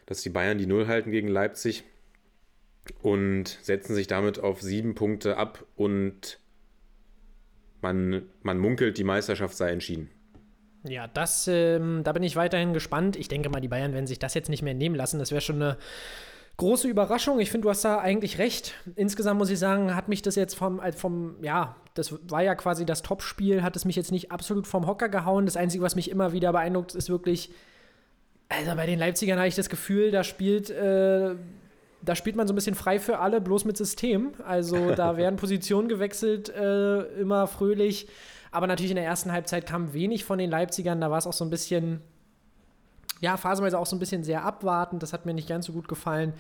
Dass 0.05 0.21
die 0.21 0.30
Bayern 0.30 0.57
die 0.57 0.65
Null 0.65 0.88
halten 0.88 1.11
gegen 1.11 1.28
Leipzig 1.28 1.84
und 3.01 3.57
setzen 3.61 3.95
sich 3.95 4.07
damit 4.07 4.39
auf 4.39 4.61
sieben 4.61 4.95
Punkte 4.95 5.38
ab 5.38 5.65
und 5.76 6.39
man, 7.82 8.30
man 8.43 8.57
munkelt, 8.57 8.97
die 8.97 9.03
Meisterschaft 9.03 9.55
sei 9.55 9.71
entschieden. 9.71 10.09
Ja, 10.88 11.07
das, 11.07 11.47
ähm, 11.47 12.01
da 12.03 12.11
bin 12.13 12.23
ich 12.23 12.36
weiterhin 12.36 12.73
gespannt. 12.73 13.15
Ich 13.15 13.27
denke 13.27 13.49
mal, 13.49 13.59
die 13.59 13.67
Bayern 13.67 13.93
werden 13.93 14.07
sich 14.07 14.19
das 14.19 14.33
jetzt 14.33 14.49
nicht 14.49 14.61
mehr 14.61 14.73
nehmen 14.73 14.95
lassen. 14.95 15.19
Das 15.19 15.31
wäre 15.31 15.41
schon 15.41 15.55
eine 15.55 15.77
große 16.57 16.88
Überraschung. 16.88 17.39
Ich 17.39 17.51
finde, 17.51 17.65
du 17.65 17.69
hast 17.69 17.83
da 17.83 17.99
eigentlich 17.99 18.38
recht. 18.38 18.73
Insgesamt 18.95 19.39
muss 19.39 19.49
ich 19.49 19.59
sagen, 19.59 19.95
hat 19.95 20.07
mich 20.07 20.21
das 20.21 20.36
jetzt 20.36 20.55
vom, 20.55 20.79
äh, 20.79 20.91
vom 20.91 21.36
ja, 21.41 21.75
das 21.95 22.13
war 22.29 22.43
ja 22.43 22.55
quasi 22.55 22.86
das 22.86 23.01
Topspiel, 23.01 23.63
hat 23.63 23.75
es 23.75 23.86
mich 23.86 23.95
jetzt 23.95 24.11
nicht 24.11 24.31
absolut 24.31 24.67
vom 24.67 24.86
Hocker 24.86 25.09
gehauen. 25.09 25.45
Das 25.45 25.57
Einzige, 25.57 25.83
was 25.83 25.95
mich 25.95 26.11
immer 26.11 26.33
wieder 26.33 26.51
beeindruckt, 26.51 26.93
ist 26.93 27.09
wirklich, 27.09 27.51
also 28.49 28.75
bei 28.75 28.86
den 28.86 28.99
Leipzigern 28.99 29.39
habe 29.39 29.47
ich 29.47 29.55
das 29.55 29.69
Gefühl, 29.69 30.11
da 30.11 30.23
spielt, 30.23 30.69
äh, 30.69 31.36
da 32.01 32.15
spielt 32.15 32.36
man 32.36 32.47
so 32.47 32.53
ein 32.53 32.55
bisschen 32.55 32.75
frei 32.75 32.99
für 32.99 33.19
alle, 33.19 33.41
bloß 33.41 33.65
mit 33.65 33.75
System. 33.75 34.33
Also 34.45 34.91
da 34.91 35.17
werden 35.17 35.38
Positionen 35.38 35.88
gewechselt, 35.88 36.49
äh, 36.49 36.99
immer 37.19 37.47
fröhlich. 37.47 38.07
Aber 38.56 38.68
natürlich 38.68 38.91
in 38.91 38.95
der 38.95 39.06
ersten 39.06 39.34
Halbzeit 39.34 39.66
kam 39.66 39.91
wenig 39.91 40.24
von 40.24 40.39
den 40.39 40.49
Leipzigern. 40.49 41.01
Da 41.01 41.12
war 41.12 41.18
es 41.18 41.28
auch 41.28 41.34
so 41.34 41.43
ein 41.43 41.49
bisschen, 41.49 41.99
ja, 43.20 43.36
phasenweise 43.36 43.78
auch 43.78 43.86
so 43.86 43.97
ein 43.97 43.99
bisschen 43.99 44.24
sehr 44.24 44.45
abwartend. 44.45 45.03
Das 45.03 45.12
hat 45.12 45.26
mir 45.26 45.34
nicht 45.34 45.49
ganz 45.49 45.66
so 45.66 45.74
gut 45.74 45.89
gefallen. 45.89 46.34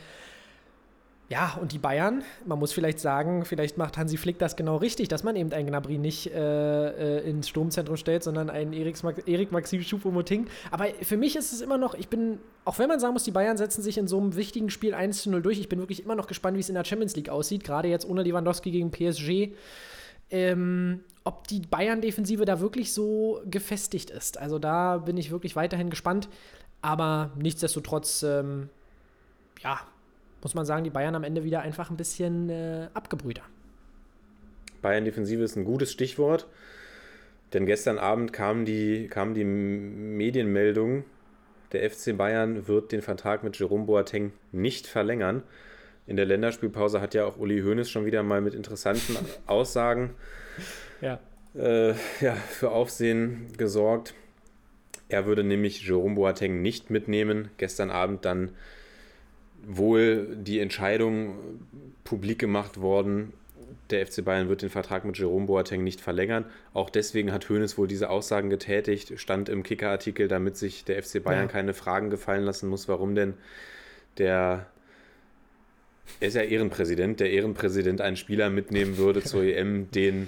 Ja, 1.27 1.57
und 1.59 1.73
die 1.73 1.77
Bayern, 1.77 2.23
man 2.45 2.57
muss 2.57 2.71
vielleicht 2.71 2.99
sagen, 3.01 3.43
vielleicht 3.43 3.77
macht 3.77 3.97
Hansi 3.97 4.15
Flick 4.15 4.39
das 4.39 4.55
genau 4.55 4.77
richtig, 4.77 5.09
dass 5.09 5.23
man 5.23 5.35
eben 5.35 5.51
einen 5.51 5.67
Gnabry 5.67 5.97
nicht 5.97 6.27
äh, 6.27 7.17
äh, 7.17 7.29
ins 7.29 7.49
Sturmzentrum 7.49 7.97
stellt, 7.97 8.23
sondern 8.23 8.49
einen 8.49 8.71
Erik, 8.71 9.51
Maxim 9.51 9.81
Choupo-Moting. 9.81 10.45
Aber 10.71 10.85
für 11.01 11.17
mich 11.17 11.35
ist 11.35 11.51
es 11.51 11.59
immer 11.59 11.77
noch, 11.77 11.95
ich 11.95 12.07
bin, 12.07 12.37
auch 12.63 12.79
wenn 12.79 12.87
man 12.87 13.01
sagen 13.01 13.11
muss, 13.11 13.23
die 13.23 13.31
Bayern 13.31 13.57
setzen 13.57 13.81
sich 13.81 13.97
in 13.97 14.07
so 14.07 14.19
einem 14.21 14.37
wichtigen 14.37 14.69
Spiel 14.69 14.93
1 14.93 15.23
zu 15.23 15.31
0 15.31 15.41
durch, 15.41 15.59
ich 15.59 15.67
bin 15.67 15.79
wirklich 15.79 16.05
immer 16.05 16.15
noch 16.15 16.27
gespannt, 16.27 16.55
wie 16.55 16.61
es 16.61 16.69
in 16.69 16.75
der 16.75 16.85
Champions 16.85 17.15
League 17.17 17.29
aussieht, 17.29 17.65
gerade 17.65 17.89
jetzt 17.89 18.07
ohne 18.07 18.23
Lewandowski 18.23 18.71
gegen 18.71 18.91
PSG. 18.91 19.53
Ähm, 20.29 21.01
ob 21.25 21.47
die 21.47 21.59
Bayern-Defensive 21.59 22.45
da 22.45 22.61
wirklich 22.61 22.93
so 22.93 23.41
gefestigt 23.49 24.11
ist. 24.11 24.37
Also 24.37 24.59
da 24.59 24.99
bin 24.99 25.17
ich 25.17 25.31
wirklich 25.31 25.55
weiterhin 25.55 25.89
gespannt. 25.89 26.29
Aber 26.81 27.31
nichtsdestotrotz, 27.35 28.21
ähm, 28.21 28.69
ja, 29.61 29.79
muss 30.43 30.53
man 30.53 30.67
sagen, 30.67 30.83
die 30.83 30.91
Bayern 30.91 31.15
am 31.15 31.23
Ende 31.23 31.43
wieder 31.43 31.61
einfach 31.61 31.89
ein 31.89 31.97
bisschen 31.97 32.49
äh, 32.49 32.87
abgebrühter. 32.93 33.41
Bayern-Defensive 34.83 35.41
ist 35.41 35.55
ein 35.55 35.65
gutes 35.65 35.91
Stichwort, 35.91 36.45
denn 37.53 37.65
gestern 37.65 37.97
Abend 37.97 38.31
kam 38.31 38.63
die, 38.63 39.07
kam 39.07 39.33
die 39.33 39.43
Medienmeldung, 39.43 41.05
der 41.71 41.89
FC 41.89 42.15
Bayern 42.15 42.67
wird 42.67 42.91
den 42.91 43.01
Vertrag 43.01 43.43
mit 43.43 43.57
Jerome 43.57 43.85
Boateng 43.85 44.31
nicht 44.51 44.85
verlängern. 44.85 45.41
In 46.05 46.17
der 46.17 46.25
Länderspielpause 46.27 47.01
hat 47.01 47.15
ja 47.15 47.25
auch 47.25 47.37
Uli 47.37 47.61
Hoeneß 47.61 47.89
schon 47.89 48.05
wieder 48.05 48.21
mal 48.21 48.41
mit 48.41 48.53
interessanten 48.53 49.17
Aussagen 49.47 50.11
Ja. 51.01 51.19
äh, 51.55 51.93
ja, 52.21 52.33
für 52.35 52.71
Aufsehen 52.71 53.47
gesorgt. 53.57 54.13
Er 55.07 55.25
würde 55.25 55.43
nämlich 55.43 55.85
Jerome 55.85 56.15
Boateng 56.15 56.61
nicht 56.61 56.89
mitnehmen. 56.89 57.49
Gestern 57.57 57.91
Abend 57.91 58.25
dann 58.25 58.51
wohl 59.63 60.35
die 60.35 60.59
Entscheidung 60.59 61.35
publik 62.03 62.39
gemacht 62.39 62.81
worden, 62.81 63.33
der 63.89 64.05
FC 64.05 64.23
Bayern 64.25 64.49
wird 64.49 64.61
den 64.63 64.69
Vertrag 64.69 65.05
mit 65.05 65.17
Jerome 65.17 65.45
Boateng 65.45 65.83
nicht 65.83 66.01
verlängern. 66.01 66.45
Auch 66.73 66.89
deswegen 66.89 67.31
hat 67.31 67.49
Hoeneß 67.49 67.77
wohl 67.77 67.87
diese 67.87 68.09
Aussagen 68.09 68.49
getätigt, 68.49 69.13
stand 69.19 69.47
im 69.47 69.63
Kicker-Artikel, 69.63 70.27
damit 70.27 70.57
sich 70.57 70.85
der 70.85 71.01
FC 71.01 71.23
Bayern 71.23 71.45
Ja. 71.45 71.51
keine 71.51 71.73
Fragen 71.73 72.09
gefallen 72.09 72.43
lassen 72.43 72.67
muss, 72.67 72.87
warum 72.87 73.13
denn 73.15 73.35
der, 74.17 74.65
er 76.19 76.27
ist 76.27 76.33
ja 76.35 76.41
Ehrenpräsident, 76.41 77.19
der 77.19 77.29
Ehrenpräsident 77.31 78.01
einen 78.01 78.17
Spieler 78.17 78.49
mitnehmen 78.49 78.97
würde 78.97 79.21
zur 79.21 79.43
EM, 79.43 79.91
den, 79.91 80.27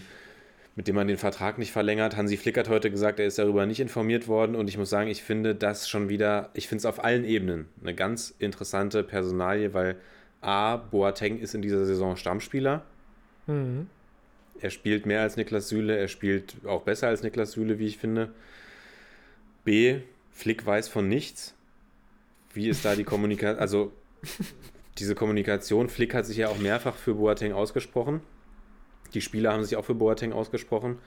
mit 0.78 0.88
dem 0.88 0.96
man 0.96 1.08
den 1.08 1.18
Vertrag 1.18 1.58
nicht 1.58 1.72
verlängert. 1.72 2.16
Hansi 2.16 2.38
Flick 2.38 2.56
hat 2.56 2.70
heute 2.70 2.92
gesagt, 2.92 3.20
er 3.20 3.26
ist 3.26 3.40
darüber 3.40 3.66
nicht 3.66 3.80
informiert 3.80 4.28
worden 4.28 4.56
und 4.56 4.70
ich 4.70 4.78
muss 4.78 4.92
sagen, 4.92 5.10
ich 5.10 5.24
finde 5.24 5.56
das 5.56 5.90
schon 5.90 6.08
wieder, 6.08 6.52
ich 6.54 6.68
finde 6.68 6.82
es 6.82 6.86
auf 6.86 7.04
allen 7.04 7.26
Ebenen 7.26 7.68
eine 7.82 7.96
ganz 7.96 8.34
interessante 8.38 9.04
Personalie, 9.04 9.74
weil 9.74 9.96
A, 10.40 10.78
Boateng 10.78 11.40
ist 11.40 11.56
in 11.56 11.64
dieser 11.64 11.84
Saison 11.88 12.16
Stammspieler. 12.16 12.86
Mhm. 13.48 13.88
Er 14.62 14.70
spielt 14.70 15.08
mehr 15.08 15.24
als 15.24 15.36
Niklas 15.36 15.68
Süle, 15.68 15.98
er 15.98 16.08
spielt 16.08 16.58
auch 16.68 16.84
besser 16.84 17.08
als 17.08 17.24
Niklas 17.24 17.54
Süle, 17.54 17.80
wie 17.80 17.88
ich 17.88 17.98
finde. 17.98 18.30
B, 19.66 20.02
Flick 20.32 20.64
weiß 20.64 20.90
von 20.90 21.10
nichts. 21.10 21.56
Wie 22.54 22.70
ist 22.70 22.86
da 22.86 22.96
die 22.96 23.04
Kommunikation? 23.04 23.60
Also, 23.60 23.92
diese 25.00 25.16
Kommunikation, 25.16 25.90
Flick 25.90 26.14
hat 26.14 26.28
sich 26.28 26.38
ja 26.38 26.50
auch 26.50 26.60
mehrfach 26.60 26.96
für 26.96 27.16
Boateng 27.16 27.54
ausgesprochen. 27.54 28.22
Die 29.18 29.22
Spieler 29.22 29.51
haben 29.51 29.63
sich 29.63 29.76
auch 29.78 29.86
für 29.86 29.95
Boateng 29.95 30.32
ausgesprochen. 30.32 30.99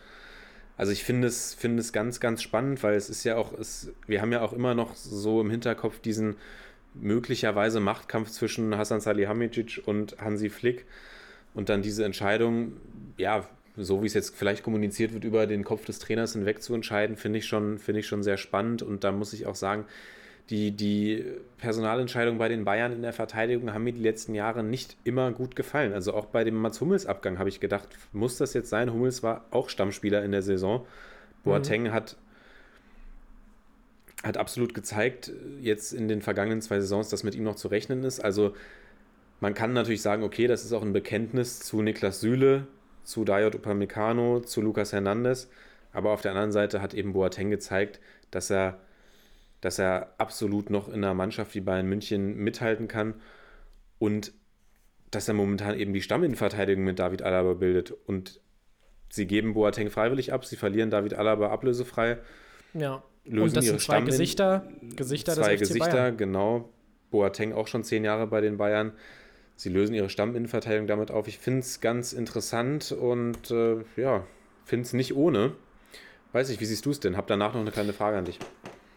Also 0.77 0.91
ich 0.91 1.05
finde 1.05 1.29
es, 1.29 1.55
finde 1.55 1.79
es 1.79 1.93
ganz, 1.93 2.19
ganz 2.19 2.43
spannend, 2.43 2.83
weil 2.83 2.97
es 2.97 3.09
ist 3.09 3.23
ja 3.23 3.37
auch, 3.37 3.57
es, 3.57 3.93
wir 4.09 4.21
haben 4.21 4.33
ja 4.33 4.43
auch 4.43 4.53
immer 4.53 4.75
noch 4.75 4.97
so 4.97 5.41
im 5.41 5.49
Hinterkopf 5.49 6.01
diesen 6.01 6.35
möglicherweise 6.95 7.79
Machtkampf 7.79 8.29
zwischen 8.31 8.77
Hasan 8.77 9.01
Salihamidzic 9.01 9.83
und 9.87 10.17
Hansi 10.21 10.51
Flick. 10.51 10.87
Und 11.55 11.69
dann 11.69 11.83
diese 11.83 12.05
Entscheidung, 12.05 12.73
ja, 13.17 13.49
so 13.77 14.03
wie 14.03 14.07
es 14.07 14.15
jetzt 14.15 14.35
vielleicht 14.35 14.65
kommuniziert 14.65 15.13
wird, 15.13 15.23
über 15.23 15.47
den 15.47 15.63
Kopf 15.63 15.85
des 15.85 16.01
Trainers 16.01 16.33
hinweg 16.33 16.63
zu 16.63 16.75
entscheiden, 16.75 17.15
finde 17.15 17.39
ich 17.39 17.47
schon, 17.47 17.79
finde 17.79 18.01
ich 18.01 18.09
schon 18.09 18.25
sehr 18.25 18.39
spannend. 18.39 18.83
Und 18.83 19.05
da 19.05 19.13
muss 19.13 19.33
ich 19.35 19.47
auch 19.47 19.55
sagen, 19.55 19.85
die, 20.51 20.73
die 20.73 21.25
Personalentscheidungen 21.59 22.39
bei 22.39 22.49
den 22.49 22.65
Bayern 22.65 22.93
in 22.93 23.03
der 23.03 23.13
Verteidigung 23.13 23.73
haben 23.73 23.85
mir 23.85 23.93
die 23.93 24.03
letzten 24.03 24.35
Jahre 24.35 24.65
nicht 24.65 24.97
immer 25.05 25.31
gut 25.31 25.55
gefallen. 25.55 25.93
Also 25.93 26.13
auch 26.13 26.27
bei 26.27 26.43
dem 26.43 26.57
Mats 26.57 26.81
Hummels 26.81 27.07
Abgang 27.07 27.39
habe 27.39 27.49
ich 27.49 27.61
gedacht, 27.61 27.89
muss 28.13 28.37
das 28.37 28.53
jetzt 28.53 28.69
sein? 28.69 28.93
Hummels 28.93 29.23
war 29.23 29.45
auch 29.53 29.69
Stammspieler 29.69 30.25
in 30.25 30.33
der 30.33 30.43
Saison. 30.43 30.85
Boateng 31.45 31.93
hat, 31.93 32.17
hat 34.25 34.37
absolut 34.37 34.75
gezeigt, 34.75 35.31
jetzt 35.61 35.93
in 35.93 36.09
den 36.09 36.21
vergangenen 36.21 36.61
zwei 36.61 36.81
Saisons, 36.81 37.09
dass 37.09 37.23
mit 37.23 37.37
ihm 37.37 37.45
noch 37.45 37.57
zu 37.57 37.69
rechnen 37.69 38.03
ist. 38.03 38.19
Also 38.21 38.55
man 39.39 39.55
kann 39.55 39.73
natürlich 39.73 40.03
sagen, 40.03 40.25
okay, 40.25 40.49
das 40.49 40.65
ist 40.65 40.73
auch 40.73 40.83
ein 40.83 40.93
Bekenntnis 40.93 41.61
zu 41.61 41.81
Niklas 41.81 42.21
Süle, 42.21 42.67
zu 43.05 43.25
Dayot 43.25 43.55
Upamecano, 43.55 44.41
zu 44.41 44.61
Lucas 44.61 44.93
Hernandez. 44.93 45.49
Aber 45.93 46.11
auf 46.11 46.23
der 46.23 46.33
anderen 46.33 46.53
Seite 46.53 46.83
hat 46.83 46.93
eben 46.93 47.13
Boateng 47.13 47.51
gezeigt, 47.51 48.01
dass 48.31 48.51
er, 48.51 48.81
dass 49.61 49.79
er 49.79 50.15
absolut 50.19 50.71
noch 50.71 50.89
in 50.89 50.97
einer 51.05 51.15
Mannschaft 51.15 51.55
wie 51.55 51.61
Bayern 51.61 51.87
München 51.87 52.37
mithalten 52.37 52.89
kann 52.89 53.15
und 53.99 54.33
dass 55.11 55.29
er 55.29 55.35
momentan 55.35 55.79
eben 55.79 55.93
die 55.93 56.03
Stamminnenverteidigung 56.03 56.85
mit 56.85 56.99
David 56.99 57.23
Alaba 57.23 57.55
bildet. 57.55 57.91
Und 58.07 58.41
sie 59.11 59.27
geben 59.27 59.55
Boateng 59.55 59.91
freiwillig 59.91 60.33
ab, 60.33 60.45
sie 60.45 60.57
verlieren 60.57 60.91
David 60.91 61.15
Alaba 61.15 61.51
ablösefrei, 61.51 62.19
Ja. 62.75 63.03
lösen 63.25 63.43
Und 63.43 63.57
das 63.57 63.65
ihre 63.65 63.73
sind 63.75 63.81
zwei 63.81 63.93
Stammin- 63.95 64.07
Gesichter, 64.07 64.69
Gesichter 64.97 65.35
zwei 65.35 65.57
des 65.57 65.69
FC 65.69 65.75
Gesichter, 65.75 65.91
Bayern. 65.93 66.17
genau. 66.17 66.71
Boateng 67.11 67.53
auch 67.53 67.67
schon 67.67 67.83
zehn 67.83 68.05
Jahre 68.05 68.29
bei 68.29 68.41
den 68.41 68.57
Bayern. 68.57 68.93
Sie 69.57 69.69
lösen 69.69 69.95
ihre 69.95 70.09
Stamminnenverteidigung 70.09 70.87
damit 70.87 71.11
auf. 71.11 71.27
Ich 71.29 71.39
finde 71.39 71.61
es 71.61 71.81
ganz 71.81 72.13
interessant 72.13 72.93
und 72.93 73.51
äh, 73.51 73.79
ja, 73.97 74.25
finde 74.65 74.85
es 74.87 74.93
nicht 74.93 75.15
ohne. 75.17 75.53
Weiß 76.33 76.49
nicht, 76.49 76.61
wie 76.61 76.65
siehst 76.67 76.87
du 76.87 76.93
es 76.93 77.01
denn? 77.01 77.17
Hab 77.17 77.27
danach 77.27 77.53
noch 77.53 77.61
eine 77.61 77.73
kleine 77.73 77.93
Frage 77.93 78.17
an 78.17 78.25
dich. 78.25 78.39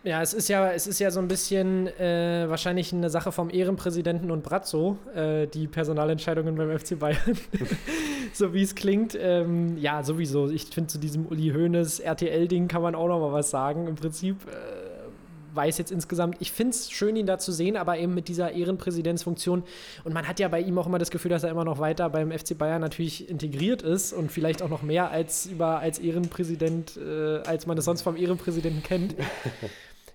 Ja, 0.05 0.21
es 0.21 0.33
ist 0.33 0.49
ja, 0.49 0.69
es 0.71 0.85
ist 0.85 0.99
ja 0.99 1.11
so 1.11 1.21
ein 1.21 1.29
bisschen 1.29 1.87
äh, 1.97 2.45
wahrscheinlich 2.49 2.91
eine 2.91 3.09
Sache 3.09 3.31
vom 3.31 3.49
Ehrenpräsidenten 3.49 4.31
und 4.31 4.43
Brazzo, 4.43 4.97
äh, 5.15 5.47
die 5.47 5.65
Personalentscheidungen 5.67 6.55
beim 6.55 6.77
FC 6.77 6.99
Bayern. 6.99 7.37
so 8.33 8.53
wie 8.53 8.63
es 8.63 8.75
klingt. 8.75 9.17
Ähm, 9.17 9.77
ja, 9.77 10.03
sowieso. 10.03 10.49
Ich 10.49 10.65
finde, 10.65 10.87
zu 10.89 10.97
diesem 10.97 11.25
Uli 11.27 11.51
Hoeneß 11.51 12.01
RTL-Ding 12.01 12.67
kann 12.67 12.81
man 12.81 12.95
auch 12.95 13.07
noch 13.07 13.21
mal 13.21 13.31
was 13.31 13.49
sagen. 13.49 13.87
Im 13.87 13.95
Prinzip 13.95 14.35
äh, 14.45 15.55
weiß 15.55 15.77
jetzt 15.77 15.91
insgesamt, 15.91 16.35
ich 16.39 16.51
finde 16.51 16.71
es 16.71 16.91
schön, 16.91 17.15
ihn 17.15 17.25
da 17.25 17.37
zu 17.37 17.53
sehen, 17.53 17.77
aber 17.77 17.97
eben 17.97 18.13
mit 18.13 18.27
dieser 18.27 18.51
Ehrenpräsidentsfunktion. 18.51 19.63
Und 20.03 20.13
man 20.13 20.27
hat 20.27 20.37
ja 20.37 20.49
bei 20.49 20.59
ihm 20.59 20.77
auch 20.79 20.87
immer 20.87 20.99
das 20.99 21.11
Gefühl, 21.11 21.31
dass 21.31 21.45
er 21.45 21.51
immer 21.51 21.63
noch 21.63 21.79
weiter 21.79 22.09
beim 22.09 22.37
FC 22.37 22.57
Bayern 22.57 22.81
natürlich 22.81 23.29
integriert 23.29 23.81
ist 23.81 24.11
und 24.11 24.33
vielleicht 24.33 24.63
auch 24.63 24.69
noch 24.69 24.81
mehr 24.81 25.11
als 25.11 25.45
über 25.45 25.79
als 25.79 25.99
Ehrenpräsident, 25.99 26.97
äh, 26.97 27.37
als 27.47 27.67
man 27.67 27.77
es 27.77 27.85
sonst 27.85 28.01
vom 28.01 28.17
Ehrenpräsidenten 28.17 28.83
kennt. 28.83 29.15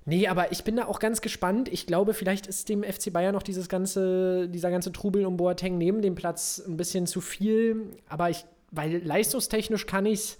Nee, 0.09 0.27
aber 0.27 0.53
ich 0.53 0.65
bin 0.65 0.77
da 0.77 0.87
auch 0.87 1.01
ganz 1.01 1.21
gespannt. 1.21 1.69
Ich 1.69 1.87
glaube, 1.87 2.15
vielleicht 2.15 2.47
ist 2.47 2.71
dem 2.71 2.83
FC 2.83 3.13
Bayern 3.13 3.35
noch 3.35 3.43
dieses 3.43 3.69
ganze, 3.69 4.49
dieser 4.49 4.71
ganze 4.71 4.91
Trubel 4.91 5.27
um 5.27 5.37
Boateng 5.37 5.77
neben 5.77 6.01
dem 6.01 6.15
Platz 6.15 6.63
ein 6.67 6.79
bisschen 6.79 7.07
zu 7.07 7.21
viel. 7.21 7.93
Aber 8.09 8.31
ich, 8.31 8.47
weil 8.71 9.05
leistungstechnisch 9.05 9.85
kann 9.85 10.07
ich 10.07 10.21
es 10.21 10.39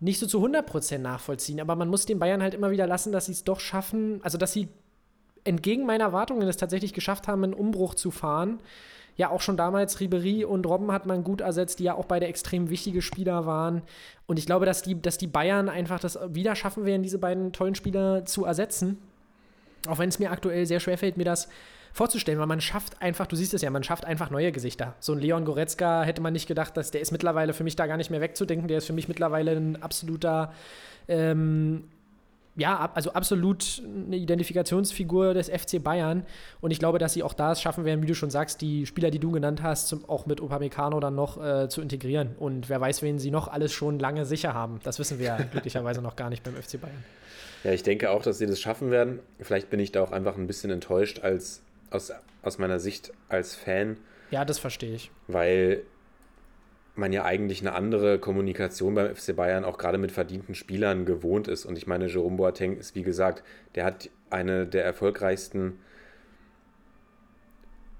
nicht 0.00 0.18
so 0.18 0.26
zu 0.26 0.44
100% 0.44 0.98
nachvollziehen. 0.98 1.58
Aber 1.62 1.74
man 1.74 1.88
muss 1.88 2.04
den 2.04 2.18
Bayern 2.18 2.42
halt 2.42 2.52
immer 2.52 2.70
wieder 2.70 2.86
lassen, 2.86 3.12
dass 3.12 3.26
sie 3.26 3.32
es 3.32 3.44
doch 3.44 3.60
schaffen, 3.60 4.20
also 4.24 4.36
dass 4.36 4.52
sie 4.52 4.68
entgegen 5.44 5.86
meiner 5.86 6.04
Erwartungen 6.04 6.46
es 6.46 6.58
tatsächlich 6.58 6.92
geschafft 6.92 7.28
haben, 7.28 7.44
einen 7.44 7.54
Umbruch 7.54 7.94
zu 7.94 8.10
fahren. 8.10 8.60
Ja, 9.16 9.30
auch 9.30 9.40
schon 9.40 9.56
damals 9.56 10.00
Ribery 10.00 10.44
und 10.44 10.66
Robben 10.66 10.90
hat 10.90 11.06
man 11.06 11.22
gut 11.22 11.42
ersetzt, 11.42 11.78
die 11.78 11.84
ja 11.84 11.94
auch 11.94 12.06
beide 12.06 12.26
extrem 12.26 12.70
wichtige 12.70 13.02
Spieler 13.02 13.46
waren. 13.46 13.82
Und 14.26 14.38
ich 14.38 14.46
glaube, 14.46 14.64
dass 14.64 14.82
die, 14.82 15.00
dass 15.00 15.18
die 15.18 15.26
Bayern 15.26 15.68
einfach 15.68 16.00
das 16.00 16.18
wieder 16.28 16.56
schaffen 16.56 16.86
werden, 16.86 17.02
diese 17.02 17.18
beiden 17.18 17.52
tollen 17.52 17.74
Spieler 17.74 18.24
zu 18.24 18.44
ersetzen. 18.44 18.98
Auch 19.86 19.98
wenn 19.98 20.08
es 20.08 20.18
mir 20.18 20.30
aktuell 20.30 20.64
sehr 20.66 20.80
schwer 20.80 20.96
fällt, 20.96 21.16
mir 21.16 21.24
das 21.24 21.48
vorzustellen, 21.92 22.38
weil 22.38 22.46
man 22.46 22.60
schafft 22.60 23.02
einfach, 23.02 23.26
du 23.26 23.36
siehst 23.36 23.52
es 23.54 23.62
ja, 23.62 23.70
man 23.70 23.84
schafft 23.84 24.04
einfach 24.04 24.30
neue 24.30 24.52
Gesichter. 24.52 24.94
So 24.98 25.12
ein 25.12 25.18
Leon 25.18 25.44
Goretzka 25.44 26.02
hätte 26.02 26.22
man 26.22 26.32
nicht 26.32 26.46
gedacht, 26.46 26.76
dass 26.76 26.90
der 26.90 27.00
ist 27.00 27.12
mittlerweile 27.12 27.52
für 27.52 27.64
mich 27.64 27.76
da 27.76 27.86
gar 27.86 27.96
nicht 27.96 28.10
mehr 28.10 28.20
wegzudenken. 28.20 28.68
Der 28.68 28.78
ist 28.78 28.86
für 28.86 28.92
mich 28.92 29.08
mittlerweile 29.08 29.52
ein 29.52 29.82
absoluter, 29.82 30.52
ähm, 31.08 31.84
ja, 32.56 32.90
also 32.94 33.12
absolut 33.14 33.82
eine 34.06 34.16
Identifikationsfigur 34.16 35.34
des 35.34 35.48
FC 35.48 35.82
Bayern. 35.82 36.24
Und 36.60 36.70
ich 36.70 36.78
glaube, 36.78 36.98
dass 36.98 37.14
sie 37.14 37.22
auch 37.22 37.32
da 37.34 37.52
es 37.52 37.60
schaffen 37.62 37.84
werden, 37.84 38.02
wie 38.02 38.06
du 38.06 38.14
schon 38.14 38.30
sagst, 38.30 38.60
die 38.60 38.84
Spieler, 38.86 39.10
die 39.10 39.18
du 39.18 39.30
genannt 39.30 39.62
hast, 39.62 39.88
zum, 39.88 40.08
auch 40.08 40.26
mit 40.26 40.40
Upamecano 40.40 41.00
dann 41.00 41.14
noch 41.14 41.42
äh, 41.42 41.68
zu 41.68 41.80
integrieren. 41.80 42.34
Und 42.38 42.68
wer 42.68 42.80
weiß, 42.80 43.02
wen 43.02 43.18
sie 43.18 43.30
noch 43.30 43.48
alles 43.48 43.72
schon 43.72 43.98
lange 43.98 44.26
sicher 44.26 44.52
haben. 44.54 44.80
Das 44.84 44.98
wissen 44.98 45.18
wir 45.18 45.26
ja 45.26 45.36
glücklicherweise 45.50 46.02
noch 46.02 46.16
gar 46.16 46.28
nicht 46.28 46.42
beim 46.42 46.54
FC 46.54 46.80
Bayern. 46.80 47.02
Ja, 47.64 47.72
ich 47.72 47.82
denke 47.82 48.10
auch, 48.10 48.22
dass 48.22 48.38
sie 48.38 48.46
das 48.46 48.60
schaffen 48.60 48.90
werden. 48.90 49.20
Vielleicht 49.40 49.70
bin 49.70 49.80
ich 49.80 49.92
da 49.92 50.02
auch 50.02 50.12
einfach 50.12 50.36
ein 50.36 50.46
bisschen 50.46 50.70
enttäuscht 50.70 51.20
als, 51.20 51.62
aus, 51.90 52.12
aus 52.42 52.58
meiner 52.58 52.80
Sicht 52.80 53.12
als 53.28 53.54
Fan, 53.54 53.96
Ja, 54.30 54.44
das 54.44 54.58
verstehe 54.58 54.94
ich. 54.94 55.10
weil 55.28 55.82
man 56.94 57.12
ja 57.12 57.24
eigentlich 57.24 57.60
eine 57.60 57.72
andere 57.74 58.18
Kommunikation 58.18 58.94
beim 58.94 59.14
FC 59.14 59.34
Bayern 59.34 59.64
auch 59.64 59.78
gerade 59.78 59.98
mit 59.98 60.12
verdienten 60.12 60.54
Spielern 60.54 61.04
gewohnt 61.06 61.48
ist. 61.48 61.64
Und 61.64 61.78
ich 61.78 61.86
meine, 61.86 62.06
Jerome 62.06 62.36
Boateng 62.36 62.76
ist, 62.76 62.94
wie 62.94 63.02
gesagt, 63.02 63.42
der 63.74 63.84
hat 63.84 64.10
eine 64.30 64.66
der 64.66 64.84
erfolgreichsten, 64.84 65.78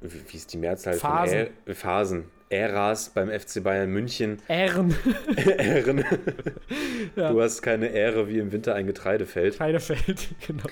wie 0.00 0.36
ist 0.36 0.52
die 0.52 0.58
Mehrzahl 0.58 0.94
Phasen. 0.94 1.46
von 1.64 1.72
Ä 1.72 1.74
Phasen, 1.74 2.24
Äras 2.50 3.10
beim 3.10 3.30
FC 3.30 3.62
Bayern 3.62 3.90
München. 3.90 4.38
Ehren. 4.48 4.94
Ähren. 5.36 6.04
Ja. 7.16 7.30
Du 7.30 7.42
hast 7.42 7.60
keine 7.62 7.88
Ehre 7.88 8.26
wie 8.28 8.38
im 8.38 8.52
Winter 8.52 8.74
ein 8.74 8.86
Getreidefeld. 8.86 9.54
Scheidefeld, 9.56 10.28
genau. 10.46 10.62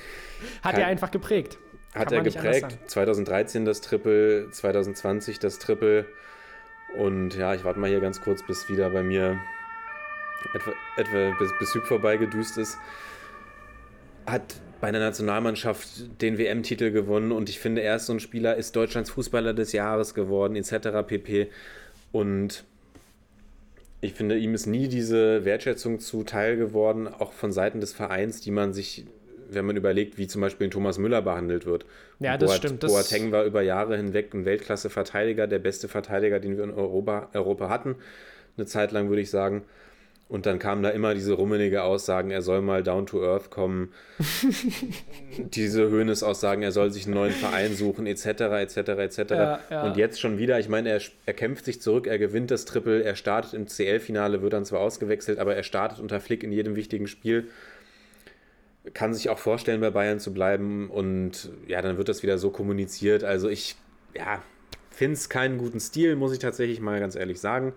Hat 0.62 0.72
Kein- 0.74 0.80
er 0.82 0.86
einfach 0.86 1.10
geprägt. 1.10 1.58
Hat 1.94 2.08
Kann 2.08 2.18
er 2.18 2.22
geprägt. 2.22 2.60
sagen. 2.70 2.78
2013 2.86 3.64
das 3.66 3.80
Triple, 3.82 4.48
2020 4.50 5.38
das 5.38 5.58
Triple. 5.58 6.06
Und 6.98 7.36
ja, 7.36 7.54
ich 7.54 7.64
warte 7.64 7.78
mal 7.78 7.88
hier 7.88 8.00
ganz 8.00 8.20
kurz, 8.20 8.44
bis 8.46 8.68
wieder 8.68 8.90
bei 8.90 9.02
mir 9.02 9.40
etwa, 10.54 10.72
etwa 10.96 11.38
bis, 11.38 11.50
bis 11.58 11.74
Hüb 11.74 11.84
vorbeigedüst 11.84 12.58
ist. 12.58 12.78
Hat 14.26 14.60
bei 14.80 14.90
der 14.90 15.00
Nationalmannschaft 15.00 16.22
den 16.22 16.38
WM-Titel 16.38 16.90
gewonnen 16.90 17.32
und 17.32 17.48
ich 17.48 17.58
finde, 17.58 17.82
er 17.82 17.96
ist 17.96 18.06
so 18.06 18.12
ein 18.12 18.20
Spieler, 18.20 18.56
ist 18.56 18.74
Deutschlands 18.76 19.10
Fußballer 19.10 19.52
des 19.52 19.72
Jahres 19.72 20.14
geworden, 20.14 20.56
etc. 20.56 21.06
pp. 21.06 21.48
Und 22.12 22.64
ich 24.00 24.14
finde, 24.14 24.38
ihm 24.38 24.54
ist 24.54 24.66
nie 24.66 24.88
diese 24.88 25.44
Wertschätzung 25.44 26.00
zuteil 26.00 26.56
geworden, 26.56 27.06
auch 27.06 27.32
von 27.32 27.52
Seiten 27.52 27.80
des 27.80 27.92
Vereins, 27.92 28.40
die 28.40 28.50
man 28.50 28.72
sich, 28.72 29.04
wenn 29.54 29.64
man 29.66 29.76
überlegt, 29.76 30.18
wie 30.18 30.26
zum 30.26 30.40
Beispiel 30.40 30.70
Thomas 30.70 30.98
Müller 30.98 31.22
behandelt 31.22 31.66
wird. 31.66 31.84
Ja, 32.18 32.36
das 32.38 32.50
Boat- 32.50 32.58
stimmt, 32.58 32.82
das- 32.82 32.92
Boateng 32.92 33.32
war 33.32 33.44
über 33.44 33.62
Jahre 33.62 33.96
hinweg 33.96 34.32
ein 34.34 34.44
Weltklasse-Verteidiger, 34.44 35.46
der 35.46 35.58
beste 35.58 35.88
Verteidiger, 35.88 36.40
den 36.40 36.56
wir 36.56 36.64
in 36.64 36.70
Europa, 36.72 37.28
Europa 37.34 37.68
hatten. 37.68 37.96
Eine 38.56 38.66
Zeit 38.66 38.92
lang, 38.92 39.08
würde 39.08 39.22
ich 39.22 39.30
sagen. 39.30 39.62
Und 40.28 40.46
dann 40.46 40.60
kamen 40.60 40.84
da 40.84 40.90
immer 40.90 41.12
diese 41.14 41.32
rummelige 41.32 41.82
Aussagen, 41.82 42.30
er 42.30 42.40
soll 42.40 42.60
mal 42.62 42.84
down 42.84 43.04
to 43.06 43.20
earth 43.20 43.50
kommen. 43.50 43.88
diese 45.54 45.88
Höhnes-Aussagen, 45.90 46.62
er 46.62 46.72
soll 46.72 46.92
sich 46.92 47.06
einen 47.06 47.14
neuen 47.14 47.32
Verein 47.32 47.74
suchen, 47.74 48.06
etc., 48.06 48.26
etc., 48.26 48.76
etc. 48.76 49.18
Ja, 49.30 49.60
ja. 49.70 49.82
Und 49.84 49.96
jetzt 49.96 50.20
schon 50.20 50.38
wieder, 50.38 50.58
ich 50.60 50.68
meine, 50.68 50.90
er, 50.90 51.00
er 51.26 51.34
kämpft 51.34 51.64
sich 51.64 51.80
zurück, 51.80 52.06
er 52.06 52.18
gewinnt 52.18 52.50
das 52.50 52.64
Triple, 52.64 53.02
er 53.02 53.16
startet 53.16 53.54
im 53.54 53.66
CL-Finale, 53.66 54.42
wird 54.42 54.52
dann 54.52 54.64
zwar 54.64 54.80
ausgewechselt, 54.80 55.38
aber 55.38 55.56
er 55.56 55.62
startet 55.62 55.98
unter 55.98 56.20
Flick 56.20 56.42
in 56.44 56.52
jedem 56.52 56.76
wichtigen 56.76 57.06
Spiel. 57.06 57.48
Kann 58.94 59.12
sich 59.14 59.28
auch 59.28 59.38
vorstellen, 59.38 59.80
bei 59.80 59.90
Bayern 59.90 60.20
zu 60.20 60.32
bleiben. 60.32 60.90
Und 60.90 61.50
ja, 61.66 61.82
dann 61.82 61.98
wird 61.98 62.08
das 62.08 62.22
wieder 62.22 62.38
so 62.38 62.50
kommuniziert. 62.50 63.24
Also 63.24 63.48
ich, 63.48 63.76
ja, 64.14 64.42
finde 64.90 65.14
es 65.14 65.28
keinen 65.28 65.58
guten 65.58 65.80
Stil, 65.80 66.16
muss 66.16 66.32
ich 66.32 66.38
tatsächlich 66.38 66.80
mal 66.80 66.98
ganz 67.00 67.14
ehrlich 67.14 67.40
sagen 67.40 67.74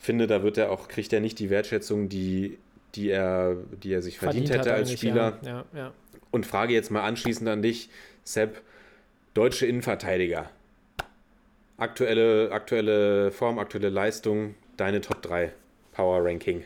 finde, 0.00 0.26
da 0.26 0.42
wird 0.42 0.58
er 0.58 0.72
auch, 0.72 0.88
kriegt 0.88 1.12
er 1.12 1.20
nicht 1.20 1.38
die 1.38 1.50
Wertschätzung, 1.50 2.08
die, 2.08 2.58
die, 2.94 3.10
er, 3.10 3.56
die 3.82 3.92
er 3.92 4.02
sich 4.02 4.18
verdient, 4.18 4.48
Verdient 4.48 4.66
hätte 4.66 4.74
als 4.74 4.92
Spieler. 4.92 5.38
Ja, 5.42 5.48
ja, 5.48 5.64
ja. 5.74 5.92
Und 6.30 6.46
frage 6.46 6.72
jetzt 6.72 6.90
mal 6.90 7.02
anschließend 7.02 7.48
an 7.48 7.62
dich, 7.62 7.90
Sepp, 8.24 8.62
deutsche 9.34 9.66
Innenverteidiger. 9.66 10.50
Aktuelle, 11.76 12.50
aktuelle 12.52 13.30
Form, 13.30 13.58
aktuelle 13.58 13.90
Leistung, 13.90 14.54
deine 14.76 15.00
Top 15.00 15.22
3 15.22 15.52
Power 15.92 16.24
Ranking. 16.24 16.64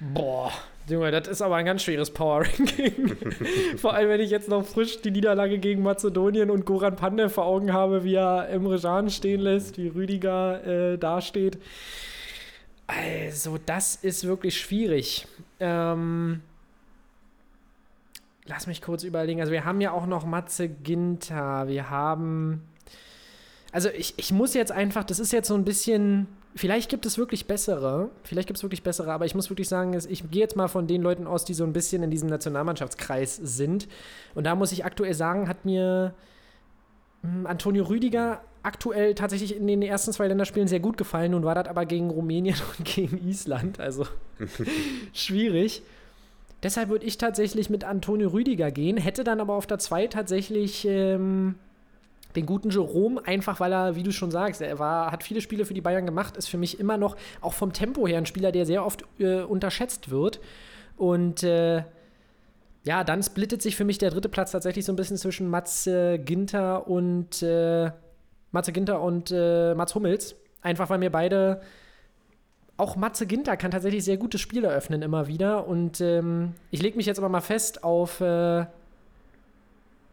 Boah, 0.00 0.52
Junge, 0.88 1.10
das 1.10 1.26
ist 1.26 1.42
aber 1.42 1.56
ein 1.56 1.66
ganz 1.66 1.82
schweres 1.82 2.10
Power-Ranking. 2.10 3.16
vor 3.76 3.94
allem, 3.94 4.08
wenn 4.08 4.20
ich 4.20 4.30
jetzt 4.30 4.48
noch 4.48 4.64
frisch 4.64 5.02
die 5.02 5.10
Niederlage 5.10 5.58
gegen 5.58 5.82
Mazedonien 5.82 6.48
und 6.48 6.64
Goran 6.64 6.94
Pandev 6.94 7.34
vor 7.34 7.44
Augen 7.44 7.72
habe, 7.72 8.04
wie 8.04 8.14
er 8.14 8.48
Emre 8.48 8.78
Can 8.78 9.10
stehen 9.10 9.40
lässt, 9.40 9.78
wie 9.78 9.88
Rüdiger 9.88 10.64
äh, 10.64 10.98
dasteht. 10.98 11.58
Also, 12.86 13.58
das 13.66 13.96
ist 13.96 14.28
wirklich 14.28 14.60
schwierig. 14.60 15.26
Ähm, 15.58 16.40
lass 18.44 18.68
mich 18.68 18.80
kurz 18.80 19.02
überlegen. 19.02 19.40
Also, 19.40 19.52
wir 19.52 19.64
haben 19.64 19.80
ja 19.80 19.90
auch 19.90 20.06
noch 20.06 20.24
Matze 20.24 20.68
Ginter. 20.68 21.66
Wir 21.66 21.90
haben. 21.90 22.62
Also, 23.72 23.88
ich, 23.88 24.14
ich 24.18 24.32
muss 24.32 24.54
jetzt 24.54 24.70
einfach, 24.70 25.02
das 25.02 25.18
ist 25.18 25.32
jetzt 25.32 25.48
so 25.48 25.54
ein 25.54 25.64
bisschen. 25.64 26.28
Vielleicht 26.56 26.88
gibt 26.88 27.04
es 27.04 27.18
wirklich 27.18 27.46
bessere. 27.46 28.08
Vielleicht 28.22 28.48
gibt 28.48 28.56
es 28.56 28.62
wirklich 28.62 28.82
bessere, 28.82 29.12
aber 29.12 29.26
ich 29.26 29.34
muss 29.34 29.50
wirklich 29.50 29.68
sagen, 29.68 29.94
ich 30.08 30.30
gehe 30.30 30.40
jetzt 30.40 30.56
mal 30.56 30.68
von 30.68 30.86
den 30.86 31.02
Leuten 31.02 31.26
aus, 31.26 31.44
die 31.44 31.52
so 31.52 31.64
ein 31.64 31.74
bisschen 31.74 32.02
in 32.02 32.10
diesem 32.10 32.30
Nationalmannschaftskreis 32.30 33.36
sind. 33.36 33.86
Und 34.34 34.44
da 34.44 34.54
muss 34.54 34.72
ich 34.72 34.82
aktuell 34.82 35.12
sagen, 35.12 35.48
hat 35.48 35.66
mir 35.66 36.14
hm, 37.22 37.46
Antonio 37.46 37.84
Rüdiger 37.84 38.40
aktuell 38.62 39.14
tatsächlich 39.14 39.54
in 39.54 39.66
den 39.66 39.82
ersten 39.82 40.14
zwei 40.14 40.28
Länderspielen 40.28 40.66
sehr 40.66 40.80
gut 40.80 40.96
gefallen. 40.96 41.32
Nun 41.32 41.44
war 41.44 41.54
das 41.54 41.68
aber 41.68 41.84
gegen 41.84 42.08
Rumänien 42.08 42.56
und 42.78 42.86
gegen 42.86 43.18
Island. 43.28 43.78
Also 43.78 44.06
schwierig. 45.12 45.82
Deshalb 46.62 46.88
würde 46.88 47.04
ich 47.04 47.18
tatsächlich 47.18 47.68
mit 47.68 47.84
Antonio 47.84 48.30
Rüdiger 48.30 48.70
gehen, 48.70 48.96
hätte 48.96 49.24
dann 49.24 49.40
aber 49.40 49.54
auf 49.54 49.66
der 49.66 49.78
2 49.78 50.06
tatsächlich 50.06 50.86
ähm, 50.86 51.56
den 52.36 52.46
guten 52.46 52.70
Jerome, 52.70 53.20
einfach 53.26 53.60
weil 53.60 53.72
er, 53.72 53.96
wie 53.96 54.02
du 54.02 54.12
schon 54.12 54.30
sagst, 54.30 54.60
er 54.60 54.78
war, 54.78 55.10
hat 55.10 55.22
viele 55.22 55.40
Spiele 55.40 55.64
für 55.64 55.74
die 55.74 55.80
Bayern 55.80 56.06
gemacht, 56.06 56.36
ist 56.36 56.48
für 56.48 56.58
mich 56.58 56.78
immer 56.78 56.96
noch 56.96 57.16
auch 57.40 57.52
vom 57.52 57.72
Tempo 57.72 58.06
her 58.06 58.18
ein 58.18 58.26
Spieler, 58.26 58.52
der 58.52 58.66
sehr 58.66 58.84
oft 58.84 59.04
äh, 59.18 59.40
unterschätzt 59.40 60.10
wird. 60.10 60.40
Und 60.96 61.42
äh, 61.42 61.82
ja, 62.84 63.02
dann 63.02 63.22
splittet 63.22 63.62
sich 63.62 63.76
für 63.76 63.84
mich 63.84 63.98
der 63.98 64.10
dritte 64.10 64.28
Platz 64.28 64.52
tatsächlich 64.52 64.84
so 64.84 64.92
ein 64.92 64.96
bisschen 64.96 65.16
zwischen 65.16 65.48
Matze 65.48 66.18
Ginter 66.18 66.86
und 66.86 67.42
äh, 67.42 67.90
Matze 68.52 68.72
Ginter 68.72 69.02
und 69.02 69.32
äh, 69.32 69.74
Mats 69.74 69.94
Hummels. 69.94 70.36
Einfach 70.62 70.88
weil 70.88 70.98
mir 70.98 71.10
beide 71.10 71.60
auch 72.76 72.96
Matze 72.96 73.26
Ginter 73.26 73.56
kann 73.56 73.70
tatsächlich 73.70 74.04
sehr 74.04 74.18
gute 74.18 74.38
Spiele 74.38 74.68
eröffnen 74.68 75.02
immer 75.02 75.26
wieder. 75.26 75.66
Und 75.66 76.00
ähm, 76.00 76.52
ich 76.70 76.82
lege 76.82 76.96
mich 76.96 77.06
jetzt 77.06 77.18
aber 77.18 77.28
mal 77.28 77.40
fest 77.40 77.82
auf, 77.82 78.20
äh, 78.20 78.66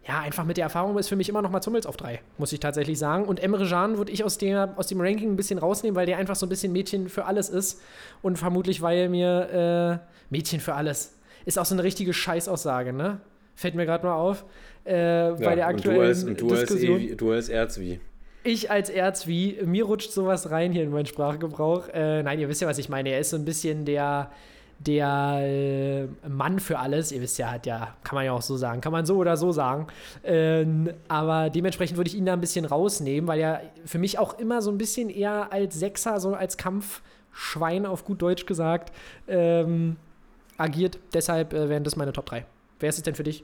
ja, 0.06 0.20
einfach 0.20 0.44
mit 0.44 0.58
der 0.58 0.66
Erfahrung 0.66 0.98
ist 0.98 1.08
für 1.08 1.16
mich 1.16 1.30
immer 1.30 1.42
noch 1.42 1.50
Mats 1.50 1.66
Hummels 1.66 1.86
auf 1.86 1.96
drei, 1.96 2.22
muss 2.38 2.52
ich 2.52 2.60
tatsächlich 2.60 3.00
sagen. 3.00 3.26
Und 3.26 3.42
Emre 3.42 3.66
Can 3.68 3.98
würde 3.98 4.12
ich 4.12 4.24
aus, 4.24 4.38
der, 4.38 4.74
aus 4.76 4.88
dem 4.88 5.00
Ranking 5.00 5.32
ein 5.32 5.36
bisschen 5.38 5.60
rausnehmen, 5.60 5.96
weil 5.96 6.06
der 6.06 6.18
einfach 6.18 6.36
so 6.36 6.46
ein 6.46 6.50
bisschen 6.50 6.74
Mädchen 6.74 7.08
für 7.08 7.26
alles 7.26 7.50
ist. 7.50 7.82
Und 8.22 8.38
vermutlich, 8.38 8.82
weil 8.82 9.08
mir 9.08 10.02
äh, 10.02 10.34
Mädchen 10.34 10.60
für 10.60 10.76
alles 10.76 11.18
ist 11.46 11.58
auch 11.58 11.66
so 11.66 11.76
eine 11.76 11.84
richtige 11.84 12.14
Scheißaussage, 12.14 12.92
ne? 12.92 13.22
Fällt 13.56 13.76
mir 13.76 13.86
gerade 13.86 14.06
mal 14.06 14.16
auf. 14.16 14.44
Äh, 14.84 15.32
bei 15.32 15.56
der 15.56 15.68
und 15.70 15.86
du 15.86 15.90
aktuellen 15.90 16.02
als, 16.02 16.24
und 16.24 16.42
du 16.42 16.50
als, 16.50 16.60
Diskussion. 16.62 17.00
Ewi, 17.00 17.16
du 17.16 17.32
als 17.32 17.48
Erzwie. 17.50 18.00
Ich 18.44 18.70
als 18.70 18.90
Erzwie, 18.90 19.58
mir 19.64 19.86
rutscht 19.86 20.12
sowas 20.12 20.52
rein 20.52 20.74
hier 20.74 20.84
in 20.84 20.90
meinen 20.90 21.06
Sprachgebrauch. 21.06 21.88
Äh, 21.94 22.24
nein, 22.24 22.40
ihr 22.40 22.50
wisst 22.50 22.62
ja, 22.62 22.68
was 22.68 22.78
ich 22.78 22.90
meine. 22.90 23.10
Er 23.10 23.20
ist 23.20 23.30
so 23.30 23.38
ein 23.38 23.46
bisschen 23.46 23.86
der, 23.86 24.32
der 24.86 25.40
äh, 25.42 26.28
Mann 26.28 26.60
für 26.60 26.80
alles. 26.80 27.12
Ihr 27.12 27.22
wisst 27.22 27.38
ja, 27.38 27.52
hat 27.52 27.66
ja, 27.66 27.96
kann 28.04 28.16
man 28.16 28.26
ja 28.26 28.32
auch 28.34 28.42
so 28.42 28.58
sagen, 28.58 28.82
kann 28.82 28.92
man 28.92 29.06
so 29.06 29.18
oder 29.18 29.38
so 29.38 29.52
sagen. 29.52 29.88
Ähm, 30.24 30.92
aber 31.08 31.50
dementsprechend 31.50 31.98
würde 31.98 32.10
ich 32.10 32.16
ihn 32.16 32.26
da 32.26 32.34
ein 32.34 32.42
bisschen 32.42 32.66
rausnehmen, 32.66 33.28
weil 33.28 33.40
er 33.40 33.62
für 33.86 34.00
mich 34.00 34.20
auch 34.20 34.40
immer 34.40 34.62
so 34.62 34.72
ein 34.72 34.78
bisschen 34.78 35.10
eher 35.10 35.52
als 35.52 35.80
Sechser, 35.80 36.20
so 36.20 36.34
als 36.34 36.58
Kampfschwein 36.58 37.86
auf 37.86 38.06
gut 38.06 38.22
Deutsch 38.22 38.46
gesagt, 38.46 38.94
ähm, 39.28 39.98
agiert. 40.58 41.00
Deshalb 41.14 41.54
äh, 41.54 41.70
wären 41.70 41.84
das 41.84 41.96
meine 41.96 42.14
Top 42.14 42.26
3. 42.26 42.46
Wer 42.80 42.90
ist 42.90 42.98
es 42.98 43.04
denn 43.04 43.16
für 43.16 43.24
dich? 43.24 43.44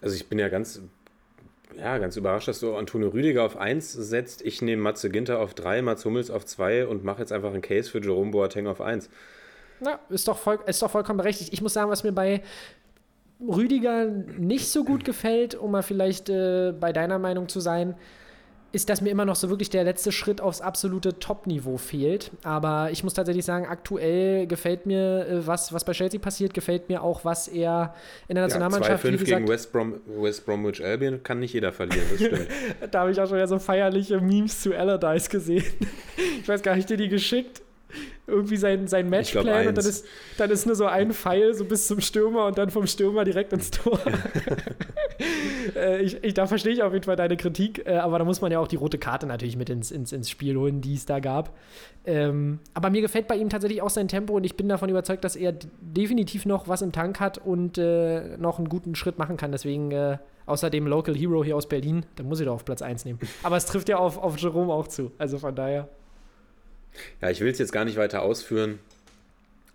Also 0.00 0.14
ich 0.14 0.28
bin 0.28 0.38
ja 0.38 0.48
ganz, 0.48 0.80
ja, 1.76 1.98
ganz 1.98 2.16
überrascht, 2.16 2.48
dass 2.48 2.60
du 2.60 2.76
Antonio 2.76 3.08
Rüdiger 3.08 3.42
auf 3.44 3.56
1 3.56 3.92
setzt. 3.92 4.42
Ich 4.42 4.62
nehme 4.62 4.82
Matze 4.82 5.10
Ginter 5.10 5.40
auf 5.40 5.54
3, 5.54 5.82
Mats 5.82 6.04
Hummels 6.04 6.30
auf 6.30 6.46
2 6.46 6.86
und 6.86 7.04
mache 7.04 7.20
jetzt 7.20 7.32
einfach 7.32 7.52
einen 7.52 7.62
Case 7.62 7.90
für 7.90 8.00
Jerome 8.00 8.30
Boateng 8.30 8.66
auf 8.66 8.80
1. 8.80 9.10
Na, 9.80 9.98
ist 10.08 10.26
doch, 10.28 10.38
voll, 10.38 10.58
ist 10.66 10.82
doch 10.82 10.90
vollkommen 10.90 11.18
berechtigt. 11.18 11.52
Ich 11.52 11.62
muss 11.62 11.72
sagen, 11.72 11.90
was 11.90 12.04
mir 12.04 12.12
bei 12.12 12.42
Rüdiger 13.40 14.06
nicht 14.06 14.68
so 14.68 14.84
gut 14.84 15.04
gefällt, 15.04 15.54
um 15.54 15.70
mal 15.70 15.82
vielleicht 15.82 16.28
äh, 16.28 16.72
bei 16.72 16.92
deiner 16.92 17.18
Meinung 17.18 17.48
zu 17.48 17.60
sein, 17.60 17.94
ist, 18.70 18.90
dass 18.90 19.00
mir 19.00 19.10
immer 19.10 19.24
noch 19.24 19.36
so 19.36 19.48
wirklich 19.48 19.70
der 19.70 19.84
letzte 19.84 20.12
Schritt 20.12 20.42
aufs 20.42 20.60
absolute 20.60 21.18
Top-Niveau 21.18 21.78
fehlt. 21.78 22.30
Aber 22.42 22.90
ich 22.92 23.02
muss 23.02 23.14
tatsächlich 23.14 23.44
sagen, 23.44 23.66
aktuell 23.66 24.46
gefällt 24.46 24.84
mir, 24.84 25.26
äh, 25.26 25.46
was, 25.46 25.72
was 25.72 25.84
bei 25.84 25.92
Chelsea 25.92 26.20
passiert, 26.20 26.52
gefällt 26.52 26.88
mir 26.88 27.02
auch, 27.02 27.24
was 27.24 27.48
er 27.48 27.94
in 28.28 28.34
der 28.34 28.42
Ja, 28.42 28.48
Nationalmannschaft, 28.48 29.04
wie 29.04 29.08
2-5 29.08 29.12
gesagt, 29.12 29.28
gegen 29.28 29.48
West, 29.48 29.72
Brom, 29.72 30.00
West 30.06 30.44
Bromwich 30.44 30.84
Albion 30.84 31.22
kann 31.22 31.38
nicht 31.38 31.54
jeder 31.54 31.72
verlieren, 31.72 32.06
das 32.10 32.20
stimmt. 32.20 32.48
Da 32.90 33.00
habe 33.00 33.10
ich 33.10 33.20
auch 33.20 33.26
schon 33.26 33.36
wieder 33.36 33.48
so 33.48 33.58
feierliche 33.58 34.20
Memes 34.20 34.60
zu 34.60 34.74
Allardyce 34.74 35.28
gesehen. 35.30 35.64
Ich 36.40 36.48
weiß 36.48 36.62
gar 36.62 36.74
nicht, 36.76 36.88
dir 36.88 36.96
die 36.96 37.08
geschickt. 37.08 37.60
Irgendwie 38.28 38.56
sein, 38.56 38.86
sein 38.86 39.12
Ich 39.12 39.32
glaub, 39.32 39.44
Matchplan 39.44 39.68
und 39.68 39.78
dann 39.78 39.86
ist, 39.86 40.04
dann 40.36 40.50
ist 40.50 40.66
nur 40.66 40.74
so 40.74 40.86
ein 40.86 41.12
Pfeil 41.12 41.54
so 41.54 41.64
bis 41.64 41.86
zum 41.86 42.00
Stürmer 42.00 42.46
und 42.46 42.58
dann 42.58 42.70
vom 42.70 42.86
Stürmer 42.86 43.24
direkt 43.24 43.52
ins 43.52 43.70
Tor. 43.70 43.98
äh, 45.76 46.02
ich, 46.02 46.22
ich, 46.22 46.34
da 46.34 46.46
verstehe 46.46 46.72
ich 46.74 46.82
auf 46.82 46.92
jeden 46.92 47.04
Fall 47.04 47.16
deine 47.16 47.36
Kritik, 47.36 47.86
äh, 47.86 47.96
aber 47.96 48.18
da 48.18 48.24
muss 48.24 48.40
man 48.40 48.52
ja 48.52 48.58
auch 48.58 48.68
die 48.68 48.76
rote 48.76 48.98
Karte 48.98 49.26
natürlich 49.26 49.56
mit 49.56 49.70
ins, 49.70 49.90
ins, 49.90 50.12
ins 50.12 50.28
Spiel 50.28 50.56
holen, 50.56 50.80
die 50.80 50.94
es 50.94 51.06
da 51.06 51.20
gab. 51.20 51.56
Ähm, 52.04 52.60
aber 52.74 52.90
mir 52.90 53.00
gefällt 53.00 53.28
bei 53.28 53.36
ihm 53.36 53.48
tatsächlich 53.48 53.82
auch 53.82 53.90
sein 53.90 54.08
Tempo 54.08 54.34
und 54.34 54.44
ich 54.44 54.56
bin 54.56 54.68
davon 54.68 54.88
überzeugt, 54.88 55.24
dass 55.24 55.34
er 55.34 55.54
definitiv 55.80 56.46
noch 56.46 56.68
was 56.68 56.82
im 56.82 56.92
Tank 56.92 57.20
hat 57.20 57.38
und 57.38 57.78
äh, 57.78 58.36
noch 58.36 58.58
einen 58.58 58.68
guten 58.68 58.94
Schritt 58.94 59.18
machen 59.18 59.36
kann. 59.36 59.52
Deswegen 59.52 59.90
äh, 59.90 60.18
außerdem 60.46 60.86
Local 60.86 61.14
Hero 61.14 61.44
hier 61.44 61.56
aus 61.56 61.68
Berlin, 61.68 62.04
dann 62.16 62.26
muss 62.26 62.40
ich 62.40 62.46
doch 62.46 62.54
auf 62.54 62.64
Platz 62.64 62.82
1 62.82 63.04
nehmen. 63.04 63.18
Aber 63.42 63.56
es 63.56 63.66
trifft 63.66 63.88
ja 63.88 63.98
auf, 63.98 64.18
auf 64.18 64.38
Jerome 64.38 64.72
auch 64.72 64.88
zu. 64.88 65.12
Also 65.18 65.38
von 65.38 65.54
daher. 65.54 65.88
Ja, 67.20 67.30
ich 67.30 67.40
will 67.40 67.50
es 67.50 67.58
jetzt 67.58 67.72
gar 67.72 67.84
nicht 67.84 67.96
weiter 67.96 68.22
ausführen. 68.22 68.78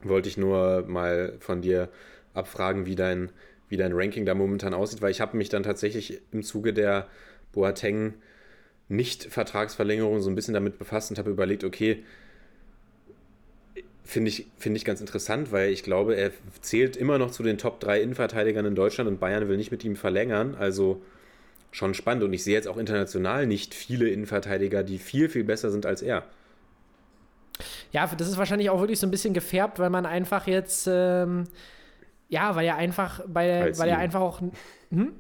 Wollte 0.01 0.29
ich 0.29 0.37
nur 0.37 0.83
mal 0.87 1.33
von 1.39 1.61
dir 1.61 1.89
abfragen, 2.33 2.85
wie 2.85 2.95
dein, 2.95 3.29
wie 3.69 3.77
dein 3.77 3.93
Ranking 3.93 4.25
da 4.25 4.33
momentan 4.33 4.73
aussieht, 4.73 5.01
weil 5.01 5.11
ich 5.11 5.21
habe 5.21 5.37
mich 5.37 5.49
dann 5.49 5.63
tatsächlich 5.63 6.21
im 6.31 6.43
Zuge 6.43 6.73
der 6.73 7.07
Boateng 7.53 8.15
Nicht-Vertragsverlängerung 8.89 10.21
so 10.21 10.29
ein 10.29 10.35
bisschen 10.35 10.53
damit 10.53 10.77
befasst 10.77 11.11
und 11.11 11.17
habe 11.17 11.29
überlegt, 11.29 11.63
okay, 11.63 12.03
finde 14.03 14.29
ich, 14.29 14.47
finde 14.57 14.77
ich 14.77 14.85
ganz 14.85 14.99
interessant, 14.99 15.51
weil 15.51 15.71
ich 15.71 15.83
glaube, 15.83 16.15
er 16.15 16.31
zählt 16.61 16.97
immer 16.97 17.17
noch 17.17 17.31
zu 17.31 17.43
den 17.43 17.57
Top 17.57 17.79
3 17.79 18.01
Innenverteidigern 18.01 18.65
in 18.65 18.75
Deutschland 18.75 19.09
und 19.09 19.19
Bayern 19.19 19.47
will 19.47 19.57
nicht 19.57 19.71
mit 19.71 19.83
ihm 19.83 19.95
verlängern. 19.95 20.55
Also 20.55 21.01
schon 21.71 21.93
spannend. 21.93 22.23
Und 22.23 22.33
ich 22.33 22.43
sehe 22.43 22.53
jetzt 22.53 22.67
auch 22.67 22.77
international 22.77 23.47
nicht 23.47 23.73
viele 23.73 24.09
Innenverteidiger, 24.09 24.83
die 24.83 24.99
viel, 24.99 25.29
viel 25.29 25.43
besser 25.43 25.71
sind 25.71 25.85
als 25.85 26.01
er. 26.01 26.23
Ja, 27.93 28.07
das 28.07 28.27
ist 28.27 28.37
wahrscheinlich 28.37 28.69
auch 28.69 28.79
wirklich 28.79 28.99
so 28.99 29.07
ein 29.07 29.11
bisschen 29.11 29.33
gefärbt, 29.33 29.79
weil 29.79 29.89
man 29.89 30.05
einfach 30.05 30.47
jetzt, 30.47 30.87
ähm, 30.91 31.45
ja, 32.27 32.55
weil 32.55 32.65
er 32.65 32.75
einfach, 32.75 33.21
bei, 33.27 33.61
Als 33.63 33.79
weil 33.79 33.89
er 33.89 33.99
einfach 33.99 34.19
auch. 34.21 34.41
Hm? 34.89 35.13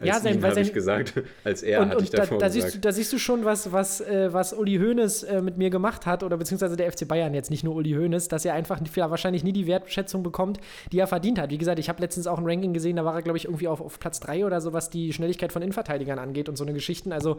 Als 0.00 0.08
Ja, 0.08 0.20
sein- 0.20 0.40
weil 0.40 0.50
habe 0.52 0.60
ich 0.60 0.68
sein- 0.68 0.74
gesagt. 0.74 1.14
Als 1.44 1.62
er 1.64 1.80
und 1.82 1.88
hatte 1.90 2.04
ich 2.04 2.10
und 2.10 2.14
da, 2.14 2.22
davor 2.22 2.38
da, 2.38 2.46
gesagt. 2.46 2.62
siehst 2.64 2.74
du, 2.76 2.80
da 2.80 2.92
siehst 2.92 3.12
du 3.12 3.18
schon, 3.18 3.44
was, 3.44 3.72
was, 3.72 4.00
äh, 4.00 4.32
was 4.32 4.52
Uli 4.54 4.76
Hoeneß 4.78 5.24
äh, 5.24 5.42
mit 5.42 5.58
mir 5.58 5.70
gemacht 5.70 6.06
hat, 6.06 6.22
oder 6.22 6.36
beziehungsweise 6.36 6.76
der 6.76 6.90
FC 6.92 7.06
Bayern 7.08 7.34
jetzt, 7.34 7.50
nicht 7.50 7.64
nur 7.64 7.74
Uli 7.74 7.92
Hoeneß, 7.94 8.28
dass 8.28 8.44
er 8.44 8.54
einfach 8.54 8.80
wahrscheinlich 8.94 9.42
nie 9.42 9.52
die 9.52 9.66
Wertschätzung 9.66 10.22
bekommt, 10.22 10.60
die 10.92 11.00
er 11.00 11.08
verdient 11.08 11.40
hat. 11.40 11.50
Wie 11.50 11.58
gesagt, 11.58 11.80
ich 11.80 11.88
habe 11.88 12.00
letztens 12.00 12.28
auch 12.28 12.38
ein 12.38 12.46
Ranking 12.46 12.72
gesehen, 12.72 12.94
da 12.96 13.04
war 13.04 13.16
er, 13.16 13.22
glaube 13.22 13.38
ich, 13.38 13.46
irgendwie 13.46 13.66
auf, 13.68 13.80
auf 13.80 13.98
Platz 13.98 14.20
3 14.20 14.46
oder 14.46 14.60
so, 14.60 14.72
was 14.72 14.88
die 14.88 15.12
Schnelligkeit 15.12 15.52
von 15.52 15.62
Innenverteidigern 15.62 16.20
angeht 16.20 16.48
und 16.48 16.54
so 16.56 16.64
eine 16.64 16.72
Geschichten. 16.72 17.12
Also 17.12 17.38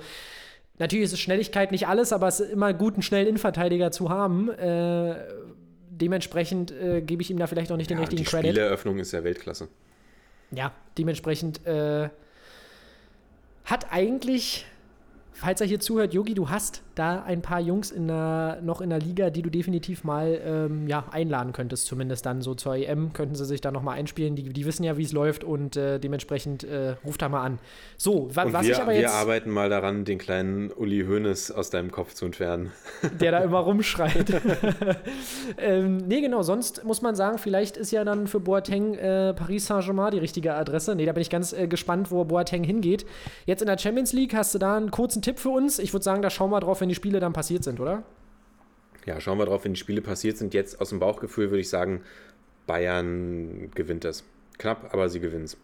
Natürlich 0.80 1.12
ist 1.12 1.20
Schnelligkeit 1.20 1.72
nicht 1.72 1.88
alles, 1.88 2.14
aber 2.14 2.28
es 2.30 2.40
ist 2.40 2.52
immer 2.52 2.74
gut, 2.74 2.94
einen 2.94 3.04
schnellen 3.04 3.28
Innenverteidiger 3.28 3.92
zu 3.92 4.10
haben, 4.10 4.50
äh, 4.50 5.16
dementsprechend 5.90 6.72
äh, 6.72 7.02
gebe 7.02 7.22
ich 7.22 7.30
ihm 7.30 7.38
da 7.38 7.48
vielleicht 7.48 7.72
auch 7.72 7.78
nicht 7.78 7.90
den 7.90 7.98
Ja, 7.98 8.02
richtigen 8.02 8.24
die 8.24 8.30
Credit. 8.30 8.52
Spieleröffnung 8.52 8.98
ist 9.00 9.12
ja 9.12 9.24
Weltklasse. 9.24 9.68
Ja, 10.52 10.72
dementsprechend 10.98 11.66
äh, 11.68 12.10
hat 13.66 13.92
eigentlich, 13.92 14.66
falls 15.40 15.62
er 15.62 15.68
hier 15.68 15.80
zuhört, 15.80 16.14
Yogi, 16.14 16.34
du 16.34 16.50
hast 16.50 16.84
da 16.96 17.24
ein 17.24 17.42
paar 17.42 17.62
Jungs 17.62 17.92
in 17.92 18.08
der, 18.08 18.60
noch 18.62 18.82
in 18.82 18.90
der 18.90 19.00
Liga, 19.00 19.30
die 19.30 19.42
du 19.42 19.50
definitiv 19.50 20.04
mal 20.04 20.40
ähm, 20.44 20.88
ja, 20.88 21.06
einladen 21.12 21.54
könntest, 21.54 21.86
zumindest 21.86 22.26
dann 22.26 22.42
so 22.42 22.56
zur 22.56 22.76
EM, 22.76 23.14
könnten 23.14 23.36
sie 23.36 23.46
sich 23.46 23.62
da 23.62 23.72
nochmal 23.72 23.98
einspielen. 23.98 24.36
Die, 24.36 24.50
die 24.50 24.66
wissen 24.66 24.84
ja, 24.84 24.98
wie 24.98 25.04
es 25.04 25.14
läuft 25.14 25.44
und 25.46 25.78
äh, 25.78 26.00
dementsprechend 26.00 26.66
äh, 26.66 26.96
ruft 27.06 27.22
da 27.22 27.30
mal 27.30 27.42
an. 27.42 27.60
So, 27.98 28.30
wa 28.36 28.44
Und 28.44 28.54
was 28.54 28.66
wir, 28.66 28.74
ich 28.74 28.82
aber 28.82 28.92
wir 28.92 29.00
jetzt, 29.00 29.14
arbeiten 29.14 29.50
mal 29.50 29.70
daran, 29.70 30.04
den 30.04 30.18
kleinen 30.18 30.72
Uli 30.72 31.06
Hoeneß 31.06 31.52
aus 31.52 31.70
deinem 31.70 31.92
Kopf 31.92 32.14
zu 32.14 32.26
entfernen. 32.26 32.72
der 33.22 33.32
da 33.32 33.38
immer 33.40 33.60
rumschreit. 33.60 34.42
ähm, 35.58 35.98
nee, 35.98 36.20
genau, 36.20 36.42
sonst 36.42 36.84
muss 36.84 37.02
man 37.02 37.16
sagen, 37.16 37.38
vielleicht 37.38 37.78
ist 37.78 37.92
ja 37.92 38.04
dann 38.04 38.28
für 38.28 38.42
Boateng 38.42 38.96
äh, 38.96 39.34
Paris 39.34 39.68
Saint-Germain 39.68 40.12
die 40.12 40.20
richtige 40.20 40.54
Adresse. 40.54 40.96
Nee, 40.96 41.06
da 41.06 41.14
bin 41.14 41.22
ich 41.22 41.30
ganz 41.30 41.54
äh, 41.54 41.68
gespannt, 41.68 42.12
wo 42.12 42.26
Boateng 42.26 42.66
hingeht. 42.66 43.06
Jetzt 43.46 43.62
in 43.62 43.68
der 43.68 43.78
Champions 43.78 44.12
League 44.12 44.34
hast 44.36 44.54
du 44.54 44.60
da 44.60 44.76
einen 44.76 44.92
kurzen 44.92 45.22
Tipp 45.22 45.29
für 45.38 45.50
uns. 45.50 45.78
Ich 45.78 45.94
würde 45.94 46.04
sagen, 46.04 46.22
da 46.22 46.30
schauen 46.30 46.50
wir 46.50 46.60
drauf, 46.62 46.82
wenn 46.82 46.90
die 46.90 46.96
Spiele 46.96 47.20
dann 47.20 47.34
passiert 47.34 47.64
sind, 47.64 47.80
oder? 47.80 48.04
Ja, 49.06 49.20
schauen 49.20 49.38
wir 49.38 49.46
drauf, 49.46 49.66
wenn 49.66 49.74
die 49.74 49.80
Spiele 49.80 50.02
passiert 50.02 50.38
sind. 50.38 50.54
Jetzt 50.54 50.80
aus 50.80 50.90
dem 50.90 51.00
Bauchgefühl 51.00 51.52
würde 51.52 51.62
ich 51.62 51.70
sagen, 51.70 52.02
Bayern 52.66 53.70
gewinnt 53.76 54.06
es. 54.06 54.24
Knapp, 54.58 54.94
aber 54.94 55.10
sie 55.10 55.20
gewinnen 55.20 55.46
es. 55.46 55.58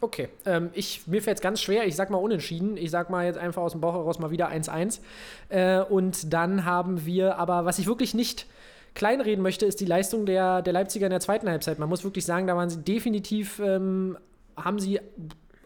Okay, 0.00 0.28
ähm, 0.46 0.70
ich, 0.74 1.06
mir 1.06 1.22
fällt 1.22 1.38
es 1.38 1.42
ganz 1.42 1.60
schwer. 1.60 1.86
Ich 1.86 1.94
sag 1.94 2.10
mal 2.10 2.18
unentschieden. 2.18 2.76
Ich 2.76 2.90
sag 2.90 3.08
mal 3.08 3.24
jetzt 3.24 3.38
einfach 3.38 3.62
aus 3.62 3.72
dem 3.72 3.80
Bauch 3.80 3.94
heraus 3.94 4.18
mal 4.18 4.30
wieder 4.30 4.50
1-1. 4.50 5.00
Äh, 5.48 5.80
und 5.82 6.32
dann 6.32 6.64
haben 6.64 7.06
wir, 7.06 7.38
aber 7.38 7.64
was 7.64 7.78
ich 7.78 7.86
wirklich 7.86 8.12
nicht 8.12 8.46
kleinreden 8.94 9.42
möchte, 9.42 9.64
ist 9.64 9.80
die 9.80 9.86
Leistung 9.86 10.26
der, 10.26 10.60
der 10.60 10.72
Leipziger 10.72 11.06
in 11.06 11.10
der 11.10 11.20
zweiten 11.20 11.48
Halbzeit. 11.48 11.78
Man 11.78 11.88
muss 11.88 12.04
wirklich 12.04 12.24
sagen, 12.24 12.46
da 12.46 12.56
waren 12.56 12.68
sie 12.68 12.82
definitiv, 12.82 13.60
ähm, 13.60 14.18
haben 14.56 14.78
sie 14.78 15.00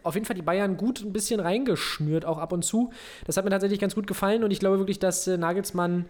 auf 0.07 0.15
jeden 0.15 0.25
Fall 0.25 0.35
die 0.35 0.41
Bayern 0.41 0.77
gut 0.77 1.03
ein 1.03 1.13
bisschen 1.13 1.39
reingeschnürt, 1.39 2.25
auch 2.25 2.37
ab 2.37 2.51
und 2.53 2.63
zu. 2.63 2.91
Das 3.25 3.37
hat 3.37 3.45
mir 3.45 3.51
tatsächlich 3.51 3.79
ganz 3.79 3.95
gut 3.95 4.07
gefallen 4.07 4.43
und 4.43 4.51
ich 4.51 4.59
glaube 4.59 4.79
wirklich, 4.79 4.99
dass 4.99 5.27
äh, 5.27 5.37
Nagelsmann 5.37 6.05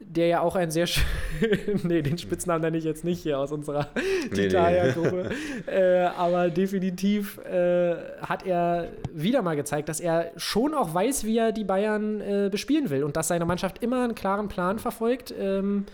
der 0.00 0.26
ja 0.28 0.40
auch 0.40 0.56
ein 0.56 0.70
sehr 0.70 0.86
schön. 0.86 1.04
nee, 1.82 2.00
den 2.02 2.16
Spitznamen 2.16 2.62
nenne 2.62 2.78
ich 2.78 2.84
jetzt 2.84 3.04
nicht 3.04 3.22
hier 3.22 3.38
aus 3.38 3.52
unserer 3.52 3.88
Nee, 4.30 4.36
Titalia-Gruppe. 4.48 5.30
äh, 5.66 6.04
aber 6.16 6.48
definitiv 6.48 7.38
äh, 7.38 7.96
hat 8.22 8.46
er 8.46 8.88
wieder 9.12 9.42
mal 9.42 9.56
gezeigt, 9.56 9.88
dass 9.88 10.00
er 10.00 10.32
schon 10.36 10.74
auch 10.74 10.94
weiß, 10.94 11.24
wie 11.24 11.36
er 11.36 11.52
die 11.52 11.64
Bayern 11.64 12.20
äh, 12.20 12.48
bespielen 12.50 12.88
will 12.88 13.04
und 13.04 13.16
dass 13.16 13.28
seine 13.28 13.44
Mannschaft 13.44 13.82
immer 13.82 14.04
einen 14.04 14.14
klaren 14.14 14.48
Plan 14.48 14.78
verfolgt. 14.78 15.34
Ähm, 15.38 15.84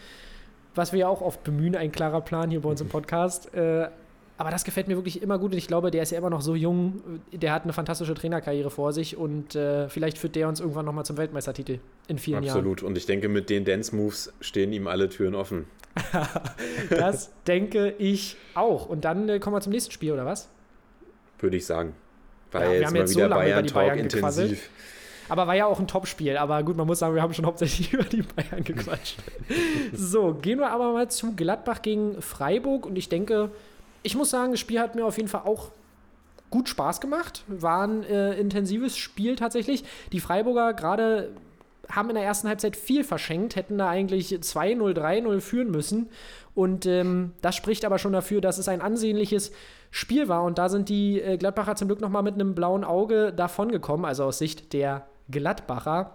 was 0.75 0.93
wir 0.93 1.01
ja 1.01 1.09
auch 1.09 1.23
oft 1.23 1.43
bemühen, 1.43 1.75
ein 1.75 1.91
klarer 1.91 2.21
Plan 2.21 2.51
hier 2.51 2.61
bei 2.61 2.69
uns 2.69 2.81
im 2.81 2.89
Podcast. 2.89 3.51
Aber 4.39 4.51
das 4.51 4.65
gefällt 4.65 4.87
mir 4.87 4.97
wirklich 4.97 5.23
immer 5.23 5.39
gut 5.39 5.53
und 5.53 5.59
ich 5.59 5.67
glaube, 5.67 5.91
der 5.91 6.03
ist 6.03 6.11
ja 6.11 6.19
immer 6.19 6.29
noch 6.29 6.43
so 6.43 6.55
jung. 6.55 7.21
Der 7.33 7.53
hat 7.53 7.65
eine 7.65 7.73
fantastische 7.73 8.13
Trainerkarriere 8.13 8.71
vor 8.71 8.93
sich 8.93 9.17
und 9.17 9.55
äh, 9.55 9.89
vielleicht 9.89 10.19
führt 10.19 10.37
der 10.37 10.49
uns 10.49 10.61
irgendwann 10.61 10.85
nochmal 10.85 11.07
zum 11.07 11.17
Weltmeistertitel 11.17 11.79
in 12.07 12.19
vielen 12.19 12.43
Jahren. 12.43 12.59
Absolut. 12.59 12.83
Und 12.83 12.99
ich 12.99 13.07
denke, 13.07 13.29
mit 13.29 13.49
den 13.49 13.65
Dance-Moves 13.65 14.35
stehen 14.41 14.73
ihm 14.73 14.87
alle 14.89 15.09
Türen 15.09 15.35
offen. 15.35 15.67
Das 16.91 17.31
denke 17.47 17.95
ich 17.99 18.37
auch. 18.55 18.87
Und 18.87 19.07
dann 19.07 19.29
äh, 19.29 19.39
kommen 19.39 19.57
wir 19.57 19.61
zum 19.61 19.73
nächsten 19.73 19.93
Spiel, 19.93 20.13
oder 20.13 20.27
was? 20.27 20.49
Würde 21.39 21.57
ich 21.57 21.65
sagen. 21.65 21.95
Weil 22.53 22.63
Ja, 22.63 22.69
wir 22.69 22.77
jetzt 22.77 22.87
haben 22.87 22.93
mal 22.93 22.99
jetzt 23.01 23.13
so 23.13 23.19
wieder 23.19 23.29
lange 23.29 23.43
über 23.45 23.53
Bayern 23.53 23.65
die 23.65 23.73
Talk 23.73 23.97
intensiv. 23.97 24.71
Aber 25.29 25.47
war 25.47 25.55
ja 25.55 25.67
auch 25.67 25.81
ein 25.81 25.89
Topspiel. 25.89 26.37
Aber 26.37 26.63
gut, 26.63 26.77
man 26.77 26.87
muss 26.87 27.01
sagen, 27.01 27.15
wir 27.15 27.23
haben 27.23 27.35
schon 27.35 27.47
hauptsächlich 27.47 27.93
über 27.95 28.05
die 28.05 28.23
Bayern 28.23 28.63
gequatscht. 28.63 29.17
so, 29.93 30.35
gehen 30.35 30.59
wir 30.59 30.71
aber 30.71 30.93
mal 30.93 31.11
zu 31.11 31.35
Gladbach 31.35 31.83
gegen 31.83 32.21
Freiburg. 32.21 32.87
Und 32.87 32.97
ich 32.97 33.09
denke, 33.09 33.51
ich 34.07 34.15
muss 34.15 34.31
sagen, 34.31 34.53
das 34.53 34.61
Spiel 34.61 34.81
hat 34.81 34.95
mir 34.95 35.05
auf 35.05 35.17
jeden 35.17 35.29
Fall 35.29 35.43
auch 35.45 35.71
gut 36.51 36.69
Spaß 36.69 37.01
gemacht. 37.01 37.43
War 37.49 37.87
ein 37.87 38.05
äh, 38.05 38.35
intensives 38.39 38.97
Spiel 38.97 39.35
tatsächlich. 39.35 39.85
Die 40.13 40.21
Freiburger 40.21 40.73
gerade 40.75 41.31
haben 41.91 42.09
in 42.09 42.15
der 42.15 42.25
ersten 42.25 42.49
Halbzeit 42.49 42.77
viel 42.77 43.05
verschenkt, 43.05 43.57
hätten 43.57 43.79
da 43.79 43.89
eigentlich 43.89 44.31
2-0, 44.33 44.93
3-0 44.93 45.41
führen 45.41 45.71
müssen. 45.71 46.09
Und 46.55 46.87
ähm, 46.87 47.33
das 47.43 47.57
spricht 47.57 47.85
aber 47.85 47.99
schon 47.99 48.13
dafür, 48.13 48.41
dass 48.41 48.59
es 48.59 48.69
ein 48.69 48.81
ansehnliches 48.81 49.51
Spiel 49.91 50.29
war. 50.29 50.45
Und 50.45 50.59
da 50.59 50.69
sind 50.69 50.89
die 50.89 51.21
äh, 51.21 51.37
Gladbacher 51.37 51.75
zum 51.75 51.89
Glück 51.89 52.01
nochmal 52.01 52.23
mit 52.23 52.35
einem 52.35 52.55
blauen 52.55 52.85
Auge 52.85 53.33
davongekommen, 53.33 54.07
also 54.07 54.25
aus 54.25 54.39
Sicht 54.39 54.73
der 54.73 55.07
Gladbacher. 55.31 56.13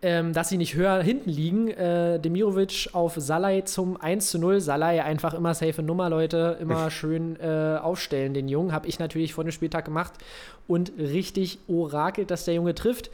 Ähm, 0.00 0.32
dass 0.32 0.48
sie 0.48 0.58
nicht 0.58 0.76
höher 0.76 1.02
hinten 1.02 1.28
liegen. 1.28 1.68
Äh, 1.68 2.20
Demirovic 2.20 2.90
auf 2.92 3.14
Salai 3.16 3.62
zum 3.62 4.00
1 4.00 4.30
zu 4.30 4.38
0. 4.38 4.60
Salai 4.60 5.02
einfach 5.02 5.34
immer 5.34 5.54
safe 5.54 5.82
Nummer, 5.82 6.08
Leute. 6.08 6.56
Immer 6.60 6.88
schön 6.92 7.34
äh, 7.40 7.78
aufstellen, 7.82 8.32
den 8.32 8.48
Jungen. 8.48 8.72
Habe 8.72 8.86
ich 8.86 9.00
natürlich 9.00 9.34
vor 9.34 9.42
dem 9.42 9.50
Spieltag 9.50 9.86
gemacht 9.86 10.12
und 10.68 10.92
richtig 10.98 11.58
orakelt, 11.66 12.30
dass 12.30 12.44
der 12.44 12.54
Junge 12.54 12.76
trifft. 12.76 13.10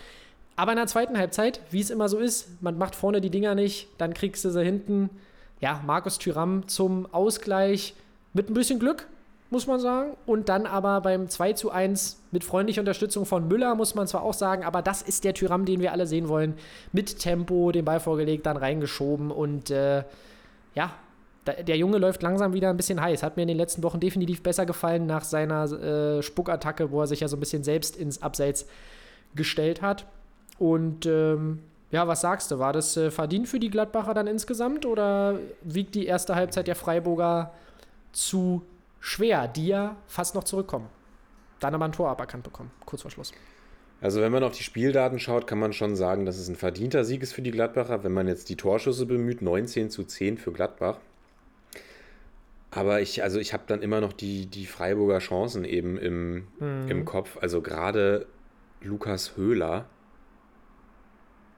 Aber 0.57 0.73
in 0.73 0.77
der 0.77 0.87
zweiten 0.87 1.17
Halbzeit, 1.17 1.61
wie 1.71 1.81
es 1.81 1.89
immer 1.89 2.11
so 2.11 2.19
ist, 2.19 2.63
man 2.63 2.77
macht 2.77 2.95
vorne 2.95 3.23
die 3.23 3.31
Dinger 3.31 3.55
nicht, 3.55 3.89
dann 3.97 4.13
kriegst 4.13 4.45
du 4.45 4.51
sie 4.51 4.63
hinten. 4.63 5.09
Ja, 5.61 5.81
Markus 5.87 6.19
Thüram 6.19 6.69
zum 6.69 7.07
Ausgleich 7.13 7.95
mit 8.35 8.51
ein 8.51 8.55
bisschen 8.55 8.79
Glück, 8.79 9.07
muss 9.51 9.67
man 9.67 9.81
sagen. 9.81 10.17
Und 10.27 10.49
dann 10.49 10.67
aber 10.67 11.01
beim 11.01 11.29
2 11.29 11.53
zu 11.55 11.71
1 11.71 12.21
mit 12.31 12.45
freundlicher 12.45 12.81
Unterstützung 12.81 13.27
von 13.27 13.47
Müller, 13.49 13.75
muss 13.75 13.95
man 13.95 14.07
zwar 14.07 14.23
auch 14.23 14.35
sagen, 14.35 14.65
aber 14.65 14.83
das 14.83 15.03
ist 15.03 15.25
der 15.25 15.35
Thüram, 15.35 15.65
den 15.65 15.81
wir 15.81 15.93
alle 15.93 16.07
sehen 16.07 16.29
wollen. 16.29 16.55
Mit 16.93 17.19
Tempo, 17.19 17.73
den 17.73 17.85
Ball 17.85 18.01
vorgelegt, 18.01 18.47
dann 18.47 18.57
reingeschoben 18.57 19.31
und 19.31 19.71
äh, 19.71 20.05
ja, 20.75 20.93
der 21.47 21.77
Junge 21.77 21.99
läuft 21.99 22.23
langsam 22.23 22.55
wieder 22.55 22.71
ein 22.71 22.77
bisschen 22.77 23.01
heiß. 23.01 23.23
Hat 23.23 23.37
mir 23.37 23.43
in 23.43 23.49
den 23.49 23.57
letzten 23.57 23.83
Wochen 23.83 24.01
definitiv 24.01 24.43
besser 24.43 24.65
gefallen 24.65 25.07
nach 25.07 25.25
seiner 25.25 25.71
äh, 25.71 26.23
Spuckattacke, 26.23 26.91
wo 26.91 27.03
er 27.03 27.07
sich 27.07 27.21
ja 27.21 27.29
so 27.29 27.37
ein 27.37 27.41
bisschen 27.41 27.63
selbst 27.63 27.97
ins 27.97 28.23
Abseits 28.23 28.67
gestellt 29.35 29.83
hat. 29.83 30.07
Und 30.59 31.07
ähm, 31.07 31.61
ja, 31.91 32.09
was 32.09 32.23
sagst 32.23 32.51
du? 32.51 32.59
War 32.59 32.73
das 32.73 32.97
äh, 32.97 33.11
verdient 33.11 33.49
für 33.49 33.61
die 33.61 33.71
Gladbacher 33.71 34.15
dann 34.15 34.27
insgesamt 34.27 34.87
oder 34.87 35.39
wiegt 35.63 35.95
die 35.95 36.07
erste 36.07 36.35
Halbzeit 36.35 36.67
der 36.67 36.77
Freiburger 36.77 37.53
zu 38.13 38.63
schwer, 39.05 39.49
die 39.49 39.67
ja 39.69 39.97
fast 40.07 40.35
noch 40.35 40.45
zurückkommen? 40.45 40.89
Dann 41.61 41.75
aber 41.75 41.85
ein 41.85 41.93
Tor 41.93 42.09
aberkannt 42.09 42.43
bekommen, 42.43 42.71
kurz 42.87 43.03
vor 43.03 43.11
Schluss. 43.11 43.33
Also 44.01 44.21
wenn 44.21 44.33
man 44.33 44.43
auf 44.45 44.53
die 44.53 44.63
Spieldaten 44.63 45.19
schaut, 45.19 45.47
kann 45.47 45.59
man 45.59 45.73
schon 45.73 45.95
sagen, 45.95 46.25
dass 46.27 46.37
es 46.39 46.49
ein 46.49 46.57
verdienter 46.57 47.05
Sieg 47.05 47.23
ist 47.23 47.33
für 47.33 47.43
die 47.43 47.51
Gladbacher. 47.51 48.03
Wenn 48.03 48.13
man 48.13 48.29
jetzt 48.29 48.49
die 48.49 48.57
Torschüsse 48.57 49.07
bemüht, 49.07 49.41
19 49.43 49.91
zu 49.91 50.05
10 50.05 50.39
für 50.39 50.53
Gladbach. 50.53 50.99
Aber 52.71 53.01
ich, 53.01 53.23
also 53.23 53.39
ich 53.39 53.53
habe 53.53 53.63
dann 53.67 53.83
immer 53.83 54.01
noch 54.01 54.13
die, 54.13 54.47
die 54.47 54.67
Freiburger 54.67 55.19
Chancen 55.21 55.65
eben 55.65 55.97
im, 55.97 56.49
Mhm. 56.59 56.89
im 56.89 57.05
Kopf. 57.05 57.39
Also 57.41 57.63
gerade 57.63 58.27
Lukas 58.81 59.37
Höhler. 59.37 59.87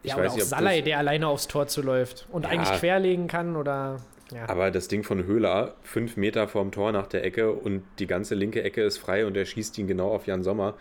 Ich 0.03 0.11
ja, 0.11 0.17
oder 0.17 0.25
weiß 0.27 0.33
auch 0.33 0.37
nicht, 0.37 0.45
ob 0.45 0.49
Salai, 0.51 0.81
der 0.83 0.99
alleine 0.99 1.27
aufs 1.29 1.49
Tor 1.49 1.67
zuläuft 1.69 2.27
und 2.31 2.45
Ja. 2.45 2.51
eigentlich 2.51 2.79
querlegen 2.79 3.29
kann 3.29 3.57
oder. 3.57 3.97
Ja. 4.33 4.49
Aber 4.49 4.71
das 4.71 4.89
Ding 4.89 5.05
von 5.05 5.25
Höhler, 5.25 5.77
fünf 5.83 6.17
Meter 6.17 6.49
vorm 6.49 6.73
Tor 6.73 6.93
nach 6.93 7.07
der 7.07 7.25
Ecke 7.25 7.53
und 7.53 7.83
die 7.99 8.07
ganze 8.07 8.35
linke 8.35 8.63
Ecke 8.63 8.83
ist 8.83 8.99
frei 8.99 9.25
und 9.25 9.37
er 9.37 9.45
schießt 9.45 9.79
ihn 9.79 9.87
genau 9.87 10.13
auf 10.13 10.27
Jan 10.27 10.43
Sommer. 10.43 10.75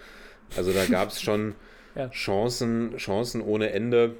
Also 0.58 0.72
da 0.72 0.86
gab 0.86 1.10
es 1.10 1.22
schon 1.22 1.56
Ja. 1.96 2.10
Chancen, 2.10 2.98
Chancen 2.98 3.42
ohne 3.42 3.72
Ende. 3.72 4.16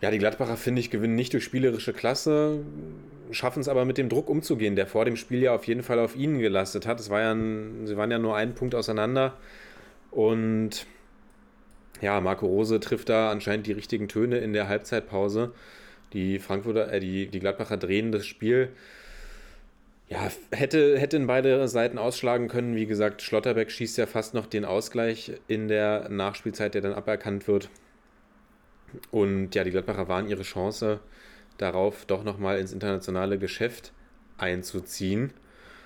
Ja, 0.00 0.10
die 0.10 0.18
Gladbacher, 0.18 0.56
finde 0.56 0.80
ich, 0.80 0.90
gewinnen 0.90 1.14
nicht 1.14 1.32
durch 1.34 1.44
spielerische 1.44 1.92
Klasse, 1.92 2.60
schaffen 3.32 3.60
es 3.60 3.68
aber 3.68 3.84
mit 3.84 3.98
dem 3.98 4.08
Druck 4.08 4.30
umzugehen, 4.30 4.76
der 4.76 4.86
vor 4.86 5.04
dem 5.04 5.16
Spiel 5.16 5.42
ja 5.42 5.54
auf 5.54 5.64
jeden 5.64 5.82
Fall 5.82 5.98
auf 5.98 6.16
ihnen 6.16 6.38
gelastet 6.38 6.86
hat. 6.86 7.00
Es 7.00 7.10
war 7.10 7.20
ja 7.20 7.32
ein, 7.34 7.86
sie 7.86 7.96
waren 7.96 8.10
ja 8.10 8.18
nur 8.18 8.36
einen 8.36 8.54
Punkt 8.54 8.74
auseinander. 8.74 9.36
Und 10.10 10.86
ja, 12.00 12.20
Marco 12.20 12.46
Rose 12.46 12.80
trifft 12.80 13.10
da 13.10 13.30
anscheinend 13.30 13.66
die 13.66 13.72
richtigen 13.72 14.08
Töne 14.08 14.38
in 14.38 14.52
der 14.52 14.68
Halbzeitpause. 14.68 15.52
Die 16.12 16.38
Frankfurter, 16.38 16.92
äh, 16.92 17.00
die, 17.00 17.28
die 17.28 17.40
Gladbacher 17.40 17.76
drehen 17.76 18.12
das 18.12 18.26
Spiel. 18.26 18.70
Ja, 20.08 20.28
hätte, 20.50 20.98
hätte 20.98 21.16
in 21.16 21.28
beide 21.28 21.68
Seiten 21.68 21.96
ausschlagen 21.96 22.48
können. 22.48 22.74
Wie 22.74 22.86
gesagt, 22.86 23.22
Schlotterbeck 23.22 23.70
schießt 23.70 23.96
ja 23.96 24.06
fast 24.06 24.34
noch 24.34 24.46
den 24.46 24.64
Ausgleich 24.64 25.32
in 25.46 25.68
der 25.68 26.08
Nachspielzeit, 26.08 26.74
der 26.74 26.80
dann 26.80 26.94
aberkannt 26.94 27.46
wird. 27.46 27.70
Und 29.12 29.54
ja, 29.54 29.62
die 29.62 29.70
Gladbacher 29.70 30.08
waren 30.08 30.28
ihre 30.28 30.42
Chance 30.42 30.98
darauf, 31.58 32.06
doch 32.06 32.24
nochmal 32.24 32.58
ins 32.58 32.72
internationale 32.72 33.38
Geschäft 33.38 33.92
einzuziehen. 34.36 35.32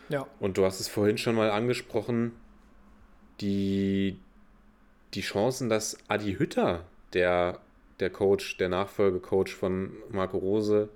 ja. 0.09 0.27
Und 0.39 0.57
du 0.57 0.64
hast 0.64 0.81
es 0.81 0.89
vorhin 0.89 1.18
schon 1.18 1.35
mal 1.35 1.51
angesprochen, 1.51 2.33
die, 3.41 4.18
die 5.12 5.20
Chancen, 5.20 5.68
dass 5.68 5.99
Adi 6.09 6.37
Hütter, 6.37 6.85
der, 7.12 7.61
der 8.01 8.11
Coach, 8.11 8.57
der 8.57 8.68
Nachfolgecoach 8.68 9.55
von 9.55 9.92
Marco 10.11 10.38
Rose 10.38 10.88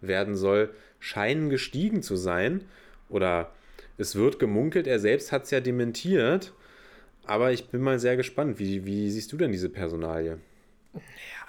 werden 0.00 0.36
soll, 0.36 0.70
scheinen 0.98 1.50
gestiegen 1.50 2.02
zu 2.02 2.16
sein. 2.16 2.64
Oder 3.08 3.52
es 3.98 4.16
wird 4.16 4.38
gemunkelt, 4.38 4.86
er 4.86 4.98
selbst 4.98 5.32
hat 5.32 5.44
es 5.44 5.50
ja 5.50 5.60
dementiert. 5.60 6.52
Aber 7.24 7.52
ich 7.52 7.68
bin 7.68 7.80
mal 7.80 7.98
sehr 7.98 8.16
gespannt. 8.16 8.58
Wie, 8.58 8.84
wie 8.84 9.10
siehst 9.10 9.32
du 9.32 9.36
denn 9.36 9.52
diese 9.52 9.68
Personalie? 9.68 10.38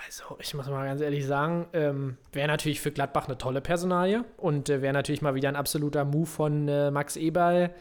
Also, 0.06 0.38
ich 0.40 0.54
muss 0.54 0.68
mal 0.68 0.86
ganz 0.86 1.02
ehrlich 1.02 1.26
sagen, 1.26 1.66
ähm, 1.74 2.18
wäre 2.32 2.48
natürlich 2.48 2.80
für 2.82 2.92
Gladbach 2.92 3.28
eine 3.28 3.38
tolle 3.38 3.62
Personalie 3.62 4.24
und 4.38 4.70
äh, 4.70 4.82
wäre 4.82 4.94
natürlich 4.94 5.22
mal 5.22 5.36
wieder 5.36 5.50
ein 5.50 5.56
absoluter 5.56 6.06
Move 6.06 6.28
von 6.28 6.68
äh, 6.68 6.92
Max 6.92 7.16
Eberl. 7.16 7.72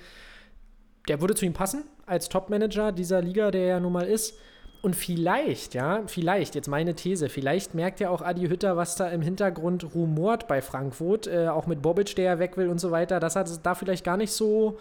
Der 1.08 1.20
würde 1.20 1.34
zu 1.34 1.44
ihm 1.44 1.52
passen 1.52 1.84
als 2.06 2.28
Topmanager 2.28 2.92
dieser 2.92 3.20
Liga, 3.20 3.50
der 3.50 3.66
ja 3.66 3.80
nun 3.80 3.92
mal 3.92 4.06
ist. 4.06 4.38
Und 4.82 4.96
vielleicht, 4.96 5.74
ja, 5.74 6.02
vielleicht, 6.08 6.56
jetzt 6.56 6.66
meine 6.66 6.96
These, 6.96 7.28
vielleicht 7.28 7.72
merkt 7.72 8.00
ja 8.00 8.10
auch 8.10 8.20
Adi 8.20 8.48
Hütter, 8.48 8.76
was 8.76 8.96
da 8.96 9.08
im 9.10 9.22
Hintergrund 9.22 9.94
rumort 9.94 10.48
bei 10.48 10.60
Frankfurt, 10.60 11.28
äh, 11.28 11.46
auch 11.46 11.68
mit 11.68 11.82
Bobic, 11.82 12.16
der 12.16 12.24
ja 12.24 12.38
weg 12.40 12.56
will 12.56 12.68
und 12.68 12.80
so 12.80 12.90
weiter, 12.90 13.20
dass 13.20 13.36
er 13.36 13.44
da 13.62 13.76
vielleicht 13.76 14.04
gar 14.04 14.16
nicht 14.16 14.32
so, 14.32 14.78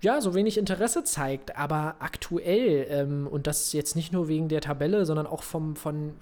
ja, 0.00 0.20
so 0.20 0.34
wenig 0.34 0.56
Interesse 0.56 1.02
zeigt. 1.02 1.56
Aber 1.56 1.96
aktuell, 1.98 2.86
ähm, 2.88 3.26
und 3.26 3.48
das 3.48 3.72
jetzt 3.72 3.96
nicht 3.96 4.12
nur 4.12 4.28
wegen 4.28 4.46
der 4.46 4.60
Tabelle, 4.60 5.04
sondern 5.04 5.26
auch 5.26 5.42
vom, 5.42 5.74
von, 5.74 6.14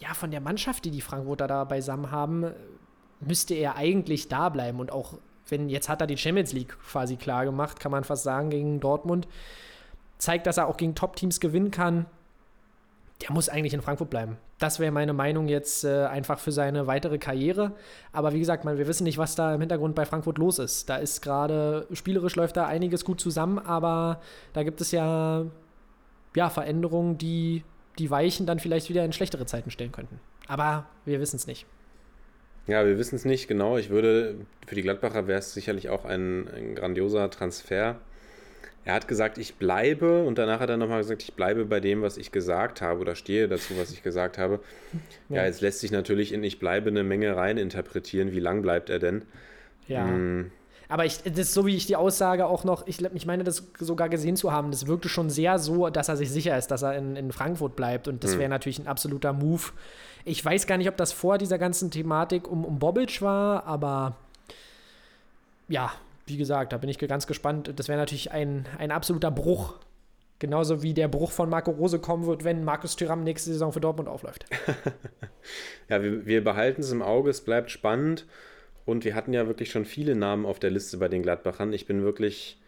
ja, 0.00 0.12
von 0.14 0.32
der 0.32 0.40
Mannschaft, 0.40 0.84
die 0.84 0.90
die 0.90 1.00
Frankfurter 1.00 1.46
da 1.46 1.62
beisammen 1.62 2.10
haben, 2.10 2.50
müsste 3.20 3.54
er 3.54 3.76
eigentlich 3.76 4.26
da 4.26 4.48
bleiben. 4.48 4.80
Und 4.80 4.90
auch 4.90 5.18
wenn, 5.48 5.68
jetzt 5.68 5.88
hat 5.88 6.00
er 6.00 6.08
die 6.08 6.18
Champions 6.18 6.52
League 6.52 6.76
quasi 6.80 7.14
klar 7.14 7.44
gemacht, 7.44 7.78
kann 7.78 7.92
man 7.92 8.02
fast 8.02 8.24
sagen, 8.24 8.50
gegen 8.50 8.80
Dortmund 8.80 9.28
zeigt, 10.20 10.46
dass 10.46 10.58
er 10.58 10.68
auch 10.68 10.76
gegen 10.76 10.94
Top-Teams 10.94 11.40
gewinnen 11.40 11.70
kann, 11.70 12.06
der 13.22 13.32
muss 13.32 13.48
eigentlich 13.48 13.74
in 13.74 13.82
Frankfurt 13.82 14.08
bleiben. 14.08 14.38
Das 14.58 14.78
wäre 14.78 14.92
meine 14.92 15.12
Meinung 15.12 15.48
jetzt 15.48 15.84
äh, 15.84 16.04
einfach 16.04 16.38
für 16.38 16.52
seine 16.52 16.86
weitere 16.86 17.18
Karriere. 17.18 17.72
Aber 18.12 18.32
wie 18.32 18.38
gesagt, 18.38 18.64
man, 18.64 18.78
wir 18.78 18.86
wissen 18.86 19.04
nicht, 19.04 19.18
was 19.18 19.34
da 19.34 19.54
im 19.54 19.60
Hintergrund 19.60 19.94
bei 19.94 20.06
Frankfurt 20.06 20.38
los 20.38 20.58
ist. 20.58 20.88
Da 20.88 20.96
ist 20.96 21.20
gerade, 21.20 21.86
spielerisch 21.92 22.36
läuft 22.36 22.56
da 22.56 22.66
einiges 22.66 23.04
gut 23.04 23.20
zusammen, 23.20 23.58
aber 23.58 24.20
da 24.52 24.62
gibt 24.62 24.80
es 24.80 24.90
ja, 24.90 25.44
ja 26.34 26.50
Veränderungen, 26.50 27.18
die 27.18 27.64
die 27.98 28.10
Weichen 28.10 28.46
dann 28.46 28.58
vielleicht 28.58 28.88
wieder 28.88 29.04
in 29.04 29.12
schlechtere 29.12 29.44
Zeiten 29.46 29.70
stellen 29.70 29.92
könnten. 29.92 30.20
Aber 30.46 30.86
wir 31.04 31.20
wissen 31.20 31.36
es 31.36 31.46
nicht. 31.46 31.66
Ja, 32.66 32.86
wir 32.86 32.98
wissen 32.98 33.16
es 33.16 33.24
nicht 33.24 33.48
genau. 33.48 33.76
Ich 33.76 33.90
würde, 33.90 34.36
für 34.66 34.74
die 34.74 34.82
Gladbacher 34.82 35.26
wäre 35.26 35.40
es 35.40 35.52
sicherlich 35.52 35.88
auch 35.90 36.04
ein, 36.04 36.48
ein 36.48 36.74
grandioser 36.74 37.28
Transfer 37.30 37.96
er 38.84 38.94
hat 38.94 39.08
gesagt, 39.08 39.36
ich 39.36 39.56
bleibe 39.56 40.24
und 40.24 40.38
danach 40.38 40.60
hat 40.60 40.70
er 40.70 40.78
nochmal 40.78 40.98
gesagt, 40.98 41.22
ich 41.22 41.34
bleibe 41.34 41.66
bei 41.66 41.80
dem, 41.80 42.00
was 42.00 42.16
ich 42.16 42.32
gesagt 42.32 42.80
habe 42.80 43.00
oder 43.00 43.14
stehe 43.14 43.46
dazu, 43.46 43.74
was 43.78 43.92
ich 43.92 44.02
gesagt 44.02 44.38
habe. 44.38 44.60
Ja, 45.28 45.36
ja 45.36 45.44
jetzt 45.44 45.60
lässt 45.60 45.80
sich 45.80 45.90
natürlich 45.90 46.32
in 46.32 46.42
ich 46.42 46.58
bleibe 46.58 46.88
eine 46.88 47.04
Menge 47.04 47.36
rein 47.36 47.58
interpretieren. 47.58 48.32
Wie 48.32 48.40
lang 48.40 48.62
bleibt 48.62 48.88
er 48.88 48.98
denn? 48.98 49.22
Ja. 49.86 50.06
Hm. 50.06 50.50
Aber 50.88 51.04
ich, 51.04 51.18
das 51.18 51.38
ist 51.38 51.54
so, 51.54 51.66
wie 51.66 51.76
ich 51.76 51.86
die 51.86 51.94
Aussage 51.94 52.46
auch 52.46 52.64
noch, 52.64 52.86
ich, 52.88 53.00
ich 53.14 53.24
meine, 53.24 53.44
das 53.44 53.62
sogar 53.78 54.08
gesehen 54.08 54.34
zu 54.34 54.50
haben, 54.50 54.72
das 54.72 54.88
wirkte 54.88 55.08
schon 55.08 55.30
sehr 55.30 55.60
so, 55.60 55.88
dass 55.88 56.08
er 56.08 56.16
sich 56.16 56.30
sicher 56.32 56.58
ist, 56.58 56.68
dass 56.68 56.82
er 56.82 56.96
in, 56.96 57.14
in 57.14 57.30
Frankfurt 57.30 57.76
bleibt. 57.76 58.08
Und 58.08 58.24
das 58.24 58.32
hm. 58.32 58.40
wäre 58.40 58.50
natürlich 58.50 58.78
ein 58.78 58.88
absoluter 58.88 59.32
Move. 59.32 59.70
Ich 60.24 60.44
weiß 60.44 60.66
gar 60.66 60.78
nicht, 60.78 60.88
ob 60.88 60.96
das 60.96 61.12
vor 61.12 61.38
dieser 61.38 61.58
ganzen 61.58 61.90
Thematik 61.90 62.50
um, 62.50 62.64
um 62.64 62.78
Bobic 62.78 63.20
war, 63.20 63.66
aber 63.66 64.16
ja, 65.68 65.92
wie 66.30 66.36
gesagt, 66.36 66.72
da 66.72 66.78
bin 66.78 66.88
ich 66.88 66.98
ganz 66.98 67.26
gespannt. 67.26 67.72
Das 67.76 67.88
wäre 67.88 67.98
natürlich 67.98 68.30
ein, 68.30 68.66
ein 68.78 68.90
absoluter 68.90 69.30
Bruch. 69.30 69.74
Genauso 70.38 70.82
wie 70.82 70.94
der 70.94 71.08
Bruch 71.08 71.32
von 71.32 71.50
Marco 71.50 71.70
Rose 71.70 71.98
kommen 71.98 72.26
wird, 72.26 72.44
wenn 72.44 72.64
Markus 72.64 72.96
Thuram 72.96 73.22
nächste 73.24 73.50
Saison 73.50 73.72
für 73.72 73.80
Dortmund 73.80 74.08
aufläuft. 74.08 74.46
ja, 75.90 76.02
wir, 76.02 76.24
wir 76.24 76.42
behalten 76.42 76.80
es 76.80 76.90
im 76.92 77.02
Auge, 77.02 77.28
es 77.28 77.42
bleibt 77.42 77.70
spannend. 77.70 78.26
Und 78.86 79.04
wir 79.04 79.14
hatten 79.14 79.34
ja 79.34 79.46
wirklich 79.46 79.70
schon 79.70 79.84
viele 79.84 80.16
Namen 80.16 80.46
auf 80.46 80.58
der 80.58 80.70
Liste 80.70 80.96
bei 80.96 81.08
den 81.08 81.22
Gladbachern. 81.22 81.74
Ich 81.74 81.86
bin 81.86 82.02
wirklich, 82.02 82.58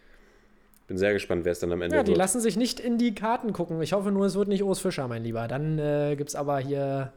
bin 0.87 0.97
sehr 0.97 1.13
gespannt, 1.13 1.45
wer 1.45 1.51
es 1.51 1.59
dann 1.59 1.71
am 1.71 1.81
Ende 1.81 1.95
wird. 1.95 2.01
Ja, 2.01 2.03
die 2.03 2.11
wird. 2.11 2.17
lassen 2.19 2.39
sich 2.39 2.55
nicht 2.55 2.79
in 2.79 2.99
die 2.99 3.15
Karten 3.15 3.53
gucken. 3.53 3.81
Ich 3.81 3.93
hoffe 3.93 4.11
nur, 4.11 4.27
es 4.27 4.35
wird 4.35 4.47
nicht 4.49 4.63
Urs 4.63 4.79
Fischer, 4.79 5.07
mein 5.07 5.23
Lieber. 5.23 5.47
Dann 5.47 5.79
äh, 5.79 6.15
gibt 6.15 6.29
es 6.29 6.35
aber 6.35 6.59
hier 6.59 7.11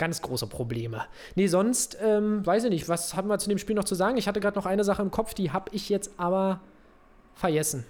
ganz 0.00 0.22
große 0.22 0.46
Probleme. 0.46 1.04
Nee, 1.34 1.46
sonst, 1.46 1.98
ähm, 2.02 2.44
weiß 2.44 2.64
ich 2.64 2.70
nicht, 2.70 2.88
was 2.88 3.14
haben 3.14 3.28
wir 3.28 3.38
zu 3.38 3.50
dem 3.50 3.58
Spiel 3.58 3.76
noch 3.76 3.84
zu 3.84 3.94
sagen? 3.94 4.16
Ich 4.16 4.26
hatte 4.26 4.40
gerade 4.40 4.58
noch 4.58 4.64
eine 4.64 4.82
Sache 4.82 5.02
im 5.02 5.10
Kopf, 5.10 5.34
die 5.34 5.52
habe 5.52 5.70
ich 5.74 5.90
jetzt 5.90 6.12
aber 6.16 6.60
vergessen. 7.34 7.84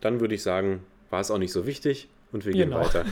Dann 0.00 0.20
würde 0.20 0.34
ich 0.34 0.42
sagen, 0.42 0.84
war 1.08 1.20
es 1.20 1.30
auch 1.30 1.38
nicht 1.38 1.52
so 1.52 1.66
wichtig 1.66 2.08
und 2.32 2.44
wir 2.44 2.52
gehen 2.52 2.70
genau. 2.70 2.80
weiter. 2.80 3.04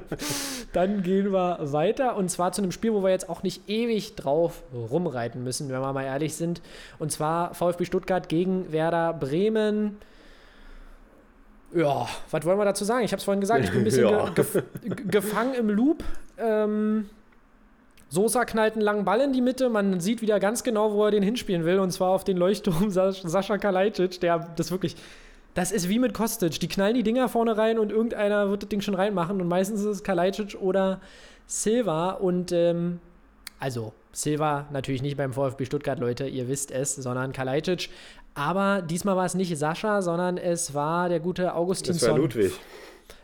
Dann 0.74 1.02
gehen 1.02 1.32
wir 1.32 1.58
weiter 1.72 2.16
und 2.16 2.30
zwar 2.30 2.52
zu 2.52 2.60
einem 2.60 2.72
Spiel, 2.72 2.92
wo 2.92 3.02
wir 3.02 3.10
jetzt 3.10 3.30
auch 3.30 3.42
nicht 3.42 3.68
ewig 3.70 4.16
drauf 4.16 4.62
rumreiten 4.74 5.42
müssen, 5.42 5.70
wenn 5.70 5.80
wir 5.80 5.92
mal 5.94 6.04
ehrlich 6.04 6.34
sind. 6.34 6.60
Und 6.98 7.10
zwar 7.10 7.54
VfB 7.54 7.86
Stuttgart 7.86 8.28
gegen 8.28 8.70
Werder 8.70 9.14
Bremen. 9.14 9.96
Ja, 11.74 12.06
was 12.30 12.44
wollen 12.44 12.58
wir 12.58 12.64
dazu 12.66 12.84
sagen? 12.84 13.02
Ich 13.04 13.12
habe 13.12 13.18
es 13.18 13.24
vorhin 13.24 13.40
gesagt, 13.40 13.64
ich 13.64 13.70
bin 13.70 13.80
ein 13.80 13.84
bisschen 13.84 14.08
ja. 14.10 14.28
ge 14.28 14.44
ge 14.84 15.04
gefangen 15.06 15.54
im 15.54 15.70
Loop. 15.70 16.04
Ähm, 16.38 17.08
Sosa 18.16 18.46
knallt 18.46 18.72
einen 18.72 18.82
langen 18.82 19.04
Ball 19.04 19.20
in 19.20 19.34
die 19.34 19.42
Mitte. 19.42 19.68
Man 19.68 20.00
sieht 20.00 20.22
wieder 20.22 20.40
ganz 20.40 20.64
genau, 20.64 20.94
wo 20.94 21.04
er 21.04 21.10
den 21.10 21.22
hinspielen 21.22 21.66
will. 21.66 21.78
Und 21.78 21.90
zwar 21.90 22.08
auf 22.10 22.24
den 22.24 22.38
Leuchtturm 22.38 22.90
Sascha 22.90 23.58
Kalajdzic, 23.58 24.20
der 24.20 24.38
das 24.56 24.70
wirklich. 24.70 24.96
Das 25.52 25.70
ist 25.70 25.88
wie 25.90 25.98
mit 25.98 26.14
Kostic. 26.14 26.58
Die 26.58 26.68
knallen 26.68 26.94
die 26.94 27.02
Dinger 27.02 27.28
vorne 27.28 27.56
rein 27.56 27.78
und 27.78 27.92
irgendeiner 27.92 28.50
wird 28.50 28.62
das 28.62 28.68
Ding 28.70 28.80
schon 28.80 28.94
reinmachen. 28.94 29.40
Und 29.40 29.48
meistens 29.48 29.80
ist 29.80 29.86
es 29.86 30.02
Kalajdzic 30.02 30.56
oder 30.60 31.00
Silva. 31.46 32.12
Und 32.12 32.52
ähm, 32.52 33.00
also 33.60 33.92
Silva 34.12 34.66
natürlich 34.72 35.02
nicht 35.02 35.18
beim 35.18 35.34
VfB 35.34 35.66
Stuttgart, 35.66 35.98
Leute, 35.98 36.26
ihr 36.26 36.48
wisst 36.48 36.70
es, 36.70 36.94
sondern 36.96 37.32
Kalajdzic. 37.32 37.90
Aber 38.34 38.80
diesmal 38.80 39.16
war 39.16 39.26
es 39.26 39.34
nicht 39.34 39.54
Sascha, 39.58 40.00
sondern 40.00 40.38
es 40.38 40.72
war 40.72 41.10
der 41.10 41.20
gute 41.20 41.54
Augustinsson. 41.54 42.08
Das 42.08 42.16
war 42.16 42.18
Ludwig. 42.18 42.52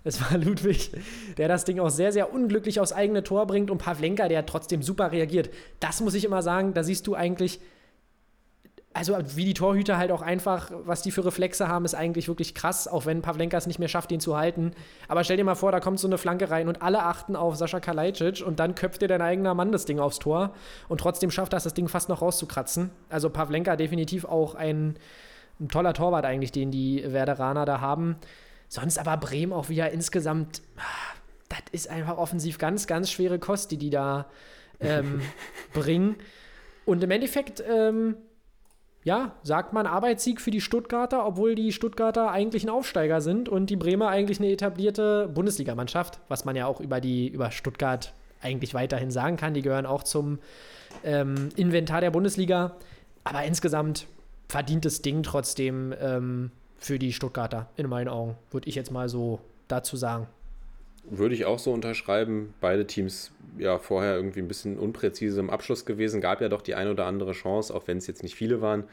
Es 0.04 0.20
war 0.20 0.38
Ludwig, 0.38 0.90
der 1.36 1.48
das 1.48 1.64
Ding 1.64 1.78
auch 1.78 1.90
sehr, 1.90 2.12
sehr 2.12 2.32
unglücklich 2.32 2.80
aufs 2.80 2.92
eigene 2.92 3.22
Tor 3.22 3.46
bringt 3.46 3.70
und 3.70 3.78
Pavlenka, 3.78 4.28
der 4.28 4.46
trotzdem 4.46 4.82
super 4.82 5.12
reagiert. 5.12 5.50
Das 5.80 6.00
muss 6.00 6.14
ich 6.14 6.24
immer 6.24 6.42
sagen, 6.42 6.74
da 6.74 6.82
siehst 6.82 7.06
du 7.06 7.14
eigentlich, 7.14 7.60
also 8.94 9.16
wie 9.36 9.44
die 9.44 9.54
Torhüter 9.54 9.96
halt 9.96 10.10
auch 10.10 10.20
einfach, 10.20 10.70
was 10.84 11.02
die 11.02 11.12
für 11.12 11.24
Reflexe 11.24 11.68
haben, 11.68 11.84
ist 11.84 11.94
eigentlich 11.94 12.28
wirklich 12.28 12.54
krass, 12.54 12.88
auch 12.88 13.06
wenn 13.06 13.22
Pavlenka 13.22 13.56
es 13.56 13.66
nicht 13.66 13.78
mehr 13.78 13.88
schafft, 13.88 14.10
ihn 14.12 14.20
zu 14.20 14.36
halten. 14.36 14.72
Aber 15.08 15.22
stell 15.24 15.36
dir 15.36 15.44
mal 15.44 15.54
vor, 15.54 15.72
da 15.72 15.80
kommt 15.80 16.00
so 16.00 16.08
eine 16.08 16.18
Flanke 16.18 16.50
rein 16.50 16.68
und 16.68 16.82
alle 16.82 17.04
achten 17.04 17.36
auf 17.36 17.56
Sascha 17.56 17.80
Kalajdzic 17.80 18.44
und 18.44 18.58
dann 18.58 18.74
köpft 18.74 19.02
dir 19.02 19.08
dein 19.08 19.22
eigener 19.22 19.54
Mann 19.54 19.72
das 19.72 19.84
Ding 19.84 20.00
aufs 20.00 20.18
Tor 20.18 20.52
und 20.88 21.00
trotzdem 21.00 21.30
schafft 21.30 21.52
das, 21.52 21.64
das 21.64 21.74
Ding 21.74 21.88
fast 21.88 22.08
noch 22.08 22.22
rauszukratzen. 22.22 22.90
Also 23.08 23.30
Pavlenka 23.30 23.76
definitiv 23.76 24.24
auch 24.24 24.56
ein, 24.56 24.96
ein 25.60 25.68
toller 25.68 25.94
Torwart 25.94 26.24
eigentlich, 26.24 26.52
den 26.52 26.72
die 26.72 27.04
Werderaner 27.06 27.64
da 27.64 27.80
haben. 27.80 28.16
Sonst 28.72 28.98
aber 28.98 29.18
Bremen 29.18 29.52
auch 29.52 29.68
wieder 29.68 29.90
insgesamt, 29.90 30.62
das 31.50 31.58
ist 31.72 31.90
einfach 31.90 32.16
offensiv 32.16 32.56
ganz, 32.56 32.86
ganz 32.86 33.10
schwere 33.10 33.38
Kost, 33.38 33.70
die 33.70 33.76
die 33.76 33.90
da 33.90 34.30
ähm, 34.80 35.20
bringen. 35.74 36.16
Und 36.86 37.04
im 37.04 37.10
Endeffekt, 37.10 37.62
ähm, 37.70 38.16
ja, 39.04 39.36
sagt 39.42 39.74
man 39.74 39.86
Arbeitssieg 39.86 40.40
für 40.40 40.50
die 40.50 40.62
Stuttgarter, 40.62 41.26
obwohl 41.26 41.54
die 41.54 41.70
Stuttgarter 41.70 42.30
eigentlich 42.30 42.64
ein 42.64 42.70
Aufsteiger 42.70 43.20
sind 43.20 43.50
und 43.50 43.68
die 43.68 43.76
Bremer 43.76 44.08
eigentlich 44.08 44.38
eine 44.38 44.50
etablierte 44.50 45.28
Bundesligamannschaft, 45.28 46.20
was 46.28 46.46
man 46.46 46.56
ja 46.56 46.64
auch 46.64 46.80
über 46.80 47.02
die 47.02 47.28
über 47.28 47.50
Stuttgart 47.50 48.14
eigentlich 48.40 48.72
weiterhin 48.72 49.10
sagen 49.10 49.36
kann. 49.36 49.52
Die 49.52 49.60
gehören 49.60 49.84
auch 49.84 50.02
zum 50.02 50.38
ähm, 51.04 51.50
Inventar 51.56 52.00
der 52.00 52.10
Bundesliga. 52.10 52.76
Aber 53.22 53.44
insgesamt 53.44 54.06
verdientes 54.48 55.02
Ding 55.02 55.22
trotzdem. 55.22 55.92
Ähm, 56.00 56.52
für 56.84 56.98
die 56.98 57.12
Stuttgarter, 57.12 57.68
in 57.76 57.88
meinen 57.88 58.08
Augen, 58.08 58.36
würde 58.50 58.68
ich 58.68 58.74
jetzt 58.74 58.90
mal 58.90 59.08
so 59.08 59.40
dazu 59.68 59.96
sagen. 59.96 60.26
Würde 61.04 61.34
ich 61.34 61.44
auch 61.44 61.58
so 61.58 61.72
unterschreiben. 61.72 62.54
Beide 62.60 62.86
Teams 62.86 63.32
ja 63.58 63.78
vorher 63.78 64.14
irgendwie 64.14 64.40
ein 64.40 64.48
bisschen 64.48 64.78
unpräzise 64.78 65.40
im 65.40 65.50
Abschluss 65.50 65.84
gewesen. 65.84 66.20
Gab 66.20 66.40
ja 66.40 66.48
doch 66.48 66.62
die 66.62 66.74
eine 66.74 66.92
oder 66.92 67.06
andere 67.06 67.32
Chance, 67.32 67.74
auch 67.74 67.88
wenn 67.88 67.98
es 67.98 68.06
jetzt 68.06 68.22
nicht 68.22 68.34
viele 68.34 68.60
waren. 68.60 68.84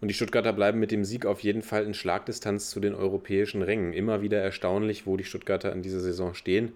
Und 0.00 0.08
die 0.08 0.14
Stuttgarter 0.14 0.52
bleiben 0.52 0.80
mit 0.80 0.90
dem 0.90 1.04
Sieg 1.04 1.26
auf 1.26 1.40
jeden 1.40 1.62
Fall 1.62 1.84
in 1.84 1.94
Schlagdistanz 1.94 2.70
zu 2.70 2.80
den 2.80 2.94
europäischen 2.94 3.62
Rängen. 3.62 3.92
Immer 3.92 4.22
wieder 4.22 4.38
erstaunlich, 4.38 5.06
wo 5.06 5.16
die 5.16 5.24
Stuttgarter 5.24 5.72
in 5.72 5.82
dieser 5.82 6.00
Saison 6.00 6.34
stehen. 6.34 6.72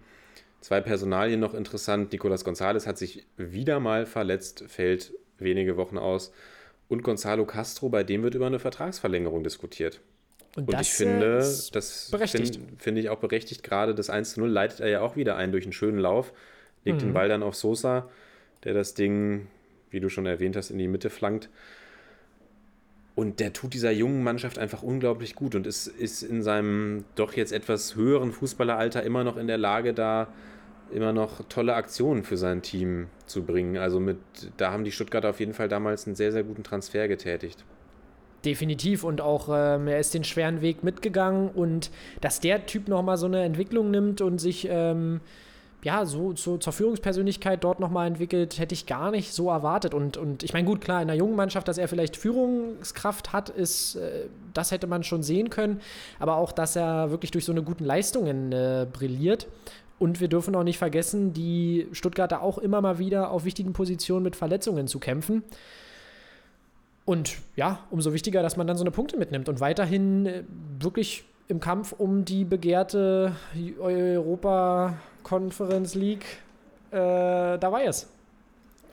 Zwei 0.60 0.80
Personalien 0.80 1.40
noch 1.40 1.54
interessant. 1.54 2.12
Nicolas 2.12 2.44
Gonzalez 2.44 2.86
hat 2.86 2.98
sich 2.98 3.26
wieder 3.36 3.80
mal 3.80 4.06
verletzt, 4.06 4.64
fällt 4.68 5.12
wenige 5.38 5.76
Wochen 5.76 5.98
aus. 5.98 6.32
Und 6.88 7.02
Gonzalo 7.02 7.44
Castro, 7.44 7.88
bei 7.88 8.02
dem 8.02 8.22
wird 8.22 8.34
über 8.34 8.46
eine 8.46 8.58
Vertragsverlängerung 8.58 9.42
diskutiert. 9.42 10.00
Und, 10.56 10.68
und 10.68 10.80
ich 10.80 10.92
finde, 10.92 11.38
das 11.38 11.70
finde 12.10 12.60
find 12.78 12.98
ich 12.98 13.08
auch 13.08 13.18
berechtigt. 13.18 13.62
Gerade 13.62 13.94
das 13.94 14.08
1 14.08 14.34
zu 14.34 14.40
0 14.40 14.48
leitet 14.48 14.80
er 14.80 14.88
ja 14.88 15.00
auch 15.00 15.16
wieder 15.16 15.36
ein 15.36 15.50
durch 15.50 15.64
einen 15.64 15.72
schönen 15.72 15.98
Lauf, 15.98 16.32
legt 16.84 16.98
mhm. 16.98 17.06
den 17.06 17.12
Ball 17.12 17.28
dann 17.28 17.42
auf 17.42 17.56
Sosa, 17.56 18.08
der 18.62 18.74
das 18.74 18.94
Ding, 18.94 19.48
wie 19.90 20.00
du 20.00 20.08
schon 20.08 20.26
erwähnt 20.26 20.56
hast, 20.56 20.70
in 20.70 20.78
die 20.78 20.88
Mitte 20.88 21.10
flankt. 21.10 21.48
Und 23.16 23.38
der 23.40 23.52
tut 23.52 23.74
dieser 23.74 23.92
jungen 23.92 24.24
Mannschaft 24.24 24.58
einfach 24.58 24.82
unglaublich 24.82 25.34
gut 25.34 25.54
und 25.54 25.66
ist, 25.66 25.86
ist 25.86 26.22
in 26.22 26.42
seinem 26.42 27.04
doch 27.14 27.34
jetzt 27.34 27.52
etwas 27.52 27.94
höheren 27.94 28.32
Fußballeralter 28.32 29.02
immer 29.02 29.22
noch 29.22 29.36
in 29.36 29.46
der 29.46 29.58
Lage, 29.58 29.94
da 29.94 30.28
immer 30.92 31.12
noch 31.12 31.48
tolle 31.48 31.74
Aktionen 31.74 32.24
für 32.24 32.36
sein 32.36 32.62
Team 32.62 33.08
zu 33.26 33.44
bringen. 33.44 33.76
Also 33.76 34.00
mit, 34.00 34.18
da 34.56 34.72
haben 34.72 34.84
die 34.84 34.92
Stuttgarter 34.92 35.30
auf 35.30 35.40
jeden 35.40 35.54
Fall 35.54 35.68
damals 35.68 36.06
einen 36.06 36.16
sehr, 36.16 36.32
sehr 36.32 36.42
guten 36.42 36.64
Transfer 36.64 37.08
getätigt. 37.08 37.64
Definitiv 38.44 39.04
und 39.04 39.20
auch 39.20 39.48
ähm, 39.50 39.88
er 39.88 39.98
ist 39.98 40.14
den 40.14 40.24
schweren 40.24 40.60
Weg 40.60 40.82
mitgegangen 40.84 41.48
und 41.48 41.90
dass 42.20 42.40
der 42.40 42.66
Typ 42.66 42.88
nochmal 42.88 43.16
so 43.16 43.26
eine 43.26 43.42
Entwicklung 43.42 43.90
nimmt 43.90 44.20
und 44.20 44.38
sich 44.38 44.68
ähm, 44.70 45.20
ja, 45.84 46.06
so, 46.06 46.34
so 46.34 46.56
zur 46.56 46.72
Führungspersönlichkeit 46.72 47.62
dort 47.62 47.78
nochmal 47.78 48.06
entwickelt, 48.06 48.58
hätte 48.58 48.72
ich 48.72 48.86
gar 48.86 49.10
nicht 49.10 49.32
so 49.32 49.50
erwartet. 49.50 49.92
Und, 49.92 50.16
und 50.16 50.42
ich 50.42 50.54
meine, 50.54 50.66
gut, 50.66 50.80
klar, 50.80 51.02
in 51.02 51.10
einer 51.10 51.18
jungen 51.18 51.36
Mannschaft, 51.36 51.68
dass 51.68 51.76
er 51.76 51.88
vielleicht 51.88 52.16
Führungskraft 52.16 53.34
hat, 53.34 53.50
ist, 53.50 53.96
äh, 53.96 54.28
das 54.54 54.70
hätte 54.70 54.86
man 54.86 55.04
schon 55.04 55.22
sehen 55.22 55.50
können. 55.50 55.80
Aber 56.18 56.36
auch, 56.36 56.52
dass 56.52 56.74
er 56.74 57.10
wirklich 57.10 57.32
durch 57.32 57.44
so 57.44 57.52
eine 57.52 57.62
guten 57.62 57.84
Leistungen 57.84 58.50
äh, 58.52 58.86
brilliert. 58.90 59.46
Und 59.98 60.20
wir 60.20 60.28
dürfen 60.28 60.56
auch 60.56 60.64
nicht 60.64 60.78
vergessen, 60.78 61.34
die 61.34 61.86
Stuttgarter 61.92 62.42
auch 62.42 62.56
immer 62.56 62.80
mal 62.80 62.98
wieder 62.98 63.30
auf 63.30 63.44
wichtigen 63.44 63.74
Positionen 63.74 64.22
mit 64.22 64.36
Verletzungen 64.36 64.88
zu 64.88 64.98
kämpfen. 64.98 65.44
Und 67.04 67.36
ja, 67.54 67.80
umso 67.90 68.12
wichtiger, 68.12 68.42
dass 68.42 68.56
man 68.56 68.66
dann 68.66 68.76
so 68.76 68.82
eine 68.82 68.90
Punkte 68.90 69.16
mitnimmt 69.16 69.48
und 69.48 69.60
weiterhin 69.60 70.26
äh, 70.26 70.44
wirklich 70.80 71.24
im 71.48 71.60
Kampf 71.60 71.92
um 71.92 72.24
die 72.24 72.44
begehrte 72.44 73.36
Europa 73.78 74.96
Conference 75.22 75.94
League 75.94 76.24
äh, 76.90 77.58
dabei 77.58 77.84
ist. 77.84 78.08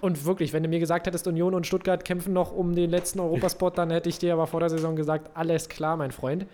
Und 0.02 0.26
wirklich, 0.26 0.52
wenn 0.52 0.64
du 0.64 0.70
mir 0.70 0.80
gesagt 0.80 1.06
hättest, 1.06 1.28
Union 1.28 1.54
und 1.54 1.68
Stuttgart 1.68 2.04
kämpfen 2.04 2.34
noch 2.34 2.52
um 2.52 2.76
den 2.76 2.90
letzten 2.90 3.20
Europaspot, 3.20 3.78
dann 3.78 3.92
hätte 3.92 4.10
ich 4.10 4.18
dir 4.18 4.34
aber 4.34 4.48
vor 4.48 4.60
der 4.60 4.70
Saison 4.70 4.96
gesagt, 4.96 5.30
alles 5.36 5.70
klar, 5.70 5.96
mein 5.96 6.12
Freund. 6.12 6.48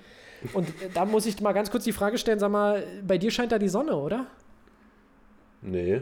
Und 0.53 0.68
da 0.93 1.05
muss 1.05 1.26
ich 1.26 1.39
mal 1.41 1.53
ganz 1.53 1.72
kurz 1.72 1.86
die 1.86 1.93
Frage 1.93 2.18
stellen, 2.18 2.39
sag 2.39 2.51
mal, 2.51 2.84
bei 3.05 3.18
dir 3.18 3.32
scheint 3.32 3.51
da 3.51 3.58
die 3.58 3.70
Sonne, 3.70 3.95
oder? 3.95 4.28
Nee. 5.62 6.01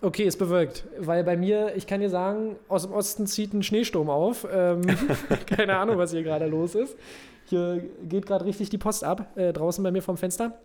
Okay, 0.00 0.24
ist 0.24 0.38
bewölkt, 0.38 0.84
weil 0.98 1.24
bei 1.24 1.36
mir, 1.36 1.74
ich 1.74 1.88
kann 1.88 2.00
dir 2.00 2.10
sagen, 2.10 2.56
aus 2.68 2.82
dem 2.82 2.92
Osten 2.92 3.26
zieht 3.26 3.52
ein 3.52 3.64
Schneesturm 3.64 4.10
auf. 4.10 4.46
Ähm, 4.50 4.82
keine 5.46 5.76
Ahnung, 5.76 5.98
was 5.98 6.12
hier 6.12 6.22
gerade 6.22 6.46
los 6.46 6.76
ist. 6.76 6.96
Hier 7.46 7.82
geht 8.08 8.26
gerade 8.26 8.44
richtig 8.44 8.70
die 8.70 8.78
Post 8.78 9.02
ab, 9.02 9.36
äh, 9.36 9.52
draußen 9.52 9.82
bei 9.82 9.90
mir 9.90 10.02
vom 10.02 10.16
Fenster. 10.16 10.58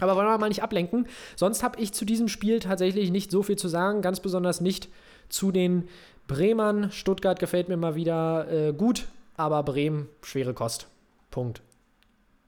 Aber 0.00 0.16
wollen 0.16 0.26
wir 0.26 0.38
mal 0.38 0.48
nicht 0.48 0.62
ablenken. 0.62 1.06
Sonst 1.34 1.62
habe 1.62 1.80
ich 1.80 1.92
zu 1.92 2.04
diesem 2.04 2.28
Spiel 2.28 2.60
tatsächlich 2.60 3.10
nicht 3.10 3.30
so 3.30 3.42
viel 3.42 3.56
zu 3.56 3.68
sagen, 3.68 4.02
ganz 4.02 4.20
besonders 4.20 4.60
nicht 4.60 4.88
zu 5.28 5.50
den 5.50 5.88
Bremern. 6.26 6.92
Stuttgart 6.92 7.40
gefällt 7.40 7.68
mir 7.68 7.76
mal 7.76 7.94
wieder 7.94 8.48
äh, 8.50 8.72
gut, 8.72 9.08
aber 9.36 9.62
Bremen 9.62 10.08
schwere 10.22 10.54
Kost. 10.54 10.88
Punkt. 11.30 11.62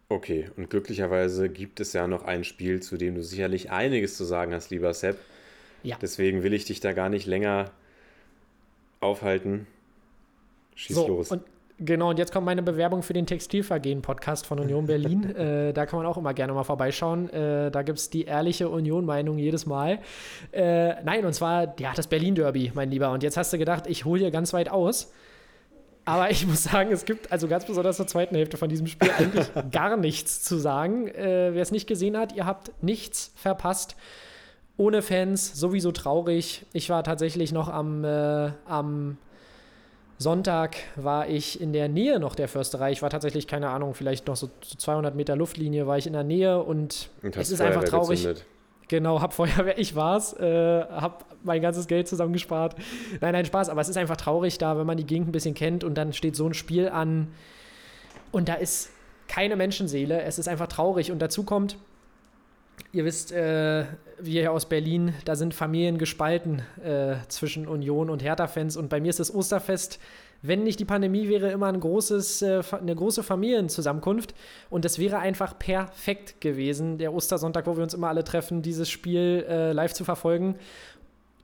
Okay, 0.08 0.50
und 0.56 0.70
glücklicherweise 0.70 1.48
gibt 1.48 1.80
es 1.80 1.92
ja 1.92 2.06
noch 2.06 2.24
ein 2.24 2.44
Spiel, 2.44 2.80
zu 2.82 2.96
dem 2.96 3.14
du 3.14 3.22
sicherlich 3.22 3.70
einiges 3.70 4.16
zu 4.16 4.24
sagen 4.24 4.52
hast, 4.52 4.70
lieber 4.70 4.92
Sepp. 4.92 5.18
Ja. 5.82 5.96
Deswegen 6.00 6.42
will 6.42 6.52
ich 6.52 6.64
dich 6.64 6.80
da 6.80 6.92
gar 6.92 7.08
nicht 7.08 7.26
länger 7.26 7.70
aufhalten. 9.00 9.66
Schieß 10.74 10.96
so, 10.96 11.08
los. 11.08 11.30
Und 11.30 11.42
genau, 11.78 12.10
und 12.10 12.18
jetzt 12.18 12.32
kommt 12.32 12.46
meine 12.46 12.62
Bewerbung 12.62 13.02
für 13.02 13.12
den 13.12 13.26
Textilvergehen-Podcast 13.26 14.46
von 14.46 14.58
Union 14.60 14.86
Berlin. 14.86 15.24
äh, 15.36 15.72
da 15.72 15.86
kann 15.86 15.98
man 15.98 16.06
auch 16.06 16.16
immer 16.16 16.34
gerne 16.34 16.52
mal 16.52 16.64
vorbeischauen. 16.64 17.28
Äh, 17.30 17.70
da 17.70 17.82
gibt 17.82 17.98
es 17.98 18.10
die 18.10 18.24
ehrliche 18.24 18.68
Union-Meinung 18.68 19.38
jedes 19.38 19.66
Mal. 19.66 20.00
Äh, 20.52 21.02
nein, 21.02 21.24
und 21.24 21.32
zwar, 21.32 21.74
ja, 21.78 21.92
das 21.94 22.06
Berlin-Derby, 22.06 22.72
mein 22.74 22.90
Lieber. 22.90 23.10
Und 23.10 23.22
jetzt 23.22 23.36
hast 23.36 23.52
du 23.52 23.58
gedacht, 23.58 23.86
ich 23.86 24.04
hole 24.04 24.20
hier 24.20 24.30
ganz 24.30 24.52
weit 24.52 24.70
aus. 24.70 25.12
Aber 26.04 26.30
ich 26.30 26.46
muss 26.46 26.64
sagen, 26.64 26.92
es 26.92 27.04
gibt 27.04 27.30
also 27.32 27.48
ganz 27.48 27.66
besonders 27.66 27.96
zur 27.96 28.06
zweiten 28.06 28.34
Hälfte 28.34 28.56
von 28.56 28.68
diesem 28.68 28.86
Spiel 28.86 29.10
eigentlich 29.10 29.46
gar 29.70 29.96
nichts 29.96 30.42
zu 30.42 30.56
sagen. 30.56 31.08
Äh, 31.08 31.50
Wer 31.52 31.62
es 31.62 31.72
nicht 31.72 31.86
gesehen 31.86 32.16
hat, 32.16 32.34
ihr 32.34 32.46
habt 32.46 32.72
nichts 32.82 33.32
verpasst. 33.36 33.96
Ohne 34.80 35.02
Fans, 35.02 35.60
sowieso 35.60 35.92
traurig. 35.92 36.64
Ich 36.72 36.88
war 36.88 37.04
tatsächlich 37.04 37.52
noch 37.52 37.68
am, 37.68 38.02
äh, 38.02 38.50
am 38.64 39.18
Sonntag 40.16 40.76
war 40.96 41.28
ich 41.28 41.60
in 41.60 41.74
der 41.74 41.90
Nähe 41.90 42.18
noch 42.18 42.34
der 42.34 42.48
Försterei. 42.48 42.90
Ich 42.90 43.02
war 43.02 43.10
tatsächlich, 43.10 43.46
keine 43.46 43.68
Ahnung, 43.68 43.92
vielleicht 43.92 44.26
noch 44.26 44.36
so, 44.36 44.48
so 44.62 44.78
200 44.78 45.14
Meter 45.14 45.36
Luftlinie 45.36 45.86
war 45.86 45.98
ich 45.98 46.06
in 46.06 46.14
der 46.14 46.24
Nähe 46.24 46.62
und, 46.62 47.10
Und 47.22 47.36
es 47.36 47.50
ist 47.50 47.60
einfach 47.60 47.82
Feuerwehr 47.82 47.90
traurig. 47.90 48.20
gezündet. 48.20 48.46
Genau, 48.88 49.20
hab 49.20 49.34
Feuerwehr, 49.34 49.78
ich 49.78 49.94
war's, 49.96 50.32
äh, 50.40 50.80
hab 50.90 51.26
mein 51.44 51.60
ganzes 51.60 51.86
Geld 51.86 52.08
zusammengespart. 52.08 52.74
Nein, 53.20 53.34
nein, 53.34 53.44
Spaß, 53.44 53.68
aber 53.68 53.82
es 53.82 53.90
ist 53.90 53.98
einfach 53.98 54.16
traurig 54.16 54.56
da, 54.56 54.78
wenn 54.78 54.86
man 54.86 54.96
die 54.96 55.04
Gegend 55.04 55.28
ein 55.28 55.32
bisschen 55.32 55.54
kennt 55.54 55.84
und 55.84 55.92
dann 55.96 56.14
steht 56.14 56.36
so 56.36 56.46
ein 56.46 56.54
Spiel 56.54 56.88
an 56.88 57.28
und 58.32 58.48
da 58.48 58.54
ist 58.54 58.88
keine 59.28 59.56
Menschenseele. 59.56 60.22
Es 60.22 60.38
ist 60.38 60.48
einfach 60.48 60.68
traurig 60.68 61.12
und 61.12 61.18
dazu 61.20 61.42
kommt, 61.42 61.76
ihr 62.92 63.04
wisst, 63.04 63.32
äh, 63.32 63.84
wir 64.20 64.40
hier 64.42 64.52
aus 64.52 64.66
Berlin, 64.66 65.14
da 65.24 65.36
sind 65.36 65.54
Familien 65.54 65.98
gespalten 65.98 66.62
äh, 66.84 67.16
zwischen 67.28 67.66
Union 67.66 68.10
und 68.10 68.22
Hertha-Fans 68.22 68.76
und 68.76 68.88
bei 68.88 69.00
mir 69.00 69.10
ist 69.10 69.20
das 69.20 69.34
Osterfest 69.34 69.98
wenn 70.42 70.62
nicht 70.62 70.80
die 70.80 70.84
Pandemie 70.84 71.28
wäre, 71.28 71.50
immer 71.50 71.66
ein 71.66 71.80
großes, 71.80 72.42
äh, 72.42 72.62
eine 72.72 72.94
große 72.94 73.22
Familienzusammenkunft. 73.22 74.34
Und 74.70 74.84
das 74.84 74.98
wäre 74.98 75.18
einfach 75.18 75.58
perfekt 75.58 76.40
gewesen, 76.40 76.98
der 76.98 77.12
Ostersonntag, 77.12 77.66
wo 77.66 77.76
wir 77.76 77.82
uns 77.82 77.94
immer 77.94 78.08
alle 78.08 78.24
treffen, 78.24 78.62
dieses 78.62 78.88
Spiel 78.88 79.44
äh, 79.48 79.72
live 79.72 79.92
zu 79.92 80.04
verfolgen. 80.04 80.56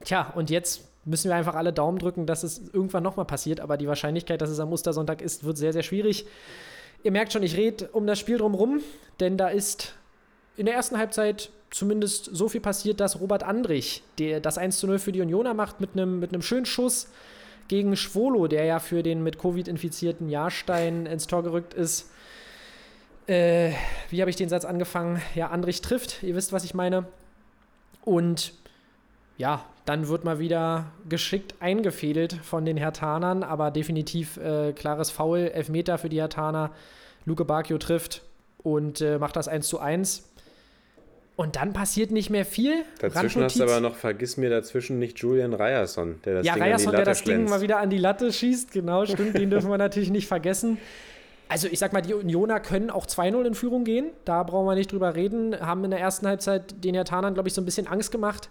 Tja, 0.04 0.32
und 0.34 0.50
jetzt 0.50 0.88
müssen 1.04 1.28
wir 1.28 1.36
einfach 1.36 1.54
alle 1.54 1.72
Daumen 1.72 1.98
drücken, 1.98 2.26
dass 2.26 2.42
es 2.42 2.70
irgendwann 2.72 3.02
nochmal 3.02 3.26
passiert. 3.26 3.60
Aber 3.60 3.76
die 3.76 3.86
Wahrscheinlichkeit, 3.86 4.40
dass 4.40 4.50
es 4.50 4.60
am 4.60 4.72
Ostersonntag 4.72 5.20
ist, 5.20 5.44
wird 5.44 5.58
sehr, 5.58 5.72
sehr 5.72 5.82
schwierig. 5.82 6.26
Ihr 7.02 7.12
merkt 7.12 7.32
schon, 7.32 7.42
ich 7.42 7.56
rede 7.56 7.88
um 7.92 8.06
das 8.06 8.18
Spiel 8.18 8.38
drumherum, 8.38 8.80
denn 9.20 9.36
da 9.36 9.48
ist 9.48 9.94
in 10.56 10.66
der 10.66 10.74
ersten 10.74 10.98
Halbzeit 10.98 11.50
zumindest 11.70 12.30
so 12.32 12.48
viel 12.48 12.60
passiert, 12.60 13.00
dass 13.00 13.20
Robert 13.20 13.42
Andrich 13.42 14.02
der 14.18 14.40
das 14.40 14.58
1 14.58 14.78
zu 14.78 14.86
0 14.86 14.98
für 14.98 15.12
die 15.12 15.20
Unioner 15.20 15.54
macht 15.54 15.80
mit 15.80 15.90
einem 15.92 16.20
mit 16.20 16.44
schönen 16.44 16.66
Schuss 16.66 17.08
gegen 17.68 17.96
Schwolo, 17.96 18.46
der 18.46 18.64
ja 18.64 18.78
für 18.78 19.02
den 19.02 19.22
mit 19.22 19.38
Covid 19.38 19.68
infizierten 19.68 20.28
Jahrstein 20.28 21.06
ins 21.06 21.26
Tor 21.26 21.42
gerückt 21.42 21.74
ist. 21.74 22.10
Äh, 23.26 23.72
wie 24.10 24.20
habe 24.20 24.30
ich 24.30 24.36
den 24.36 24.48
Satz 24.48 24.64
angefangen? 24.64 25.20
Ja, 25.34 25.48
Andrich 25.48 25.82
trifft, 25.82 26.22
ihr 26.22 26.36
wisst, 26.36 26.52
was 26.52 26.64
ich 26.64 26.74
meine. 26.74 27.06
Und 28.04 28.52
ja, 29.36 29.64
dann 29.84 30.08
wird 30.08 30.24
mal 30.24 30.38
wieder 30.38 30.86
geschickt 31.08 31.54
eingefädelt 31.60 32.34
von 32.34 32.64
den 32.64 32.76
Hertanern, 32.76 33.42
aber 33.42 33.70
definitiv 33.70 34.36
äh, 34.36 34.72
klares 34.72 35.10
Foul, 35.10 35.50
Elfmeter 35.52 35.98
für 35.98 36.08
die 36.08 36.20
Hertaner. 36.20 36.70
Luke 37.24 37.44
Bacchio 37.44 37.78
trifft 37.78 38.22
und 38.62 39.00
äh, 39.00 39.18
macht 39.18 39.36
das 39.36 39.48
1 39.48 39.66
zu 39.66 39.80
1. 39.80 40.28
Und 41.36 41.56
dann 41.56 41.74
passiert 41.74 42.10
nicht 42.10 42.30
mehr 42.30 42.46
viel. 42.46 42.84
Dazwischen 42.98 43.42
hast 43.42 43.58
du 43.58 43.62
aber 43.62 43.80
noch, 43.80 43.94
vergiss 43.94 44.38
mir 44.38 44.48
dazwischen 44.48 44.98
nicht 44.98 45.18
Julian 45.18 45.52
Ryerson, 45.52 46.18
der 46.24 46.36
das 46.36 46.46
ja, 46.46 46.54
Ding 46.54 46.62
an 46.62 46.68
die 46.68 46.72
Ryerson, 46.72 46.92
der 46.92 47.04
das 47.04 47.22
Ding 47.24 47.44
mal 47.48 47.60
wieder 47.60 47.78
an 47.78 47.90
die 47.90 47.98
Latte 47.98 48.32
schießt, 48.32 48.72
genau, 48.72 49.04
stimmt, 49.04 49.36
den 49.36 49.50
dürfen 49.50 49.70
wir 49.70 49.76
natürlich 49.78 50.08
nicht 50.10 50.26
vergessen. 50.26 50.78
Also 51.48 51.68
ich 51.70 51.78
sag 51.78 51.92
mal, 51.92 52.00
die 52.00 52.14
Unioner 52.14 52.58
können 52.58 52.90
auch 52.90 53.06
2-0 53.06 53.44
in 53.44 53.54
Führung 53.54 53.84
gehen, 53.84 54.10
da 54.24 54.42
brauchen 54.42 54.66
wir 54.66 54.74
nicht 54.74 54.90
drüber 54.90 55.14
reden, 55.14 55.54
haben 55.60 55.84
in 55.84 55.90
der 55.90 56.00
ersten 56.00 56.26
Halbzeit 56.26 56.82
den 56.82 56.94
Hertanern, 56.94 57.34
glaube 57.34 57.48
ich, 57.48 57.54
so 57.54 57.60
ein 57.60 57.66
bisschen 57.66 57.86
Angst 57.86 58.10
gemacht, 58.10 58.48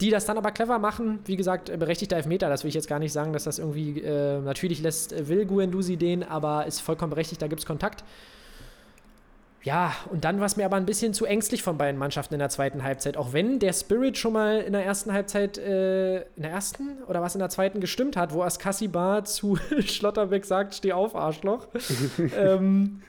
die 0.00 0.10
das 0.10 0.24
dann 0.24 0.38
aber 0.38 0.52
clever 0.52 0.78
machen. 0.78 1.18
Wie 1.26 1.36
gesagt, 1.36 1.68
äh, 1.68 1.76
berechtigter 1.76 2.16
Elfmeter, 2.16 2.48
das 2.48 2.62
will 2.62 2.68
ich 2.68 2.74
jetzt 2.74 2.88
gar 2.88 3.00
nicht 3.00 3.12
sagen, 3.12 3.32
dass 3.32 3.44
das 3.44 3.58
irgendwie, 3.58 4.00
äh, 4.00 4.40
natürlich 4.40 4.80
lässt 4.80 5.12
äh, 5.12 5.28
will 5.28 5.44
Guendouzi 5.46 5.96
den, 5.96 6.22
aber 6.22 6.64
ist 6.66 6.80
vollkommen 6.80 7.10
berechtigt, 7.10 7.42
da 7.42 7.48
gibt 7.48 7.60
es 7.60 7.66
Kontakt. 7.66 8.04
Ja, 9.62 9.94
und 10.10 10.24
dann 10.24 10.38
war 10.38 10.46
es 10.46 10.56
mir 10.56 10.64
aber 10.64 10.76
ein 10.76 10.86
bisschen 10.86 11.12
zu 11.12 11.26
ängstlich 11.26 11.62
von 11.62 11.76
beiden 11.76 11.98
Mannschaften 11.98 12.34
in 12.34 12.40
der 12.40 12.48
zweiten 12.48 12.82
Halbzeit. 12.82 13.18
Auch 13.18 13.34
wenn 13.34 13.58
der 13.58 13.74
Spirit 13.74 14.16
schon 14.16 14.32
mal 14.32 14.60
in 14.60 14.72
der 14.72 14.84
ersten 14.84 15.12
Halbzeit, 15.12 15.58
äh, 15.58 16.20
in 16.22 16.42
der 16.42 16.50
ersten 16.50 17.02
oder 17.06 17.20
was 17.20 17.34
in 17.34 17.40
der 17.40 17.50
zweiten 17.50 17.80
gestimmt 17.80 18.16
hat, 18.16 18.32
wo 18.32 18.42
Askasibar 18.42 19.24
zu 19.24 19.56
Schlotterbeck 19.80 20.46
sagt, 20.46 20.74
steh 20.74 20.92
auf, 20.94 21.14
Arschloch. 21.14 21.68
ähm, 22.36 23.02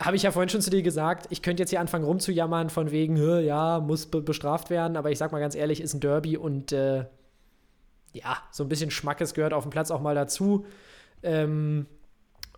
habe 0.00 0.16
ich 0.16 0.22
ja 0.22 0.30
vorhin 0.30 0.48
schon 0.48 0.62
zu 0.62 0.70
dir 0.70 0.82
gesagt, 0.82 1.26
ich 1.28 1.42
könnte 1.42 1.62
jetzt 1.62 1.70
hier 1.70 1.80
anfangen 1.80 2.04
rumzujammern 2.04 2.70
von 2.70 2.90
wegen, 2.90 3.18
"Hö, 3.18 3.40
ja, 3.40 3.80
muss 3.80 4.06
be 4.06 4.22
bestraft 4.22 4.70
werden, 4.70 4.96
aber 4.96 5.10
ich 5.10 5.18
sag 5.18 5.32
mal 5.32 5.40
ganz 5.40 5.54
ehrlich, 5.54 5.80
ist 5.80 5.92
ein 5.92 6.00
Derby 6.00 6.38
und 6.38 6.72
äh, 6.72 7.04
ja, 8.14 8.38
so 8.50 8.64
ein 8.64 8.68
bisschen 8.68 8.90
Schmackes 8.90 9.34
gehört 9.34 9.52
auf 9.52 9.64
dem 9.64 9.70
Platz 9.70 9.90
auch 9.90 10.00
mal 10.00 10.14
dazu. 10.14 10.64
Ähm, 11.22 11.86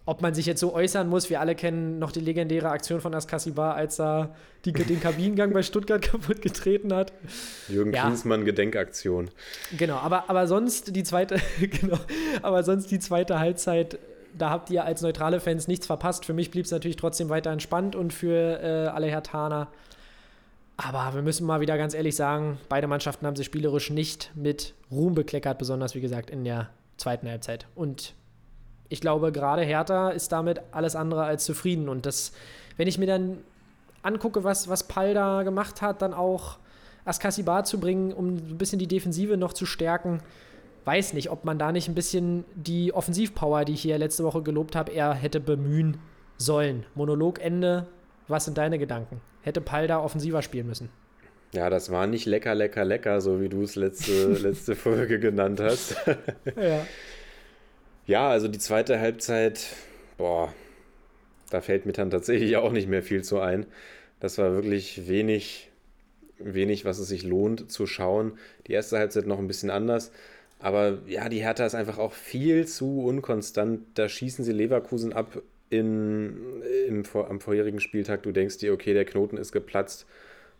ob 0.06 0.20
man 0.20 0.34
sich 0.34 0.44
jetzt 0.44 0.60
so 0.60 0.74
äußern 0.74 1.08
muss, 1.08 1.30
wir 1.30 1.40
alle 1.40 1.54
kennen 1.54 1.98
noch 1.98 2.12
die 2.12 2.20
legendäre 2.20 2.68
Aktion 2.68 3.00
von 3.00 3.14
Askasibar, 3.14 3.74
als 3.74 3.98
er 3.98 4.34
die, 4.64 4.72
den 4.72 5.00
Kabinengang 5.00 5.52
bei 5.52 5.62
Stuttgart 5.62 6.02
kaputt 6.02 6.42
getreten 6.42 6.92
hat. 6.92 7.12
Jürgen 7.68 7.92
Ja. 7.92 8.02
Klinsmann 8.02 8.44
Gedenkaktion. 8.44 9.30
Genau, 9.76 9.96
aber, 9.96 10.28
aber 10.28 10.46
sonst 10.46 10.94
die 10.94 11.04
zweite, 11.04 11.36
genau, 11.60 11.98
aber 12.42 12.62
sonst 12.64 12.90
die 12.90 12.98
zweite 12.98 13.38
Halbzeit, 13.38 13.98
da 14.36 14.50
habt 14.50 14.68
ihr 14.68 14.84
als 14.84 15.00
neutrale 15.00 15.40
Fans 15.40 15.68
nichts 15.68 15.86
verpasst. 15.86 16.26
Für 16.26 16.34
mich 16.34 16.50
blieb 16.50 16.66
es 16.66 16.70
natürlich 16.70 16.96
trotzdem 16.96 17.30
weiter 17.30 17.50
entspannt 17.50 17.96
und 17.96 18.12
für 18.12 18.60
äh, 18.60 18.88
alle 18.88 19.06
Hertaner. 19.06 19.68
Aber 20.76 21.14
wir 21.14 21.22
müssen 21.22 21.46
mal 21.46 21.60
wieder 21.60 21.78
ganz 21.78 21.94
ehrlich 21.94 22.16
sagen, 22.16 22.58
beide 22.68 22.88
Mannschaften 22.88 23.26
haben 23.26 23.36
sich 23.36 23.46
spielerisch 23.46 23.90
nicht 23.90 24.32
mit 24.34 24.74
Ruhm 24.90 25.14
bekleckert, 25.14 25.56
besonders 25.56 25.94
wie 25.94 26.00
gesagt 26.00 26.30
in 26.30 26.44
der 26.44 26.68
zweiten 26.96 27.28
Halbzeit. 27.28 27.66
Und 27.74 28.14
ich 28.88 29.00
glaube, 29.00 29.32
gerade 29.32 29.62
Hertha 29.62 30.10
ist 30.10 30.32
damit 30.32 30.60
alles 30.72 30.96
andere 30.96 31.24
als 31.24 31.44
zufrieden. 31.44 31.88
Und 31.88 32.06
das, 32.06 32.32
wenn 32.76 32.88
ich 32.88 32.98
mir 32.98 33.06
dann 33.06 33.38
angucke, 34.02 34.44
was, 34.44 34.68
was 34.68 34.84
Pall 34.84 35.14
da 35.14 35.42
gemacht 35.42 35.82
hat, 35.82 36.02
dann 36.02 36.14
auch 36.14 36.58
Askasibar 37.04 37.64
zu 37.64 37.80
bringen, 37.80 38.12
um 38.12 38.34
ein 38.34 38.58
bisschen 38.58 38.78
die 38.78 38.86
Defensive 38.86 39.36
noch 39.36 39.52
zu 39.52 39.66
stärken, 39.66 40.20
weiß 40.84 41.14
nicht, 41.14 41.30
ob 41.30 41.44
man 41.44 41.58
da 41.58 41.72
nicht 41.72 41.88
ein 41.88 41.94
bisschen 41.94 42.44
die 42.54 42.92
Offensivpower, 42.92 43.64
die 43.64 43.72
ich 43.72 43.82
hier 43.82 43.98
letzte 43.98 44.24
Woche 44.24 44.42
gelobt 44.42 44.76
habe, 44.76 44.92
eher 44.92 45.14
hätte 45.14 45.40
bemühen 45.40 45.98
sollen. 46.36 46.84
Monologende, 46.94 47.86
was 48.28 48.44
sind 48.44 48.58
deine 48.58 48.78
Gedanken? 48.78 49.20
Hätte 49.42 49.60
Pall 49.60 49.86
da 49.86 50.00
offensiver 50.00 50.42
spielen 50.42 50.66
müssen? 50.66 50.90
Ja, 51.52 51.70
das 51.70 51.90
war 51.90 52.06
nicht 52.06 52.26
lecker, 52.26 52.54
lecker, 52.54 52.84
lecker, 52.84 53.20
so 53.20 53.40
wie 53.40 53.48
du 53.48 53.62
es 53.62 53.76
letzte, 53.76 54.26
letzte 54.42 54.74
Folge 54.74 55.20
genannt 55.20 55.60
hast. 55.60 55.96
Ja. 56.56 56.84
Ja, 58.06 58.28
also 58.28 58.48
die 58.48 58.58
zweite 58.58 59.00
Halbzeit, 59.00 59.64
boah, 60.18 60.52
da 61.50 61.62
fällt 61.62 61.86
mir 61.86 61.92
dann 61.92 62.10
tatsächlich 62.10 62.56
auch 62.56 62.72
nicht 62.72 62.88
mehr 62.88 63.02
viel 63.02 63.24
zu 63.24 63.40
ein. 63.40 63.66
Das 64.20 64.36
war 64.36 64.52
wirklich 64.52 65.08
wenig, 65.08 65.70
wenig, 66.38 66.84
was 66.84 66.98
es 66.98 67.08
sich 67.08 67.22
lohnt 67.22 67.70
zu 67.70 67.86
schauen. 67.86 68.38
Die 68.66 68.72
erste 68.72 68.98
Halbzeit 68.98 69.26
noch 69.26 69.38
ein 69.38 69.46
bisschen 69.46 69.70
anders. 69.70 70.12
Aber 70.58 70.98
ja, 71.06 71.28
die 71.30 71.42
Hertha 71.42 71.64
ist 71.64 71.74
einfach 71.74 71.98
auch 71.98 72.12
viel 72.12 72.66
zu 72.66 73.04
unkonstant. 73.06 73.80
Da 73.94 74.08
schießen 74.08 74.44
sie 74.44 74.52
Leverkusen 74.52 75.14
ab 75.14 75.40
in, 75.70 76.62
im, 76.86 77.04
am 77.14 77.40
vorherigen 77.40 77.80
Spieltag. 77.80 78.22
Du 78.22 78.32
denkst 78.32 78.58
dir, 78.58 78.74
okay, 78.74 78.92
der 78.92 79.06
Knoten 79.06 79.38
ist 79.38 79.52
geplatzt. 79.52 80.06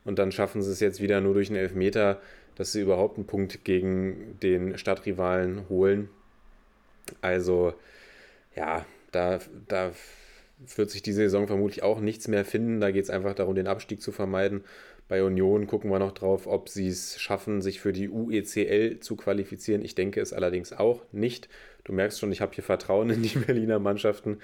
Und 0.05 0.19
dann 0.19 0.33
schaffen 0.33 0.63
sie 0.63 0.73
es 0.73 0.81
jetzt 0.81 1.01
wieder 1.01 1.21
nur 1.21 1.35
durch 1.35 1.49
einen 1.49 1.59
Elfmeter, 1.59 2.21
dass 2.57 2.73
sie 2.73 2.81
überhaupt 2.81 3.19
einen 3.19 3.27
Punkt 3.27 3.65
gegen 3.65 4.39
den 4.43 4.79
Stadtrivalen 4.79 5.69
holen. 5.69 6.09
Also, 7.21 7.75
ja, 8.55 8.85
da, 9.13 9.41
da 9.69 9.93
wird 10.77 10.91
sich 10.91 11.03
die 11.03 11.13
Saison 11.13 11.47
vermutlich 11.47 11.83
auch 11.83 12.01
nichts 12.01 12.29
mehr 12.29 12.45
finden. 12.45 12.81
Da 12.81 12.91
geht 12.91 13.05
es 13.05 13.11
einfach 13.11 13.35
darum, 13.35 13.55
den 13.55 13.67
Abstieg 13.67 14.01
zu 14.01 14.13
vermeiden. 14.13 14.65
Bei 15.07 15.23
Union 15.23 15.67
gucken 15.67 15.91
wir 15.91 15.99
noch 15.99 16.13
drauf, 16.13 16.47
ob 16.47 16.69
sie 16.69 16.89
es 16.89 17.21
schaffen, 17.21 17.61
sich 17.61 17.81
für 17.81 17.93
die 17.93 18.09
UECL 18.09 19.01
zu 19.01 19.17
qualifizieren. 19.17 19.85
Ich 19.85 19.95
denke 19.95 20.21
es 20.21 20.33
allerdings 20.33 20.73
auch 20.73 21.03
nicht. 21.13 21.49
Du 21.85 21.93
merkst 21.93 22.19
schon, 22.19 22.33
ich 22.33 22.41
habe 22.41 22.55
hier 22.55 22.65
Vertrauen 22.65 23.11
in 23.11 23.23
die 23.23 23.39
Berliner 23.47 23.79
Mannschaften. 23.79 24.39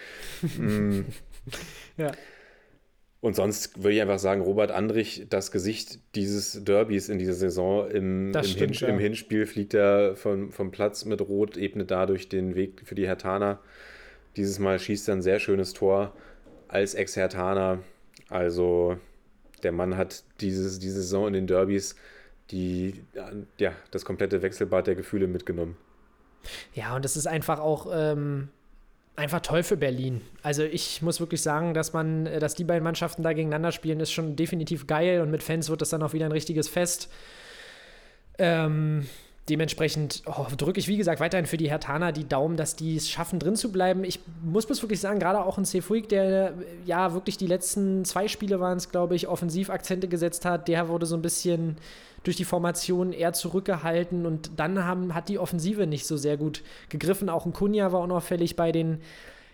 Mm. 0.58 1.00
ja. 1.96 2.12
Und 3.20 3.36
sonst 3.36 3.82
würde 3.82 3.96
ich 3.96 4.00
einfach 4.00 4.18
sagen, 4.18 4.40
Robert 4.40 4.70
Andrich, 4.70 5.26
das 5.28 5.50
Gesicht 5.50 5.98
dieses 6.14 6.64
Derbys 6.64 7.10
in 7.10 7.18
dieser 7.18 7.34
Saison. 7.34 7.88
Im, 7.90 8.32
im, 8.32 8.44
stimmt, 8.44 8.76
Hin 8.76 8.88
ja. 8.88 8.94
im 8.94 8.98
Hinspiel 8.98 9.46
fliegt 9.46 9.74
er 9.74 10.16
vom, 10.16 10.50
vom 10.52 10.70
Platz 10.70 11.04
mit 11.04 11.20
Rot, 11.20 11.58
ebnet 11.58 11.90
dadurch 11.90 12.30
den 12.30 12.54
Weg 12.54 12.82
für 12.84 12.94
die 12.94 13.06
Hertaner. 13.06 13.58
Dieses 14.36 14.58
Mal 14.58 14.78
schießt 14.78 15.08
er 15.08 15.16
ein 15.16 15.22
sehr 15.22 15.38
schönes 15.38 15.74
Tor 15.74 16.14
als 16.68 16.94
Ex-Hertaner. 16.94 17.80
Also 18.30 18.96
der 19.62 19.72
Mann 19.72 19.98
hat 19.98 20.22
dieses, 20.40 20.78
diese 20.78 21.02
Saison 21.02 21.26
in 21.26 21.34
den 21.34 21.46
Derbys 21.46 21.96
die, 22.50 23.02
ja, 23.58 23.72
das 23.90 24.04
komplette 24.04 24.40
Wechselbad 24.40 24.86
der 24.86 24.94
Gefühle 24.94 25.26
mitgenommen. 25.26 25.76
Ja, 26.74 26.96
und 26.96 27.04
das 27.04 27.16
ist 27.16 27.26
einfach 27.26 27.60
auch 27.60 27.86
ähm, 27.92 28.48
einfach 29.20 29.40
toll 29.40 29.62
für 29.62 29.76
Berlin. 29.76 30.22
Also 30.42 30.62
ich 30.62 31.02
muss 31.02 31.20
wirklich 31.20 31.42
sagen, 31.42 31.74
dass 31.74 31.92
man, 31.92 32.26
äh, 32.26 32.40
dass 32.40 32.54
die 32.54 32.64
beiden 32.64 32.82
Mannschaften 32.82 33.22
da 33.22 33.32
gegeneinander 33.32 33.70
spielen, 33.70 34.00
ist 34.00 34.12
schon 34.12 34.34
definitiv 34.34 34.86
geil 34.86 35.20
und 35.20 35.30
mit 35.30 35.42
Fans 35.42 35.68
wird 35.68 35.82
das 35.82 35.90
dann 35.90 36.02
auch 36.02 36.12
wieder 36.12 36.24
ein 36.24 36.32
richtiges 36.32 36.68
Fest. 36.68 37.10
Ähm, 38.38 39.06
dementsprechend 39.50 40.22
oh, 40.26 40.46
drücke 40.56 40.80
ich, 40.80 40.88
wie 40.88 40.96
gesagt, 40.96 41.20
weiterhin 41.20 41.46
für 41.46 41.56
die 41.56 41.68
Hertaner 41.68 42.12
die 42.12 42.28
Daumen, 42.28 42.56
dass 42.56 42.76
die 42.76 42.96
es 42.96 43.10
schaffen, 43.10 43.38
drin 43.38 43.56
zu 43.56 43.72
bleiben. 43.72 44.04
Ich 44.04 44.20
muss 44.42 44.66
bloß 44.66 44.82
wirklich 44.82 45.00
sagen, 45.00 45.18
gerade 45.18 45.44
auch 45.44 45.58
ein 45.58 45.64
Cefuig, 45.64 46.08
der 46.08 46.48
äh, 46.48 46.52
ja 46.86 47.12
wirklich 47.12 47.36
die 47.36 47.46
letzten 47.46 48.04
zwei 48.04 48.28
Spiele 48.28 48.60
waren 48.60 48.78
es, 48.78 48.90
glaube 48.90 49.16
ich, 49.16 49.28
offensiv 49.28 49.70
Akzente 49.70 50.08
gesetzt 50.08 50.44
hat, 50.44 50.68
der 50.68 50.88
wurde 50.88 51.06
so 51.06 51.16
ein 51.16 51.22
bisschen 51.22 51.76
durch 52.22 52.36
die 52.36 52.44
Formation 52.44 53.12
eher 53.12 53.32
zurückgehalten 53.32 54.26
und 54.26 54.52
dann 54.56 54.84
haben, 54.84 55.14
hat 55.14 55.28
die 55.28 55.38
Offensive 55.38 55.86
nicht 55.86 56.06
so 56.06 56.16
sehr 56.16 56.36
gut 56.36 56.62
gegriffen. 56.88 57.28
Auch 57.28 57.46
ein 57.46 57.52
Kunja 57.52 57.92
war 57.92 58.00
unauffällig 58.00 58.56
bei 58.56 58.72
den 58.72 59.00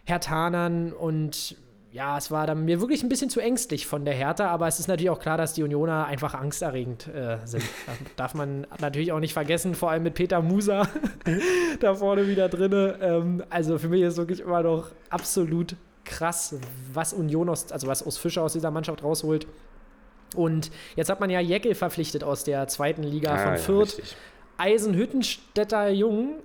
Hertanern 0.04 0.92
und 0.92 1.56
ja, 1.96 2.18
es 2.18 2.30
war 2.30 2.46
dann 2.46 2.66
mir 2.66 2.82
wirklich 2.82 3.02
ein 3.02 3.08
bisschen 3.08 3.30
zu 3.30 3.40
ängstlich 3.40 3.86
von 3.86 4.04
der 4.04 4.12
Hertha, 4.12 4.48
aber 4.50 4.68
es 4.68 4.78
ist 4.78 4.86
natürlich 4.86 5.08
auch 5.08 5.18
klar, 5.18 5.38
dass 5.38 5.54
die 5.54 5.62
Unioner 5.62 6.04
einfach 6.04 6.34
angsterregend 6.34 7.08
äh, 7.08 7.38
sind. 7.46 7.64
Das 7.86 7.96
darf 8.16 8.34
man 8.34 8.66
natürlich 8.80 9.12
auch 9.12 9.18
nicht 9.18 9.32
vergessen, 9.32 9.74
vor 9.74 9.90
allem 9.90 10.02
mit 10.02 10.12
Peter 10.12 10.42
Musa 10.42 10.86
da 11.80 11.94
vorne 11.94 12.28
wieder 12.28 12.50
drin. 12.50 12.94
Ähm, 13.00 13.42
also 13.48 13.78
für 13.78 13.88
mich 13.88 14.02
ist 14.02 14.18
wirklich 14.18 14.40
immer 14.40 14.62
noch 14.62 14.90
absolut 15.08 15.74
krass, 16.04 16.56
was 16.92 17.14
Union 17.14 17.48
aus, 17.48 17.72
also 17.72 17.86
was 17.86 18.06
aus 18.06 18.18
Fischer 18.18 18.42
aus 18.42 18.52
dieser 18.52 18.70
Mannschaft 18.70 19.02
rausholt. 19.02 19.46
Und 20.34 20.70
jetzt 20.96 21.08
hat 21.08 21.20
man 21.20 21.30
ja 21.30 21.40
Jeckel 21.40 21.74
verpflichtet 21.74 22.22
aus 22.22 22.44
der 22.44 22.68
zweiten 22.68 23.04
Liga 23.04 23.32
Ah, 23.32 23.38
von 23.38 23.52
ja, 23.52 23.58
Fürth. 23.58 23.96
richtig. 23.98 24.16
Eisenhüttenstädter 24.58 25.88
Jung, 25.88 26.40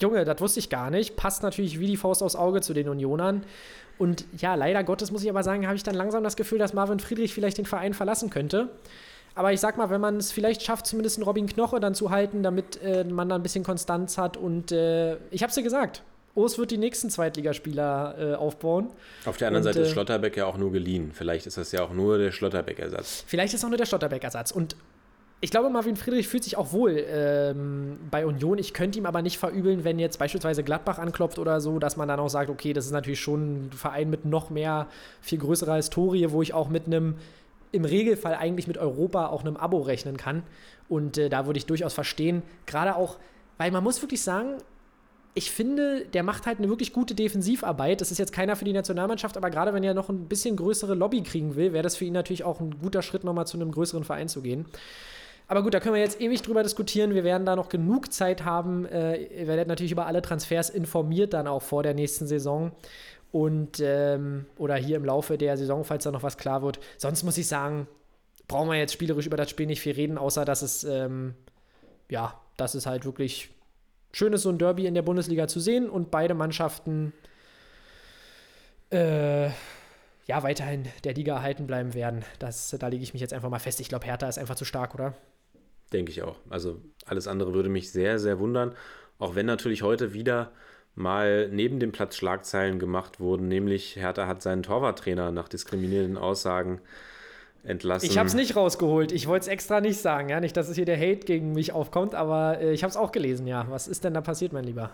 Junge, 0.00 0.24
das 0.24 0.40
wusste 0.40 0.58
ich 0.58 0.68
gar 0.68 0.90
nicht, 0.90 1.14
passt 1.14 1.44
natürlich 1.44 1.78
wie 1.78 1.86
die 1.86 1.96
Faust 1.96 2.24
aufs 2.24 2.34
Auge 2.34 2.60
zu 2.60 2.74
den 2.74 2.88
Unionern. 2.88 3.44
Und 3.98 4.24
ja, 4.36 4.54
leider 4.54 4.82
Gottes 4.84 5.10
muss 5.10 5.22
ich 5.22 5.30
aber 5.30 5.42
sagen, 5.42 5.66
habe 5.66 5.76
ich 5.76 5.82
dann 5.82 5.94
langsam 5.94 6.24
das 6.24 6.36
Gefühl, 6.36 6.58
dass 6.58 6.72
Marvin 6.72 7.00
Friedrich 7.00 7.32
vielleicht 7.32 7.58
den 7.58 7.66
Verein 7.66 7.94
verlassen 7.94 8.30
könnte. 8.30 8.70
Aber 9.34 9.52
ich 9.52 9.60
sag 9.60 9.76
mal, 9.76 9.90
wenn 9.90 10.00
man 10.00 10.16
es 10.16 10.30
vielleicht 10.32 10.62
schafft, 10.62 10.86
zumindest 10.86 11.16
einen 11.16 11.24
Robin 11.24 11.46
Knoche 11.46 11.80
dann 11.80 11.94
zu 11.94 12.10
halten, 12.10 12.42
damit 12.42 12.80
äh, 12.82 13.04
man 13.04 13.28
da 13.28 13.34
ein 13.34 13.42
bisschen 13.42 13.64
Konstanz 13.64 14.16
hat. 14.16 14.36
Und 14.36 14.70
äh, 14.70 15.16
ich 15.30 15.42
habe 15.42 15.48
es 15.48 15.54
dir 15.54 15.62
gesagt, 15.62 16.02
Urs 16.36 16.58
wird 16.58 16.70
die 16.70 16.78
nächsten 16.78 17.10
Zweitligaspieler 17.10 18.14
äh, 18.18 18.34
aufbauen. 18.34 18.90
Auf 19.24 19.36
der 19.36 19.48
anderen 19.48 19.66
Und, 19.66 19.72
Seite 19.72 19.84
ist 19.84 19.90
äh, 19.90 19.92
Schlotterbeck 19.92 20.36
ja 20.36 20.46
auch 20.46 20.56
nur 20.56 20.72
geliehen. 20.72 21.10
Vielleicht 21.12 21.46
ist 21.46 21.56
das 21.56 21.72
ja 21.72 21.82
auch 21.82 21.92
nur 21.92 22.18
der 22.18 22.32
Schlotterbeck-Ersatz. 22.32 23.24
Vielleicht 23.26 23.54
ist 23.54 23.64
auch 23.64 23.68
nur 23.68 23.78
der 23.78 23.86
Stotterbeck-Ersatz. 23.86 24.50
Und 24.50 24.76
ich 25.44 25.50
glaube, 25.50 25.68
Marvin 25.68 25.94
Friedrich 25.94 26.26
fühlt 26.26 26.42
sich 26.42 26.56
auch 26.56 26.72
wohl 26.72 27.04
ähm, 27.06 27.98
bei 28.10 28.24
Union. 28.24 28.56
Ich 28.56 28.72
könnte 28.72 28.98
ihm 28.98 29.04
aber 29.04 29.20
nicht 29.20 29.36
verübeln, 29.36 29.84
wenn 29.84 29.98
jetzt 29.98 30.18
beispielsweise 30.18 30.64
Gladbach 30.64 30.98
anklopft 30.98 31.38
oder 31.38 31.60
so, 31.60 31.78
dass 31.78 31.98
man 31.98 32.08
dann 32.08 32.18
auch 32.18 32.30
sagt, 32.30 32.48
okay, 32.48 32.72
das 32.72 32.86
ist 32.86 32.92
natürlich 32.92 33.20
schon 33.20 33.66
ein 33.66 33.70
Verein 33.70 34.08
mit 34.08 34.24
noch 34.24 34.48
mehr, 34.48 34.86
viel 35.20 35.36
größerer 35.36 35.76
Historie, 35.76 36.30
wo 36.30 36.40
ich 36.40 36.54
auch 36.54 36.70
mit 36.70 36.86
einem, 36.86 37.16
im 37.72 37.84
Regelfall 37.84 38.36
eigentlich 38.36 38.66
mit 38.68 38.78
Europa 38.78 39.26
auch 39.26 39.42
einem 39.42 39.58
Abo 39.58 39.82
rechnen 39.82 40.16
kann. 40.16 40.44
Und 40.88 41.18
äh, 41.18 41.28
da 41.28 41.44
würde 41.44 41.58
ich 41.58 41.66
durchaus 41.66 41.92
verstehen, 41.92 42.42
gerade 42.64 42.96
auch, 42.96 43.18
weil 43.58 43.70
man 43.70 43.84
muss 43.84 44.00
wirklich 44.00 44.22
sagen, 44.22 44.54
ich 45.34 45.50
finde, 45.50 46.06
der 46.06 46.22
macht 46.22 46.46
halt 46.46 46.56
eine 46.56 46.70
wirklich 46.70 46.94
gute 46.94 47.14
Defensivarbeit. 47.14 48.00
Das 48.00 48.10
ist 48.10 48.16
jetzt 48.16 48.32
keiner 48.32 48.56
für 48.56 48.64
die 48.64 48.72
Nationalmannschaft, 48.72 49.36
aber 49.36 49.50
gerade 49.50 49.74
wenn 49.74 49.84
er 49.84 49.92
noch 49.92 50.08
ein 50.08 50.26
bisschen 50.26 50.56
größere 50.56 50.94
Lobby 50.94 51.22
kriegen 51.22 51.54
will, 51.54 51.74
wäre 51.74 51.82
das 51.82 51.96
für 51.96 52.06
ihn 52.06 52.14
natürlich 52.14 52.44
auch 52.44 52.60
ein 52.60 52.78
guter 52.80 53.02
Schritt, 53.02 53.24
nochmal 53.24 53.46
zu 53.46 53.58
einem 53.58 53.72
größeren 53.72 54.04
Verein 54.04 54.28
zu 54.28 54.40
gehen. 54.40 54.64
Aber 55.46 55.62
gut, 55.62 55.74
da 55.74 55.80
können 55.80 55.94
wir 55.94 56.00
jetzt 56.00 56.20
ewig 56.20 56.42
drüber 56.42 56.62
diskutieren. 56.62 57.14
Wir 57.14 57.24
werden 57.24 57.44
da 57.44 57.54
noch 57.54 57.68
genug 57.68 58.12
Zeit 58.12 58.44
haben. 58.44 58.86
Äh, 58.86 59.24
ihr 59.24 59.46
werdet 59.46 59.68
natürlich 59.68 59.92
über 59.92 60.06
alle 60.06 60.22
Transfers 60.22 60.70
informiert, 60.70 61.34
dann 61.34 61.46
auch 61.46 61.62
vor 61.62 61.82
der 61.82 61.94
nächsten 61.94 62.26
Saison. 62.26 62.72
Und, 63.30 63.80
ähm, 63.80 64.46
oder 64.56 64.76
hier 64.76 64.96
im 64.96 65.04
Laufe 65.04 65.36
der 65.36 65.56
Saison, 65.56 65.84
falls 65.84 66.04
da 66.04 66.12
noch 66.12 66.22
was 66.22 66.38
klar 66.38 66.62
wird. 66.62 66.78
Sonst 66.96 67.24
muss 67.24 67.36
ich 67.36 67.46
sagen, 67.46 67.88
brauchen 68.48 68.70
wir 68.70 68.76
jetzt 68.76 68.92
spielerisch 68.92 69.26
über 69.26 69.36
das 69.36 69.50
Spiel 69.50 69.66
nicht 69.66 69.80
viel 69.80 69.94
reden, 69.94 70.18
außer 70.18 70.44
dass 70.44 70.62
es, 70.62 70.84
ähm, 70.84 71.34
ja, 72.08 72.40
dass 72.56 72.74
es 72.74 72.86
halt 72.86 73.04
wirklich 73.04 73.50
schön 74.12 74.32
ist, 74.32 74.42
so 74.42 74.50
ein 74.50 74.58
Derby 74.58 74.86
in 74.86 74.94
der 74.94 75.02
Bundesliga 75.02 75.48
zu 75.48 75.60
sehen 75.60 75.90
und 75.90 76.10
beide 76.10 76.34
Mannschaften 76.34 77.12
äh, 78.90 79.46
ja 80.26 80.42
weiterhin 80.42 80.86
der 81.02 81.14
Liga 81.14 81.34
erhalten 81.34 81.66
bleiben 81.66 81.94
werden. 81.94 82.24
Das, 82.38 82.74
da 82.78 82.86
lege 82.86 83.02
ich 83.02 83.12
mich 83.12 83.20
jetzt 83.20 83.34
einfach 83.34 83.50
mal 83.50 83.58
fest. 83.58 83.80
Ich 83.80 83.88
glaube, 83.88 84.06
Hertha 84.06 84.28
ist 84.28 84.38
einfach 84.38 84.54
zu 84.54 84.64
stark, 84.64 84.94
oder? 84.94 85.14
Denke 85.94 86.10
ich 86.10 86.24
auch. 86.24 86.36
Also 86.50 86.80
alles 87.06 87.28
andere 87.28 87.54
würde 87.54 87.68
mich 87.68 87.92
sehr, 87.92 88.18
sehr 88.18 88.40
wundern. 88.40 88.74
Auch 89.20 89.36
wenn 89.36 89.46
natürlich 89.46 89.82
heute 89.82 90.12
wieder 90.12 90.50
mal 90.96 91.48
neben 91.48 91.78
dem 91.78 91.92
Platz 91.92 92.16
Schlagzeilen 92.16 92.80
gemacht 92.80 93.20
wurden, 93.20 93.46
nämlich 93.46 93.94
Hertha 93.94 94.26
hat 94.26 94.42
seinen 94.42 94.64
Torwarttrainer 94.64 95.30
nach 95.30 95.48
diskriminierenden 95.48 96.18
Aussagen 96.18 96.80
entlassen. 97.62 98.10
Ich 98.10 98.18
habe 98.18 98.26
es 98.26 98.34
nicht 98.34 98.56
rausgeholt. 98.56 99.12
Ich 99.12 99.28
wollte 99.28 99.44
es 99.44 99.48
extra 99.48 99.80
nicht 99.80 100.00
sagen. 100.00 100.30
Ja? 100.30 100.40
Nicht, 100.40 100.56
dass 100.56 100.68
es 100.68 100.74
hier 100.74 100.84
der 100.84 100.98
Hate 100.98 101.24
gegen 101.26 101.52
mich 101.52 101.72
aufkommt, 101.72 102.16
aber 102.16 102.60
äh, 102.60 102.72
ich 102.72 102.82
habe 102.82 102.90
es 102.90 102.96
auch 102.96 103.12
gelesen, 103.12 103.46
ja. 103.46 103.66
Was 103.68 103.86
ist 103.86 104.02
denn 104.02 104.14
da 104.14 104.20
passiert, 104.20 104.52
mein 104.52 104.64
Lieber? 104.64 104.90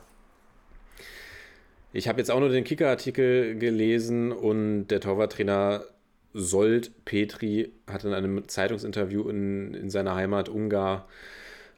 Ich 1.95 2.09
habe 2.09 2.19
jetzt 2.19 2.31
auch 2.31 2.41
nur 2.41 2.51
den 2.51 2.65
Kicker-Artikel 2.65 3.57
gelesen 3.59 4.33
und 4.33 4.89
der 4.89 5.01
Torwarttrainer 5.01 5.83
Sold 6.32 7.05
Petri 7.05 7.73
hat 7.86 8.05
in 8.05 8.12
einem 8.12 8.48
Zeitungsinterview 8.48 9.28
in, 9.28 9.74
in 9.74 9.90
seiner 9.90 10.15
Heimat 10.15 10.48
Ungar 10.48 11.09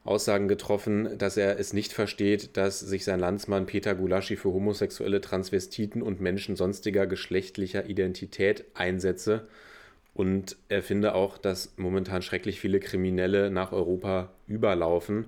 Aussagen 0.04 0.48
getroffen, 0.48 1.16
dass 1.16 1.36
er 1.36 1.60
es 1.60 1.72
nicht 1.72 1.92
versteht, 1.92 2.56
dass 2.56 2.80
sich 2.80 3.04
sein 3.04 3.20
Landsmann 3.20 3.66
Peter 3.66 3.94
Gulaschi 3.94 4.36
für 4.36 4.52
homosexuelle 4.52 5.20
Transvestiten 5.20 6.02
und 6.02 6.20
Menschen 6.20 6.56
sonstiger 6.56 7.06
geschlechtlicher 7.06 7.86
Identität 7.86 8.64
einsetze. 8.74 9.46
Und 10.12 10.56
er 10.68 10.82
finde 10.82 11.14
auch, 11.14 11.38
dass 11.38 11.72
momentan 11.76 12.20
schrecklich 12.20 12.60
viele 12.60 12.80
Kriminelle 12.80 13.50
nach 13.50 13.72
Europa 13.72 14.30
überlaufen. 14.48 15.26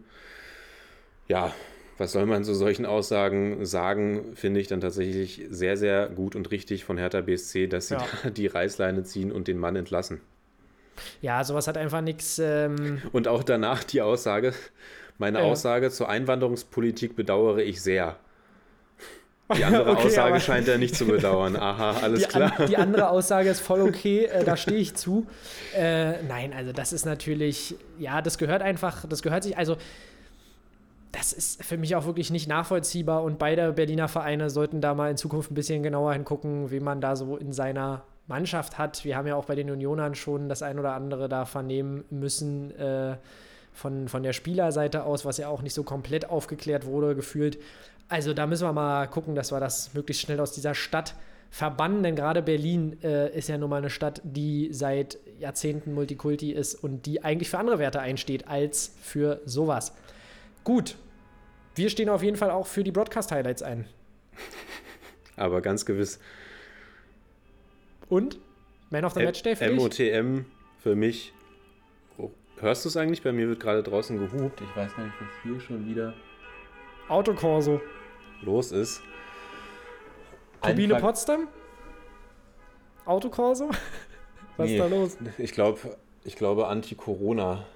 Ja, 1.28 1.54
was 1.98 2.12
soll 2.12 2.26
man 2.26 2.42
zu 2.44 2.54
solchen 2.54 2.86
Aussagen 2.86 3.64
sagen, 3.64 4.34
finde 4.34 4.60
ich 4.60 4.66
dann 4.66 4.80
tatsächlich 4.80 5.42
sehr, 5.50 5.76
sehr 5.76 6.08
gut 6.08 6.34
und 6.36 6.50
richtig 6.50 6.84
von 6.84 6.98
Hertha 6.98 7.20
BSC, 7.20 7.66
dass 7.68 7.88
sie 7.88 7.94
Ja. 7.94 8.06
da 8.24 8.30
die 8.30 8.46
Reißleine 8.46 9.04
ziehen 9.04 9.30
und 9.30 9.46
den 9.48 9.58
Mann 9.58 9.76
entlassen. 9.76 10.20
Ja, 11.20 11.42
sowas 11.44 11.66
hat 11.66 11.76
einfach 11.76 12.00
nichts. 12.00 12.38
Ähm, 12.38 13.02
Und 13.12 13.26
auch 13.28 13.42
danach 13.42 13.84
die 13.84 14.00
Aussage, 14.02 14.54
meine 15.18 15.38
Ja. 15.38 15.44
Aussage 15.44 15.90
zur 15.90 16.08
Einwanderungspolitik 16.08 17.16
bedauere 17.16 17.58
ich 17.62 17.80
sehr. 17.82 18.16
Die 19.56 19.62
andere 19.64 19.90
Okay, 19.90 20.06
Aussage 20.06 20.40
scheint 20.40 20.68
er 20.68 20.78
nicht 20.78 20.94
zu 20.96 21.04
bedauern. 21.06 21.56
Aha, 21.56 21.98
alles 22.02 22.22
die, 22.22 22.28
klar. 22.28 22.58
An, 22.58 22.66
die 22.66 22.76
andere 22.76 23.08
Aussage 23.10 23.50
ist 23.50 23.60
voll 23.60 23.82
okay, 23.82 24.24
äh, 24.24 24.44
da 24.44 24.56
stehe 24.56 24.78
ich 24.78 24.94
zu. 24.94 25.26
Äh, 25.76 26.22
nein, 26.24 26.52
also 26.56 26.72
das 26.72 26.92
ist 26.92 27.04
natürlich, 27.04 27.74
ja, 27.98 28.22
das 28.22 28.38
gehört 28.38 28.62
einfach, 28.62 29.04
das 29.08 29.22
gehört 29.22 29.42
sich, 29.44 29.58
also 29.58 29.76
das 31.14 31.32
ist 31.32 31.62
für 31.62 31.76
mich 31.76 31.94
auch 31.94 32.06
wirklich 32.06 32.30
nicht 32.30 32.48
nachvollziehbar 32.48 33.22
und 33.22 33.38
beide 33.38 33.72
Berliner 33.72 34.08
Vereine 34.08 34.50
sollten 34.50 34.80
da 34.80 34.94
mal 34.94 35.10
in 35.10 35.16
Zukunft 35.16 35.50
ein 35.50 35.54
bisschen 35.54 35.82
genauer 35.82 36.12
hingucken, 36.12 36.70
wie 36.70 36.80
man 36.80 37.00
da 37.00 37.14
so 37.14 37.36
in 37.36 37.52
seiner 37.52 38.02
Mannschaft 38.26 38.78
hat. 38.78 39.04
Wir 39.04 39.16
haben 39.16 39.28
ja 39.28 39.36
auch 39.36 39.44
bei 39.44 39.54
den 39.54 39.70
Unionern 39.70 40.14
schon 40.14 40.48
das 40.48 40.62
ein 40.62 40.78
oder 40.78 40.94
andere 40.94 41.28
da 41.28 41.44
vernehmen 41.44 42.04
müssen 42.10 42.76
äh, 42.76 43.16
von, 43.72 44.08
von 44.08 44.22
der 44.22 44.32
Spielerseite 44.32 45.04
aus, 45.04 45.24
was 45.24 45.36
ja 45.38 45.48
auch 45.48 45.62
nicht 45.62 45.74
so 45.74 45.84
komplett 45.84 46.28
aufgeklärt 46.28 46.84
wurde, 46.84 47.14
gefühlt. 47.14 47.58
Also 48.08 48.34
da 48.34 48.46
müssen 48.46 48.66
wir 48.66 48.72
mal 48.72 49.06
gucken, 49.06 49.34
dass 49.34 49.52
wir 49.52 49.60
das 49.60 49.94
möglichst 49.94 50.22
schnell 50.22 50.40
aus 50.40 50.52
dieser 50.52 50.74
Stadt 50.74 51.14
verbannen, 51.50 52.02
denn 52.02 52.16
gerade 52.16 52.42
Berlin 52.42 52.96
äh, 53.04 53.36
ist 53.36 53.48
ja 53.48 53.56
nun 53.56 53.70
mal 53.70 53.76
eine 53.76 53.90
Stadt, 53.90 54.20
die 54.24 54.70
seit 54.72 55.18
Jahrzehnten 55.38 55.94
Multikulti 55.94 56.50
ist 56.50 56.74
und 56.74 57.06
die 57.06 57.22
eigentlich 57.22 57.50
für 57.50 57.58
andere 57.58 57.78
Werte 57.78 58.00
einsteht 58.00 58.48
als 58.48 58.92
für 59.00 59.40
sowas. 59.44 59.92
Gut, 60.64 60.96
wir 61.74 61.90
stehen 61.90 62.08
auf 62.08 62.22
jeden 62.22 62.36
Fall 62.36 62.50
auch 62.50 62.66
für 62.66 62.84
die 62.84 62.92
Broadcast-Highlights 62.92 63.62
ein. 63.62 63.86
Aber 65.36 65.60
ganz 65.60 65.84
gewiss. 65.84 66.20
Und? 68.08 68.38
Man 68.90 69.04
of 69.04 69.14
the 69.14 69.20
Match 69.22 69.42
Day 69.42 69.56
für? 69.56 69.70
MOTM 69.72 70.44
für 70.78 70.94
mich. 70.94 71.32
Oh, 72.18 72.30
hörst 72.60 72.84
du 72.84 72.88
es 72.88 72.96
eigentlich? 72.96 73.22
Bei 73.22 73.32
mir 73.32 73.48
wird 73.48 73.60
gerade 73.60 73.82
draußen 73.82 74.18
gehupt. 74.18 74.60
Ich 74.60 74.76
weiß 74.76 74.94
gar 74.94 75.04
nicht, 75.04 75.14
was 75.20 75.28
hier 75.42 75.58
schon 75.60 75.88
wieder 75.88 76.14
Autokorso. 77.08 77.80
los 78.42 78.70
ist. 78.72 79.02
Turbine 80.62 80.94
Einfach- 80.94 81.08
Potsdam? 81.08 81.48
Autokorso? 83.04 83.70
Was 84.56 84.68
Nee. 84.68 84.76
ist 84.76 84.80
da 84.80 84.86
los? 84.86 85.18
Ich 85.36 85.52
glaube, 85.52 85.96
ich 86.24 86.36
glaube 86.36 86.68
Anti-Corona. 86.68 87.66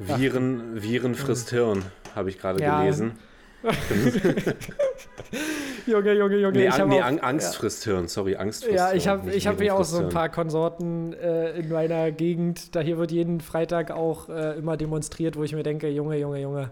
Viren, 0.00 0.82
Viren 0.82 1.14
frisst 1.14 1.50
Hirn, 1.50 1.84
habe 2.14 2.30
ich 2.30 2.38
gerade 2.38 2.62
Ja. 2.62 2.80
gelesen. 2.80 3.12
Junge, 5.86 6.12
Junge, 6.14 6.36
Junge. 6.38 6.58
Nee, 6.58 6.68
ich 6.68 6.78
nee 6.86 7.00
auch- 7.00 7.04
Ang 7.04 7.20
Angst 7.20 7.52
ja. 7.54 7.58
frisst 7.60 7.84
Hirn, 7.84 8.08
sorry, 8.08 8.36
Angst 8.36 8.64
frisst 8.64 8.76
Ja, 8.76 8.92
ich 8.92 9.06
habe 9.08 9.30
ich 9.32 9.46
hab 9.46 9.60
hier 9.60 9.74
auch 9.74 9.84
so 9.84 9.98
ein 9.98 10.08
paar 10.08 10.28
Konsorten 10.30 11.12
äh, 11.12 11.58
in 11.58 11.68
meiner 11.70 12.10
Gegend. 12.10 12.74
Da 12.74 12.80
hier 12.80 12.96
wird 12.98 13.12
jeden 13.12 13.40
Freitag 13.40 13.90
auch 13.90 14.28
äh, 14.28 14.56
immer 14.58 14.76
demonstriert, 14.76 15.36
wo 15.36 15.44
ich 15.44 15.52
mir 15.54 15.62
denke, 15.62 15.88
Junge, 15.88 16.16
Junge, 16.18 16.40
Junge, 16.40 16.70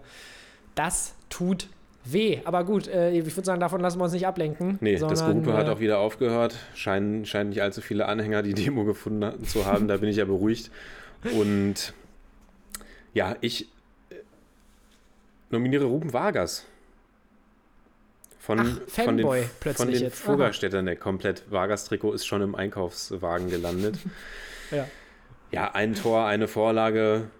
das 0.75 1.13
tut 1.29 1.67
weh. 2.05 2.39
Aber 2.45 2.63
gut, 2.63 2.87
äh, 2.87 3.11
ich 3.11 3.25
würde 3.35 3.45
sagen, 3.45 3.59
davon 3.59 3.81
lassen 3.81 3.99
wir 3.99 4.05
uns 4.05 4.13
nicht 4.13 4.25
ablenken. 4.27 4.77
Nee, 4.81 4.97
das 4.97 5.19
sondern, 5.19 5.43
Gehupe 5.43 5.57
hat 5.57 5.67
äh, 5.67 5.71
auch 5.71 5.79
wieder 5.79 5.99
aufgehört. 5.99 6.55
Scheinen, 6.73 7.25
scheinen 7.25 7.49
nicht 7.49 7.61
allzu 7.61 7.81
viele 7.81 8.07
Anhänger 8.07 8.41
die 8.41 8.53
Demo 8.55 8.83
gefunden 8.85 9.43
zu 9.45 9.65
haben. 9.65 9.87
Da 9.87 9.97
bin 9.97 10.09
ich 10.09 10.15
ja 10.17 10.25
beruhigt. 10.25 10.71
Und 11.37 11.93
ja, 13.13 13.35
ich 13.41 13.69
äh, 14.09 14.15
nominiere 15.49 15.85
Ruben 15.85 16.13
Vargas. 16.13 16.65
Von, 18.39 18.59
Ach, 18.59 18.89
von 18.89 19.17
den, 19.17 19.49
von 19.75 19.91
den. 19.91 20.09
Fuggerstädtern, 20.09 20.85
der 20.85 20.95
komplett 20.95 21.51
Vargas-Trikot 21.51 22.13
ist 22.13 22.25
schon 22.25 22.41
im 22.41 22.55
Einkaufswagen 22.55 23.49
gelandet. 23.49 23.97
Ja. 24.71 24.87
Ja, 25.51 25.71
ein 25.73 25.95
Tor, 25.95 26.25
eine 26.25 26.47
Vorlage 26.47 27.31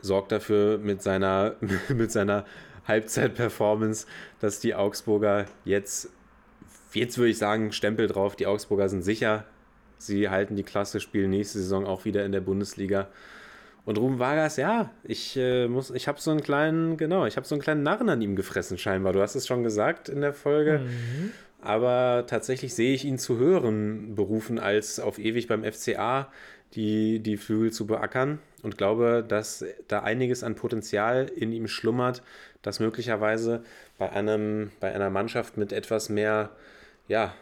sorgt 0.00 0.32
dafür 0.32 0.78
mit 0.78 1.00
seiner, 1.00 1.54
mit 1.88 2.10
seiner 2.10 2.44
Halbzeit-Performance, 2.88 4.06
dass 4.40 4.58
die 4.58 4.74
Augsburger 4.74 5.46
jetzt, 5.64 6.10
jetzt 6.92 7.18
würde 7.18 7.30
ich 7.30 7.38
sagen, 7.38 7.72
Stempel 7.72 8.08
drauf, 8.08 8.34
die 8.36 8.46
Augsburger 8.46 8.88
sind 8.88 9.02
sicher. 9.02 9.44
Sie 9.98 10.28
halten 10.28 10.56
die 10.56 10.64
Klasse, 10.64 10.98
spielen 10.98 11.30
nächste 11.30 11.58
Saison 11.58 11.86
auch 11.86 12.04
wieder 12.04 12.24
in 12.24 12.32
der 12.32 12.40
Bundesliga. 12.40 13.08
Und 13.84 13.98
Ruben 13.98 14.18
Vargas, 14.20 14.56
ja, 14.56 14.90
ich 15.02 15.36
äh, 15.36 15.66
muss, 15.66 15.90
ich 15.90 16.06
habe 16.06 16.20
so 16.20 16.30
einen 16.30 16.42
kleinen, 16.42 16.96
genau, 16.96 17.26
ich 17.26 17.36
habe 17.36 17.46
so 17.46 17.54
einen 17.54 17.62
kleinen 17.62 17.82
Narren 17.82 18.08
an 18.08 18.22
ihm 18.22 18.36
gefressen 18.36 18.78
scheinbar. 18.78 19.12
Du 19.12 19.20
hast 19.20 19.34
es 19.34 19.46
schon 19.46 19.64
gesagt 19.64 20.08
in 20.08 20.20
der 20.20 20.34
Folge. 20.34 20.82
Aber 21.60 22.24
tatsächlich 22.26 22.74
sehe 22.74 22.92
ich 22.92 23.04
ihn 23.04 23.18
zu 23.18 23.38
höheren 23.38 24.14
Berufen, 24.14 24.58
als 24.58 24.98
auf 24.98 25.18
ewig 25.18 25.46
beim 25.46 25.64
FCA 25.64 26.28
die, 26.74 27.20
die 27.20 27.36
Flügel 27.36 27.72
zu 27.72 27.86
beackern. 27.86 28.40
Und 28.62 28.78
glaube, 28.78 29.24
dass 29.26 29.64
da 29.88 30.00
einiges 30.00 30.42
an 30.42 30.54
Potenzial 30.54 31.28
in 31.34 31.52
ihm 31.52 31.68
schlummert, 31.68 32.22
das 32.62 32.80
möglicherweise 32.80 33.62
bei, 33.98 34.10
einem, 34.10 34.70
bei 34.80 34.92
einer 34.92 35.10
Mannschaft 35.10 35.56
mit 35.56 35.72
etwas 35.72 36.08
mehr, 36.08 36.50
ja, 37.08 37.34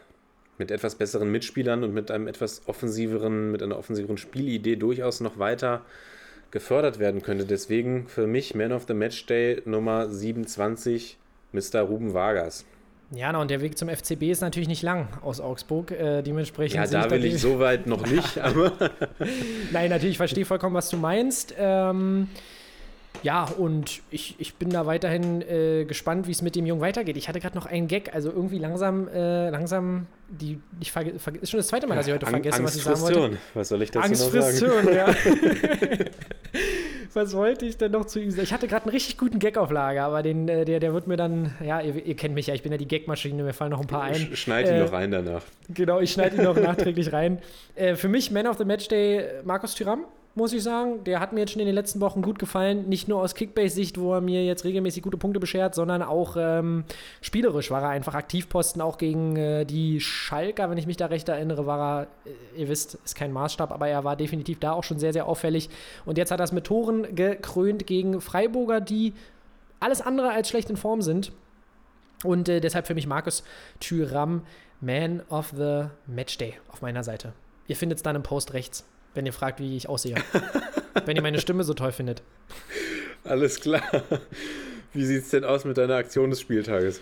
mit 0.59 0.71
etwas 0.71 0.97
besseren 0.97 1.31
Mitspielern 1.31 1.85
und 1.85 1.95
mit 1.95 2.11
einem 2.11 2.27
etwas 2.29 2.63
offensiveren, 2.67 3.51
mit 3.51 3.63
einer 3.63 3.79
offensiveren 3.79 4.19
Spielidee 4.19 4.77
durchaus 4.77 5.21
noch 5.21 5.39
weiter 5.39 5.83
gefördert 6.51 6.99
werden 6.99 7.23
könnte. 7.23 7.45
Deswegen 7.45 8.07
für 8.09 8.27
mich 8.27 8.55
Man 8.55 8.73
of 8.73 8.85
the 8.89 8.95
Match 8.95 9.27
Day 9.27 9.63
Nummer 9.65 10.09
27, 10.09 11.17
Mr. 11.53 11.81
Ruben 11.83 12.15
Vargas. 12.15 12.65
Ja, 13.13 13.33
na, 13.33 13.41
und 13.41 13.51
der 13.51 13.61
Weg 13.61 13.77
zum 13.77 13.89
FCB 13.89 14.31
ist 14.31 14.41
natürlich 14.41 14.69
nicht 14.69 14.83
lang 14.83 15.09
aus 15.23 15.41
Augsburg. 15.41 15.91
Äh, 15.91 16.23
dementsprechend 16.23 16.77
Ja, 16.77 16.87
da 16.87 17.11
will 17.11 17.25
ich 17.25 17.33
natürlich- 17.35 17.41
so 17.43 17.59
weit 17.59 17.87
noch 17.89 18.07
nicht, 18.07 18.39
aber 18.43 18.73
Nein, 19.73 19.91
natürlich, 19.91 20.13
ich 20.13 20.17
verstehe 20.17 20.45
vollkommen, 20.45 20.77
was 20.77 20.91
du 20.91 20.97
meinst. 20.97 21.53
Ähm, 21.59 22.29
ja, 23.23 23.45
und 23.45 24.01
ich, 24.11 24.35
ich 24.39 24.55
bin 24.55 24.71
da 24.71 24.87
weiterhin 24.87 25.43
äh, 25.43 25.85
gespannt, 25.85 26.27
wie 26.27 26.33
es 26.33 26.43
mit 26.43 26.57
dem 26.57 26.67
Jungen 26.67 26.81
weitergeht. 26.81 27.17
Ich 27.17 27.29
hatte 27.29 27.41
gerade 27.41 27.57
noch 27.57 27.67
einen 27.67 27.87
Gag, 27.89 28.15
also 28.15 28.31
irgendwie 28.31 28.59
langsam, 28.59 29.09
äh, 29.09 29.51
langsam, 29.51 30.07
die, 30.29 30.59
ich 30.81 30.93
verge 30.93 31.11
ist 31.11 31.51
schon 31.51 31.59
das 31.59 31.69
zweite 31.69 31.87
Mal, 31.87 31.97
dass 31.97 32.07
ich 32.07 32.13
heute 32.15 32.27
Ang- 32.27 32.33
vergesse, 32.33 32.63
was 32.65 32.77
ich 32.77 32.83
sagen 32.83 33.01
wollte. 33.01 33.39
Was 33.55 33.69
soll 33.69 33.83
ich 33.83 33.91
dazu 33.91 34.07
Angst 34.07 34.35
noch 34.35 34.43
sagen? 34.43 34.85
Hirn, 34.85 34.95
ja. 34.97 35.15
was 37.15 37.35
wollte 37.35 37.67
ich 37.67 37.77
denn 37.77 37.91
noch 37.93 38.05
zu 38.07 38.21
ihm 38.21 38.31
sagen? 38.31 38.43
Ich 38.45 38.53
hatte 38.53 38.69
gerade 38.69 38.85
einen 38.85 38.93
richtig 38.93 39.19
guten 39.19 39.39
Gag 39.39 39.57
auf 39.59 39.71
Lager, 39.71 40.05
aber 40.05 40.23
den, 40.23 40.49
äh, 40.49 40.65
der, 40.65 40.81
der 40.81 40.93
wird 40.95 41.07
mir 41.07 41.17
dann, 41.17 41.55
ja, 41.65 41.81
ihr, 41.81 41.95
ihr 42.07 42.15
kennt 42.17 42.35
mich 42.35 42.47
ja, 42.47 42.55
ich 42.55 42.63
bin 42.63 42.71
ja 42.73 42.79
die 42.79 42.87
Gagmaschine, 42.89 43.43
mir 43.43 43.53
fallen 43.53 43.71
noch 43.73 43.81
ein 43.81 43.87
paar 43.87 44.03
ein. 44.03 44.15
Sch- 44.15 44.37
Schneid 44.37 44.67
ihn 44.69 44.75
Äh, 44.75 44.85
noch 44.85 44.93
rein 44.93 45.11
danach. 45.11 45.43
Genau, 45.69 46.01
ich 46.01 46.13
schneide 46.13 46.37
ihn 46.37 46.45
noch 46.45 46.57
nachträglich 46.61 47.13
rein. 47.13 47.39
Äh, 47.75 47.97
für 47.97 48.09
mich 48.09 48.31
Man 48.31 48.47
of 48.47 48.59
the 48.59 48.65
Match 48.65 48.89
Day 48.89 49.25
Markus 49.45 49.75
Thüram, 49.75 50.05
muss 50.35 50.53
ich 50.53 50.63
sagen. 50.63 51.05
Der 51.05 51.21
hat 51.21 51.33
mir 51.33 51.41
jetzt 51.41 51.53
schon 51.53 51.61
in 51.61 51.67
den 51.67 51.75
letzten 51.75 52.01
Wochen 52.01 52.23
gut 52.23 52.39
gefallen. 52.39 52.89
Nicht 52.89 53.09
nur 53.09 53.21
aus 53.21 53.35
Kickbase-Sicht, 53.35 53.99
wo 53.99 54.15
er 54.15 54.21
mir 54.21 54.45
jetzt 54.45 54.65
regelmäßig 54.65 55.03
gute 55.03 55.17
Punkte 55.17 55.41
beschert, 55.41 55.75
sondern 55.75 56.03
auch 56.03 56.37
ähm, 56.39 56.85
spielerisch 57.21 57.71
war 57.71 57.83
er 57.83 57.89
einfach 57.89 58.15
Aktivposten, 58.15 58.81
auch 58.81 58.99
gegen 58.99 59.37
äh, 59.37 59.65
die 59.65 60.01
Schalker, 60.01 60.71
wenn 60.71 60.79
ich 60.79 60.87
mich 60.87 60.97
da 60.97 61.07
recht 61.07 61.29
erinnere, 61.29 61.67
war 61.67 62.03
er, 62.03 62.07
äh, 62.57 62.61
ihr 62.63 62.69
wisst, 62.69 62.95
ist 63.05 63.17
kein 63.17 63.33
Maßstab, 63.33 63.73
aber 63.73 63.89
er 63.89 64.05
war 64.05 64.17
definitiv 64.17 64.61
da 64.61 64.73
auch 64.73 64.85
schon 64.85 64.99
sehr, 64.99 65.13
sehr 65.13 65.27
auffällig. 65.27 65.69
Und 66.05 66.19
jetzt 66.19 66.31
hat 66.31 66.41
er 66.41 66.45
es 66.45 66.53
mit 66.53 66.65
Toren 66.65 67.15
gekrönt 67.15 67.87
gegen 67.87 68.21
Freiburger, 68.21 68.81
die 68.81 69.15
alles 69.81 70.01
andere 70.01 70.31
als 70.31 70.49
schlecht 70.49 70.71
in 70.71 70.77
Form 70.77 71.03
sind. 71.03 71.33
Und 72.23 72.49
äh, 72.49 72.61
deshalb 72.61 72.87
für 72.87 72.95
mich 72.95 73.07
Markus 73.07 73.43
Thüram, 73.81 74.43
Man 74.81 75.23
of 75.29 75.53
the 75.57 75.87
Match 76.07 76.39
Day 76.39 76.55
auf 76.71 76.83
meiner 76.83 77.03
Seite. 77.03 77.33
Ihr 77.67 77.77
findet 77.77 77.99
es 77.99 78.03
dann 78.03 78.17
im 78.17 78.23
Post 78.23 78.53
rechts, 78.53 78.85
wenn 79.15 79.27
ihr 79.27 79.33
fragt, 79.33 79.61
wie 79.61 79.77
ich 79.77 79.89
aussehe. 79.89 80.17
wenn 81.05 81.17
ihr 81.17 81.23
meine 81.23 81.41
Stimme 81.41 81.65
so 81.65 81.75
toll 81.75 81.93
findet. 81.93 82.23
Alles 83.25 83.61
klar. 83.61 83.83
Wie 84.93 85.05
sieht 85.05 85.23
es 85.23 85.31
denn 85.31 85.45
aus 85.45 85.65
mit 85.65 85.79
deiner 85.79 85.97
Aktion 85.97 86.31
des 86.31 86.41
Spieltages? 86.41 87.01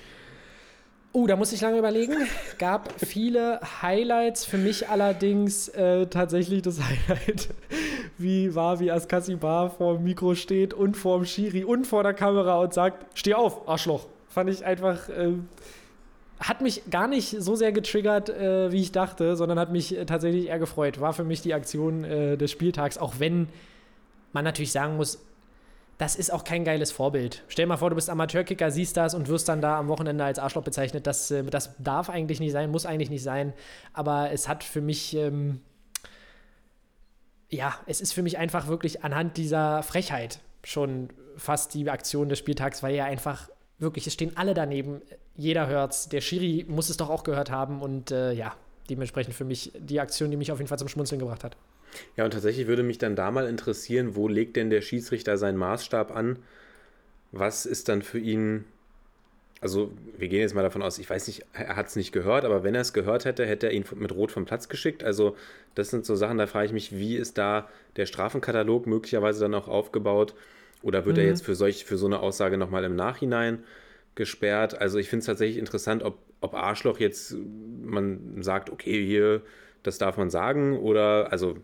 Oh, 1.13 1.27
da 1.27 1.37
muss 1.37 1.53
ich 1.53 1.63
lange 1.63 1.79
überlegen. 1.79 2.15
Gab 2.59 2.93
viele 3.01 3.61
Highlights. 3.83 4.45
Für 4.45 4.59
mich 4.59 4.89
allerdings 4.89 5.69
äh, 5.69 6.07
tatsächlich 6.07 6.63
das 6.63 6.81
Highlight, 6.81 7.49
wie 8.19 8.55
war, 8.55 8.79
wie 8.79 8.91
Askassi 8.91 9.37
Bar 9.37 9.71
vor 9.71 9.95
dem 9.95 10.05
Mikro 10.05 10.35
steht 10.35 10.75
und 10.75 10.97
vor 10.97 11.19
dem 11.19 11.25
Schiri 11.25 11.65
und 11.65 11.87
vor 11.87 12.03
der 12.03 12.13
Kamera 12.13 12.61
und 12.61 12.75
sagt: 12.75 13.07
Steh 13.19 13.35
auf, 13.35 13.67
Arschloch. 13.67 14.07
Fand 14.29 14.51
ich 14.51 14.65
einfach. 14.65 15.09
Äh, 15.09 15.33
hat 16.41 16.61
mich 16.61 16.83
gar 16.91 17.09
nicht 17.09 17.31
so 17.39 17.57
sehr 17.57 17.73
getriggert, 17.73 18.29
äh, 18.29 18.71
wie 18.71 18.81
ich 18.81 18.93
dachte, 18.93 19.37
sondern 19.37 19.59
hat 19.59 19.73
mich 19.73 19.97
äh, 19.97 20.07
tatsächlich 20.07 20.49
eher 20.49 20.59
gefreut. 20.59 21.01
War 21.01 21.13
für 21.13 21.25
mich 21.25 21.43
die 21.43 21.55
Aktion 21.55 22.05
äh, 22.05 22.37
des 22.37 22.51
Spieltags, 22.51 22.99
auch 22.99 23.15
wenn 23.19 23.49
man 24.33 24.45
natürlich 24.45 24.73
sagen 24.73 24.97
muss, 24.97 25.19
das 25.99 26.15
ist 26.15 26.33
auch 26.33 26.45
kein 26.45 26.65
geiles 26.65 26.93
Vorbild. 26.93 27.43
Stell 27.49 27.65
dir 27.65 27.71
mal 27.71 27.77
vor, 27.77 27.91
du 27.91 27.97
bist 27.97 28.09
Amateurkicker, 28.09 28.71
siehst 28.71 28.97
das 28.97 29.15
und 29.15 29.27
wirst 29.27 29.49
dann 29.49 29.61
da 29.61 29.79
am 29.79 29.89
Wochenende 29.89 30.25
als 30.25 30.39
Arschloch 30.39 30.63
bezeichnet. 30.63 31.09
Das, 31.09 31.31
äh, 31.33 31.43
das 31.45 31.75
darf 31.79 32.09
eigentlich 32.09 32.39
nicht 32.39 32.53
sein, 32.53 32.71
muss 32.71 32.87
eigentlich 32.87 33.11
nicht 33.11 33.25
sein. 33.25 33.53
Aber 33.93 34.31
es 34.31 34.49
hat 34.49 34.63
für 34.63 34.81
mich, 34.81 35.17
ähm, 35.17 35.61
ja, 37.51 37.75
es 37.87 38.01
ist 38.01 38.13
für 38.13 38.23
mich 38.23 38.39
einfach 38.39 38.69
wirklich 38.69 39.03
anhand 39.03 39.37
dieser 39.37 39.83
Frechheit 39.83 40.39
schon 40.63 41.09
fast 41.37 41.75
die 41.75 41.89
Aktion 41.91 42.29
des 42.29 42.39
Spieltags, 42.39 42.83
weil 42.83 42.95
ja 42.95 43.05
einfach 43.05 43.49
wirklich, 43.79 44.07
es 44.07 44.13
stehen 44.13 44.37
alle 44.37 44.55
daneben. 44.55 45.03
Jeder 45.39 45.69
hört's. 45.69 46.11
Der 46.11 46.21
Schiri 46.21 46.67
muss 46.69 46.91
es 46.91 46.99
doch 46.99 47.09
auch 47.09 47.25
gehört 47.25 47.51
haben 47.51 47.81
und 47.81 48.11
äh, 48.11 48.33
ja, 48.33 48.55
dementsprechend 48.91 49.35
für 49.35 49.45
mich 49.45 49.73
die 49.79 50.01
Aktion, 50.01 50.31
die 50.31 50.37
mich 50.37 50.53
auf 50.53 50.59
jeden 50.59 50.69
Fall 50.69 50.79
zum 50.79 50.89
Schmunzeln 50.89 51.21
gebracht 51.21 51.45
hat. 51.45 51.57
Ja, 52.17 52.25
und 52.25 52.33
tatsächlich 52.33 52.67
würde 52.67 52.83
mich 52.83 52.99
dann 52.99 53.17
da 53.17 53.31
mal 53.31 53.47
interessieren, 53.47 54.15
wo 54.15 54.29
legt 54.29 54.57
denn 54.57 54.69
der 54.69 54.83
Schiedsrichter 54.83 55.39
seinen 55.39 55.57
Maßstab 55.57 56.15
an? 56.15 56.39
Was 57.33 57.65
ist 57.65 57.89
dann 57.89 58.03
für 58.03 58.19
ihn 58.19 58.65
also 59.61 59.91
wir 60.17 60.29
gehen 60.29 60.41
jetzt 60.41 60.55
mal 60.55 60.63
davon 60.63 60.83
aus, 60.83 60.99
ich 60.99 61.11
weiß 61.11 61.27
nicht, 61.27 61.45
er 61.53 61.75
hat 61.75 61.89
es 61.89 61.97
nicht 61.97 62.13
gehört, 62.13 62.45
aber 62.45 62.63
wenn 62.63 62.77
er 62.77 62.81
es 62.83 62.93
gehört 62.93 63.25
hätte, 63.25 63.45
hätte 63.45 63.67
er 63.67 63.73
ihn 63.73 63.85
mit 63.97 64.13
Rot 64.13 64.31
vom 64.31 64.45
Platz 64.45 64.69
geschickt. 64.69 65.03
Also 65.03 65.37
das 65.75 65.91
sind 65.91 66.07
so 66.07 66.15
Sachen, 66.15 66.39
da 66.39 66.47
frage 66.47 66.67
ich 66.67 66.73
mich, 66.73 66.97
wie 66.97 67.17
ist 67.17 67.39
da 67.39 67.69
der 67.97 68.07
Strafenkatalog 68.07 68.87
möglicherweise 68.87 69.41
dann 69.41 69.55
auch 69.55 69.67
aufgebaut? 69.67 70.35
Oder 70.83 71.07
wird 71.07 71.19
er 71.19 71.25
Mhm. 71.25 71.31
jetzt 71.31 71.45
für, 71.45 71.57
solch, 71.57 71.85
für 71.85 71.99
so 71.99 72.07
eine 72.07 72.21
Aussage 72.21 72.57
nochmal 72.57 72.85
im 72.85 72.95
Nachhinein 72.95 73.65
gesperrt? 74.19 74.79
Also 74.79 74.99
ich 74.99 75.09
finde 75.09 75.21
es 75.21 75.27
tatsächlich 75.27 75.57
interessant, 75.57 76.03
ob, 76.03 76.19
ob 76.43 76.53
Arschloch 76.55 76.99
jetzt, 77.01 77.35
man 77.83 78.43
sagt, 78.43 78.69
okay, 78.69 79.03
hier, 79.07 79.41
das 79.83 79.97
darf 79.97 80.19
man 80.19 80.29
sagen 80.29 80.79
oder, 80.79 81.33
also 81.33 81.57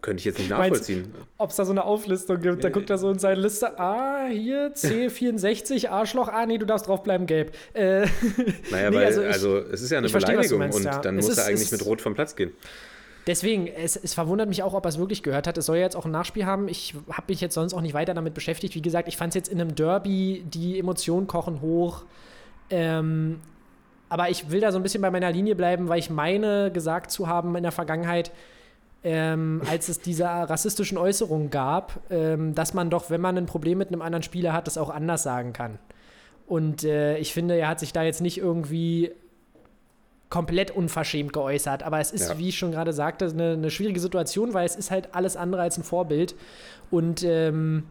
könnte 0.00 0.20
ich 0.20 0.24
jetzt 0.24 0.38
nicht 0.38 0.48
nachvollziehen. 0.48 1.12
Ob 1.36 1.50
es 1.50 1.56
da 1.56 1.66
so 1.66 1.72
eine 1.72 1.84
Auflistung 1.84 2.40
gibt, 2.40 2.64
da 2.64 2.70
guckt 2.70 2.88
er 2.88 2.96
so 2.96 3.10
in 3.10 3.18
seine 3.18 3.38
Liste, 3.42 3.78
ah, 3.78 4.28
hier, 4.30 4.72
C64, 4.74 5.90
Arschloch, 5.90 6.28
ah, 6.28 6.46
nee, 6.46 6.56
du 6.56 6.64
darfst 6.64 6.86
draufbleiben, 6.88 7.26
gelb. 7.26 7.54
Äh, 7.74 8.06
Naja, 8.70 8.88
nee, 8.90 8.96
weil, 8.96 9.04
also 9.04 9.22
also, 9.22 9.58
ich- 9.58 9.72
es 9.74 9.82
ist 9.82 9.90
ja 9.90 9.98
eine 9.98 10.06
ich 10.06 10.12
verstehe, 10.12 10.36
Beleidigung 10.36 10.58
meinst, 10.60 10.78
und 10.78 10.84
ja. 10.84 10.98
dann 11.00 11.18
Es 11.18 11.26
muss 11.26 11.36
er 11.36 11.42
ist- 11.42 11.48
eigentlich 11.50 11.66
es- 11.66 11.72
mit 11.72 11.84
Rot 11.84 12.00
vom 12.00 12.14
Platz 12.14 12.34
gehen. 12.34 12.52
Deswegen, 13.30 13.68
es, 13.68 13.94
es 13.94 14.12
verwundert 14.12 14.48
mich 14.48 14.64
auch, 14.64 14.74
ob 14.74 14.84
er 14.84 14.88
es 14.88 14.98
wirklich 14.98 15.22
gehört 15.22 15.46
hat. 15.46 15.56
Es 15.56 15.66
soll 15.66 15.76
ja 15.76 15.82
jetzt 15.82 15.94
auch 15.94 16.04
ein 16.04 16.10
Nachspiel 16.10 16.46
haben. 16.46 16.66
Ich 16.66 16.96
habe 17.12 17.26
mich 17.28 17.40
jetzt 17.40 17.54
sonst 17.54 17.74
auch 17.74 17.80
nicht 17.80 17.94
weiter 17.94 18.12
damit 18.12 18.34
beschäftigt. 18.34 18.74
Wie 18.74 18.82
gesagt, 18.82 19.06
ich 19.06 19.16
fand 19.16 19.28
es 19.28 19.34
jetzt 19.36 19.48
in 19.48 19.60
einem 19.60 19.76
Derby, 19.76 20.44
die 20.52 20.80
Emotionen 20.80 21.28
kochen 21.28 21.60
hoch. 21.60 22.02
Ähm, 22.70 23.38
aber 24.08 24.30
ich 24.30 24.50
will 24.50 24.60
da 24.60 24.72
so 24.72 24.80
ein 24.80 24.82
bisschen 24.82 25.00
bei 25.00 25.12
meiner 25.12 25.30
Linie 25.30 25.54
bleiben, 25.54 25.88
weil 25.88 26.00
ich 26.00 26.10
meine 26.10 26.72
gesagt 26.72 27.12
zu 27.12 27.28
haben 27.28 27.54
in 27.54 27.62
der 27.62 27.70
Vergangenheit, 27.70 28.32
ähm, 29.04 29.62
als 29.70 29.88
es 29.88 30.00
diese 30.00 30.24
rassistischen 30.24 30.98
Äußerungen 30.98 31.50
gab, 31.50 32.00
ähm, 32.10 32.56
dass 32.56 32.74
man 32.74 32.90
doch, 32.90 33.10
wenn 33.10 33.20
man 33.20 33.38
ein 33.38 33.46
Problem 33.46 33.78
mit 33.78 33.90
einem 33.90 34.02
anderen 34.02 34.24
Spieler 34.24 34.52
hat, 34.52 34.66
das 34.66 34.76
auch 34.76 34.90
anders 34.90 35.22
sagen 35.22 35.52
kann. 35.52 35.78
Und 36.48 36.82
äh, 36.82 37.16
ich 37.18 37.32
finde, 37.32 37.56
er 37.56 37.68
hat 37.68 37.78
sich 37.78 37.92
da 37.92 38.02
jetzt 38.02 38.22
nicht 38.22 38.38
irgendwie 38.38 39.12
komplett 40.30 40.70
unverschämt 40.70 41.32
geäußert. 41.32 41.82
Aber 41.82 41.98
es 42.00 42.12
ist, 42.12 42.28
Ja. 42.30 42.38
wie 42.38 42.48
ich 42.48 42.58
schon 42.58 42.70
gerade 42.70 42.92
sagte, 42.92 43.26
eine, 43.26 43.52
eine 43.52 43.70
schwierige 43.70 44.00
Situation, 44.00 44.54
weil 44.54 44.64
es 44.64 44.76
ist 44.76 44.90
halt 44.90 45.14
alles 45.14 45.36
andere 45.36 45.62
als 45.62 45.76
ein 45.76 45.82
Vorbild. 45.84 46.34
Und 46.90 47.22
ähm, 47.24 47.84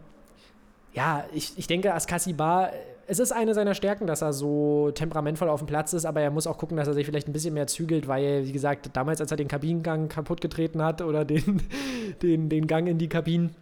ja, 0.93 1.25
ich, 1.33 1.53
ich 1.57 1.67
denke, 1.67 1.93
Askasi 1.93 2.33
Bar, 2.33 2.71
es 3.07 3.19
ist 3.19 3.31
eine 3.31 3.53
seiner 3.53 3.73
Stärken, 3.75 4.07
dass 4.07 4.21
er 4.21 4.33
so 4.33 4.91
temperamentvoll 4.91 5.49
auf 5.49 5.59
dem 5.61 5.67
Platz 5.67 5.93
ist, 5.93 6.05
aber 6.05 6.21
er 6.21 6.31
muss 6.31 6.47
auch 6.47 6.57
gucken, 6.57 6.77
dass 6.77 6.87
er 6.87 6.93
sich 6.93 7.05
vielleicht 7.05 7.27
ein 7.27 7.33
bisschen 7.33 7.53
mehr 7.55 7.67
zügelt, 7.67 8.07
weil, 8.07 8.45
wie 8.45 8.51
gesagt, 8.51 8.89
damals, 8.93 9.19
als 9.19 9.31
er 9.31 9.37
den 9.37 9.47
Kabinengang 9.47 10.09
kaputt 10.09 10.41
getreten 10.41 10.81
hat 10.83 11.01
oder 11.01 11.25
den, 11.25 11.61
den, 12.21 12.49
den 12.49 12.67
Gang 12.67 12.87
in 12.87 12.97
die 12.99 13.09
Kabinen, 13.09 13.55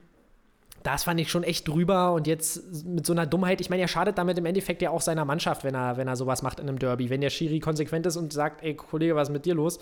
das 0.88 1.03
fand 1.03 1.19
ich 1.19 1.30
schon 1.30 1.43
echt 1.43 1.68
drüber 1.68 2.14
und 2.14 2.27
jetzt 2.27 2.85
mit 2.85 3.05
so 3.05 3.11
einer 3.11 3.26
Dummheit, 3.26 3.59
ich 3.59 3.69
meine, 3.69 3.81
er 3.81 3.89
schadet 3.89 4.18
damit 4.18 4.38
im 4.38 4.45
Endeffekt 4.45 4.81
ja 4.81 4.89
auch 4.89 5.01
seiner 5.01 5.26
Mannschaft, 5.26 5.65
wenn 5.65 5.76
er, 5.76 5.97
wenn 5.97 6.07
er 6.07 6.15
sowas 6.15 6.41
macht 6.43 6.61
in 6.61 6.69
einem 6.69 6.80
Derby. 6.80 7.09
Wenn 7.09 7.19
der 7.19 7.30
Schiri 7.30 7.59
konsequent 7.59 8.05
ist 8.05 8.15
und 8.15 8.31
sagt, 8.31 8.64
ey 8.64 8.73
Kollege, 8.73 9.14
was 9.14 9.27
ist 9.27 9.34
mit 9.34 9.45
dir 9.45 9.53
los? 9.53 9.80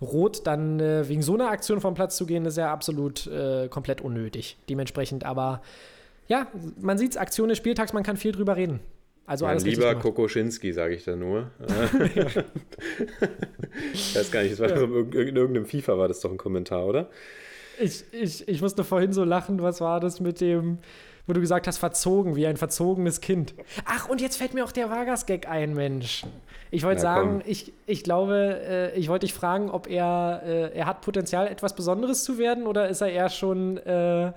Rot, 0.00 0.46
dann 0.46 0.78
äh, 0.78 1.08
wegen 1.08 1.22
so 1.22 1.34
einer 1.34 1.50
Aktion 1.50 1.80
vom 1.80 1.94
Platz 1.94 2.16
zu 2.16 2.24
gehen, 2.24 2.46
ist 2.46 2.56
ja 2.56 2.72
absolut 2.72 3.26
äh, 3.26 3.66
komplett 3.68 4.00
unnötig. 4.00 4.56
Dementsprechend 4.68 5.24
aber, 5.26 5.60
ja, 6.28 6.46
man 6.80 6.98
sieht 6.98 7.10
es, 7.10 7.16
Aktion 7.16 7.48
des 7.48 7.58
Spieltags, 7.58 7.92
man 7.92 8.04
kann 8.04 8.16
viel 8.16 8.30
drüber 8.30 8.54
reden. 8.56 8.78
Also 9.26 9.46
Ja, 9.46 9.50
alles 9.50 9.64
lieber. 9.64 9.92
Kokoschinski, 9.96 10.72
sage 10.72 10.94
ich 10.94 11.04
da 11.04 11.16
nur. 11.16 11.50
ich 13.92 14.14
weiß 14.16 14.30
gar 14.30 14.42
nicht, 14.42 14.52
das 14.52 14.60
war 14.60 14.68
Ja. 14.68 14.84
in 14.84 15.36
irgendeinem 15.36 15.66
FIFA 15.66 15.98
war 15.98 16.06
das 16.06 16.20
doch 16.20 16.30
ein 16.30 16.36
Kommentar, 16.36 16.86
oder? 16.86 17.08
Ich, 17.80 18.04
ich, 18.12 18.48
ich 18.48 18.62
musste 18.62 18.84
vorhin 18.84 19.12
so 19.12 19.24
lachen, 19.24 19.62
was 19.62 19.80
war 19.80 20.00
das 20.00 20.20
mit 20.20 20.40
dem, 20.40 20.78
wo 21.26 21.32
du 21.32 21.40
gesagt 21.40 21.66
hast, 21.66 21.78
verzogen, 21.78 22.36
wie 22.36 22.46
ein 22.46 22.56
verzogenes 22.56 23.20
Kind. 23.20 23.54
Ach, 23.84 24.08
und 24.08 24.20
jetzt 24.20 24.36
fällt 24.36 24.54
mir 24.54 24.64
auch 24.64 24.72
der 24.72 24.90
Vargas-Gag 24.90 25.48
ein, 25.48 25.74
Mensch. 25.74 26.24
Ich 26.70 26.82
wollte 26.84 27.00
sagen, 27.00 27.40
komm. 27.40 27.50
ich, 27.50 27.72
ich 27.86 28.02
glaube, 28.02 28.60
äh, 28.66 28.98
ich 28.98 29.08
wollte 29.08 29.26
dich 29.26 29.34
fragen, 29.34 29.70
ob 29.70 29.88
er, 29.88 30.42
äh, 30.44 30.76
er 30.76 30.86
hat 30.86 31.00
Potenzial, 31.02 31.46
etwas 31.46 31.74
Besonderes 31.74 32.24
zu 32.24 32.36
werden 32.38 32.66
oder 32.66 32.88
ist 32.88 33.00
er 33.00 33.08
eher 33.10 33.28
schon. 33.30 33.76
Äh, 33.78 34.32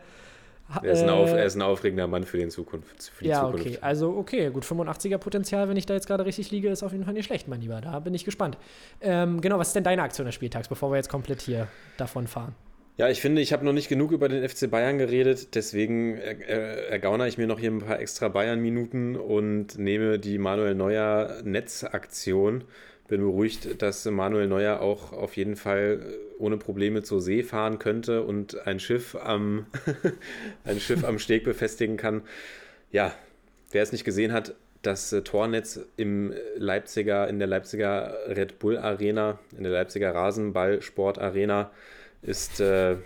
Er 0.84 0.92
ist, 0.92 1.02
ein 1.02 1.10
auf, 1.10 1.30
äh, 1.30 1.38
er 1.40 1.46
ist 1.46 1.56
ein 1.56 1.62
aufregender 1.62 2.08
Mann 2.08 2.24
für, 2.26 2.38
den 2.38 2.50
Zukunft, 2.52 3.12
für 3.16 3.24
die 3.24 3.30
ja, 3.30 3.42
Zukunft. 3.42 3.66
okay. 3.66 3.78
Also, 3.82 4.10
okay, 4.18 4.50
gut. 4.50 4.66
85er 4.66 5.18
Potenzial, 5.18 5.68
wenn 5.70 5.78
ich 5.78 5.86
da 5.86 5.94
jetzt 5.94 6.08
gerade 6.08 6.26
richtig 6.26 6.52
liege, 6.52 6.70
ist 6.70 6.84
auf 6.84 6.92
jeden 6.92 7.06
Fall 7.06 7.14
nicht 7.14 7.26
schlecht, 7.26 7.48
mein 7.48 7.62
Lieber. 7.62 7.82
Da 7.82 8.00
bin 8.00 8.14
ich 8.14 8.24
gespannt. 8.26 8.58
Ähm, 9.02 9.42
genau, 9.42 9.58
was 9.60 9.68
ist 9.70 9.76
denn 9.76 9.84
deine 9.86 10.04
Aktion 10.04 10.26
des 10.26 10.36
Spieltags, 10.36 10.68
bevor 10.68 10.92
wir 10.92 10.98
jetzt 10.98 11.10
komplett 11.10 11.42
hier 11.42 11.68
davon 11.98 12.28
fahren? 12.28 12.54
Ja, 12.98 13.10
ich 13.10 13.22
finde, 13.22 13.44
ich 13.44 13.54
habe 13.54 13.64
noch 13.64 13.74
nicht 13.74 13.90
genug 13.90 14.12
über 14.12 14.28
den 14.28 14.48
FC 14.48 14.72
Bayern 14.72 14.98
geredet, 14.98 15.54
deswegen 15.54 16.18
äh, 16.18 16.32
äh, 16.48 16.90
ergaunere 16.90 17.28
ich 17.28 17.38
mir 17.38 17.46
noch 17.46 17.60
hier 17.60 17.70
ein 17.70 17.78
paar 17.78 18.00
extra 18.00 18.28
Bayern-Minuten 18.28 19.16
und 19.16 19.78
nehme 19.78 20.18
die 20.18 20.40
Manuel 20.40 20.74
Neuer 20.74 21.42
Netzaktion. 21.44 22.64
Bin 23.08 23.22
beruhigt, 23.22 23.84
dass 23.84 24.04
Manuel 24.06 24.48
Neuer 24.48 24.82
auch 24.82 25.14
auf 25.14 25.38
jeden 25.38 25.56
Fall 25.58 26.02
äh, 26.02 26.42
ohne 26.42 26.58
Probleme 26.58 27.04
zur 27.04 27.22
See 27.22 27.44
fahren 27.44 27.78
könnte 27.78 28.24
und 28.24 28.66
ein 28.66 28.80
Schiff 28.80 29.16
am, 29.16 29.68
ein 30.64 30.80
Schiff 30.80 31.04
am 31.04 31.20
Steg 31.20 31.44
befestigen 31.44 31.98
kann. 31.98 32.24
Ja, 32.92 33.14
wer 33.72 33.84
es 33.84 33.92
nicht 33.92 34.06
gesehen 34.06 34.34
hat, 34.34 34.56
das 34.82 35.14
äh, 35.14 35.22
Tornetz 35.22 35.80
im 35.98 36.34
Leipziger, 36.56 37.28
in 37.28 37.38
der 37.38 37.48
Leipziger 37.48 38.18
Red 38.28 38.58
Bull 38.58 38.76
Arena, 38.76 39.38
in 39.56 39.62
der 39.62 39.72
Leipziger 39.72 40.16
Rasenballsport 40.16 41.20
Arena, 41.20 41.70
ist, 42.28 42.60
äh, 42.60 42.98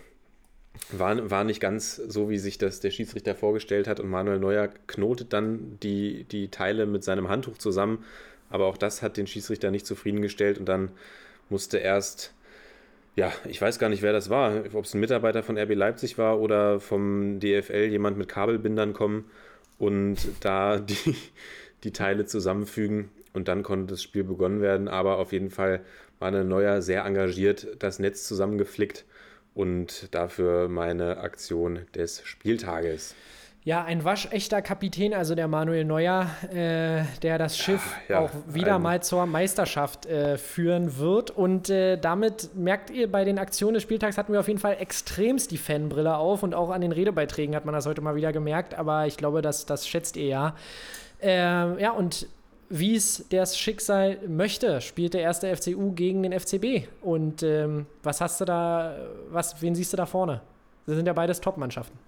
war, 0.91 1.30
war 1.30 1.43
nicht 1.43 1.60
ganz 1.60 1.95
so, 1.95 2.30
wie 2.30 2.39
sich 2.39 2.57
das 2.57 2.80
der 2.80 2.91
Schiedsrichter 2.91 3.35
vorgestellt 3.35 3.88
hat. 3.88 3.99
Und 3.99 4.10
Manuel 4.10 4.39
Neuer 4.39 4.69
knotet 4.88 5.31
dann 5.31 5.77
die, 5.81 6.26
die 6.26 6.49
Teile 6.49 6.85
mit 6.85 7.03
seinem 7.03 7.30
Handtuch 7.30 7.57
zusammen. 7.57 8.03
Aber 8.49 8.65
auch 8.65 8.77
das 8.77 9.02
hat 9.02 9.18
den 9.18 9.27
Schiedsrichter 9.27 9.72
nicht 9.72 9.85
zufriedengestellt. 9.85 10.57
Und 10.57 10.65
dann 10.65 10.91
musste 11.49 11.77
erst, 11.77 12.34
ja, 13.15 13.31
ich 13.48 13.61
weiß 13.61 13.77
gar 13.77 13.89
nicht, 13.89 14.02
wer 14.02 14.11
das 14.14 14.30
war, 14.30 14.64
ob 14.73 14.85
es 14.85 14.93
ein 14.93 14.99
Mitarbeiter 14.99 15.43
von 15.43 15.57
RB 15.57 15.76
Leipzig 15.76 16.18
war 16.18 16.39
oder 16.39 16.80
vom 16.80 17.39
DFL 17.39 17.89
jemand 17.89 18.18
mit 18.18 18.27
Kabelbindern 18.27 18.93
kommen 18.93 19.26
und 19.77 20.18
da 20.39 20.80
die, 20.80 21.15
die 21.84 21.91
Teile 21.91 22.26
zusammenfügen. 22.26 23.10
Und 23.34 23.48
dann 23.48 23.64
konnte 23.64 23.93
das 23.93 24.03
Spiel 24.03 24.23
begonnen 24.23 24.61
werden. 24.61 24.88
Aber 24.88 25.18
auf 25.18 25.31
jeden 25.31 25.52
Fall 25.52 25.81
Manuel 26.19 26.43
Neuer 26.43 26.81
sehr 26.81 27.06
engagiert 27.06 27.68
das 27.80 27.99
Netz 27.99 28.27
zusammengeflickt 28.27 29.06
und 29.53 30.14
dafür 30.14 30.68
meine 30.69 31.18
Aktion 31.18 31.86
des 31.95 32.22
Spieltages. 32.23 33.15
Ja, 33.64 33.84
ein 33.84 34.03
waschechter 34.03 34.64
Kapitän, 34.64 35.14
also 35.14 35.36
der 35.36 35.48
Manuel 35.48 35.86
Neuer, 35.86 36.28
äh, 36.52 37.03
der 37.22 37.38
das 37.38 37.60
Schiff 37.60 37.95
ja, 38.10 38.18
auch 38.18 38.32
wieder 38.48 38.80
mal 38.80 39.03
zur 39.03 39.28
Meisterschaft 39.28 40.07
äh, 40.07 40.40
führen 40.40 40.98
wird. 40.98 41.30
Und 41.30 41.69
äh, 41.69 41.98
damit 41.98 42.56
merkt 42.56 42.90
ihr, 42.90 43.11
bei 43.11 43.23
den 43.23 43.38
Aktionen 43.38 43.76
des 43.76 43.84
Spieltags 43.84 44.18
hatten 44.18 44.34
wir 44.34 44.40
auf 44.40 44.48
jeden 44.48 44.60
Fall 44.60 44.78
extremst 44.80 45.52
die 45.52 45.60
Fanbrille 45.60 46.18
auf 46.18 46.41
und 46.41 46.56
auch 46.56 46.72
an 46.72 46.82
den 46.82 46.91
Redebeiträgen 46.91 47.56
hat 47.56 47.65
man 47.65 47.76
das 47.76 47.86
heute 47.86 48.02
mal 48.02 48.15
wieder 48.15 48.34
gemerkt. 48.34 48.73
Aber 48.73 49.06
ich 49.06 49.15
glaube, 49.15 49.44
das, 49.44 49.68
das 49.68 49.88
schätzt 49.88 50.18
ihr 50.18 50.26
ja. 50.26 50.56
Ähm, 51.22 51.78
ja, 51.78 51.91
und 51.91 52.26
wie 52.72 52.95
es 52.95 53.26
das 53.30 53.57
Schicksal 53.57 54.18
möchte, 54.27 54.80
spielt 54.80 55.14
der 55.14 55.22
erste 55.22 55.53
FCU 55.53 55.91
gegen 55.91 56.23
den 56.23 56.38
FCB. 56.38 56.88
Und 57.02 57.43
ähm, 57.43 57.85
was 58.02 58.22
hast 58.22 58.39
du 58.39 58.45
da, 58.45 58.98
was, 59.30 59.61
wen 59.61 59.76
siehst 59.76 59.91
du 59.91 59.98
da 59.98 60.06
vorne? 60.06 60.41
Das 60.85 60.95
sind 60.95 61.06
ja 61.06 61.14
beides 61.14 61.41
Top-Mannschaften. 61.41 61.99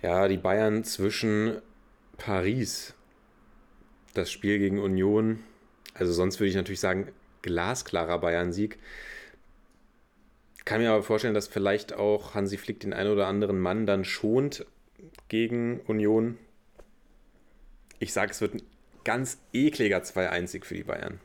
Ja, 0.00 0.28
die 0.28 0.36
Bayern 0.36 0.84
zwischen 0.84 1.60
Paris, 2.16 2.94
das 4.14 4.30
Spiel 4.30 4.58
gegen 4.58 4.78
Union, 4.78 5.40
also 5.92 6.12
sonst 6.12 6.38
würde 6.38 6.50
ich 6.50 6.56
natürlich 6.56 6.80
sagen, 6.80 7.08
glasklarer 7.42 8.18
Bayern-Sieg. 8.18 8.78
Kann 10.64 10.80
mir 10.80 10.92
aber 10.92 11.02
vorstellen, 11.02 11.34
dass 11.34 11.48
vielleicht 11.48 11.94
auch 11.94 12.34
Hansi 12.34 12.56
Flick 12.56 12.80
den 12.80 12.92
einen 12.92 13.10
oder 13.10 13.26
anderen 13.26 13.58
Mann 13.58 13.86
dann 13.86 14.04
schont 14.04 14.66
gegen 15.28 15.80
Union. 15.80 16.38
Ich 17.98 18.12
sage, 18.12 18.30
es 18.30 18.40
wird 18.40 18.54
ein 18.54 18.62
ganz 19.04 19.38
ekliger 19.52 19.98
2-1-Sieg 19.98 20.66
für 20.66 20.74
die 20.74 20.84
Bayern. 20.84 21.20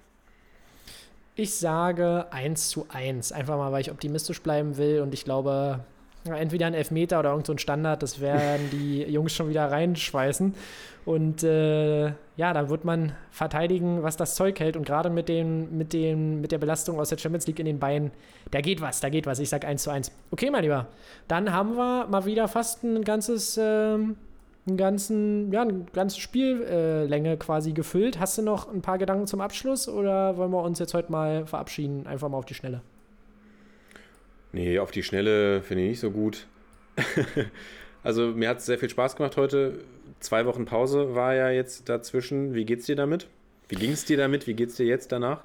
Ich 1.36 1.56
sage 1.56 2.28
1 2.32 2.70
zu 2.70 2.86
1. 2.90 3.32
Einfach 3.32 3.58
mal, 3.58 3.72
weil 3.72 3.82
ich 3.82 3.92
optimistisch 3.92 4.42
bleiben 4.42 4.78
will 4.78 5.02
und 5.02 5.14
ich 5.14 5.26
glaube, 5.26 5.82
entweder 6.34 6.68
ein 6.68 6.74
Elfmeter 6.74 7.20
oder 7.20 7.32
irgend 7.32 7.48
so 7.48 7.54
ein 7.54 7.60
Standard, 7.60 8.02
das 8.02 8.20
werden 8.20 8.70
die 8.72 9.04
Jungs 9.04 9.34
schon 9.34 9.50
wieder 9.50 9.72
reinschweißen. 9.72 10.56
Und 11.06 11.44
äh, 11.44 12.06
ja, 12.08 12.54
dann 12.54 12.70
wird 12.70 12.84
man 12.84 13.14
verteidigen, 13.30 14.02
was 14.02 14.18
das 14.18 14.34
Zeug 14.34 14.60
hält. 14.60 14.76
Und 14.76 14.86
gerade 14.86 15.12
mit, 15.12 15.30
den, 15.30 15.78
mit, 15.78 15.94
den, 15.94 16.42
mit 16.42 16.52
der 16.52 16.58
Belastung 16.58 17.00
aus 17.00 17.10
der 17.10 17.20
Champions 17.20 17.46
League 17.46 17.60
in 17.60 17.68
den 17.68 17.80
Beinen, 17.80 18.12
da 18.50 18.62
geht 18.62 18.82
was, 18.82 19.02
da 19.02 19.10
geht 19.10 19.28
was. 19.28 19.38
Ich 19.40 19.50
sage 19.50 19.68
1 19.68 19.84
zu 19.84 19.92
1. 19.92 20.12
Okay, 20.32 20.50
mein 20.50 20.64
Lieber. 20.64 20.88
Dann 21.28 21.54
haben 21.54 21.78
wir 21.78 22.08
mal 22.08 22.26
wieder 22.26 22.48
fast 22.48 22.84
ein 22.84 23.04
ganzes, 23.04 23.60
ähm, 23.62 24.18
einen 24.68 24.78
ganzen, 24.78 25.52
ja, 25.52 25.62
eine 25.62 25.86
ganze 25.94 26.20
Spiellänge 26.20 27.34
äh, 27.34 27.38
quasi 27.38 27.74
gefüllt. 27.74 28.20
Hast 28.20 28.38
du 28.38 28.42
noch 28.42 28.72
ein 28.72 28.82
paar 28.82 28.98
Gedanken 28.98 29.28
zum 29.28 29.42
Abschluss 29.42 29.88
oder 29.88 30.38
wollen 30.38 30.52
wir 30.52 30.64
uns 30.64 30.80
jetzt 30.80 30.94
heute 30.94 31.12
mal 31.12 31.46
verabschieden? 31.46 32.08
Einfach 32.08 32.30
mal 32.30 32.38
auf 32.38 32.46
die 32.46 32.56
Schnelle. 32.56 32.82
Nee, 34.52 34.80
auf 34.80 34.92
die 34.92 35.04
Schnelle 35.04 35.62
finde 35.62 35.84
ich 35.84 35.90
nicht 35.90 36.00
so 36.00 36.12
gut. 36.12 36.48
also 38.04 38.28
mir 38.28 38.50
hat 38.50 38.60
es 38.60 38.66
sehr 38.66 38.80
viel 38.80 38.90
Spaß 38.90 39.16
gemacht 39.18 39.38
heute. 39.38 39.80
zwei 40.20 40.46
Wochen 40.46 40.66
Pause 40.66 41.14
war 41.14 41.36
ja 41.36 41.50
jetzt 41.50 41.90
dazwischen. 41.90 42.56
Wie 42.56 42.66
geht's 42.66 42.86
dir 42.86 42.96
damit? 42.96 43.28
Wie 43.68 43.76
ging 43.76 43.92
es 43.92 44.06
dir 44.06 44.18
damit? 44.18 44.48
Wie 44.48 44.54
geht's 44.54 44.76
dir 44.76 44.86
jetzt 44.86 45.12
danach? 45.12 45.44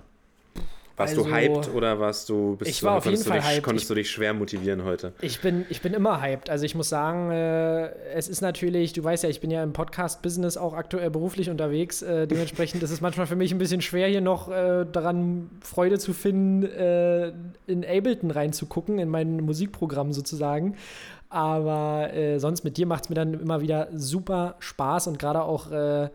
Warst 0.96 1.16
Also, 1.16 1.24
du 1.28 1.34
hyped 1.34 1.74
oder 1.74 1.98
warst 1.98 2.28
du 2.28 2.56
bist 2.56 2.70
ich 2.70 2.80
du, 2.80 2.86
war 2.86 2.98
auf 2.98 3.04
jeden 3.06 3.14
konntest 3.16 3.26
du 3.26 3.30
Fall 3.30 3.40
dich, 3.40 3.48
hyped. 3.48 3.62
Konntest 3.62 3.84
Ich- 3.84 3.88
du 3.88 3.94
dich 3.94 4.10
schwer 4.10 4.34
motivieren 4.34 4.84
heute? 4.84 5.14
Ich 5.22 5.40
bin, 5.40 5.64
ich 5.70 5.80
bin 5.80 5.94
immer 5.94 6.20
hyped. 6.20 6.50
Also 6.50 6.66
ich 6.66 6.74
muss 6.74 6.90
sagen, 6.90 7.30
äh, 7.30 7.88
es 8.14 8.28
ist 8.28 8.42
natürlich, 8.42 8.92
du 8.92 9.02
weißt 9.02 9.22
ja, 9.24 9.30
ich 9.30 9.40
bin 9.40 9.50
ja 9.50 9.62
im 9.62 9.72
Podcast-Business 9.72 10.56
auch 10.58 10.74
aktuell 10.74 11.08
beruflich 11.10 11.48
unterwegs. 11.48 12.02
Äh, 12.02 12.26
dementsprechend 12.26 12.82
ist 12.82 12.90
es 12.90 13.00
manchmal 13.00 13.26
für 13.26 13.36
mich 13.36 13.50
ein 13.52 13.58
bisschen 13.58 13.80
schwer, 13.80 14.08
hier 14.08 14.20
noch 14.20 14.50
äh, 14.50 14.84
daran 14.92 15.48
Freude 15.62 15.98
zu 15.98 16.12
finden, 16.12 16.64
äh, 16.66 17.28
in 17.66 17.84
Ableton 17.84 18.30
reinzugucken, 18.30 18.98
in 18.98 19.08
mein 19.08 19.38
Musikprogramm 19.40 20.12
sozusagen. 20.12 20.76
Aber 21.30 22.12
äh, 22.12 22.38
sonst 22.40 22.64
mit 22.64 22.76
dir 22.76 22.86
macht 22.86 23.04
es 23.04 23.08
mir 23.08 23.14
dann 23.14 23.34
immer 23.34 23.60
wieder 23.60 23.88
super 23.94 24.56
Spaß 24.58 25.06
und 25.06 25.18
gerade 25.18 25.42
auch 25.42 25.70
äh, 25.70 26.10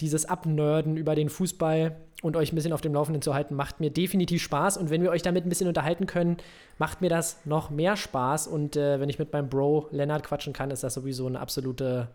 dieses 0.00 0.26
Abnörden 0.26 0.96
über 0.96 1.14
den 1.14 1.28
Fußball 1.28 1.96
und 2.22 2.36
euch 2.36 2.52
ein 2.52 2.54
bisschen 2.56 2.72
auf 2.72 2.80
dem 2.80 2.94
Laufenden 2.94 3.22
zu 3.22 3.34
halten, 3.34 3.54
macht 3.54 3.80
mir 3.80 3.90
definitiv 3.90 4.42
Spaß. 4.42 4.76
Und 4.76 4.90
wenn 4.90 5.02
wir 5.02 5.10
euch 5.10 5.22
damit 5.22 5.44
ein 5.44 5.48
bisschen 5.48 5.68
unterhalten 5.68 6.06
können, 6.06 6.38
macht 6.78 7.00
mir 7.00 7.10
das 7.10 7.44
noch 7.44 7.70
mehr 7.70 7.96
Spaß. 7.96 8.46
Und 8.46 8.76
äh, 8.76 8.98
wenn 8.98 9.08
ich 9.08 9.18
mit 9.18 9.32
meinem 9.32 9.48
Bro 9.48 9.88
Lennart 9.90 10.24
quatschen 10.24 10.52
kann, 10.52 10.70
ist 10.70 10.82
das 10.82 10.94
sowieso 10.94 11.26
eine 11.26 11.40
absolute 11.40 12.08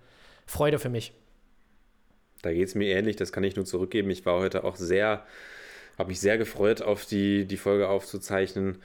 Freude 0.46 0.80
für 0.80 0.90
mich. 0.90 1.14
Da 2.42 2.52
geht 2.52 2.68
es 2.68 2.76
mir 2.76 2.96
ähnlich, 2.96 3.18
das 3.18 3.32
kann 3.32 3.44
ich 3.44 3.56
nur 3.56 3.66
zurückgeben. 3.66 4.10
Ich 4.10 4.26
war 4.26 4.40
heute 4.40 4.64
auch 4.64 4.78
sehr, 4.78 5.26
habe 5.98 6.10
mich 6.10 6.20
sehr 6.20 6.38
gefreut, 6.38 6.82
auf 6.82 7.06
die, 7.06 7.46
die 7.46 7.58
Folge 7.58 7.88
aufzuzeichnen. 7.88 8.78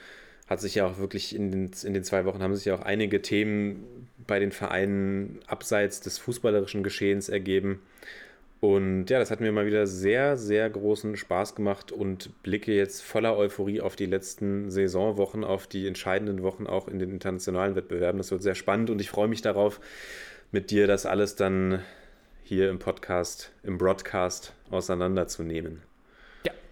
Hat 0.46 0.60
sich 0.60 0.74
ja 0.74 0.86
auch 0.86 0.98
wirklich 0.98 1.34
in 1.34 1.50
den, 1.50 1.70
in 1.84 1.94
den 1.94 2.04
zwei 2.04 2.26
Wochen 2.26 2.42
haben 2.42 2.54
sich 2.54 2.66
ja 2.66 2.74
auch 2.74 2.82
einige 2.82 3.22
Themen 3.22 4.08
bei 4.26 4.38
den 4.38 4.52
Vereinen 4.52 5.40
abseits 5.46 6.00
des 6.00 6.18
fußballerischen 6.18 6.82
Geschehens 6.82 7.30
ergeben. 7.30 7.80
Und 8.60 9.10
ja, 9.10 9.18
das 9.18 9.30
hat 9.30 9.40
mir 9.40 9.52
mal 9.52 9.66
wieder 9.66 9.86
sehr, 9.86 10.36
sehr 10.38 10.70
großen 10.70 11.16
Spaß 11.16 11.54
gemacht 11.54 11.92
und 11.92 12.42
blicke 12.42 12.72
jetzt 12.72 13.02
voller 13.02 13.36
Euphorie 13.36 13.82
auf 13.82 13.94
die 13.94 14.06
letzten 14.06 14.70
Saisonwochen, 14.70 15.44
auf 15.44 15.66
die 15.66 15.86
entscheidenden 15.86 16.42
Wochen 16.42 16.66
auch 16.66 16.88
in 16.88 16.98
den 16.98 17.10
internationalen 17.10 17.76
Wettbewerben. 17.76 18.18
Das 18.18 18.30
wird 18.30 18.42
sehr 18.42 18.54
spannend 18.54 18.88
und 18.88 19.00
ich 19.00 19.10
freue 19.10 19.28
mich 19.28 19.42
darauf, 19.42 19.80
mit 20.50 20.70
dir 20.70 20.86
das 20.86 21.04
alles 21.04 21.36
dann 21.36 21.82
hier 22.42 22.70
im 22.70 22.78
Podcast, 22.78 23.52
im 23.62 23.76
Broadcast 23.76 24.54
auseinanderzunehmen. 24.70 25.82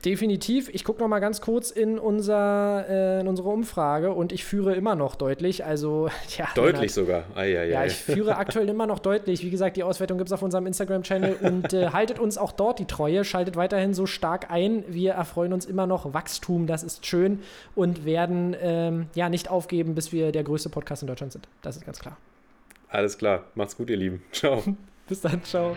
Ja, 0.04 0.10
definitiv. 0.10 0.68
Ich 0.72 0.84
gucke 0.84 1.00
noch 1.00 1.08
mal 1.08 1.20
ganz 1.20 1.40
kurz 1.40 1.70
in, 1.70 1.98
unser, 1.98 2.86
äh, 2.88 3.20
in 3.20 3.28
unsere 3.28 3.48
Umfrage 3.48 4.12
und 4.12 4.32
ich 4.32 4.44
führe 4.44 4.74
immer 4.74 4.94
noch 4.94 5.14
deutlich. 5.14 5.64
Also, 5.64 6.08
ja. 6.36 6.48
Deutlich 6.54 6.72
Lennart, 6.74 6.90
sogar. 6.90 7.24
Ai, 7.34 7.58
ai, 7.58 7.68
Ja, 7.70 7.80
ai. 7.80 7.86
ich 7.86 7.94
führe 7.94 8.36
aktuell 8.36 8.68
immer 8.68 8.86
noch 8.86 8.98
deutlich. 8.98 9.44
Wie 9.44 9.50
gesagt, 9.50 9.76
die 9.76 9.82
Auswertung 9.82 10.18
gibt 10.18 10.28
es 10.28 10.32
auf 10.32 10.42
unserem 10.42 10.66
Instagram-Channel 10.66 11.36
und 11.42 11.72
äh, 11.72 11.88
haltet 11.92 12.18
uns 12.18 12.38
auch 12.38 12.52
dort 12.52 12.78
die 12.78 12.86
Treue, 12.86 13.24
schaltet 13.24 13.56
weiterhin 13.56 13.94
so 13.94 14.06
stark 14.06 14.50
ein. 14.50 14.84
Wir 14.88 15.12
erfreuen 15.12 15.52
uns 15.52 15.66
immer 15.66 15.86
noch 15.86 16.12
Wachstum, 16.12 16.66
das 16.66 16.82
ist 16.82 17.06
schön 17.06 17.40
und 17.74 18.04
werden 18.04 18.56
ähm, 18.60 19.06
ja 19.14 19.28
nicht 19.28 19.50
aufgeben, 19.50 19.94
bis 19.94 20.12
wir 20.12 20.32
der 20.32 20.42
größte 20.44 20.68
Podcast 20.68 21.02
in 21.02 21.08
Deutschland 21.08 21.32
sind. 21.32 21.48
Das 21.62 21.76
ist 21.76 21.84
ganz 21.84 21.98
klar. 21.98 22.16
Alles 22.88 23.16
klar. 23.16 23.44
Macht's 23.54 23.76
gut, 23.76 23.88
ihr 23.88 23.96
Lieben. 23.96 24.22
Ciao. 24.32 24.62
Bis 25.08 25.20
dann, 25.20 25.42
ciao. 25.42 25.76